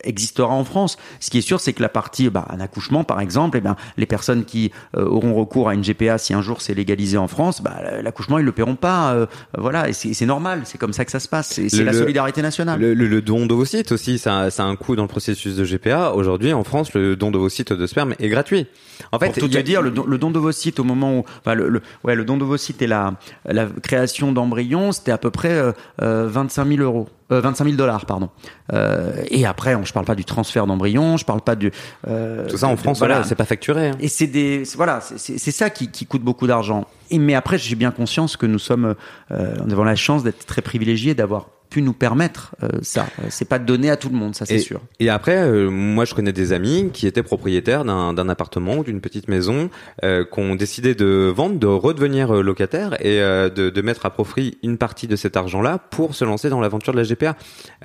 existera 0.05 0.49
en 0.55 0.65
France. 0.65 0.97
Ce 1.21 1.31
qui 1.31 1.39
est 1.39 1.43
sûr, 1.43 1.61
c'est 1.61 1.73
que 1.73 1.83
la 1.83 1.89
partie, 1.89 2.31
bah, 2.31 2.47
un 2.51 2.61
accouchement, 2.61 3.05
par 3.05 3.21
exemple, 3.21 3.59
eh 3.59 3.61
ben, 3.61 3.77
les 3.97 4.07
personnes 4.07 4.45
qui 4.45 4.71
euh, 4.97 5.05
auront 5.05 5.35
recours 5.35 5.69
à 5.69 5.75
une 5.75 5.83
GPA, 5.83 6.19
si 6.19 6.35
un 6.35 6.43
jour 6.43 6.61
c'est 6.63 6.75
légalisé 6.75 7.19
en 7.19 7.29
France, 7.29 7.63
bah, 7.63 7.77
l'accouchement 8.03 8.39
ils 8.39 8.45
le 8.45 8.53
paieront 8.53 8.77
pas. 8.77 9.13
euh, 9.15 9.27
voilà, 9.57 9.89
et 9.89 9.93
c'est 9.93 10.27
normal. 10.27 10.63
C'est 10.65 10.79
comme 10.79 10.93
ça 10.93 11.05
que 11.05 11.11
ça 11.11 11.21
se 11.21 11.29
passe. 11.29 11.61
C'est 11.69 11.85
la 11.85 11.93
solidarité 11.93 12.43
nationale. 12.43 12.81
Le, 12.81 12.95
le, 12.95 13.07
le 13.09 13.23
don 13.23 13.47
d'ovocytes 13.47 13.93
aussi, 13.93 14.19
ça, 14.19 14.51
ça 14.51 14.65
a 14.65 14.67
un 14.67 14.77
coût 14.77 14.95
dans 14.97 15.03
le 15.03 15.09
processus 15.09 15.57
de 15.57 15.65
GPA. 15.65 16.13
Aujourd'hui, 16.13 16.53
en 16.53 16.65
France, 16.65 16.95
le 16.95 17.17
don 17.17 17.31
d'ovocytes 17.31 17.73
de 17.73 17.87
sperme 17.87 18.15
est 18.19 18.29
gratuit. 18.29 18.67
En 19.13 19.19
fait, 19.19 19.27
Pour 19.27 19.35
tout 19.39 19.49
te 19.49 19.59
a- 19.59 19.63
dire, 19.63 19.83
le 19.83 19.91
don, 19.91 20.05
le 20.07 20.19
don 20.19 20.31
d'ovocytes 20.31 20.81
au 20.81 20.85
moment 20.85 21.19
où, 21.19 21.25
enfin, 21.41 21.55
le, 21.55 21.69
le- 21.69 21.83
ouais, 22.05 22.15
le 22.15 22.25
don 22.25 22.37
d'ovocytes 22.37 22.83
et 22.83 22.87
la, 22.87 23.15
la 23.45 23.67
création 23.67 24.33
d'embryons, 24.33 24.93
c'était 24.93 25.13
à 25.13 25.19
peu 25.19 25.31
près 25.31 25.53
euh, 25.53 25.73
euh, 26.03 26.27
25 26.29 26.67
000 26.69 26.83
euros. 26.83 27.09
Euh, 27.31 27.41
25 27.43 27.65
000 27.65 27.77
dollars, 27.77 28.07
pardon. 28.07 28.31
Euh, 28.73 29.23
et 29.31 29.45
après, 29.45 29.75
on, 29.75 29.85
je 29.85 29.93
parle 29.93 30.07
pas 30.07 30.15
du 30.15 30.25
transfert 30.25 30.67
d'embryons, 30.67 31.17
je 31.19 31.27
parle 31.27 31.43
pas 31.43 31.57
du. 31.57 31.71
euh, 32.07 32.49
tout 32.49 32.57
ça 32.57 32.69
en 32.69 32.73
de- 32.75 32.79
France, 32.79 32.99
voilà. 33.01 33.17
voilà, 33.17 33.29
c'est 33.29 33.35
pas 33.35 33.45
facturé. 33.45 33.89
hein. 33.89 33.97
Et 34.01 34.09
c'est 34.09 34.27
des, 34.27 34.63
voilà, 34.77 35.01
c'est 35.03 35.39
ça 35.51 35.69
qui, 35.69 35.91
qui 35.91 36.07
coûte 36.07 36.23
beaucoup 36.23 36.47
d'argent. 36.47 36.87
Et 37.11 37.19
mais 37.19 37.35
après, 37.35 37.59
j'ai 37.59 37.75
bien 37.75 37.91
conscience 37.91 38.37
que 38.39 38.47
nous 38.47 38.59
sommes, 38.59 38.95
euh, 39.31 39.55
nous 39.67 39.73
avons 39.75 39.85
la 39.85 39.95
chance 39.97 40.23
d'être 40.23 40.47
très 40.47 40.63
privilégiés, 40.63 41.15
d'avoir 41.15 41.49
pu 41.69 41.83
nous 41.83 41.93
permettre 41.93 42.55
euh, 42.63 42.69
ça. 42.83 43.07
Euh, 43.21 43.27
C'est 43.31 43.49
pas 43.49 43.59
donné 43.59 43.91
à 43.91 43.97
tout 43.97 44.09
le 44.09 44.17
monde, 44.17 44.35
ça 44.35 44.47
c'est 44.47 44.57
et, 44.57 44.59
sûr. 44.61 44.81
Et 45.01 45.11
après, 45.11 45.37
euh, 45.37 45.71
moi, 45.71 46.05
je 46.05 46.15
connais 46.15 46.33
des 46.33 46.53
amis 46.53 46.91
qui 46.93 47.07
étaient 47.07 47.23
propriétaires 47.23 47.85
d'un 47.85 48.13
d'un 48.13 48.29
appartement 48.29 48.79
ou 48.79 48.85
d'une 48.85 49.01
petite 49.01 49.29
maison, 49.29 49.71
euh, 50.05 50.25
qui 50.25 50.41
ont 50.41 50.55
décidé 50.55 50.95
de 50.95 51.33
vendre, 51.35 51.59
de 51.59 51.67
redevenir 51.67 52.35
euh, 52.35 52.43
locataires 52.43 52.95
et 53.05 53.21
euh, 53.21 53.51
de, 53.51 53.71
de 53.71 53.83
mettre 53.83 54.07
à 54.07 54.11
profit 54.11 54.59
une 54.63 54.79
partie 54.79 55.07
de 55.07 55.17
cet 55.17 55.37
argent-là 55.37 55.79
pour 55.91 56.15
se 56.15 56.25
lancer 56.25 56.49
dans 56.51 56.61
l'aventure 56.61 56.93
de 56.93 56.99
la 56.99 57.05
GPA. 57.05 57.37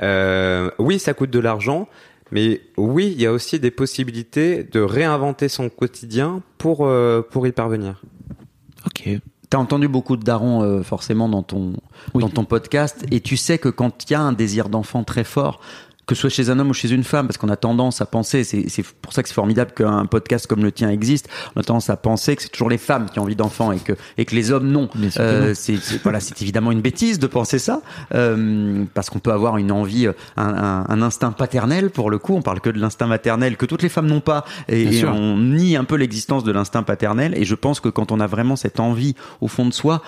Euh, 0.01 0.69
oui, 0.79 0.99
ça 0.99 1.13
coûte 1.13 1.29
de 1.29 1.39
l'argent. 1.39 1.87
Mais 2.31 2.61
oui, 2.77 3.13
il 3.15 3.21
y 3.21 3.27
a 3.27 3.31
aussi 3.31 3.59
des 3.59 3.69
possibilités 3.69 4.63
de 4.63 4.79
réinventer 4.79 5.49
son 5.49 5.69
quotidien 5.69 6.41
pour 6.57 6.87
euh, 6.87 7.21
pour 7.21 7.45
y 7.45 7.51
parvenir. 7.51 8.01
Ok. 8.87 9.19
T'as 9.53 9.59
entendu 9.59 9.87
beaucoup 9.87 10.17
de 10.17 10.23
darons 10.23 10.63
euh, 10.63 10.81
forcément 10.81 11.29
dans 11.29 11.43
ton 11.43 11.73
Oui. 12.15 12.23
dans 12.23 12.29
ton 12.29 12.43
podcast 12.43 13.05
et 13.11 13.19
tu 13.21 13.37
sais 13.37 13.59
que 13.59 13.69
quand 13.69 14.09
il 14.09 14.13
y 14.13 14.15
a 14.15 14.19
un 14.19 14.31
désir 14.33 14.67
d'enfant 14.67 15.03
très 15.03 15.23
fort 15.23 15.59
que 16.05 16.15
ce 16.15 16.21
soit 16.21 16.29
chez 16.29 16.49
un 16.49 16.59
homme 16.59 16.69
ou 16.69 16.73
chez 16.73 16.91
une 16.91 17.03
femme, 17.03 17.27
parce 17.27 17.37
qu'on 17.37 17.49
a 17.49 17.55
tendance 17.55 18.01
à 18.01 18.05
penser, 18.05 18.43
c'est 18.43 18.85
pour 19.01 19.13
ça 19.13 19.23
que 19.23 19.29
c'est 19.29 19.35
formidable 19.35 19.71
qu'un 19.71 20.05
podcast 20.05 20.47
comme 20.47 20.63
le 20.63 20.71
tien 20.71 20.89
existe, 20.89 21.29
on 21.55 21.61
a 21.61 21.63
tendance 21.63 21.89
à 21.89 21.95
penser 21.97 22.35
que 22.35 22.43
c'est 22.43 22.49
toujours 22.49 22.69
les 22.69 22.77
femmes 22.77 23.09
qui 23.09 23.19
ont 23.19 23.23
envie 23.23 23.35
d'enfants 23.35 23.71
et 23.71 23.79
que, 23.79 23.93
et 24.17 24.25
que 24.25 24.35
les 24.35 24.51
hommes 24.51 24.67
non. 24.67 24.89
Euh, 25.19 25.53
c'est 25.55 25.77
voilà, 26.03 26.19
c'est 26.19 26.41
évidemment 26.41 26.71
une 26.71 26.81
bêtise 26.81 27.19
de 27.19 27.27
penser 27.27 27.59
ça, 27.59 27.81
euh, 28.13 28.83
parce 28.93 29.09
qu'on 29.09 29.19
peut 29.19 29.31
avoir 29.31 29.57
une 29.57 29.71
envie, 29.71 30.07
un, 30.07 30.13
un, 30.37 30.85
un 30.87 31.01
instinct 31.01 31.31
paternel 31.31 31.89
pour 31.89 32.09
le 32.09 32.17
coup, 32.17 32.35
on 32.35 32.41
parle 32.41 32.59
que 32.59 32.69
de 32.69 32.79
l'instinct 32.79 33.07
maternel 33.07 33.57
que 33.57 33.65
toutes 33.65 33.81
les 33.81 33.89
femmes 33.89 34.07
n'ont 34.07 34.21
pas, 34.21 34.45
et, 34.67 34.99
et 34.99 35.05
on 35.05 35.37
nie 35.37 35.75
un 35.77 35.83
peu 35.83 35.95
l'existence 35.95 36.43
de 36.43 36.51
l'instinct 36.51 36.83
paternel, 36.83 37.33
et 37.37 37.45
je 37.45 37.55
pense 37.55 37.79
que 37.79 37.89
quand 37.89 38.11
on 38.11 38.19
a 38.19 38.27
vraiment 38.27 38.55
cette 38.55 38.79
envie 38.79 39.15
au 39.41 39.47
fond 39.47 39.65
de 39.65 39.73
soi, 39.73 40.01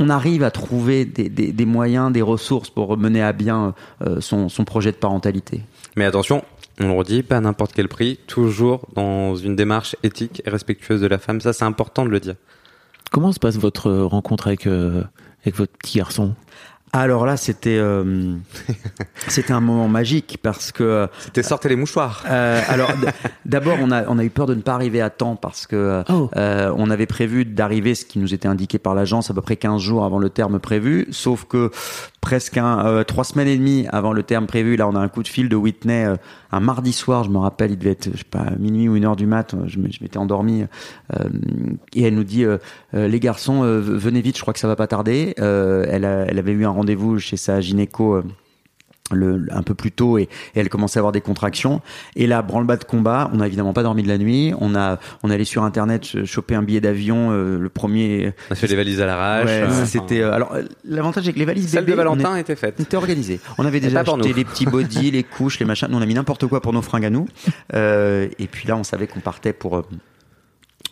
on 0.00 0.08
arrive 0.08 0.42
à 0.42 0.50
trouver 0.50 1.04
des, 1.04 1.28
des, 1.28 1.52
des 1.52 1.66
moyens, 1.66 2.10
des 2.10 2.22
ressources 2.22 2.70
pour 2.70 2.96
mener 2.96 3.22
à 3.22 3.32
bien 3.32 3.74
euh, 4.02 4.20
son, 4.20 4.48
son 4.48 4.64
projet 4.64 4.92
de 4.92 4.96
parentalité. 4.96 5.60
Mais 5.94 6.06
attention, 6.06 6.42
on 6.80 6.88
le 6.88 6.92
redit, 6.92 7.22
pas 7.22 7.36
à 7.36 7.40
n'importe 7.40 7.72
quel 7.74 7.88
prix, 7.88 8.18
toujours 8.26 8.88
dans 8.94 9.36
une 9.36 9.54
démarche 9.54 9.94
éthique 10.02 10.42
et 10.44 10.50
respectueuse 10.50 11.02
de 11.02 11.06
la 11.06 11.18
femme. 11.18 11.40
Ça, 11.42 11.52
c'est 11.52 11.64
important 11.64 12.04
de 12.06 12.10
le 12.10 12.18
dire. 12.18 12.34
Comment 13.10 13.32
se 13.32 13.38
passe 13.38 13.58
votre 13.58 13.90
rencontre 13.92 14.46
avec, 14.46 14.66
euh, 14.66 15.04
avec 15.42 15.56
votre 15.56 15.72
petit 15.72 15.98
garçon? 15.98 16.34
Alors 16.92 17.24
là, 17.24 17.36
c'était 17.36 17.76
euh, 17.78 18.34
c'était 19.28 19.52
un 19.52 19.60
moment 19.60 19.86
magique 19.86 20.38
parce 20.42 20.72
que 20.72 21.08
C'était 21.20 21.44
sortez 21.44 21.68
les 21.68 21.76
mouchoirs. 21.76 22.24
euh, 22.28 22.60
alors 22.68 22.90
d'abord 23.44 23.76
on 23.80 23.92
a 23.92 24.04
on 24.08 24.18
a 24.18 24.24
eu 24.24 24.30
peur 24.30 24.46
de 24.46 24.54
ne 24.54 24.60
pas 24.60 24.74
arriver 24.74 25.00
à 25.00 25.08
temps 25.10 25.36
parce 25.36 25.66
que 25.68 26.02
Oh. 26.08 26.28
euh, 26.36 26.72
on 26.76 26.90
avait 26.90 27.06
prévu 27.06 27.44
d'arriver 27.44 27.94
ce 27.94 28.04
qui 28.04 28.18
nous 28.18 28.34
était 28.34 28.48
indiqué 28.48 28.78
par 28.78 28.94
l'agence 28.94 29.30
à 29.30 29.34
peu 29.34 29.40
près 29.40 29.56
15 29.56 29.80
jours 29.80 30.04
avant 30.04 30.18
le 30.18 30.30
terme 30.30 30.58
prévu 30.58 31.06
sauf 31.12 31.44
que 31.44 31.70
presque 32.20 32.56
un 32.58 32.84
euh, 32.86 33.04
trois 33.04 33.24
semaines 33.24 33.48
et 33.48 33.56
demie 33.56 33.86
avant 33.92 34.12
le 34.12 34.22
terme 34.24 34.46
prévu 34.46 34.76
là 34.76 34.88
on 34.88 34.96
a 34.96 35.00
un 35.00 35.08
coup 35.08 35.22
de 35.22 35.28
fil 35.28 35.48
de 35.48 35.56
Whitney 35.56 36.06
euh, 36.06 36.16
un 36.52 36.60
mardi 36.60 36.92
soir 36.92 37.24
je 37.24 37.30
me 37.30 37.38
rappelle 37.38 37.72
il 37.72 37.78
devait 37.78 37.92
être 37.92 38.10
je 38.14 38.24
pas 38.24 38.50
minuit 38.58 38.88
ou 38.88 38.96
une 38.96 39.04
heure 39.04 39.16
du 39.16 39.26
mat 39.26 39.54
je 39.66 39.78
m'étais 39.78 40.18
endormi 40.18 40.64
euh, 41.14 41.28
et 41.94 42.02
elle 42.02 42.14
nous 42.14 42.24
dit 42.24 42.44
euh, 42.44 42.58
euh, 42.94 43.08
les 43.08 43.20
garçons 43.20 43.62
euh, 43.64 43.80
venez 43.80 44.20
vite 44.20 44.36
je 44.36 44.42
crois 44.42 44.52
que 44.52 44.60
ça 44.60 44.68
va 44.68 44.76
pas 44.76 44.86
tarder. 44.86 45.34
Elle 45.36 46.04
elle 46.04 46.38
avait 46.38 46.52
eu 46.52 46.64
un 46.64 46.70
rendez-vous 46.70 47.18
chez 47.18 47.36
sa 47.36 47.60
gynéco 47.60 48.22
le, 49.10 49.46
un 49.50 49.62
peu 49.62 49.74
plus 49.74 49.92
tôt 49.92 50.18
et, 50.18 50.22
et 50.22 50.28
elle 50.60 50.68
commençait 50.68 50.98
à 50.98 51.00
avoir 51.00 51.12
des 51.12 51.20
contractions. 51.20 51.80
Et 52.16 52.26
là, 52.26 52.42
branle-bas 52.42 52.76
de 52.76 52.84
combat, 52.84 53.30
on 53.32 53.36
n'a 53.38 53.46
évidemment 53.46 53.72
pas 53.72 53.82
dormi 53.82 54.02
de 54.02 54.08
la 54.08 54.18
nuit. 54.18 54.52
On 54.60 54.74
a, 54.74 54.98
on 55.22 55.30
est 55.30 55.34
allé 55.34 55.44
sur 55.44 55.62
internet 55.64 56.04
ch- 56.04 56.24
choper 56.24 56.54
un 56.54 56.62
billet 56.62 56.80
d'avion, 56.80 57.30
euh, 57.32 57.58
le 57.58 57.68
premier. 57.68 58.32
On 58.50 58.52
a 58.52 58.56
fait 58.56 58.66
les 58.66 58.76
valises 58.76 59.00
à 59.00 59.06
l'arrache. 59.06 59.46
Ouais, 59.46 59.62
euh, 59.62 59.84
c'était. 59.84 60.20
euh, 60.20 60.32
alors, 60.32 60.52
euh, 60.54 60.62
l'avantage 60.84 61.24
c'est 61.24 61.32
que 61.32 61.38
les 61.38 61.44
valises 61.44 61.68
Celle 61.68 61.84
de 61.84 61.90
bébés, 61.90 62.02
on 62.02 62.14
Valentin 62.16 62.36
est- 62.36 62.40
était 62.40 62.56
faite. 62.56 62.76
on 62.78 62.82
était 62.82 62.96
organisé. 62.96 63.40
On 63.58 63.64
avait 63.66 63.80
déjà 63.80 64.00
acheté 64.00 64.32
les 64.32 64.44
petits 64.44 64.66
bodys, 64.66 65.10
les 65.10 65.22
couches, 65.24 65.58
les 65.58 65.66
machins. 65.66 65.88
Nous, 65.90 65.98
on 65.98 66.02
a 66.02 66.06
mis 66.06 66.14
n'importe 66.14 66.46
quoi 66.46 66.60
pour 66.60 66.72
nos 66.72 66.82
fringues 66.82 67.04
à 67.06 67.10
nous. 67.10 67.26
Euh, 67.74 68.28
et 68.38 68.46
puis 68.46 68.66
là, 68.68 68.76
on 68.76 68.84
savait 68.84 69.06
qu'on 69.06 69.20
partait 69.20 69.52
pour. 69.52 69.76
euh, 69.76 69.82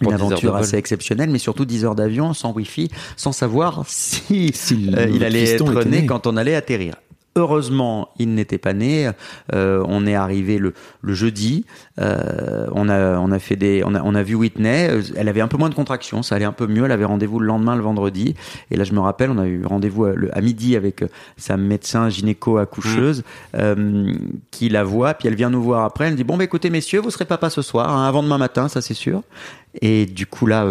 une 0.01 0.09
10 0.09 0.13
heures 0.13 0.19
de 0.19 0.25
aventure 0.27 0.55
assez 0.57 0.77
exceptionnelle, 0.77 1.29
mais 1.31 1.39
surtout 1.39 1.65
10 1.65 1.85
heures 1.85 1.97
d'avion, 1.97 2.33
sans 2.33 2.53
wifi, 2.53 2.89
sans 3.17 3.33
savoir 3.33 3.83
si, 3.89 4.53
Si 4.55 4.91
euh, 4.97 5.09
il 5.13 5.25
allait 5.25 5.43
être 5.55 5.73
était 5.81 5.89
né 5.89 6.01
né. 6.03 6.07
quand 6.07 6.27
on 6.29 6.37
allait 6.37 6.55
atterrir. 6.55 6.95
Heureusement, 7.39 8.09
il 8.19 8.35
n'était 8.35 8.59
pas 8.59 8.73
né. 8.73 9.09
Euh, 9.55 9.85
on 9.87 10.07
est 10.09 10.17
arrivé 10.17 10.59
le, 10.59 10.75
le 11.03 11.15
jeudi. 11.15 11.65
Euh, 12.01 12.67
on 12.73 12.89
a 12.89 13.17
on 13.21 13.31
a 13.31 13.39
fait 13.39 13.55
des 13.55 13.85
on 13.87 13.95
a 13.95 14.03
on 14.03 14.17
a 14.17 14.25
vu 14.25 14.35
Whitney. 14.35 14.89
Euh, 14.91 15.03
Elle 15.15 15.29
avait 15.29 15.41
un 15.41 15.47
peu 15.47 15.57
moins 15.57 15.69
de 15.69 15.75
contractions, 15.77 16.25
ça 16.25 16.35
allait 16.35 16.45
un 16.45 16.53
peu 16.53 16.67
mieux. 16.67 16.85
Elle 16.85 16.91
avait 16.91 17.05
rendez-vous 17.05 17.39
le 17.39 17.47
lendemain, 17.47 17.77
le 17.77 17.83
vendredi. 17.83 18.35
Et 18.73 18.77
là, 18.77 18.83
je 18.83 18.93
me 18.93 18.99
rappelle, 18.99 19.31
on 19.31 19.39
a 19.39 19.47
eu 19.47 19.65
rendez-vous 19.65 20.07
à, 20.07 20.41
midi 20.41 20.75
avec 20.75 21.05
sa 21.37 21.57
médecin 21.57 22.09
gynéco 22.09 22.59
accoucheuse 22.59 23.23
euh, 23.55 24.13
qui 24.51 24.69
la 24.69 24.83
voit. 24.83 25.15
Puis 25.15 25.29
elle 25.29 25.37
vient 25.37 25.51
nous 25.51 25.63
voir 25.63 25.85
après. 25.85 26.09
Elle 26.09 26.17
dit 26.17 26.25
bon, 26.25 26.37
bah 26.37 26.43
écoutez, 26.45 26.71
messieurs, 26.71 27.01
vous 27.01 27.11
serez 27.11 27.25
papa 27.25 27.51
ce 27.51 27.63
soir, 27.63 27.97
hein, 27.97 28.09
avant 28.09 28.25
demain 28.25 28.39
matin, 28.39 28.67
ça 28.69 28.81
c'est 28.81 28.95
sûr. 28.95 29.23
Et 29.81 30.07
du 30.07 30.27
coup 30.27 30.47
là. 30.47 30.67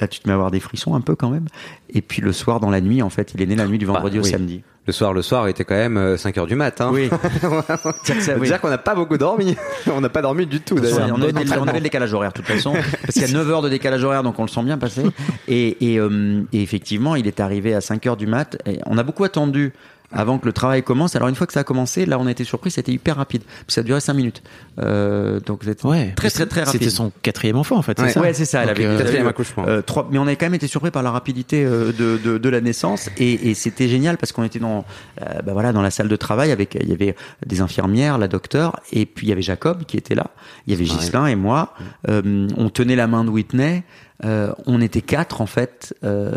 Là, 0.00 0.08
tu 0.08 0.18
te 0.18 0.26
mets 0.26 0.32
à 0.32 0.34
avoir 0.34 0.50
des 0.50 0.58
frissons 0.58 0.96
un 0.96 1.00
peu 1.00 1.14
quand 1.14 1.30
même. 1.30 1.46
Et 1.88 2.02
puis 2.02 2.20
le 2.20 2.32
soir, 2.32 2.58
dans 2.58 2.68
la 2.70 2.80
nuit, 2.80 3.00
en 3.00 3.10
fait, 3.10 3.32
il 3.32 3.40
est 3.40 3.46
né 3.46 3.54
la 3.54 3.68
nuit 3.68 3.78
du 3.78 3.86
vendredi 3.86 4.16
Bah, 4.16 4.22
au 4.22 4.24
oui. 4.24 4.30
samedi. 4.32 4.62
Le 4.86 4.92
soir, 4.92 5.14
le 5.14 5.22
soir 5.22 5.48
était 5.48 5.64
quand 5.64 5.74
même 5.76 6.16
5 6.18 6.36
heures 6.36 6.46
du 6.46 6.56
matin. 6.56 6.90
Oui. 6.92 7.08
Ça, 8.20 8.34
oui. 8.38 8.46
dire 8.48 8.60
qu'on 8.60 8.68
n'a 8.68 8.76
pas 8.78 8.94
beaucoup 8.94 9.16
dormi. 9.16 9.56
on 9.90 10.00
n'a 10.00 10.10
pas 10.10 10.20
dormi 10.20 10.44
du 10.46 10.60
tout 10.60 10.76
On 10.76 10.80
d'ailleurs. 10.80 11.02
avait, 11.04 11.12
on 11.12 11.22
avait- 11.22 11.58
on 11.58 11.62
avait 11.66 11.78
le 11.78 11.84
décalage 11.84 12.12
horaire 12.12 12.32
de 12.32 12.36
toute 12.38 12.46
façon, 12.46 12.74
parce 12.74 13.14
qu'il 13.14 13.22
y 13.22 13.24
a 13.24 13.28
9 13.32 13.50
heures 13.50 13.62
de 13.62 13.70
décalage 13.70 14.04
horaire, 14.04 14.22
donc 14.22 14.38
on 14.38 14.42
le 14.42 14.48
sent 14.48 14.62
bien 14.62 14.76
passer. 14.76 15.02
Et, 15.48 15.92
et, 15.94 15.98
euh, 15.98 16.42
et 16.52 16.62
effectivement, 16.62 17.16
il 17.16 17.26
est 17.26 17.40
arrivé 17.40 17.74
à 17.74 17.80
5 17.80 18.06
heures 18.06 18.16
du 18.18 18.26
mat. 18.26 18.58
Et 18.66 18.78
on 18.84 18.98
a 18.98 19.02
beaucoup 19.02 19.24
attendu 19.24 19.72
avant 20.14 20.38
que 20.38 20.46
le 20.46 20.52
travail 20.52 20.82
commence. 20.82 21.16
Alors 21.16 21.28
une 21.28 21.34
fois 21.34 21.46
que 21.46 21.52
ça 21.52 21.60
a 21.60 21.64
commencé, 21.64 22.06
là 22.06 22.18
on 22.18 22.26
a 22.26 22.30
été 22.30 22.44
surpris, 22.44 22.70
c'était 22.70 22.92
hyper 22.92 23.16
rapide. 23.16 23.42
Puis 23.42 23.74
ça 23.74 23.80
a 23.80 23.84
duré 23.84 24.00
5 24.00 24.14
minutes. 24.14 24.42
Euh, 24.78 25.40
donc 25.40 25.60
c'était 25.64 25.84
Ouais. 25.86 26.12
très 26.16 26.30
très 26.30 26.46
très 26.46 26.62
rapide. 26.62 26.80
C'était 26.80 26.94
son 26.94 27.12
quatrième 27.22 27.56
enfant 27.56 27.76
en 27.76 27.82
fait. 27.82 27.98
Ouais. 28.00 28.08
c'est 28.08 28.14
ça 28.14 28.20
Ouais, 28.20 28.32
c'est 28.32 28.44
ça. 28.44 28.62
Elle 28.62 28.70
avait 28.70 28.84
euh, 28.86 28.98
Quatrième 28.98 29.26
euh, 29.26 29.30
accouchement. 29.30 29.64
euh, 29.66 29.82
trois, 29.82 30.08
mais 30.10 30.18
on 30.18 30.26
a 30.26 30.34
quand 30.36 30.46
même 30.46 30.54
été 30.54 30.66
surpris 30.66 30.90
par 30.90 31.02
la 31.02 31.10
rapidité 31.10 31.64
euh, 31.64 31.92
de, 31.92 32.18
de, 32.22 32.38
de 32.38 32.48
la 32.48 32.60
naissance 32.60 33.10
et, 33.18 33.50
et 33.50 33.54
c'était 33.54 33.88
génial 33.88 34.16
parce 34.16 34.32
qu'on 34.32 34.44
était 34.44 34.58
dans, 34.58 34.84
euh, 35.20 35.42
bah 35.44 35.52
voilà, 35.52 35.72
dans 35.72 35.82
la 35.82 35.90
salle 35.90 36.08
de 36.08 36.16
travail 36.16 36.50
avec, 36.52 36.76
il 36.80 36.88
y 36.88 36.92
avait 36.92 37.14
des 37.46 37.60
infirmières, 37.60 38.18
la 38.18 38.28
docteure 38.28 38.80
et 38.92 39.06
puis 39.06 39.26
il 39.26 39.30
y 39.30 39.32
avait 39.32 39.42
Jacob 39.42 39.84
qui 39.84 39.96
était 39.96 40.14
là, 40.14 40.28
il 40.66 40.72
y 40.72 40.76
avait 40.76 40.84
Ghislain 40.84 41.26
et 41.26 41.36
moi. 41.36 41.74
Euh, 42.08 42.46
on 42.56 42.68
tenait 42.70 42.96
la 42.96 43.06
main 43.06 43.24
de 43.24 43.30
Whitney. 43.30 43.82
Euh, 44.24 44.52
on 44.66 44.80
était 44.80 45.00
quatre 45.02 45.40
en 45.40 45.46
fait, 45.46 45.92
euh, 46.04 46.32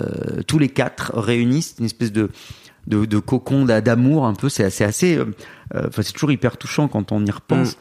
tous 0.47 0.57
les 0.59 0.67
quatre 0.69 1.13
réunis, 1.15 1.61
c'est 1.61 1.79
une 1.79 1.85
espèce 1.85 2.11
de 2.11 2.29
de, 2.87 3.05
de 3.05 3.19
cocon 3.19 3.65
d'a- 3.65 3.81
d'amour 3.81 4.25
un 4.25 4.33
peu. 4.33 4.49
C'est 4.49 4.63
assez, 4.63 4.83
assez, 4.83 5.17
euh, 5.17 5.25
enfin 5.75 6.01
c'est 6.01 6.13
toujours 6.13 6.31
hyper 6.31 6.57
touchant 6.57 6.87
quand 6.87 7.11
on 7.11 7.25
y 7.25 7.31
repense. 7.31 7.77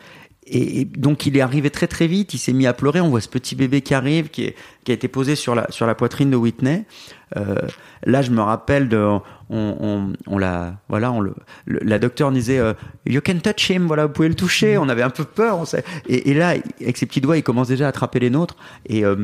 Et, 0.49 0.81
et 0.81 0.85
donc 0.85 1.27
il 1.27 1.37
est 1.37 1.41
arrivé 1.41 1.71
très 1.71 1.89
très 1.89 2.07
vite, 2.07 2.33
il 2.35 2.39
s'est 2.39 2.53
mis 2.53 2.67
à 2.67 2.73
pleurer. 2.73 3.01
On 3.01 3.09
voit 3.09 3.21
ce 3.21 3.29
petit 3.29 3.57
bébé 3.57 3.81
qui 3.81 3.95
arrive, 3.95 4.29
qui, 4.29 4.45
est, 4.45 4.55
qui 4.85 4.93
a 4.93 4.95
été 4.95 5.09
posé 5.09 5.35
sur 5.35 5.55
la 5.57 5.67
sur 5.71 5.87
la 5.87 5.95
poitrine 5.97 6.31
de 6.31 6.37
Whitney. 6.37 6.85
Euh, 7.37 7.57
là, 8.05 8.23
je 8.23 8.31
me 8.31 8.41
rappelle 8.41 8.89
de, 8.89 8.99
on, 8.99 9.21
on, 9.51 10.13
on 10.29 10.39
l'a, 10.39 10.75
voilà, 10.89 11.11
on 11.11 11.21
le, 11.21 11.35
le- 11.65 11.81
la 11.83 11.99
docteure 11.99 12.31
disait, 12.31 12.59
euh, 12.61 12.73
you 13.05 13.21
can 13.21 13.39
touch 13.43 13.69
him, 13.69 13.87
voilà, 13.89 14.07
vous 14.07 14.13
pouvez 14.13 14.29
le 14.29 14.37
toucher. 14.37 14.79
On 14.79 14.89
avait 14.89 15.03
un 15.03 15.11
peu 15.11 15.25
peur, 15.25 15.59
on 15.59 15.65
sait. 15.65 15.83
Et, 16.09 16.31
et 16.31 16.35
là, 16.35 16.55
avec 16.81 16.97
ses 16.97 17.07
petits 17.07 17.21
doigts, 17.21 17.37
il 17.37 17.43
commence 17.43 17.67
déjà 17.67 17.87
à 17.87 17.89
attraper 17.89 18.21
les 18.21 18.31
nôtres. 18.31 18.55
Et 18.89 19.05
euh, 19.05 19.17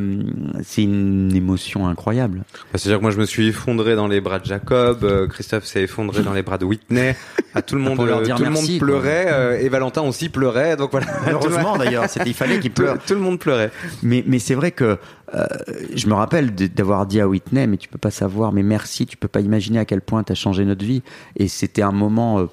c'est 0.64 0.82
une 0.82 1.34
émotion 1.34 1.86
incroyable. 1.86 2.38
Bah, 2.72 2.78
C'est-à-dire 2.78 2.98
que 2.98 3.02
moi 3.02 3.12
je 3.12 3.18
me 3.18 3.24
suis 3.24 3.46
effondré 3.48 3.94
dans 3.94 4.08
les 4.08 4.20
bras 4.20 4.40
de 4.40 4.46
Jacob, 4.46 5.28
Christophe 5.28 5.64
s'est 5.64 5.82
effondré 5.82 6.22
dans 6.22 6.32
les 6.32 6.42
bras 6.42 6.58
de 6.58 6.64
Whitney, 6.64 7.14
à 7.54 7.62
tout 7.62 7.76
le 7.76 7.82
monde, 7.82 8.04
leur 8.04 8.22
dire 8.22 8.34
tout 8.36 8.42
le 8.44 8.50
monde 8.50 8.78
pleurait 8.80 9.62
et 9.64 9.68
Valentin 9.68 10.02
aussi 10.02 10.28
pleurait, 10.28 10.76
donc 10.76 10.90
voilà. 10.90 11.06
Heureusement 11.30 11.76
d'ailleurs, 11.76 12.06
il 12.26 12.34
fallait 12.34 12.58
qu'il 12.58 12.72
tout, 12.72 12.82
pleure. 12.82 12.98
tout 13.06 13.14
le 13.14 13.20
monde 13.20 13.38
pleurait. 13.38 13.70
Mais, 14.02 14.24
mais 14.26 14.38
c'est 14.40 14.54
vrai 14.54 14.72
que 14.72 14.98
euh, 15.34 15.46
je 15.94 16.06
me 16.06 16.14
rappelle 16.14 16.54
d'avoir 16.54 17.06
dit 17.06 17.20
à 17.20 17.28
Whitney, 17.28 17.66
mais 17.66 17.76
tu 17.76 17.88
peux 17.88 17.98
pas 17.98 18.10
savoir, 18.10 18.52
mais 18.52 18.62
merci, 18.62 19.06
tu 19.06 19.16
peux 19.16 19.28
pas 19.28 19.40
imaginer 19.40 19.78
à 19.78 19.84
quel 19.84 20.00
point 20.00 20.22
tu 20.24 20.32
as 20.32 20.34
changé 20.34 20.64
notre 20.64 20.84
vie. 20.84 21.02
Et 21.36 21.48
c'était 21.48 21.82
un 21.82 21.92
moment 21.92 22.38
euh, 22.40 22.46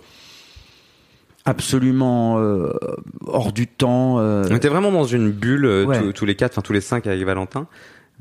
absolument 1.46 2.40
euh, 2.40 2.74
hors 3.26 3.52
du 3.52 3.68
temps. 3.68 4.16
On 4.18 4.56
était 4.56 4.70
vraiment 4.70 4.92
dans 4.92 5.06
une 5.06 5.32
bulle, 5.32 5.66
Ouais. 5.88 6.00
tous, 6.00 6.14
tous 6.14 6.26
les 6.26 6.36
quatre, 6.36 6.54
enfin 6.54 6.62
tous 6.62 6.74
les 6.74 6.82
cinq 6.82 7.08
avec 7.08 7.24
Valentin. 7.24 7.68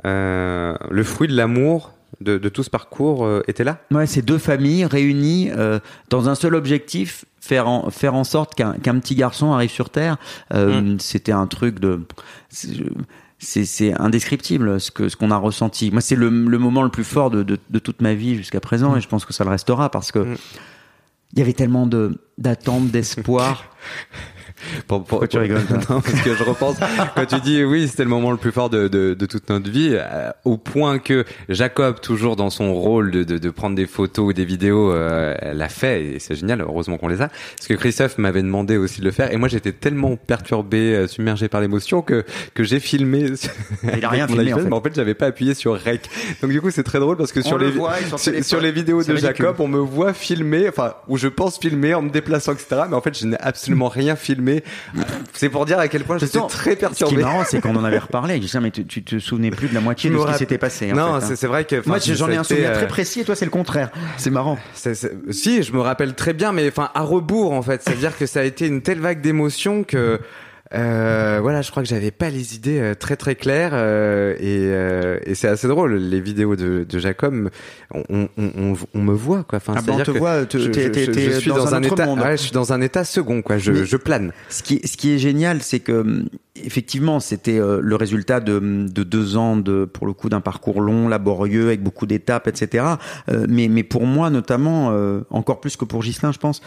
Le 0.04 1.02
fruit 1.02 1.28
de 1.28 1.36
l'amour 1.36 1.92
de, 2.20 2.38
de 2.38 2.48
tout 2.48 2.62
ce 2.62 2.70
parcours 2.70 3.24
euh, 3.24 3.42
était 3.48 3.64
là? 3.64 3.78
Ouais, 3.90 4.06
c'est 4.06 4.22
deux 4.22 4.38
familles 4.38 4.84
réunies 4.86 5.50
euh, 5.56 5.78
dans 6.10 6.28
un 6.28 6.34
seul 6.34 6.54
objectif, 6.54 7.24
faire 7.40 7.68
en, 7.68 7.90
faire 7.90 8.14
en 8.14 8.24
sorte 8.24 8.54
qu'un 8.54 8.74
petit 8.98 9.14
garçon 9.14 9.52
arrive 9.52 9.70
sur 9.70 9.90
Terre. 9.90 10.16
Euh, 10.52 10.96
C'était 10.98 11.32
un 11.32 11.46
truc 11.46 11.78
de... 11.78 12.00
c'est- 13.38 13.92
indescriptible 14.00 14.80
ce 14.80 14.90
que 14.90 15.08
ce 15.08 15.16
qu'on 15.16 15.30
a 15.30 15.36
ressenti. 15.36 15.90
Moi, 15.90 16.00
c'est 16.00 16.16
le, 16.16 16.28
le 16.28 16.58
moment 16.58 16.82
le 16.82 16.90
plus 16.90 17.04
fort 17.04 17.30
de, 17.30 17.42
de, 17.42 17.58
de 17.70 17.78
toute 17.78 18.00
ma 18.02 18.14
vie 18.14 18.34
jusqu'à 18.36 18.60
présent, 18.60 18.96
et 18.96 19.00
je 19.00 19.08
pense 19.08 19.24
que 19.24 19.32
ça 19.32 19.44
le 19.44 19.50
restera 19.50 19.90
parce 19.90 20.10
que 20.12 20.18
Mm. 20.20 20.36
il 21.34 21.38
y 21.38 21.42
avait 21.42 21.52
tellement 21.52 21.86
de 21.86 22.20
d'attentes, 22.38 22.90
d'espoir. 22.90 23.64
Pour, 24.86 24.98
pour- 24.98 25.06
Pourquoi 25.06 25.28
tu 25.28 25.38
rigoles, 25.38 25.58
Non, 25.90 26.00
parce 26.00 26.20
que 26.22 26.34
je 26.34 26.42
repense 26.44 26.76
quand 27.14 27.26
tu 27.26 27.40
dis 27.40 27.64
oui, 27.64 27.88
c'était 27.88 28.04
le 28.04 28.10
moment 28.10 28.30
le 28.30 28.36
plus 28.36 28.52
fort 28.52 28.70
de, 28.70 28.88
de, 28.88 29.14
de 29.14 29.26
toute 29.26 29.48
notre 29.50 29.70
vie, 29.70 29.90
euh, 29.92 30.30
au 30.44 30.56
point 30.56 30.98
que 30.98 31.24
Jacob, 31.48 32.00
toujours 32.00 32.36
dans 32.36 32.50
son 32.50 32.74
rôle 32.74 33.10
de, 33.10 33.24
de, 33.24 33.38
de 33.38 33.50
prendre 33.50 33.76
des 33.76 33.86
photos 33.86 34.28
ou 34.28 34.32
des 34.32 34.44
vidéos, 34.44 34.92
euh, 34.92 35.34
l'a 35.52 35.68
fait 35.68 36.04
et 36.04 36.18
c'est 36.18 36.34
génial. 36.34 36.60
Heureusement 36.60 36.98
qu'on 36.98 37.08
les 37.08 37.20
a. 37.22 37.28
Parce 37.28 37.66
que 37.68 37.74
Christophe 37.74 38.18
m'avait 38.18 38.42
demandé 38.42 38.76
aussi 38.76 39.00
de 39.00 39.04
le 39.04 39.10
faire 39.12 39.32
et 39.32 39.36
moi 39.36 39.48
j'étais 39.48 39.72
tellement 39.72 40.16
perturbé, 40.16 40.94
euh, 40.94 41.06
submergé 41.06 41.48
par 41.48 41.60
l'émotion 41.60 42.02
que 42.02 42.24
que 42.54 42.64
j'ai 42.64 42.80
filmé. 42.80 43.26
Il 43.96 44.04
a 44.04 44.08
rien 44.08 44.24
avec 44.24 44.36
mon 44.36 44.42
filmé, 44.42 44.52
en 44.52 44.58
fait. 44.58 44.64
mais 44.68 44.74
en 44.76 44.80
fait 44.82 44.94
j'avais 44.94 45.14
pas 45.14 45.26
appuyé 45.26 45.54
sur 45.54 45.78
rec. 45.78 46.08
Donc 46.42 46.50
du 46.50 46.60
coup 46.60 46.70
c'est 46.70 46.82
très 46.82 46.98
drôle 47.00 47.16
parce 47.16 47.32
que 47.32 47.40
On 47.40 47.44
sur 47.44 47.58
le 47.58 47.66
les 47.66 47.72
voit 47.72 47.94
sur, 48.42 48.60
les 48.60 48.72
vidéos 48.72 49.02
de 49.02 49.12
ridicule. 49.12 49.36
Jacob, 49.36 49.56
on 49.60 49.68
me 49.68 49.78
voit 49.78 50.12
filmer, 50.12 50.68
enfin 50.68 50.94
où 51.08 51.16
je 51.16 51.28
pense 51.28 51.58
filmer 51.58 51.94
en 51.94 52.02
me 52.02 52.10
déplaçant 52.10 52.52
etc. 52.52 52.82
Mais 52.88 52.96
en 52.96 53.00
fait 53.00 53.18
je 53.18 53.26
n'ai 53.26 53.38
absolument 53.40 53.88
rien 53.88 54.16
filmé. 54.16 54.57
C'est 55.32 55.48
pour 55.48 55.64
dire 55.66 55.78
à 55.78 55.88
quel 55.88 56.04
point 56.04 56.18
j'étais 56.18 56.38
très 56.48 56.48
Ce 56.48 56.62
qui 56.64 56.70
est 56.70 56.76
perturbé. 56.76 57.22
marrant, 57.22 57.44
c'est 57.48 57.60
qu'on 57.60 57.76
en 57.76 57.84
avait 57.84 57.98
reparlé. 57.98 58.36
Je 58.36 58.40
disais, 58.40 58.60
mais 58.60 58.70
tu, 58.70 58.84
tu 58.86 59.02
te 59.02 59.18
souvenais 59.18 59.50
plus 59.50 59.68
de 59.68 59.74
la 59.74 59.80
moitié 59.80 60.10
de 60.10 60.18
ce 60.18 60.26
qui 60.26 60.34
s'était 60.38 60.58
passé. 60.58 60.92
en 60.92 60.96
non, 60.96 61.06
fait, 61.06 61.12
hein. 61.12 61.26
c'est 61.28 61.36
c'est 61.36 61.46
vrai 61.46 61.64
que. 61.64 61.82
Moi, 61.86 61.98
j'en 61.98 62.28
ai 62.30 62.36
un 62.36 62.44
souvenir 62.44 62.70
euh, 62.70 62.74
très 62.74 62.88
précis, 62.88 63.20
et 63.20 63.24
toi, 63.24 63.34
c'est 63.34 63.44
le 63.44 63.50
contraire. 63.50 63.90
C'est 64.16 64.30
marrant. 64.30 64.58
c'est- 64.74 64.94
c'est- 64.94 65.12
Si, 65.30 65.62
je 65.62 65.72
me 65.72 65.80
rappelle 65.80 66.14
très 66.14 66.32
bien, 66.32 66.52
mais 66.52 66.68
enfin 66.68 66.90
à 66.94 67.02
rebours 67.02 67.52
en 67.52 67.62
fait. 67.62 67.82
C'est-à-dire 67.82 68.16
que 68.16 68.26
ça 68.26 68.40
a 68.40 68.44
été 68.44 68.66
une 68.66 68.82
telle 68.82 69.00
vague 69.00 69.20
d'émotions 69.20 69.84
que. 69.84 70.20
Euh, 70.74 71.38
voilà, 71.40 71.62
je 71.62 71.70
crois 71.70 71.82
que 71.82 71.88
j'avais 71.88 72.10
pas 72.10 72.28
les 72.28 72.54
idées 72.54 72.78
euh, 72.78 72.94
très 72.94 73.16
très 73.16 73.34
claires 73.36 73.70
euh, 73.72 74.34
et, 74.34 74.68
euh, 74.68 75.18
et 75.24 75.34
c'est 75.34 75.48
assez 75.48 75.66
drôle. 75.66 75.94
Les 75.96 76.20
vidéos 76.20 76.56
de, 76.56 76.84
de 76.86 76.98
Jacob, 76.98 77.48
on, 77.94 78.04
on, 78.10 78.28
on, 78.36 78.74
on 78.94 78.98
me 79.02 79.14
voit 79.14 79.44
quoi. 79.44 79.56
Enfin, 79.56 79.72
Ah 79.76 79.80
on 79.80 79.84
c'est-à-dire 79.84 80.04
te 80.06 80.10
que 80.12 80.18
voit, 80.18 80.44
te- 80.44 80.58
je, 80.58 80.68
t'es- 80.68 80.82
je- 80.82 80.88
t'es- 80.90 81.04
je- 81.06 81.10
t'es 81.10 81.30
je 81.32 81.38
suis 81.38 81.48
dans 81.50 81.56
dans, 81.56 81.74
un 81.74 81.82
état. 81.82 82.06
Ouais, 82.12 82.36
je 82.36 82.42
suis 82.42 82.52
dans 82.52 82.72
un 82.74 82.80
état 82.82 83.04
second 83.04 83.40
quoi. 83.40 83.56
Je, 83.56 83.96
plane. 83.96 84.32
Ce 84.50 84.62
qui, 84.62 84.74
est, 84.76 84.86
ce 84.86 84.96
qui 84.98 85.14
est 85.14 85.18
génial, 85.18 85.62
c'est 85.62 85.80
que 85.80 85.92
hum, 85.92 86.28
effectivement, 86.64 87.18
c'était 87.20 87.58
le 87.58 87.96
résultat 87.96 88.40
de, 88.40 88.58
de 88.58 89.02
deux 89.04 89.36
ans 89.36 89.56
de, 89.56 89.84
pour 89.86 90.06
le 90.06 90.12
coup, 90.12 90.28
d'un 90.28 90.40
parcours 90.40 90.80
long, 90.80 91.08
laborieux, 91.08 91.66
avec 91.68 91.82
beaucoup 91.82 92.04
d'étapes, 92.04 92.46
etc. 92.48 92.84
Mais, 93.48 93.68
mais 93.68 93.84
pour 93.84 94.04
moi, 94.06 94.28
notamment, 94.28 94.92
encore 95.30 95.60
plus 95.60 95.76
que 95.76 95.84
pour 95.84 96.02
Ghislain, 96.02 96.32
je 96.32 96.38
pense, 96.38 96.60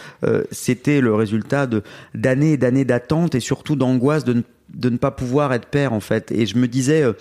c'était 0.51 1.01
le 1.01 1.13
résultat 1.13 1.67
de 1.67 1.83
d'années 2.15 2.53
et 2.53 2.57
d'années 2.57 2.85
d'attente 2.85 3.35
et 3.35 3.39
surtout 3.41 3.75
d'angoisse 3.93 4.23
de, 4.23 4.33
ne- 4.33 4.41
de 4.73 4.89
ne 4.89 4.97
pas 4.97 5.11
pouvoir 5.11 5.53
être 5.53 5.67
père, 5.67 5.93
en 5.93 5.99
fait. 5.99 6.31
Et 6.31 6.45
je 6.45 6.57
me 6.57 6.67
disais. 6.67 7.01
euh, 7.03 7.13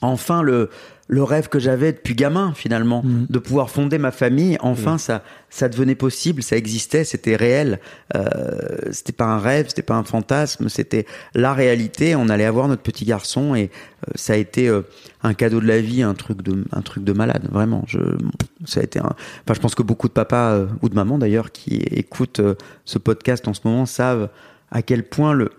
enfin 0.00 0.42
le 0.42 0.70
le 1.10 1.22
rêve 1.22 1.48
que 1.48 1.58
j'avais 1.58 1.92
depuis 1.92 2.14
gamin 2.14 2.52
finalement 2.54 3.02
Mhm. 3.02 3.26
de 3.30 3.38
pouvoir 3.40 3.68
fonder 3.70 3.98
ma 3.98 4.10
famille 4.12 4.56
enfin 4.60 4.96
ça 4.98 5.24
ça 5.50 5.68
devenait 5.68 5.96
possible 5.96 6.40
ça 6.42 6.56
existait 6.56 7.02
c'était 7.02 7.34
réel 7.34 7.80
euh, 8.14 8.76
c'était 8.92 9.14
pas 9.14 9.24
un 9.24 9.38
rêve 9.40 9.66
c'était 9.70 9.82
pas 9.82 9.96
un 9.96 10.04
fantasme 10.04 10.68
c'était 10.68 11.04
la 11.34 11.52
réalité 11.54 12.14
on 12.14 12.28
allait 12.28 12.44
avoir 12.44 12.68
notre 12.68 12.82
petit 12.82 13.04
garçon 13.06 13.54
et 13.56 13.70
euh, 14.06 14.12
ça 14.14 14.34
a 14.34 14.36
été 14.36 14.68
euh, 14.68 14.82
un 15.24 15.34
cadeau 15.34 15.60
de 15.60 15.66
la 15.66 15.80
vie 15.80 16.02
un 16.02 16.14
truc 16.14 16.42
de 16.42 16.62
un 16.72 16.82
truc 16.82 17.02
de 17.02 17.12
malade 17.12 17.48
vraiment 17.50 17.82
je 17.88 17.98
ça 18.66 18.78
a 18.80 18.82
été 18.84 19.00
un 19.00 19.14
enfin 19.44 19.54
je 19.54 19.60
pense 19.60 19.74
que 19.74 19.82
beaucoup 19.82 20.06
de 20.08 20.12
papas 20.12 20.60
ou 20.82 20.88
de 20.90 20.94
mamans 20.94 21.18
d'ailleurs 21.18 21.50
qui 21.50 21.76
écoutent 21.90 22.42
ce 22.84 22.98
podcast 22.98 23.48
en 23.48 23.54
ce 23.54 23.62
moment 23.64 23.86
savent 23.86 24.28
à 24.70 24.82
quel 24.82 25.02
point 25.04 25.32
le 25.32 25.50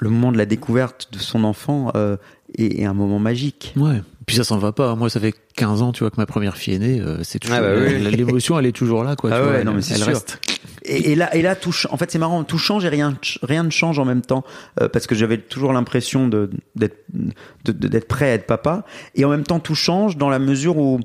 le 0.00 0.10
moment 0.10 0.32
de 0.32 0.38
la 0.38 0.44
découverte 0.46 1.08
de 1.12 1.18
son 1.18 1.44
enfant 1.44 1.92
euh, 1.94 2.16
est, 2.58 2.80
est 2.80 2.84
un 2.84 2.94
moment 2.94 3.20
magique 3.20 3.72
Ouais. 3.76 4.02
Puis 4.26 4.34
ça 4.36 4.42
s'en 4.42 4.58
va 4.58 4.72
pas. 4.72 4.96
Moi, 4.96 5.08
ça 5.08 5.20
fait 5.20 5.34
15 5.54 5.82
ans, 5.82 5.92
tu 5.92 6.00
vois, 6.02 6.10
que 6.10 6.16
ma 6.16 6.26
première 6.26 6.56
fille 6.56 6.74
est 6.74 6.78
née. 6.78 7.00
euh, 7.00 7.18
c'est 7.22 7.38
toujours 7.38 7.56
Ah 7.58 7.60
bah 7.60 7.74
oui. 7.78 8.00
l'émotion, 8.10 8.58
elle 8.58 8.66
est 8.66 8.72
toujours 8.72 9.04
là, 9.04 9.14
quoi. 9.16 9.30
Ah 9.32 9.36
tu 9.36 9.42
vois, 9.42 9.52
ouais, 9.52 9.58
elle, 9.60 9.66
non, 9.66 9.72
mais 9.74 9.82
c'est 9.82 9.94
elle 9.94 10.02
reste. 10.02 10.40
Et, 10.84 11.12
et 11.12 11.14
là, 11.14 11.32
et 11.36 11.42
là, 11.42 11.54
tout, 11.54 11.72
en 11.90 11.96
fait, 11.96 12.10
c'est 12.10 12.18
marrant, 12.18 12.42
tout 12.42 12.58
change 12.58 12.84
et 12.84 12.88
rien, 12.88 13.16
rien 13.42 13.62
ne 13.62 13.70
change 13.70 13.98
en 14.00 14.04
même 14.04 14.22
temps, 14.22 14.44
euh, 14.80 14.88
parce 14.88 15.06
que 15.06 15.14
j'avais 15.14 15.38
toujours 15.38 15.72
l'impression 15.72 16.26
de 16.26 16.50
d'être 16.74 16.96
d'être 17.64 18.08
prêt 18.08 18.30
à 18.30 18.34
être 18.34 18.46
papa, 18.46 18.84
et 19.14 19.24
en 19.24 19.28
même 19.28 19.44
temps, 19.44 19.60
tout 19.60 19.74
change 19.76 20.16
dans 20.16 20.28
la 20.28 20.38
mesure 20.40 20.76
où 20.78 21.00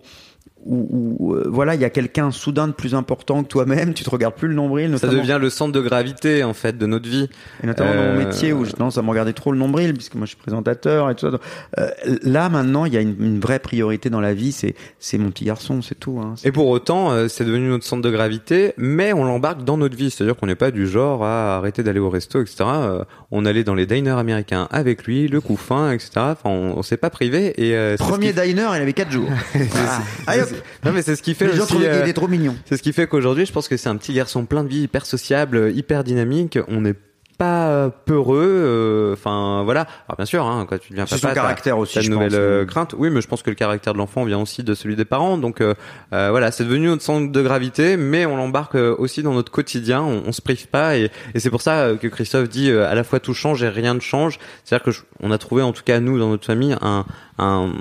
où, 0.66 1.16
où, 1.20 1.34
euh, 1.36 1.48
voilà, 1.50 1.76
il 1.76 1.82
y 1.82 1.86
a 1.86 1.90
quelqu'un 1.90 2.32
soudain 2.32 2.68
de 2.68 2.74
plus 2.74 2.94
important 2.96 3.44
que 3.44 3.48
toi-même, 3.48 3.94
tu 3.94 4.04
te 4.04 4.10
regardes 4.10 4.36
plus 4.36 4.48
le 4.48 4.54
nombril, 4.56 4.88
Ça 4.98 5.08
notamment, 5.08 5.14
devient 5.22 5.38
le 5.42 5.50
centre 5.50 5.72
de 5.72 5.82
gravité 5.82 6.44
en 6.44 6.54
fait 6.54 6.78
de 6.78 6.86
notre 6.86 7.08
vie. 7.10 7.30
et 7.64 7.68
notamment 7.68 7.92
dans 7.92 7.98
mon 7.98 8.20
Euh, 8.20 8.26
métier 8.26 8.54
où 8.54 8.66
j'ai 8.66 8.74
tendance 8.74 8.98
à 8.98 9.02
me 9.02 9.10
regarder 9.10 9.34
trop 9.34 9.52
le 9.52 9.58
nombril, 9.58 9.94
puisque 9.94 10.16
moi 10.16 10.26
je 10.26 10.30
suis 10.30 10.38
présentateur 10.38 11.10
et 11.10 11.16
tout 11.16 11.26
ça. 11.26 11.32
Donc, 11.32 11.42
euh, 11.80 11.90
là, 12.24 12.50
maintenant, 12.50 12.86
il 12.86 12.94
y 12.94 12.98
a 12.98 13.02
une, 13.02 13.16
une 13.20 13.40
vraie 13.40 13.60
priorité 13.60 14.10
dans 14.10 14.22
la 14.22 14.34
vie, 14.34 14.52
c'est 14.52 14.76
c'est 15.00 15.18
mon 15.18 15.30
petit 15.32 15.46
garçon, 15.46 15.82
c'est 15.82 15.96
tout. 16.00 16.20
Hein. 16.22 16.36
Et 16.44 16.52
pour 16.52 16.68
autant, 16.68 17.12
euh, 17.12 17.28
c'est 17.28 17.46
devenu 17.46 17.70
notre 17.70 17.86
centre 17.86 18.02
de 18.02 18.12
gravité, 18.12 18.74
mais 18.78 19.14
on 19.14 19.24
l'embarque 19.24 19.64
dans 19.64 19.78
notre 19.78 19.96
vie. 19.96 20.12
C'est-à-dire 20.12 20.36
qu'on 20.36 20.48
n'est 20.48 20.56
pas 20.56 20.72
du 20.72 20.88
genre 20.88 21.24
à 21.24 21.58
arrêter 21.58 21.84
d'aller 21.84 22.00
au 22.00 22.10
resto, 22.10 22.42
etc. 22.42 22.58
Euh, 22.68 23.04
on 23.32 23.46
allait 23.46 23.64
dans 23.64 23.76
les 23.76 23.86
diners 23.86 24.12
américains 24.20 24.68
avec 24.72 25.04
lui, 25.06 25.28
le 25.28 25.40
couffin, 25.42 25.92
etc. 25.92 26.12
Enfin, 26.18 26.50
on, 26.50 26.74
on 26.78 26.84
s'est 26.84 26.98
pas 26.98 27.10
privé. 27.10 27.54
Et 27.58 27.76
euh, 27.76 27.96
Premier 27.98 28.34
diner, 28.34 28.68
il 28.76 28.82
avait 28.82 28.94
4 28.94 29.12
jours. 29.12 29.30
Ah, 29.76 30.02
allez. 30.28 30.44
Non 30.86 30.92
mais 30.92 31.02
c'est 31.02 31.16
ce 31.16 31.22
qui 31.24 31.34
fait 31.34 31.48
Les 31.48 31.54
gens 31.54 31.64
aussi, 31.64 31.74
trouvaient 31.74 31.90
qu'il 31.90 31.98
euh, 32.00 32.04
était 32.04 32.14
trop 32.14 32.28
mignon. 32.28 32.56
C'est 32.66 32.78
ce 32.78 32.84
qui 32.84 32.94
fait 32.94 33.08
qu'aujourd'hui, 33.08 33.46
je 33.46 33.52
pense 33.54 33.68
que 33.68 33.78
c'est 33.78 33.90
un 33.90 33.96
petit 33.98 34.14
garçon 34.14 34.46
plein 34.46 34.64
de 34.64 34.70
vie, 34.70 34.82
hyper 34.82 35.06
sociable, 35.06 35.72
hyper 35.76 36.04
dynamique. 36.04 36.58
On 36.68 36.82
n'est 36.82 36.96
pas 37.38 37.90
peureux. 38.06 38.44
euh, 38.46 39.14
Enfin 39.14 39.64
voilà. 39.64 39.88
Alors 40.10 40.18
bien 40.18 40.26
sûr, 40.26 40.46
hein, 40.46 40.68
quand 40.70 40.78
tu 40.78 40.90
deviens 40.92 41.06
papa, 41.06 41.18
son 41.30 41.34
caractère 41.34 41.78
aussi, 41.78 42.02
je 42.02 42.10
nouvelles 42.12 42.32
pense. 42.32 42.38
euh, 42.38 42.66
craintes. 42.66 42.96
Oui, 42.98 43.10
mais 43.10 43.22
je 43.22 43.28
pense 43.30 43.44
que 43.44 43.50
le 43.50 43.56
caractère 43.56 43.94
de 43.94 43.98
l'enfant 43.98 44.26
vient 44.26 44.40
aussi 44.42 44.62
de 44.62 44.74
celui 44.74 44.98
des 44.98 45.06
parents. 45.06 45.38
Donc 45.38 45.62
euh, 45.62 45.74
voilà, 46.12 46.52
c'est 46.52 46.66
devenu 46.66 46.88
notre 46.88 47.02
centre 47.02 47.32
de 47.32 47.42
gravité, 47.42 47.96
mais 47.96 48.26
on 48.26 48.36
l'embarque 48.36 48.76
aussi 48.76 49.24
dans 49.24 49.34
notre 49.34 49.54
quotidien. 49.54 50.02
On, 50.02 50.24
on 50.28 50.32
se 50.34 50.42
prive 50.42 50.68
pas, 50.68 50.98
et, 50.98 51.12
et 51.34 51.40
c'est 51.40 51.50
pour 51.50 51.62
ça 51.62 51.92
que 52.02 52.08
Christophe 52.08 52.50
dit 52.50 52.72
à 52.72 52.94
la 52.94 53.06
fois 53.06 53.22
tout 53.22 53.34
change 53.34 53.64
et 53.64 53.70
rien 53.70 53.94
ne 53.94 54.02
change. 54.02 54.38
C'est-à-dire 54.66 54.84
que 54.84 54.92
je- 54.92 55.04
on 55.22 55.32
a 55.32 55.38
trouvé, 55.38 55.62
en 55.64 55.72
tout 55.72 55.84
cas 55.86 56.02
nous 56.02 56.20
dans 56.20 56.28
notre 56.30 56.46
famille, 56.46 56.76
un 56.82 57.06
un, 57.38 57.72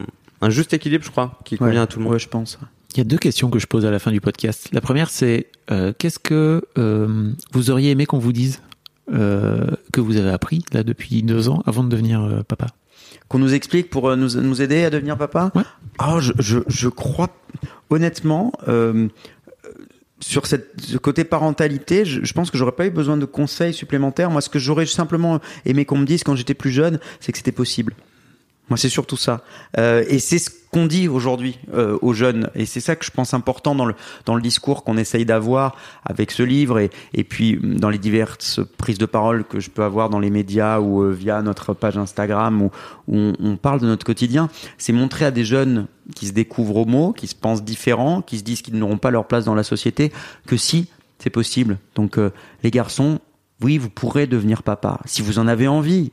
un 0.40 0.50
juste 0.50 0.72
équilibre, 0.74 1.04
je 1.04 1.10
crois, 1.10 1.38
qui 1.44 1.56
convient 1.56 1.74
Ouais. 1.74 1.80
à 1.80 1.86
tout 1.86 1.98
le 1.98 2.04
monde. 2.04 2.12
Ouais, 2.14 2.18
je 2.18 2.28
pense. 2.28 2.58
Il 2.94 2.98
y 2.98 3.00
a 3.00 3.04
deux 3.04 3.18
questions 3.18 3.50
que 3.50 3.58
je 3.58 3.66
pose 3.66 3.84
à 3.84 3.90
la 3.90 3.98
fin 3.98 4.10
du 4.12 4.20
podcast. 4.20 4.68
La 4.72 4.80
première, 4.80 5.10
c'est 5.10 5.46
euh, 5.70 5.92
qu'est-ce 5.96 6.18
que 6.18 6.62
euh, 6.78 7.32
vous 7.52 7.70
auriez 7.70 7.90
aimé 7.90 8.06
qu'on 8.06 8.18
vous 8.18 8.32
dise 8.32 8.62
euh, 9.12 9.66
que 9.92 10.00
vous 10.00 10.16
avez 10.16 10.30
appris 10.30 10.64
là 10.72 10.82
depuis 10.82 11.22
deux 11.22 11.48
ans 11.48 11.62
avant 11.66 11.84
de 11.84 11.88
devenir 11.88 12.22
euh, 12.22 12.42
papa? 12.42 12.66
Qu'on 13.28 13.38
nous 13.38 13.52
explique 13.52 13.90
pour 13.90 14.08
euh, 14.08 14.16
nous, 14.16 14.40
nous 14.40 14.62
aider 14.62 14.84
à 14.84 14.90
devenir 14.90 15.18
papa? 15.18 15.50
Ouais. 15.54 15.62
Ah, 15.98 16.16
je, 16.20 16.32
je, 16.38 16.60
je 16.66 16.88
crois, 16.88 17.28
honnêtement, 17.90 18.52
euh, 18.68 19.08
sur 20.20 20.46
cette, 20.46 20.80
ce 20.80 20.96
côté 20.98 21.24
parentalité, 21.24 22.04
je, 22.04 22.24
je 22.24 22.32
pense 22.32 22.50
que 22.50 22.56
j'aurais 22.58 22.72
pas 22.72 22.86
eu 22.86 22.90
besoin 22.90 23.16
de 23.16 23.24
conseils 23.26 23.74
supplémentaires. 23.74 24.30
Moi, 24.30 24.40
ce 24.40 24.48
que 24.48 24.58
j'aurais 24.58 24.86
simplement 24.86 25.40
aimé 25.66 25.84
qu'on 25.84 25.98
me 25.98 26.06
dise 26.06 26.24
quand 26.24 26.34
j'étais 26.36 26.54
plus 26.54 26.70
jeune, 26.70 26.98
c'est 27.20 27.32
que 27.32 27.38
c'était 27.38 27.52
possible. 27.52 27.94
Moi, 28.68 28.76
c'est 28.76 28.88
surtout 28.88 29.16
ça. 29.16 29.42
Euh, 29.78 30.04
et 30.08 30.18
c'est 30.18 30.38
ce 30.38 30.50
qu'on 30.70 30.86
dit 30.86 31.08
aujourd'hui 31.08 31.58
euh, 31.72 31.98
aux 32.02 32.12
jeunes. 32.12 32.50
Et 32.54 32.66
c'est 32.66 32.80
ça 32.80 32.96
que 32.96 33.04
je 33.04 33.10
pense 33.10 33.32
important 33.32 33.74
dans 33.74 33.86
le, 33.86 33.94
dans 34.26 34.34
le 34.34 34.42
discours 34.42 34.84
qu'on 34.84 34.98
essaye 34.98 35.24
d'avoir 35.24 35.76
avec 36.04 36.30
ce 36.30 36.42
livre 36.42 36.78
et, 36.78 36.90
et 37.14 37.24
puis 37.24 37.56
hum, 37.56 37.80
dans 37.80 37.88
les 37.88 37.98
diverses 37.98 38.60
prises 38.76 38.98
de 38.98 39.06
parole 39.06 39.44
que 39.44 39.60
je 39.60 39.70
peux 39.70 39.82
avoir 39.82 40.10
dans 40.10 40.20
les 40.20 40.30
médias 40.30 40.80
ou 40.80 41.02
euh, 41.02 41.12
via 41.12 41.40
notre 41.40 41.72
page 41.72 41.96
Instagram 41.96 42.62
où, 42.62 42.70
on, 43.08 43.56
parle 43.56 43.80
de 43.80 43.86
notre 43.86 44.04
quotidien. 44.04 44.50
C'est 44.76 44.92
montrer 44.92 45.24
à 45.24 45.30
des 45.30 45.44
jeunes 45.44 45.86
qui 46.14 46.26
se 46.26 46.32
découvrent 46.32 46.76
homo, 46.76 47.12
qui 47.12 47.26
se 47.26 47.34
pensent 47.34 47.64
différents, 47.64 48.20
qui 48.20 48.38
se 48.38 48.44
disent 48.44 48.60
qu'ils 48.60 48.78
n'auront 48.78 48.98
pas 48.98 49.10
leur 49.10 49.26
place 49.26 49.44
dans 49.44 49.54
la 49.54 49.62
société, 49.62 50.12
que 50.46 50.56
si, 50.56 50.88
c'est 51.18 51.30
possible. 51.30 51.78
Donc 51.94 52.18
les 52.62 52.70
garçons, 52.70 53.18
oui, 53.62 53.78
vous 53.78 53.90
pourrez 53.90 54.26
devenir 54.26 54.62
papa. 54.62 55.00
Si 55.06 55.22
vous 55.22 55.38
en 55.38 55.48
avez 55.48 55.66
envie, 55.68 56.12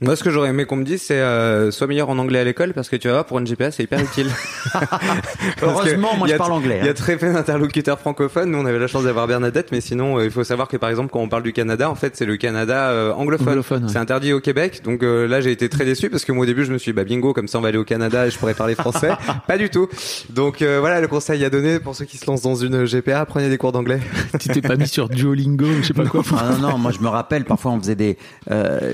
Moi, 0.00 0.14
ce 0.14 0.22
que 0.22 0.30
j'aurais 0.30 0.50
aimé 0.50 0.64
qu'on 0.64 0.76
me 0.76 0.84
dise, 0.84 1.02
c'est 1.02 1.18
euh, 1.18 1.72
sois 1.72 1.88
meilleur 1.88 2.08
en 2.08 2.18
anglais 2.18 2.38
à 2.38 2.44
l'école 2.44 2.72
parce 2.72 2.88
que 2.88 2.94
tu 2.94 3.08
vas 3.08 3.14
voir, 3.14 3.24
pour 3.24 3.40
une 3.40 3.48
GPS, 3.48 3.74
c'est 3.74 3.82
hyper 3.82 3.98
utile. 3.98 4.28
Heureusement, 5.62 6.14
moi 6.16 6.28
je 6.28 6.36
parle 6.36 6.52
anglais. 6.52 6.78
Il 6.80 6.84
y 6.84 6.88
a 6.88 6.92
hein. 6.92 6.94
très 6.94 7.16
peu 7.16 7.32
d'interlocuteurs 7.32 7.98
francophones. 7.98 8.52
Nous, 8.52 8.58
on 8.58 8.64
avait 8.64 8.78
la 8.78 8.86
chance 8.86 9.02
d'avoir 9.02 9.26
Bernadette, 9.26 9.72
mais 9.72 9.80
sinon, 9.80 10.18
euh, 10.18 10.24
il 10.24 10.30
faut 10.30 10.44
savoir 10.44 10.68
que 10.68 10.76
par 10.76 10.88
exemple, 10.88 11.10
quand 11.10 11.18
on 11.18 11.28
parle 11.28 11.42
du 11.42 11.52
Canada, 11.52 11.90
en 11.90 11.96
fait, 11.96 12.14
c'est 12.14 12.26
le 12.26 12.36
Canada 12.36 12.90
euh, 12.90 13.12
anglophone. 13.12 13.48
Anglophone, 13.48 13.84
ouais. 13.86 13.90
C'est 13.90 13.98
interdit 13.98 14.32
au 14.32 14.38
Québec. 14.38 14.82
Donc 14.84 15.02
euh, 15.02 15.26
là, 15.26 15.40
j'ai 15.40 15.50
été 15.50 15.68
très 15.68 15.84
déçu 15.84 16.10
parce 16.10 16.24
que 16.24 16.30
moi, 16.30 16.44
au 16.44 16.46
début, 16.46 16.64
je 16.64 16.72
me 16.72 16.78
suis 16.78 16.92
dit, 16.92 16.96
bah 16.96 17.02
bingo, 17.02 17.32
comme 17.32 17.48
ça, 17.48 17.58
on 17.58 17.62
va 17.62 17.68
aller 17.68 17.78
au 17.78 17.84
Canada 17.84 18.24
et 18.24 18.30
je 18.30 18.38
pourrais 18.38 18.54
parler 18.54 18.76
français. 18.76 19.10
Pas 19.48 19.58
du 19.58 19.68
tout. 19.68 19.88
Donc 20.30 20.62
euh, 20.62 20.78
voilà, 20.78 21.00
le 21.00 21.08
conseil 21.08 21.44
à 21.44 21.50
donner 21.50 21.80
pour 21.80 21.96
ceux 21.96 22.04
qui 22.04 22.18
se 22.18 22.26
lancent 22.26 22.42
dans 22.42 22.54
une 22.54 22.84
GPA, 22.84 23.26
prenez 23.26 23.48
des 23.48 23.58
cours 23.58 23.72
d'anglais. 23.72 23.98
Tu 24.38 24.48
t'es 24.50 24.60
pas 24.60 24.76
mis 24.76 24.86
sur 24.86 25.08
Duolingo 25.08 25.66
je 25.80 25.88
sais 25.88 25.94
pas 25.94 26.04
quoi 26.04 26.22
Ah 26.36 26.50
non, 26.52 26.68
non, 26.68 26.78
moi 26.78 26.92
je 26.92 27.00
me 27.00 27.08
rappelle, 27.08 27.44
parfois 27.44 27.72
on 27.72 27.80
faisait 27.80 27.96
des... 27.96 28.16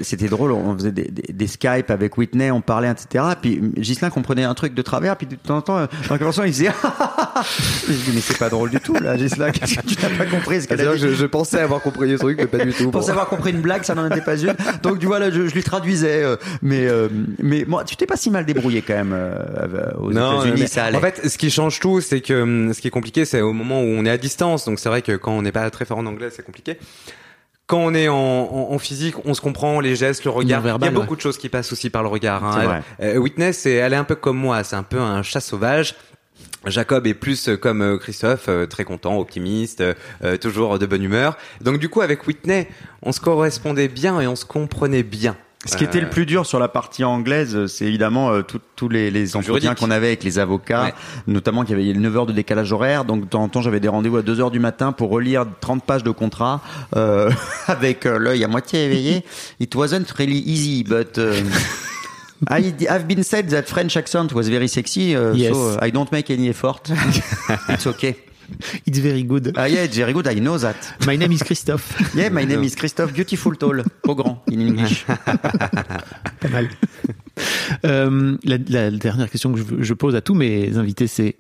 C'était 0.03 0.29
drôle, 0.29 0.53
on 0.53 0.75
faisait 0.75 0.94
des, 0.95 1.11
des, 1.11 1.33
des 1.33 1.47
Skype 1.47 1.91
avec 1.91 2.17
Whitney, 2.17 2.51
on 2.51 2.61
parlait, 2.61 2.91
etc. 2.91 3.25
Puis 3.41 3.61
Gislain 3.77 4.11
comprenait 4.11 4.45
un 4.45 4.55
truc 4.55 4.75
de 4.75 4.83
travers, 4.83 5.17
puis 5.17 5.27
de 5.27 5.35
temps 5.35 5.59
en 5.59 5.63
temps, 5.63 5.79
euh, 5.79 5.87
dans 6.09 6.15
la 6.15 6.19
conversation, 6.19 6.45
il 6.45 6.53
disait... 6.53 6.71
je 7.89 7.93
dis, 7.93 8.13
mais 8.15 8.21
c'est 8.21 8.39
pas 8.39 8.49
drôle 8.49 8.71
du 8.71 8.81
tout, 8.81 8.95
là, 8.95 9.17
qu'est-ce 9.17 9.35
que 9.77 9.87
tu 9.87 9.97
n'as 10.03 10.17
pas 10.17 10.27
compris 10.27 10.63
ce 10.63 10.69
que 10.69 10.77
je, 10.97 11.15
je 11.15 11.27
pensais 11.27 11.61
avoir 11.61 11.81
compris 11.83 12.09
le 12.11 12.19
truc, 12.19 12.39
mais 12.39 12.47
pas 12.47 12.65
du 12.65 12.73
tout. 12.73 12.91
Pour 12.91 13.01
Bon. 13.01 13.07
savoir 13.07 13.27
compris 13.29 13.51
une 13.51 13.61
blague, 13.61 13.83
ça 13.83 13.95
n'en 13.95 14.07
était 14.07 14.21
pas 14.21 14.37
une. 14.37 14.55
Donc 14.83 14.99
tu 15.01 15.07
vois 15.07 15.19
là, 15.19 15.31
je, 15.31 15.47
je 15.49 15.55
lui 15.55 15.63
traduisais, 15.63 16.23
euh, 16.23 16.37
mais 16.63 16.87
euh, 16.87 17.09
mais 17.43 17.65
moi, 17.67 17.85
tu 17.85 17.97
t'es 17.97 18.07
pas 18.07 18.17
si 18.17 18.31
mal 18.31 18.45
débrouillé 18.47 18.83
quand 18.83 18.95
même 18.95 19.13
euh, 19.13 19.35
euh, 19.75 19.93
aux 19.99 20.11
États-Unis, 20.13 20.69
ça 20.69 20.85
allait. 20.85 20.99
En 20.99 21.01
fait, 21.01 21.29
ce 21.29 21.37
qui 21.39 21.51
change 21.51 21.81
tout, 21.81 22.01
c'est 22.01 22.21
que 22.21 22.43
hum, 22.43 22.73
ce 22.73 22.81
qui 22.81 22.89
est 22.89 22.93
compliqué, 22.93 23.25
c'est 23.25 23.41
au 23.41 23.53
moment 23.53 23.81
où 23.81 23.87
on 23.87 24.05
est 24.05 24.11
à 24.11 24.19
distance. 24.19 24.65
Donc 24.65 24.79
c'est 24.79 24.89
vrai 24.89 25.03
que 25.03 25.13
quand 25.17 25.33
on 25.33 25.43
n'est 25.43 25.53
pas 25.53 25.69
très 25.71 25.85
fort 25.85 25.99
en 25.99 26.07
anglais, 26.07 26.29
c'est 26.31 26.45
compliqué. 26.45 26.79
Quand 27.67 27.79
on 27.79 27.95
est 27.95 28.09
en, 28.09 28.15
en, 28.17 28.73
en 28.73 28.79
physique, 28.79 29.15
on 29.25 29.33
se 29.33 29.41
comprend, 29.41 29.81
les 29.81 29.97
gestes, 29.97 30.25
le 30.25 30.31
regard. 30.31 30.63
Il 30.65 30.85
y 30.85 30.87
a 30.87 30.91
beaucoup 30.91 31.11
ouais. 31.13 31.17
de 31.17 31.21
choses 31.23 31.39
qui 31.39 31.49
passent 31.49 31.73
aussi 31.73 31.89
par 31.89 32.03
le 32.03 32.09
regard. 32.09 32.45
Hein. 32.45 32.83
Elle- 32.99 33.17
euh, 33.17 33.19
Witness, 33.19 33.59
c'est- 33.61 33.73
elle 33.73 33.95
est 33.95 33.97
un 33.97 34.05
peu 34.05 34.17
comme 34.17 34.37
moi. 34.37 34.63
C'est 34.65 34.77
un 34.77 34.83
peu 34.83 35.01
un 35.01 35.23
chat 35.23 35.41
sauvage. 35.41 35.95
Jacob 36.67 37.07
est 37.07 37.15
plus 37.15 37.49
euh, 37.49 37.57
comme 37.57 37.83
euh, 37.83 37.99
Christophe, 37.99 38.47
euh, 38.49 38.67
très 38.67 38.85
content, 38.85 39.19
optimiste, 39.19 39.83
euh, 40.23 40.37
toujours 40.39 40.79
de 40.79 40.87
bonne 40.87 41.03
humeur. 41.03 41.37
Donc 41.61 41.79
du 41.79 41.89
coup, 41.89 42.01
avec 42.03 42.27
Whitney, 42.27 42.69
on 43.03 43.13
se 43.13 43.21
correspondait 43.21 43.89
bien 43.89 44.21
et 44.21 44.27
on 44.27 44.37
se 44.37 44.45
comprenait 44.45 45.03
bien. 45.03 45.37
Ce 45.67 45.77
qui 45.77 45.85
était 45.85 46.01
le 46.01 46.11
plus 46.11 46.27
dur 46.27 46.45
sur 46.47 46.59
la 46.59 46.69
partie 46.69 47.05
anglaise, 47.05 47.67
c'est 47.67 47.87
évidemment 47.87 48.31
euh, 48.31 48.43
tous 48.77 48.89
les, 48.89 49.11
les 49.11 49.35
entretiens 49.37 49.75
qu'on 49.75 49.91
avait 49.91 50.09
avec 50.09 50.23
les 50.25 50.39
avocats, 50.39 50.85
Ouais. 50.85 50.95
notamment 51.27 51.65
qu'il 51.65 51.79
y 51.81 51.91
avait 51.91 51.99
9 51.99 52.17
heures 52.17 52.27
de 52.27 52.33
décalage 52.33 52.73
horaire, 52.73 53.05
donc 53.05 53.23
de 53.23 53.27
temps 53.27 53.43
en 53.43 53.49
temps 53.49 53.63
j'avais 53.63 53.81
des 53.81 53.89
rendez-vous 53.89 54.19
à 54.19 54.23
2 54.23 54.41
heures 54.41 54.51
du 54.51 54.59
matin 54.59 54.93
pour 54.93 55.11
relire 55.11 55.47
30 55.61 55.83
pages 55.85 56.03
de 56.05 56.11
contrat 56.11 56.61
euh, 56.97 57.31
avec 57.67 58.05
euh, 58.07 58.19
l'œil 58.19 58.45
à 58.45 58.49
moitié 58.49 58.85
éveillé. 58.85 59.25
It 59.61 59.75
wasn't 59.75 60.07
really 60.19 60.41
easy, 60.47 60.85
but 60.85 61.17
uh, 61.19 61.33
I, 62.51 62.75
I've 62.91 63.07
been 63.07 63.23
said 63.23 63.49
that 63.51 63.63
French 63.63 63.97
accent 63.97 64.33
was 64.35 64.49
very 64.51 64.69
sexy, 64.69 65.15
uh, 65.17 65.33
Yes. 65.35 65.53
so 65.55 65.79
I 65.81 65.91
don't 65.91 66.11
make 66.13 66.31
any 66.31 66.49
effort. 66.51 66.91
It's 67.71 67.87
okay. 67.87 68.17
It's 68.87 68.99
very 68.99 69.25
good. 69.25 69.53
Ah 69.57 69.67
yeah, 69.69 69.85
it's 69.85 69.97
very 69.97 70.13
good, 70.13 70.27
I 70.29 70.35
know 70.41 70.59
that. 70.59 70.77
My 71.07 71.17
name 71.17 71.33
is 71.33 71.43
Christophe. 71.43 71.95
Yeah, 72.15 72.31
my 72.31 72.45
name 72.47 72.63
is 72.63 72.75
Christophe 72.77 73.13
Beautiful 73.13 73.57
Tall, 73.57 73.83
trop 74.03 74.15
grand 74.15 74.43
in 74.51 74.61
English. 74.61 75.05
Pas 75.07 76.49
mal. 76.51 76.69
Euh, 77.85 78.37
la, 78.45 78.59
la 78.69 78.91
dernière 78.91 79.31
question 79.31 79.53
que 79.53 79.59
je, 79.61 79.65
je 79.83 79.95
pose 79.95 80.15
à 80.15 80.21
tous 80.21 80.35
mes 80.35 80.77
invités, 80.77 81.07
c'est 81.07 81.37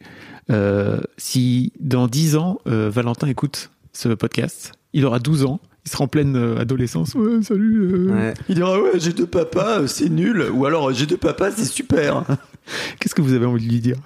euh, 0.50 1.00
si 1.16 1.72
dans 1.78 2.06
10 2.08 2.36
ans, 2.36 2.58
euh, 2.66 2.90
Valentin 2.90 3.28
écoute 3.28 3.70
ce 3.92 4.08
podcast, 4.08 4.72
il 4.92 5.04
aura 5.06 5.18
12 5.20 5.44
ans, 5.44 5.60
il 5.86 5.90
sera 5.92 6.04
en 6.04 6.08
pleine 6.08 6.36
adolescence. 6.58 7.14
Ouais, 7.14 7.42
salut. 7.42 7.92
euh, 7.92 8.12
Ouais. 8.12 8.34
Il 8.48 8.56
dira 8.56 8.80
ouais 8.80 8.92
j'ai 8.98 9.12
deux 9.12 9.26
papas 9.26 9.86
c'est 9.86 10.08
nul 10.08 10.44
ou 10.52 10.66
alors 10.66 10.92
j'ai 10.92 11.06
deux 11.06 11.16
papas 11.16 11.52
c'est 11.52 11.64
super. 11.64 12.24
Qu'est-ce 12.98 13.14
que 13.14 13.22
vous 13.22 13.34
avez 13.34 13.46
envie 13.46 13.66
de 13.66 13.70
lui 13.72 13.80
dire? 13.80 13.96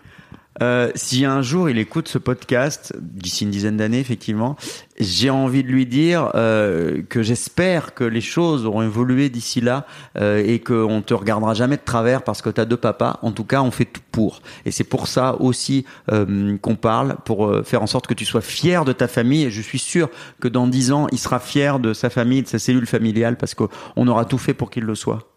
Euh, 0.62 0.90
si 0.94 1.24
un 1.24 1.42
jour 1.42 1.70
il 1.70 1.78
écoute 1.78 2.08
ce 2.08 2.18
podcast 2.18 2.94
d'ici 2.98 3.44
une 3.44 3.50
dizaine 3.50 3.76
d'années 3.76 4.00
effectivement, 4.00 4.56
j'ai 4.98 5.30
envie 5.30 5.62
de 5.62 5.68
lui 5.68 5.86
dire 5.86 6.30
euh, 6.34 7.02
que 7.08 7.22
j'espère 7.22 7.94
que 7.94 8.04
les 8.04 8.20
choses 8.20 8.66
auront 8.66 8.82
évolué 8.82 9.28
d'ici 9.28 9.60
là 9.60 9.86
euh, 10.16 10.42
et 10.44 10.58
qu'on 10.58 11.02
te 11.02 11.14
regardera 11.14 11.54
jamais 11.54 11.76
de 11.76 11.84
travers 11.84 12.22
parce 12.22 12.42
que 12.42 12.50
t'as 12.50 12.64
deux 12.64 12.76
papas. 12.76 13.18
En 13.22 13.32
tout 13.32 13.44
cas 13.44 13.62
on 13.62 13.70
fait 13.70 13.84
tout 13.84 14.00
pour 14.10 14.42
et 14.64 14.70
c'est 14.70 14.84
pour 14.84 15.06
ça 15.06 15.36
aussi 15.40 15.84
euh, 16.10 16.56
qu'on 16.58 16.76
parle 16.76 17.16
pour 17.24 17.46
euh, 17.46 17.62
faire 17.62 17.82
en 17.82 17.86
sorte 17.86 18.06
que 18.06 18.14
tu 18.14 18.24
sois 18.24 18.40
fier 18.40 18.84
de 18.84 18.92
ta 18.92 19.08
famille 19.08 19.44
et 19.44 19.50
je 19.50 19.62
suis 19.62 19.78
sûr 19.78 20.10
que 20.40 20.48
dans 20.48 20.66
dix 20.66 20.92
ans 20.92 21.06
il 21.12 21.18
sera 21.18 21.38
fier 21.38 21.78
de 21.78 21.92
sa 21.92 22.10
famille, 22.10 22.42
de 22.42 22.48
sa 22.48 22.58
cellule 22.58 22.86
familiale 22.86 23.36
parce 23.36 23.54
qu'on 23.54 24.08
aura 24.08 24.24
tout 24.24 24.38
fait 24.38 24.54
pour 24.54 24.70
qu'il 24.70 24.84
le 24.84 24.94
soit. 24.94 25.30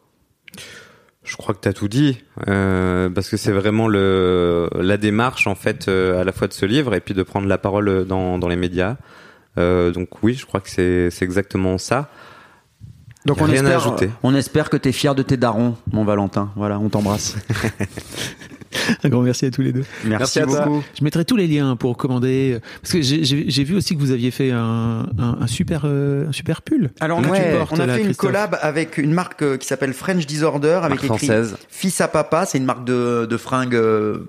Je 1.23 1.37
crois 1.37 1.53
que 1.53 1.59
tu 1.61 1.69
as 1.69 1.73
tout 1.73 1.87
dit, 1.87 2.23
euh, 2.47 3.07
parce 3.09 3.29
que 3.29 3.37
c'est 3.37 3.51
vraiment 3.51 3.87
le, 3.87 4.67
la 4.73 4.97
démarche 4.97 5.45
en 5.45 5.53
fait 5.53 5.87
euh, 5.87 6.19
à 6.19 6.23
la 6.23 6.31
fois 6.31 6.47
de 6.47 6.53
ce 6.53 6.65
livre 6.65 6.95
et 6.95 6.99
puis 6.99 7.13
de 7.13 7.21
prendre 7.21 7.47
la 7.47 7.59
parole 7.59 8.05
dans, 8.05 8.39
dans 8.39 8.47
les 8.47 8.55
médias. 8.55 8.97
Euh, 9.59 9.91
donc 9.91 10.23
oui, 10.23 10.33
je 10.33 10.45
crois 10.47 10.61
que 10.61 10.69
c'est 10.69 11.11
c'est 11.11 11.23
exactement 11.23 11.77
ça. 11.77 12.09
Donc 13.25 13.39
on 13.39 13.43
rien 13.43 13.65
à 13.65 13.69
espère, 13.69 13.77
ajouter. 13.77 14.09
on 14.23 14.33
espère 14.33 14.71
que 14.71 14.77
tu 14.77 14.89
es 14.89 14.91
fier 14.91 15.13
de 15.13 15.21
tes 15.21 15.37
darons, 15.37 15.77
mon 15.91 16.03
Valentin. 16.05 16.51
Voilà, 16.55 16.79
on 16.79 16.89
t'embrasse. 16.89 17.35
Un 19.03 19.09
grand 19.09 19.21
merci 19.21 19.45
à 19.45 19.51
tous 19.51 19.61
les 19.61 19.71
deux. 19.73 19.83
Merci, 20.05 20.09
Merci 20.19 20.39
à 20.39 20.45
toi. 20.45 20.65
beaucoup. 20.65 20.83
Je 20.97 21.03
mettrai 21.03 21.25
tous 21.25 21.35
les 21.35 21.47
liens 21.47 21.75
pour 21.75 21.97
commander. 21.97 22.59
Parce 22.81 22.93
que 22.93 23.01
j'ai- 23.01 23.23
j'ai 23.23 23.45
j'ai 23.49 23.63
vu 23.63 23.75
aussi 23.75 23.95
que 23.95 23.99
vous 23.99 24.11
aviez 24.11 24.31
fait 24.31 24.51
un, 24.51 25.07
un, 25.17 25.37
un 25.41 25.47
super, 25.47 25.81
euh, 25.85 26.27
un 26.29 26.31
super 26.31 26.61
pull. 26.61 26.91
Alors 26.99 27.19
on, 27.19 27.23
a, 27.23 27.35
fait- 27.35 27.57
portes, 27.57 27.71
on 27.73 27.79
a 27.79 27.85
là, 27.85 27.93
fait 27.93 27.99
une 27.99 28.05
Christophe. 28.07 28.25
collab 28.27 28.57
avec 28.61 28.97
une 28.97 29.13
marque 29.13 29.41
euh, 29.43 29.57
qui 29.57 29.67
s'appelle 29.67 29.93
French 29.93 30.25
Disorder 30.25 30.79
avec 30.83 30.89
Marque 31.01 31.03
écrit 31.03 31.07
française. 31.27 31.57
Fils 31.69 31.99
à 32.01 32.07
papa. 32.07 32.45
C'est 32.45 32.57
une 32.57 32.65
marque 32.65 32.85
de, 32.85 33.25
de 33.29 33.37
fringues 33.37 33.75
euh, 33.75 34.25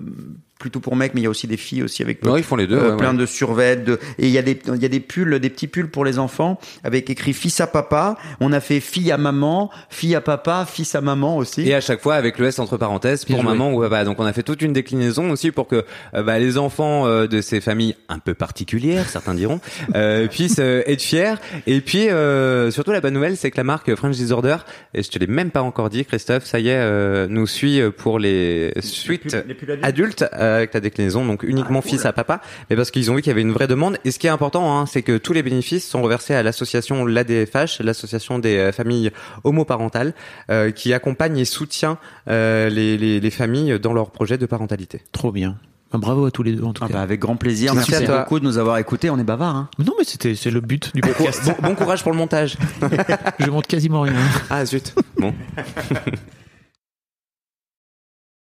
plutôt 0.63 0.79
pour 0.79 0.95
mecs, 0.95 1.13
mais 1.13 1.19
il 1.19 1.25
y 1.25 1.27
a 1.27 1.29
aussi 1.29 1.45
des 1.45 1.57
filles 1.57 1.83
aussi 1.83 2.01
avec 2.03 2.23
Non, 2.23 2.37
ils 2.37 2.43
font 2.43 2.55
les 2.55 2.67
deux. 2.67 2.77
euh, 2.77 2.91
ouais, 2.91 2.97
plein 2.97 3.11
ouais. 3.11 3.17
de 3.17 3.25
survêtements. 3.25 3.83
De, 3.85 3.99
et 4.17 4.27
il 4.27 4.29
y 4.29 4.37
a 4.37 4.41
des 4.41 4.57
il 4.73 4.81
y 4.81 4.85
a 4.85 4.89
des 4.89 4.99
pulls, 5.01 5.39
des 5.39 5.49
petits 5.49 5.67
pulls 5.67 5.89
pour 5.89 6.05
les 6.05 6.17
enfants 6.19 6.57
avec 6.85 7.09
écrit 7.09 7.33
fils 7.33 7.59
à 7.59 7.67
papa. 7.67 8.17
On 8.39 8.53
a 8.53 8.59
fait 8.61 8.79
fille 8.79 9.11
à 9.11 9.17
maman, 9.17 9.69
fille 9.89 10.15
à 10.15 10.21
papa, 10.21 10.65
fils 10.69 10.95
à 10.95 11.01
maman 11.01 11.35
aussi. 11.37 11.67
Et 11.67 11.73
à 11.75 11.81
chaque 11.81 11.99
fois 12.01 12.15
avec 12.15 12.39
le 12.39 12.47
S 12.47 12.59
entre 12.59 12.77
parenthèses 12.77 13.25
Bien 13.25 13.35
pour 13.35 13.43
joué. 13.43 13.51
maman 13.51 13.73
ou 13.73 13.81
papa. 13.81 14.05
Donc 14.05 14.19
on 14.19 14.25
a 14.25 14.31
fait 14.33 14.43
toute 14.43 14.61
une 14.61 14.71
déclinaison 14.73 15.29
aussi 15.31 15.51
pour 15.51 15.67
que 15.67 15.83
euh, 16.15 16.23
bah, 16.23 16.39
les 16.39 16.57
enfants 16.57 17.05
euh, 17.07 17.27
de 17.27 17.41
ces 17.41 17.59
familles 17.61 17.95
un 18.09 18.19
peu 18.19 18.33
particulières, 18.33 19.09
certains 19.09 19.33
diront, 19.33 19.59
euh, 19.95 20.27
puissent 20.27 20.59
euh, 20.59 20.83
être 20.87 21.01
fiers. 21.01 21.33
Et 21.67 21.81
puis 21.81 22.09
euh, 22.09 22.71
surtout 22.71 22.91
la 22.91 23.01
bonne 23.01 23.13
nouvelle, 23.15 23.35
c'est 23.37 23.51
que 23.51 23.57
la 23.57 23.63
marque 23.65 23.93
French 23.95 24.15
Disorder, 24.15 24.57
et 24.93 25.03
je 25.03 25.09
te 25.09 25.19
l'ai 25.19 25.27
même 25.27 25.51
pas 25.51 25.61
encore 25.61 25.89
dit, 25.89 26.05
Christophe, 26.05 26.45
ça 26.45 26.59
y 26.59 26.69
est, 26.69 26.75
euh, 26.77 27.27
nous 27.29 27.47
suit 27.47 27.81
pour 27.97 28.19
les 28.19 28.71
suites 28.81 29.23
pulls- 29.31 29.43
les 29.47 29.53
pulls 29.55 29.71
adultes 29.71 29.85
adultes 29.85 30.25
euh, 30.33 30.52
avec 30.55 30.73
la 30.73 30.79
déclinaison, 30.79 31.25
donc 31.25 31.43
uniquement 31.43 31.81
fils 31.81 32.05
à 32.05 32.13
papa, 32.13 32.41
mais 32.69 32.75
parce 32.75 32.91
qu'ils 32.91 33.11
ont 33.11 33.15
vu 33.15 33.21
qu'il 33.21 33.29
y 33.29 33.31
avait 33.31 33.41
une 33.41 33.51
vraie 33.51 33.67
demande. 33.67 33.97
Et 34.05 34.11
ce 34.11 34.19
qui 34.19 34.27
est 34.27 34.31
important, 34.31 34.77
hein, 34.77 34.85
c'est 34.85 35.01
que 35.01 35.17
tous 35.17 35.33
les 35.33 35.43
bénéfices 35.43 35.87
sont 35.87 36.01
reversés 36.01 36.33
à 36.33 36.43
l'association 36.43 37.05
l'ADFH, 37.05 37.81
l'association 37.81 38.39
des 38.39 38.57
euh, 38.57 38.71
familles 38.71 39.11
homoparentales, 39.43 40.13
euh, 40.49 40.71
qui 40.71 40.93
accompagne 40.93 41.37
et 41.37 41.45
soutient 41.45 41.97
euh, 42.29 42.69
les, 42.69 42.97
les, 42.97 43.19
les 43.19 43.29
familles 43.31 43.79
dans 43.79 43.93
leur 43.93 44.11
projet 44.11 44.37
de 44.37 44.45
parentalité. 44.45 45.01
Trop 45.11 45.31
bien. 45.31 45.57
Ben, 45.91 45.99
Bravo 45.99 46.25
à 46.25 46.31
tous 46.31 46.41
les 46.41 46.53
deux 46.53 46.63
en 46.63 46.73
tout 46.73 46.83
Ah 46.83 46.87
cas. 46.87 46.93
bah, 46.95 47.01
avec 47.01 47.19
grand 47.19 47.35
plaisir. 47.35 47.75
Merci 47.75 47.91
Merci, 47.91 48.05
à 48.05 48.07
toi. 48.07 48.19
beaucoup 48.21 48.39
de 48.39 48.45
nous 48.45 48.57
avoir 48.57 48.77
écoutés. 48.79 49.09
On 49.11 49.19
est 49.19 49.23
bavard. 49.23 49.55
Hein. 49.55 49.69
Non 49.77 49.93
mais 49.97 50.03
c'était 50.03 50.33
c'est 50.33 50.49
le 50.49 50.59
but 50.59 50.91
du 50.95 51.01
podcast. 51.01 51.43
Bon, 51.45 51.69
bon 51.69 51.75
courage 51.75 52.01
pour 52.01 52.11
le 52.11 52.17
montage. 52.17 52.57
Je 53.39 53.45
monte 53.51 53.67
quasiment 53.67 54.01
rien. 54.01 54.13
Ah 54.49 54.65
zut. 54.65 54.95
Bon. 55.19 55.33